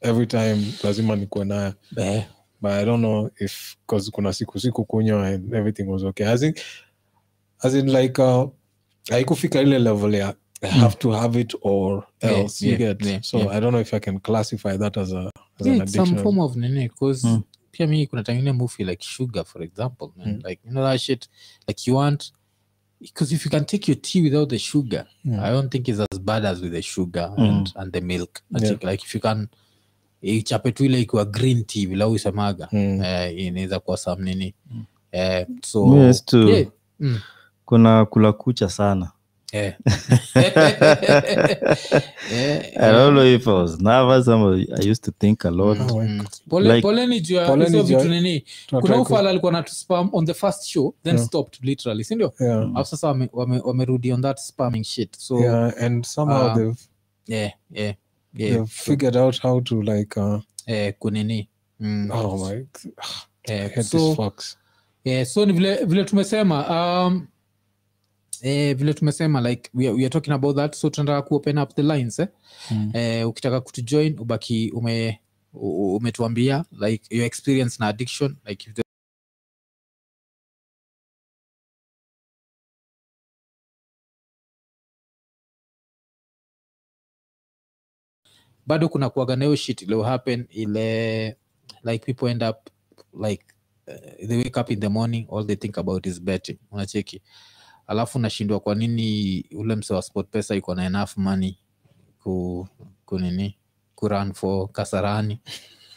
every 0.00 0.26
time 0.26 0.72
lazima 0.84 1.16
nikuwe 1.16 1.44
nayo. 1.44 1.74
Eh, 1.96 2.24
but 2.60 2.70
i 2.70 2.84
don't 2.84 2.98
know 3.00 3.30
if 3.40 3.76
cause 3.86 4.10
kuna 4.10 4.32
siku 4.32 4.60
siku 4.60 4.84
kunywa 4.84 5.26
and 5.26 5.54
everything 5.54 5.82
was 5.82 6.02
okay. 6.02 6.26
I 6.26 6.46
in, 6.46 6.54
as 7.62 7.74
in 7.74 7.86
like 7.92 8.22
uh, 8.22 8.48
haikufika 9.10 9.60
ile 9.62 9.78
level 9.78 10.14
ya 10.14 10.34
I 10.62 10.68
have 10.70 10.96
to 10.98 11.10
have 11.10 11.40
it 11.40 11.54
or 11.62 12.04
Yeah, 12.22 12.38
else 12.40 12.66
you 12.66 12.70
yeah, 12.72 12.78
get 12.96 13.06
yeah, 13.06 13.22
so 13.22 13.38
yeah. 13.38 13.50
i 13.50 13.60
don't 13.60 13.70
know 13.72 13.80
if 13.80 13.94
i 13.94 14.00
can 14.00 14.20
classify 14.20 14.76
that 14.78 14.96
as 14.96 15.12
a 15.12 15.30
as 15.60 15.66
yeah, 15.66 15.74
an 15.76 15.82
addiction. 15.82 16.06
some 16.06 16.22
form 16.22 16.38
of 16.38 16.56
nene 16.56 16.88
because 16.88 17.26
Mm. 17.28 17.42
pia 17.72 17.86
mi 17.86 18.06
kuna 18.06 18.22
tangine 18.22 18.52
movie 18.52 18.84
like 18.84 19.02
sugar 19.04 19.44
for 19.44 19.62
example 19.62 20.12
man. 20.16 20.28
Mm. 20.28 20.42
like 20.48 20.60
you 20.64 20.70
know 20.70 20.84
that 20.84 21.00
shit 21.00 21.28
like 21.68 21.90
you 21.90 21.96
want 21.96 22.32
because 23.00 23.34
if 23.34 23.44
you 23.44 23.50
can 23.50 23.64
take 23.64 23.88
your 23.92 24.00
tea 24.00 24.22
without 24.22 24.48
the 24.50 24.58
sugar 24.58 25.06
Mm. 25.24 25.40
i 25.40 25.50
don't 25.50 25.70
think 25.72 25.88
it's 25.88 26.00
as 26.00 26.20
bad 26.20 26.44
as 26.44 26.60
with 26.60 26.72
the 26.72 26.82
sugar 26.82 27.32
Mm. 27.36 27.44
and, 27.48 27.72
and 27.74 27.92
the 27.92 28.00
milk 28.00 28.40
I 28.54 28.58
Yeah. 28.58 28.68
think, 28.68 28.84
like 28.84 29.04
if 29.04 29.14
you 29.14 29.20
can 29.20 29.48
ichape 30.22 30.72
tu 30.72 30.84
ile 30.84 31.00
ikiwa 31.00 31.24
green 31.24 31.64
tea 31.64 31.86
vila 31.86 32.08
uisemaga 32.08 32.68
Mm. 32.72 33.02
eh, 33.04 33.38
inaweza 33.38 33.80
kuwa 33.80 33.96
some 33.96 34.22
nini 34.24 34.54
eh, 35.12 35.46
so 35.64 35.96
Yes, 35.96 36.24
too. 36.24 36.48
yeah, 36.48 36.66
mm, 37.00 37.20
kuna 37.72 38.04
kula 38.04 38.32
kucha 38.32 38.68
sana 38.70 39.10
eh. 39.52 39.74
Eh, 42.32 42.72
i 42.76 42.92
don't 42.92 43.12
know 43.14 43.24
if 43.26 43.46
i 43.48 43.52
was 43.52 43.80
nervous 43.80 44.28
ama 44.28 44.56
i 44.56 44.90
used 44.90 45.04
to 45.04 45.12
think 45.18 45.44
a 45.44 45.50
lot 45.50 45.78
Oh, 45.80 46.00
mm. 46.02 46.24
Pole- 46.48 46.68
Like- 46.68 46.82
poleni 46.82 47.20
juu 47.20 47.34
ya 47.34 47.56
hizo 47.56 47.82
vitu 47.82 48.04
nini 48.08 48.44
kuna 48.70 49.00
ufala 49.00 49.30
alikuwa 49.30 49.52
natu 49.52 49.74
spam 49.74 50.08
on 50.12 50.26
the 50.26 50.34
first 50.34 50.64
show 50.64 50.94
then 51.04 51.14
Yeah. 51.16 51.26
stopped 51.26 51.64
literally 51.64 52.04
sindio 52.04 52.32
yeah. 52.40 52.58
alafu 52.62 52.90
sasa 52.90 53.08
wame- 53.08 53.30
wame- 53.32 54.12
on 54.12 54.22
that 54.22 54.38
spamming 54.38 54.84
shit 54.84 55.16
so 55.16 55.40
yeah 55.40 55.72
and 55.82 56.04
somehow 56.06 56.46
Uh, 56.46 56.54
they've, 56.54 56.76
yeah, 57.26 57.52
yeah, 57.70 57.94
yeah. 58.34 58.52
they've 58.56 58.66
figured 58.70 59.16
out 59.16 59.40
how 59.42 59.60
to 59.60 59.82
like 59.82 60.20
uh, 60.20 60.40
Eh, 60.66 60.94
kunini 60.98 61.48
mm. 61.80 62.10
oh 62.10 62.38
my 62.48 62.64
eh, 63.44 63.82
so, 63.82 63.98
these 63.98 64.14
fucks 64.16 64.58
eh, 65.04 65.26
so 65.26 65.46
ni 65.46 65.52
vile, 65.52 65.84
vile 65.84 66.04
tumesema 66.04 66.66
um, 67.06 67.26
eh, 68.42 68.76
vile 68.76 68.94
tumesema 68.94 69.40
like 69.40 69.70
we 69.74 69.86
are, 69.88 69.94
we 69.96 70.02
are 70.02 70.10
talking 70.10 70.32
about 70.34 70.56
that 70.56 70.74
so 70.76 70.90
tunataka 70.90 71.22
kuopen 71.22 71.58
up 71.58 71.74
the 71.74 71.82
lines 71.82 72.18
eh? 72.18 72.28
Mm. 72.70 72.90
eh, 72.94 73.28
ukitaka 73.28 73.60
kutujoin 73.60 74.18
ubaki 74.20 74.70
ume 74.74 75.20
umetuambia 75.54 76.64
like 76.80 77.16
your 77.16 77.26
experience 77.26 77.76
na 77.80 77.86
addiction 77.88 78.36
like 78.46 78.70
if 78.70 78.76
the 78.76 78.82
bado 88.66 88.88
kuna 88.88 89.10
kuaga 89.10 89.36
nayo 89.36 89.56
shit 89.56 89.82
ilio 89.82 90.02
happen 90.02 90.46
ile 90.50 91.36
like 91.84 92.04
people 92.06 92.30
end 92.30 92.42
up 92.42 92.56
like 93.26 93.44
uh, 93.88 94.26
they 94.28 94.36
wake 94.38 94.60
up 94.60 94.70
in 94.70 94.80
the 94.80 94.88
morning 94.88 95.26
all 95.32 95.46
they 95.46 95.56
think 95.56 95.78
about 95.78 96.06
is 96.06 96.20
betting 96.22 96.58
unacheki 96.70 97.22
alafu 97.86 98.18
nashindwa 98.18 98.60
kwa 98.60 98.74
nini 98.74 99.44
ule 99.56 99.76
mse 99.76 99.94
wa 99.94 100.02
sport 100.02 100.28
pesa 100.30 100.54
iko 100.54 100.74
na 100.74 100.84
enough 100.84 101.16
money 101.16 101.58
ku, 102.22 102.68
ku 103.04 103.18
kuran 103.94 104.28
ku 104.32 104.34
for 104.34 104.68
kasarani. 104.72 105.40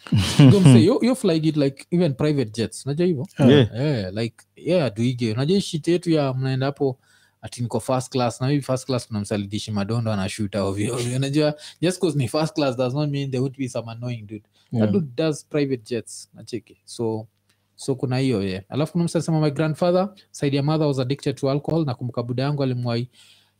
Go 0.51 0.59
mse, 0.59 0.83
you, 0.85 0.99
you 1.01 1.15
fly 1.15 1.37
it 1.37 1.57
like 1.57 1.85
even 1.91 2.13
private 2.13 2.51
jets 2.51 2.85
unajua 2.85 3.05
hivo 3.07 3.27
yeah. 3.39 3.69
Yeah, 3.75 4.13
like 4.13 4.35
yeah 4.55 4.93
duige 4.95 5.31
unajua 5.33 5.61
shit 5.61 5.87
yetu 5.87 6.11
ya 6.11 6.33
mnaenda 6.33 6.65
hapo 6.65 6.99
ati 7.41 7.61
niko 7.61 7.79
first 7.79 8.11
class 8.11 8.41
na 8.41 8.47
maybe 8.47 8.61
first 8.61 8.85
class 8.85 9.07
kuna 9.07 9.19
msalidishi 9.19 9.71
madondo 9.71 10.11
anashuta 10.11 10.63
ovyo 10.63 10.95
ovyo. 10.95 11.15
Unajua 11.15 11.55
just 11.81 11.99
cause 11.99 12.17
ni 12.17 12.27
first 12.27 12.53
class 12.55 12.77
does 12.77 12.93
not 12.93 13.09
mean 13.09 13.31
there 13.31 13.39
would 13.41 13.57
be 13.57 13.69
some 13.69 13.91
annoying 13.91 14.21
dude. 14.27 14.43
Yeah. 14.71 14.85
that 14.85 14.93
dude 14.93 15.07
does 15.15 15.45
private 15.45 15.83
jets 15.89 16.29
nacheki 16.33 16.77
so 16.85 17.27
so 17.75 17.95
kuna 17.95 18.17
hiyo 18.17 18.43
yeah. 18.43 18.63
alafu 18.69 18.91
kuna 18.91 19.03
mtu 19.03 19.17
alisema 19.17 19.41
my 19.41 19.51
grandfather 19.51 20.13
side 20.31 20.57
ya 20.57 20.63
mother 20.63 20.87
was 20.87 20.99
addicted 20.99 21.35
to 21.35 21.51
alcohol 21.51 21.85
na 21.85 21.93
kumbuka 21.95 22.23
buda 22.23 22.43
yangu 22.43 22.63
alimwai 22.63 23.09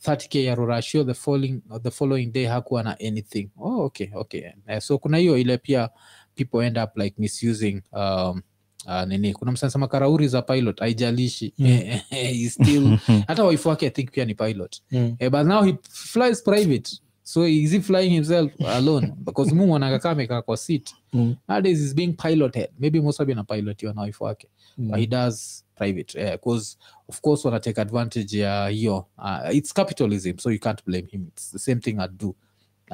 30k 0.05 0.43
ya 0.43 0.55
rorashio 0.55 1.03
the 1.03 1.13
following, 1.13 1.61
the 1.83 1.91
following 1.91 2.25
day 2.25 2.45
hakuwa 2.45 2.83
na 2.83 2.99
anything 2.99 3.49
oh, 3.57 3.85
okay 3.85 4.07
okay 4.13 4.43
Eh, 4.67 4.81
so 4.81 4.97
kuna 4.97 5.17
hiyo 5.17 5.37
ile 5.37 5.57
pia 5.57 5.89
people 6.35 6.65
end 6.65 6.77
up 6.77 6.97
like 6.97 7.15
misusing 7.19 7.81
um, 7.91 8.41
uh, 8.85 9.03
nini 9.07 9.33
kuna 9.33 9.51
msanasema 9.51 9.65
anasema 9.85 9.87
karauri 9.87 10.27
za 10.27 10.41
pilot 10.41 10.81
aijalishi 10.81 11.53
Mm. 11.57 12.49
Still 12.49 12.97
hata 13.27 13.43
waifu 13.43 13.69
wake 13.69 13.85
i 13.87 13.89
think 13.89 14.11
pia 14.11 14.25
ni 14.25 14.35
pilot 14.35 14.81
Mm. 14.91 15.15
Eh, 15.19 15.31
but 15.31 15.43
now 15.45 15.63
he 15.63 15.75
flies 15.89 16.43
private 16.43 16.97
so 17.27 17.43
is 17.47 17.71
he 17.71 17.79
flying 17.81 18.09
himself 18.13 18.51
alone 18.67 19.13
because 19.25 19.51
mungu 19.55 19.67
mwanakakaa 19.67 20.11
amekaa 20.11 20.41
kwa 20.41 20.57
seat 20.57 20.89
Mm. 21.13 21.35
nowadays 21.47 21.79
is 21.81 21.95
being 21.95 22.13
piloted 22.13 22.69
maybe 22.79 23.01
mosabi 23.01 23.31
anapilotiwa 23.31 23.93
na 23.93 24.01
wife 24.01 24.23
wake 24.23 24.47
Mm. 24.77 24.87
but 24.87 24.99
he 24.99 25.07
does 25.07 25.65
private 25.75 26.19
yeah, 26.19 26.39
cause 26.39 26.77
of 27.07 27.21
course 27.21 27.45
wana 27.45 27.59
take 27.59 27.81
advantage 27.81 28.39
ya 28.39 28.67
hiyo 28.67 29.05
uh, 29.17 29.55
it's 29.55 29.73
capitalism 29.73 30.37
so 30.37 30.51
you 30.51 30.59
can't 30.59 30.85
blame 30.85 31.07
him 31.11 31.25
it's 31.27 31.51
the 31.51 31.59
same 31.59 31.81
thing 31.81 31.91
i'd 31.91 32.17
do 32.17 32.35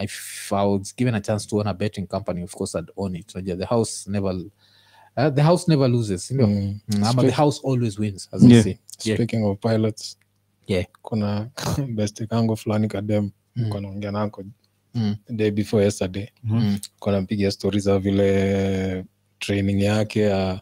if 0.04 0.54
i 0.54 0.68
was 0.68 0.96
given 0.96 1.16
a 1.16 1.22
chance 1.22 1.48
to 1.48 1.58
own 1.58 1.68
a 1.68 1.74
betting 1.74 2.08
company 2.08 2.44
of 2.44 2.54
course 2.56 2.78
i'd 2.78 2.92
own 2.98 3.16
it 3.16 3.36
yeah, 3.44 3.60
the 3.60 3.66
house 3.66 4.10
never 4.12 4.34
uh, 5.18 5.30
the 5.34 5.42
house 5.42 5.66
never 5.72 5.90
loses 5.90 6.32
ndio 6.32 6.48
Mm. 6.48 6.80
mm. 6.88 7.04
ama 7.04 7.22
the 7.24 7.32
house 7.32 7.62
always 7.64 8.00
wins 8.00 8.30
as 8.32 8.44
yeah. 8.44 8.60
I 8.60 8.64
say 8.64 8.78
yeah. 9.06 9.18
speaking 9.18 9.44
of 9.46 9.60
pilots 9.60 10.18
Yeah. 10.68 10.86
kuna 11.02 11.50
best 11.96 12.26
kango 12.28 12.56
fulani 12.56 12.88
kadem 12.88 13.32
Mm. 13.56 13.70
kanaongea 13.72 14.12
nako 14.12 14.44
Mm. 14.94 15.16
day 15.30 15.52
before 15.52 15.84
yesterday 15.84 16.28
Mm. 16.44 16.80
kwa 17.00 17.12
stori 17.52 17.80
za 17.80 18.00
vile 18.00 19.06
training 19.40 19.82
yake 19.82 20.22
ya 20.22 20.62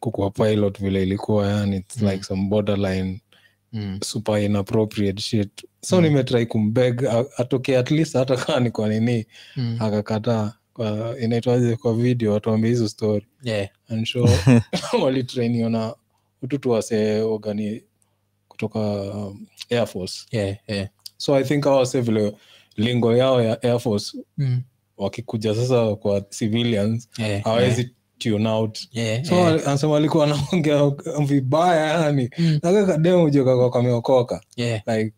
kukuwa 0.00 0.30
pilot 0.30 0.78
vile 0.80 1.02
ilikuwa 1.02 1.46
yani 1.48 1.76
it's 1.76 2.02
Mm. 2.02 2.08
like 2.08 2.22
some 2.22 2.48
borderline 2.48 3.20
Mm. 3.72 3.98
super 4.04 4.42
inappropriate 4.42 5.22
shit 5.22 5.66
so 5.80 5.96
Mm. 5.96 6.02
nimetrai 6.02 6.46
kumbeg 6.46 7.04
atokee 7.04 7.32
atoke 7.36 7.78
at 7.78 7.90
least 7.90 8.14
hata 8.14 8.36
kaa 8.36 8.60
ni 8.60 8.70
kwa 8.70 8.88
nini 8.88 9.26
Mm. 9.56 9.76
akakataa 9.80 10.52
inaitwaje 11.20 11.76
kwa 11.76 11.94
video 11.94 12.32
watuambia 12.32 12.70
hizo 12.70 12.88
story 12.88 13.26
Yeah. 13.42 13.68
and 13.88 14.06
walitrainiwa 15.02 15.70
na 15.70 15.94
ututu 16.42 16.70
wase 16.70 17.20
ogani 17.20 17.82
kutoka 18.48 18.78
um, 19.00 19.46
air 19.70 19.86
force 19.86 20.26
Yeah. 20.30 20.56
Yeah. 20.68 20.88
So 21.20 21.34
i 21.34 21.44
think 21.44 21.66
awase 21.66 22.00
vile 22.00 22.32
lingo 22.76 23.16
yao 23.16 23.42
ya 23.42 23.62
air 23.62 23.80
force 23.80 24.18
Mm. 24.38 24.62
wakikuja 24.96 25.54
sasa 25.54 25.96
kwa 25.96 26.20
civilians 26.20 27.08
Yeah. 27.18 27.76
tune 28.18 28.48
out 28.48 28.78
Yeah. 28.92 29.24
so 29.24 29.34
Yeah. 29.34 29.68
anasema 29.68 29.96
alikuwa 29.96 30.24
anaongea 30.24 30.92
vibaya 31.26 32.04
yani 32.04 32.30
Mm. 32.38 32.58
nakakademujokakwa 32.62 33.70
kameokoka 33.70 34.40
Yeah. 34.56 34.82
like 34.86 35.12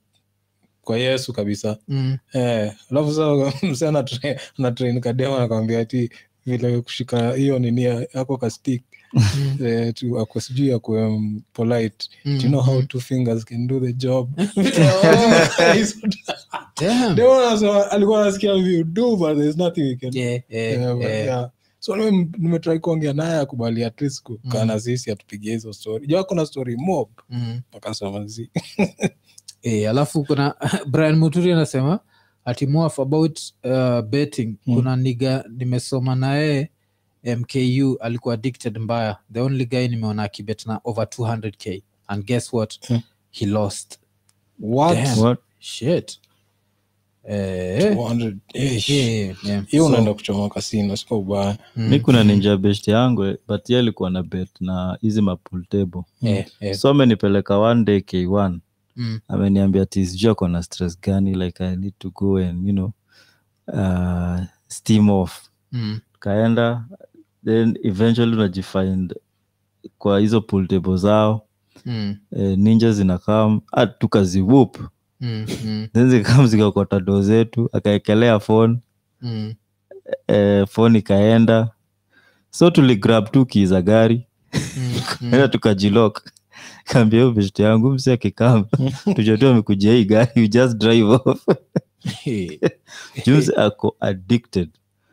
kwa 0.83 0.99
yesu 0.99 1.33
kabisa 1.33 1.79
Mm. 1.89 2.19
eh, 2.33 2.73
alafu 2.91 3.13
sa 3.15 3.53
mse 3.71 3.89
anatrain 4.59 5.01
kadema 5.01 5.39
nakwambia 5.39 5.85
ti 5.85 6.11
vile 6.47 6.81
kushika 6.81 7.33
hiyo 7.35 7.59
nini 7.59 7.83
yako 8.15 8.37
kastik 8.37 8.83
ako 10.23 10.41
sijui 10.41 10.73
akue 10.73 11.03
um, 11.07 11.43
polite 11.53 12.09
Mm. 12.25 12.37
do 12.39 12.43
you 12.43 12.49
know 12.49 12.61
how 12.61 12.83
two 12.83 13.01
fingers 13.01 13.45
can 13.45 13.67
do 13.67 13.81
the 13.81 13.93
job 13.93 14.31
anasema 17.49 17.91
alikuwa 17.91 18.25
nasikia 18.25 18.53
we 18.53 18.85
do 18.85 19.17
but 19.17 19.37
there's 19.39 19.57
nothing 19.57 19.81
we 19.83 19.97
can 19.97 20.11
Yeah. 20.17 20.41
Yeah. 20.49 20.81
Yeah, 20.81 20.95
but 20.95 21.03
Yeah. 21.05 21.27
yeah. 21.27 21.51
so 21.79 21.97
nimetrai 21.97 22.79
kuongea 22.79 23.13
naye 23.13 23.37
akubali 23.41 23.85
at 23.85 24.01
least 24.01 24.23
kukaa 24.23 24.61
Mm. 24.61 24.67
na 24.67 24.81
sisi 24.81 25.11
atupigia 25.11 25.53
hizo 25.53 25.73
story 25.73 26.07
jua 26.07 26.25
kuna 26.25 26.47
story 26.47 26.77
mob 26.77 27.09
Mm. 27.31 27.61
akasema 27.77 28.27
zi 28.27 28.51
Eh, 29.63 29.91
alafu 29.91 30.25
kuna 30.25 30.55
brian 30.87 31.17
muturi 31.17 31.53
anasema 31.53 32.01
ati 32.45 32.67
more 32.67 32.95
about 32.99 33.41
uh, 33.65 34.01
betting 34.01 34.55
Mm. 34.67 34.75
kuna 34.77 34.97
niga 34.97 35.45
nimesoma 35.57 36.15
naye 36.15 36.71
mku 37.25 37.97
alikuwa 38.01 38.35
addicted 38.35 38.79
mbaya. 38.79 39.17
The 39.33 39.41
only 39.41 39.67
guy 39.67 39.89
nimeona 39.89 40.23
akibet 40.23 40.67
na 40.67 40.81
over 40.85 41.05
200k 41.05 41.83
and 42.07 42.25
guess 42.25 42.53
what? 42.53 42.87
Hmm. 42.89 42.99
he 43.31 43.47
lost. 43.47 43.99
What? 44.59 44.95
Damn. 44.95 45.19
What? 45.19 45.39
shit. 45.63 46.19
Eh, 47.25 47.95
200 47.95 48.37
eh, 48.55 48.91
yeah, 48.91 49.35
yeah. 49.45 49.67
hiyo 49.67 49.83
So, 49.83 49.89
unaenda 49.89 50.15
kuchoma 50.15 50.49
kasino 50.49 50.97
sio 50.97 51.19
ubaya 51.19 51.59
mm, 51.77 51.89
mi 51.89 52.01
kuna 52.01 52.25
ninja 52.25 52.57
best 52.57 52.89
yangu 52.89 53.35
but 53.49 53.71
ye 53.71 53.79
alikuwa 53.79 54.11
na 54.11 54.23
bet 54.23 54.49
na 54.61 54.99
hizi 55.01 55.21
mapul 55.23 55.65
table. 55.67 56.03
Eh, 56.23 56.47
eh, 56.61 56.77
so 56.77 56.89
amenipeleka 56.89 57.59
one 57.59 57.85
day 57.85 57.99
k1 57.99 58.59
mm, 58.97 59.21
ameniambia 59.29 59.87
ti 59.87 60.07
sijui 60.07 60.31
ako 60.31 60.49
na 60.49 60.63
stress 60.63 61.01
gani? 61.01 61.35
Like 61.35 61.65
i 61.65 61.77
need 61.77 61.95
to 61.99 62.11
go 62.11 62.37
and 62.37 62.67
you 62.67 62.73
know 62.73 62.93
uh, 63.69 64.41
steam 64.69 65.11
off. 65.11 65.49
Mm, 65.73 66.01
kaenda 66.19 66.85
then 67.45 67.79
eventually 67.83 68.33
unajifind 68.37 69.15
kwa 69.99 70.21
hizo 70.21 70.41
pool 70.41 70.67
table 70.67 70.97
zao. 70.97 71.47
Mm, 71.87 72.17
eh, 72.37 72.59
ninja 72.59 72.93
zinakam 72.93 73.61
tukaziwup 73.99 74.79
mm, 75.21 75.47
mm, 75.65 75.89
then 75.93 76.11
zikam 76.11 76.47
zikakota 76.47 77.01
doo 77.01 77.23
zetu 77.23 77.69
akaekelea 77.73 78.39
phone. 78.41 78.79
Mm, 79.23 79.55
eh, 80.27 80.67
phone 80.69 80.99
ikaenda. 80.99 81.71
So 82.51 82.71
tuligrab 82.71 83.31
tu 83.31 83.47
kii 83.47 83.67
za 83.67 83.83
gari. 83.83 84.27
Mm, 84.77 85.01
mm. 85.21 85.49
tukajilok. 85.49 86.23
Kaambia 86.85 87.21
hiyo 87.21 87.33
beshte 87.33 87.63
yangu 87.63 87.91
msi 87.91 88.11
akikam. 88.11 88.65
Tujatua 89.17 89.51
amekujia 89.51 89.93
hii 89.93 90.05
gari 90.05 90.31
you 90.35 90.47
just 90.47 90.77
drive 90.77 91.05
off. 91.11 91.47
Eh, 92.27 92.61
ako 93.57 93.97
addicted 94.01 94.69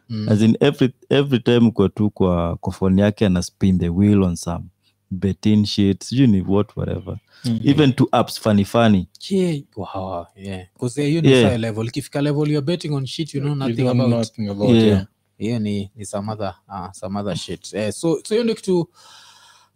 mm, 0.09 0.29
as 0.29 0.41
in 0.41 0.57
every, 0.59 0.93
every 1.09 1.39
time 1.39 1.71
kwa 1.71 1.89
tu 1.89 2.09
kwa, 2.09 2.55
kwa 2.57 2.73
phone 2.73 3.01
yake 3.01 3.25
ana 3.25 3.41
spin 3.41 3.79
the 3.79 3.89
wheel 3.89 4.23
on 4.23 4.35
some 4.35 4.65
betin 5.11 5.65
shit 5.65 6.03
sijui 6.03 6.27
ni 6.27 6.41
what 6.41 6.77
whatever. 6.77 7.17
Even 7.63 7.93
to 7.93 8.07
apps 8.11 8.39
funny 8.39 8.65
funny. 8.65 9.07
Yeah, 9.29 9.61
wow, 9.75 10.25
yeah. 10.35 10.65
Yeah. 11.23 11.59
level. 11.59 11.87
Ikifika 11.87 12.21
level 12.21 12.47
you're 12.51 12.65
betting 12.65 12.93
on 12.93 13.05
shit 13.05 13.33
you 13.33 13.41
know 13.41 13.55
nothing 13.55 13.85
you 13.85 13.89
about 13.89 14.09
nothing 14.09 14.49
about 14.49 14.69
Yeah. 14.69 14.87
yeah. 14.87 15.05
hiyo 15.37 15.59
ni, 15.59 15.91
ni 15.95 16.05
some 16.05 16.31
other, 16.31 16.55
uh, 16.69 16.91
some 16.91 17.19
other 17.19 17.35
shit. 17.35 17.73
Eh, 17.73 17.91
so 17.93 18.19
so 18.23 18.33
hiyo 18.35 18.43
ndio 18.43 18.55
kitu 18.55 18.89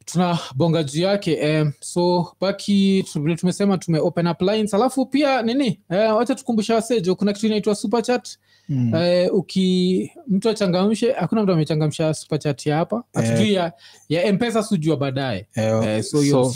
tuna 0.06 0.40
bonga 0.56 0.84
juu 0.84 1.02
yake. 1.02 1.32
Eh, 1.34 1.72
so 1.80 2.28
baki 2.42 3.06
vile 3.16 3.36
tumesema 3.36 3.78
tume 3.78 4.00
open 4.00 4.28
up 4.28 4.42
lines. 4.42 4.74
Alafu 4.74 5.06
pia 5.06 5.42
nini? 5.42 5.80
Eh, 5.90 6.16
wacha 6.16 6.36
tukumbusha 6.36 6.76
wasejo 6.76 7.16
kuna 7.16 7.34
kitu 7.34 7.46
inaitwa 7.48 7.76
super 7.76 8.04
chat 8.04 8.30
Mm. 8.70 8.94
uh, 8.94 9.36
uki 9.38 10.12
mtu 10.28 10.50
achangamshe 10.50 11.12
hakuna 11.12 11.44
mtu 11.44 11.52
amechangamsha 11.54 12.14
superchat 12.14 12.70
hapa. 12.70 13.04
Hatujui 13.14 13.54
ya, 13.54 13.74
ya 14.10 14.34
mpesa 14.34 14.64
sujua 14.64 14.98
baadaye. 14.98 15.48
Eh, 15.56 15.88
Eh, 15.88 16.04
so 16.04 16.24
so 16.24 16.54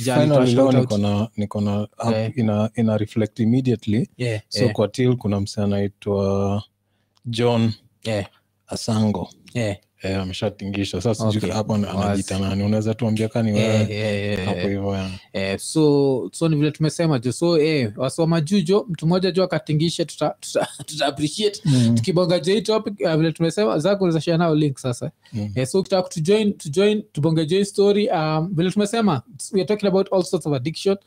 niko 1.38 1.62
na 1.62 1.88
app 1.98 2.14
Eh. 2.14 2.32
ina, 2.36 2.70
ina 2.76 2.98
reflect 2.98 3.40
immediately. 3.40 4.10
Yeah, 4.18 4.42
so 4.50 4.60
yeah, 4.62 4.74
kwa 4.74 4.88
til 4.88 5.18
kuna 5.18 5.40
msee 5.40 5.62
anaitwa 5.64 6.64
john 7.26 7.72
yeah, 8.04 8.26
asango. 8.68 9.30
Yeah, 9.54 9.78
eh, 10.02 10.18
ameshatingisha. 10.22 11.02
Sasa 11.02 11.28
Okay. 11.28 11.50
hapo 11.52 11.76
anajita 11.76 12.40
nani? 12.40 12.64
Unaweza 12.64 12.94
tuambia 12.94 13.28
kani 13.30 13.52
wewe? 13.52 14.36
Hapo 14.46 14.60
hivyo 14.68 14.98
Eh, 15.34 15.60
so 15.60 16.30
so 16.34 16.50
ni 16.50 16.56
vile 16.56 16.72
tumesema 16.72 17.20
jo 17.20 17.32
so 17.32 17.58
eh, 17.60 17.92
wasoma 17.98 18.42
jujo 18.42 18.86
mtu 18.90 19.06
mmoja 19.08 19.32
jo 19.32 19.44
akatingishe 19.44 20.06
tuta, 20.06 20.36
tuta, 20.40 20.68
tuta 20.86 21.06
appreciate. 21.06 21.62
Tukibonga 21.96 22.40
jo 22.40 22.54
hii 22.54 22.62
topic 22.62 22.94
uh, 23.00 23.14
vile 23.16 23.32
tumesema 23.32 23.80
zako 23.80 24.04
unaweza 24.04 24.22
share 24.22 24.38
nao 24.38 24.56
link 24.56 24.78
sasa. 24.78 25.12
Mm. 25.34 25.52
eh, 25.56 25.68
so 25.68 25.80
ukitaka 25.80 26.02
kutujoin 26.02 26.54
tujoin 26.54 27.04
tubonge 27.12 27.46
join 27.46 27.64
story. 27.66 28.10
Um, 28.10 28.50
vile 28.56 28.72
tumesema 28.72 29.22
we 29.54 29.60
are 29.62 29.66
talking 29.68 29.88
about 29.88 30.14
all 30.14 30.24
sorts 30.24 30.46
of 30.48 30.54
addiction 30.54 30.98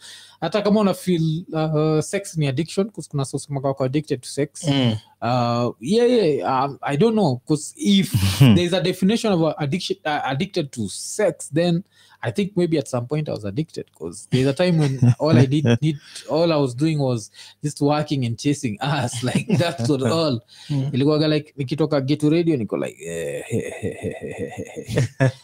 hata 0.41 0.63
kama 0.63 0.81
una 0.81 0.95
feel 0.95 1.45
uh, 1.53 2.01
sex 2.01 2.37
ni 2.37 2.47
addiction 2.47 2.91
kuna 2.91 3.25
sosemaga 3.25 3.69
wako 3.69 3.85
addicted 3.85 4.21
to 4.21 4.29
sex 4.29 4.65
Mm. 4.69 4.97
uh, 5.23 5.75
yeah, 5.81 6.07
yeah, 6.11 6.65
um, 6.65 6.79
I 6.83 6.97
don't 6.97 7.15
know 7.15 7.41
because 7.45 7.75
if 7.77 8.13
there's 8.57 8.73
a 8.73 8.81
definition 8.81 9.33
of 9.33 9.55
addiction, 9.59 9.97
uh, 10.05 10.21
addicted 10.25 10.71
to 10.73 10.89
sex, 10.89 11.51
then 11.55 11.83
I 12.23 12.31
think 12.31 12.57
maybe 12.57 12.77
at 12.79 12.87
some 12.89 13.07
point 13.07 13.29
I 13.29 13.33
was 13.33 13.45
addicted 13.45 13.87
because 13.87 14.29
there's 14.31 14.47
a 14.47 14.53
time 14.53 14.79
when 14.79 15.01
all 15.19 15.37
I 15.37 15.47
did, 15.47 15.65
need 15.83 15.99
all 16.29 16.53
I 16.53 16.57
was 16.57 16.75
doing 16.75 16.99
was 16.99 17.31
just 17.63 17.81
working 17.81 18.27
and 18.27 18.39
chasing 18.39 18.77
ass 18.81 19.23
like 19.29 19.47
that's 19.59 19.89
what 19.89 20.03
all. 20.19 20.41
Mm. 20.69 20.91
Ilikuwaga 20.95 21.29
like 21.29 21.55
nikitoka 21.57 22.01
getu 22.01 22.31
radio 22.31 22.57
niko 22.57 22.77
like 22.77 22.97
eh, 23.05 23.45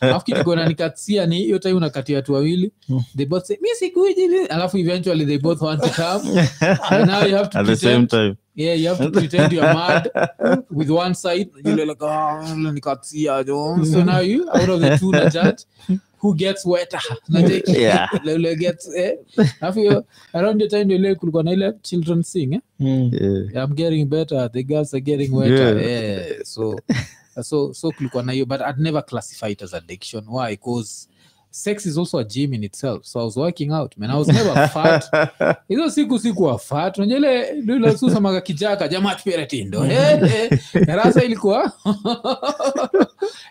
alafu 0.01 0.24
kitu 0.24 0.44
kona 0.44 0.69
nikatia 0.69 1.27
ni 1.27 1.36
hiyo 1.39 1.59
time 1.59 1.74
unakatia 1.74 2.16
watu 2.16 2.32
wawili. 2.35 2.73
Mm. 2.89 3.03
they 3.16 3.27
both 3.27 3.44
say 3.44 3.57
mi 3.62 3.69
sikuji 3.78 4.28
mi-" 4.28 4.47
alafu 4.47 4.78
eventually 4.78 5.27
they 5.27 5.39
both 5.39 5.62
want 5.62 5.82
to 5.82 5.89
come. 5.90 6.48
And 6.90 7.07
now 7.11 7.23
you 7.27 7.36
have 7.36 7.48
to 7.48 7.59
at 7.59 7.66
the 7.66 7.77
same 7.77 8.07
time. 8.07 8.36
Yeah 8.55 8.81
you 8.81 8.89
have 8.89 9.05
to 9.05 9.11
pretend 9.11 9.53
you're 9.53 9.74
mad 9.74 10.11
with 10.70 10.90
one 10.90 11.15
side. 11.15 11.51
You're 11.65 11.86
like 11.86 12.03
oh 12.05 12.43
nikatia 12.73 13.44
so 13.93 14.05
now 14.05 14.20
you 14.20 14.48
out 14.51 14.69
of 14.69 14.81
the 14.81 14.98
two 14.98 15.12
na 15.12 15.28
judge 15.31 15.65
who 16.22 16.34
gets 16.34 16.66
wetter. 16.66 17.01
Na 17.28 17.43
take 17.43 17.64
gets 18.59 18.88
eh? 18.94 19.18
Alafu 19.60 19.78
hiyo 19.78 20.05
around 20.32 20.60
the 20.60 20.68
time 20.68 20.84
ndio 20.84 20.97
ile 20.97 21.14
kulikuwa 21.14 21.43
na 21.43 21.52
ile 21.52 21.72
children 21.82 22.22
sing 22.22 22.52
eh? 22.52 22.60
Mm. 22.78 23.10
yeah. 23.12 23.64
I'm 23.68 23.74
getting 23.74 24.05
better 24.05 24.52
the 24.52 24.62
girls 24.62 24.94
are 24.94 25.01
getting 25.01 25.34
wetter 25.34 25.78
Yeah. 25.78 26.26
yeah, 26.26 26.43
so 26.44 26.80
so 27.43 27.74
so 27.74 27.90
kulikuwa 27.90 28.22
na 28.22 28.32
hiyo 28.32 28.47
but 28.47 28.60
I'd 28.60 28.78
never 28.78 29.05
classify 29.06 29.52
it 29.52 29.62
as 29.62 29.74
addiction. 29.74 30.24
Why? 30.28 30.51
Because 30.51 31.09
sex 31.57 31.87
is 31.87 31.97
also 31.99 32.19
a 32.19 32.24
gym 32.24 32.53
in 32.55 32.65
itself 32.65 33.05
so 33.05 33.20
I 33.20 33.24
was 33.24 33.37
working 33.37 33.73
out 33.73 33.97
man. 33.97 34.11
I 34.11 34.16
was 34.16 34.28
never 34.28 34.69
fat. 34.69 35.05
Hizo 35.69 35.91
siku 35.91 36.19
sikuwa 36.19 36.59
fat. 36.59 36.99
Unajua 36.99 37.19
ile 37.19 38.41
kijaka 38.41 38.89
jamaa 38.89 39.15
tupere 39.15 39.47
tindo 39.47 39.85
eh, 39.87 40.23
eh. 40.23 41.24
ilikuwa 41.24 41.73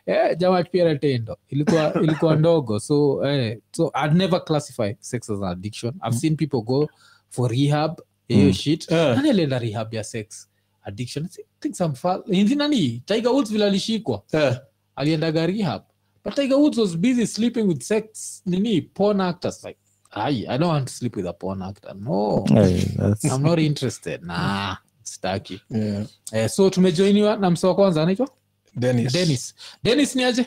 yeah, 0.07 0.37
jamaa 0.39 0.63
tindo 0.63 1.37
ilikuwa 1.49 1.93
ilikuwa 2.03 2.35
ndogo. 2.35 2.79
So 2.79 3.25
eh, 3.27 3.57
so 3.71 3.91
I'd 4.05 4.13
never 4.13 4.43
classify 4.45 4.93
sex 4.99 5.29
as 5.29 5.37
an 5.41 5.47
addiction. 5.49 5.93
I've 6.07 6.17
seen 6.17 6.35
people 6.35 6.61
go 6.61 6.89
for 7.29 7.51
rehab 7.51 8.01
hiyo 8.27 8.45
Mm. 8.45 8.53
shit. 8.53 8.91
Eh. 8.91 9.19
anelenda 9.19 9.59
rehab 9.59 9.93
ya 9.93 10.03
sex? 10.03 10.49
Addiction? 10.83 11.25
I 11.25 11.43
think 11.59 11.75
some 11.75 11.95
fa- 11.95 12.23
nani 12.55 13.01
tiger 13.05 13.31
woods 13.31 13.51
vile 13.51 13.65
alishikwa. 13.65 14.23
Eh. 14.31 14.55
aliendaga 14.95 15.45
rehab 15.47 15.81
but 16.25 16.35
tiger 16.35 16.57
woods 16.57 16.77
was 16.77 16.97
busy 16.97 17.25
sleeping 17.25 17.67
with 17.67 17.81
sex 17.83 18.41
nini 18.45 18.81
porn 18.81 19.21
actors. 19.21 19.63
Like 19.63 19.77
I, 20.11 20.45
I 20.49 20.57
don't 20.57 20.67
want 20.69 20.87
to 20.87 20.93
sleep 20.93 21.15
with 21.15 21.27
a 21.27 21.33
porn 21.33 21.61
actor. 21.61 21.93
No. 21.95 22.43
Hey, 22.49 22.83
i'm 23.31 23.43
not 23.43 23.59
interested. 23.59 24.23
Nah 24.23 24.75
sitaki. 25.03 25.61
Yeah. 25.69 26.05
eh, 26.31 26.49
so 26.49 26.69
tumejoiniwa 26.69 27.37
na 27.37 27.49
mse 27.49 27.67
wa 27.67 27.75
kwanza 27.75 28.03
anaitwa? 28.03 28.29
Dennis. 28.75 29.13
denis 29.13 29.55
denis 29.83 30.15
ni 30.15 30.23
aje 30.23 30.45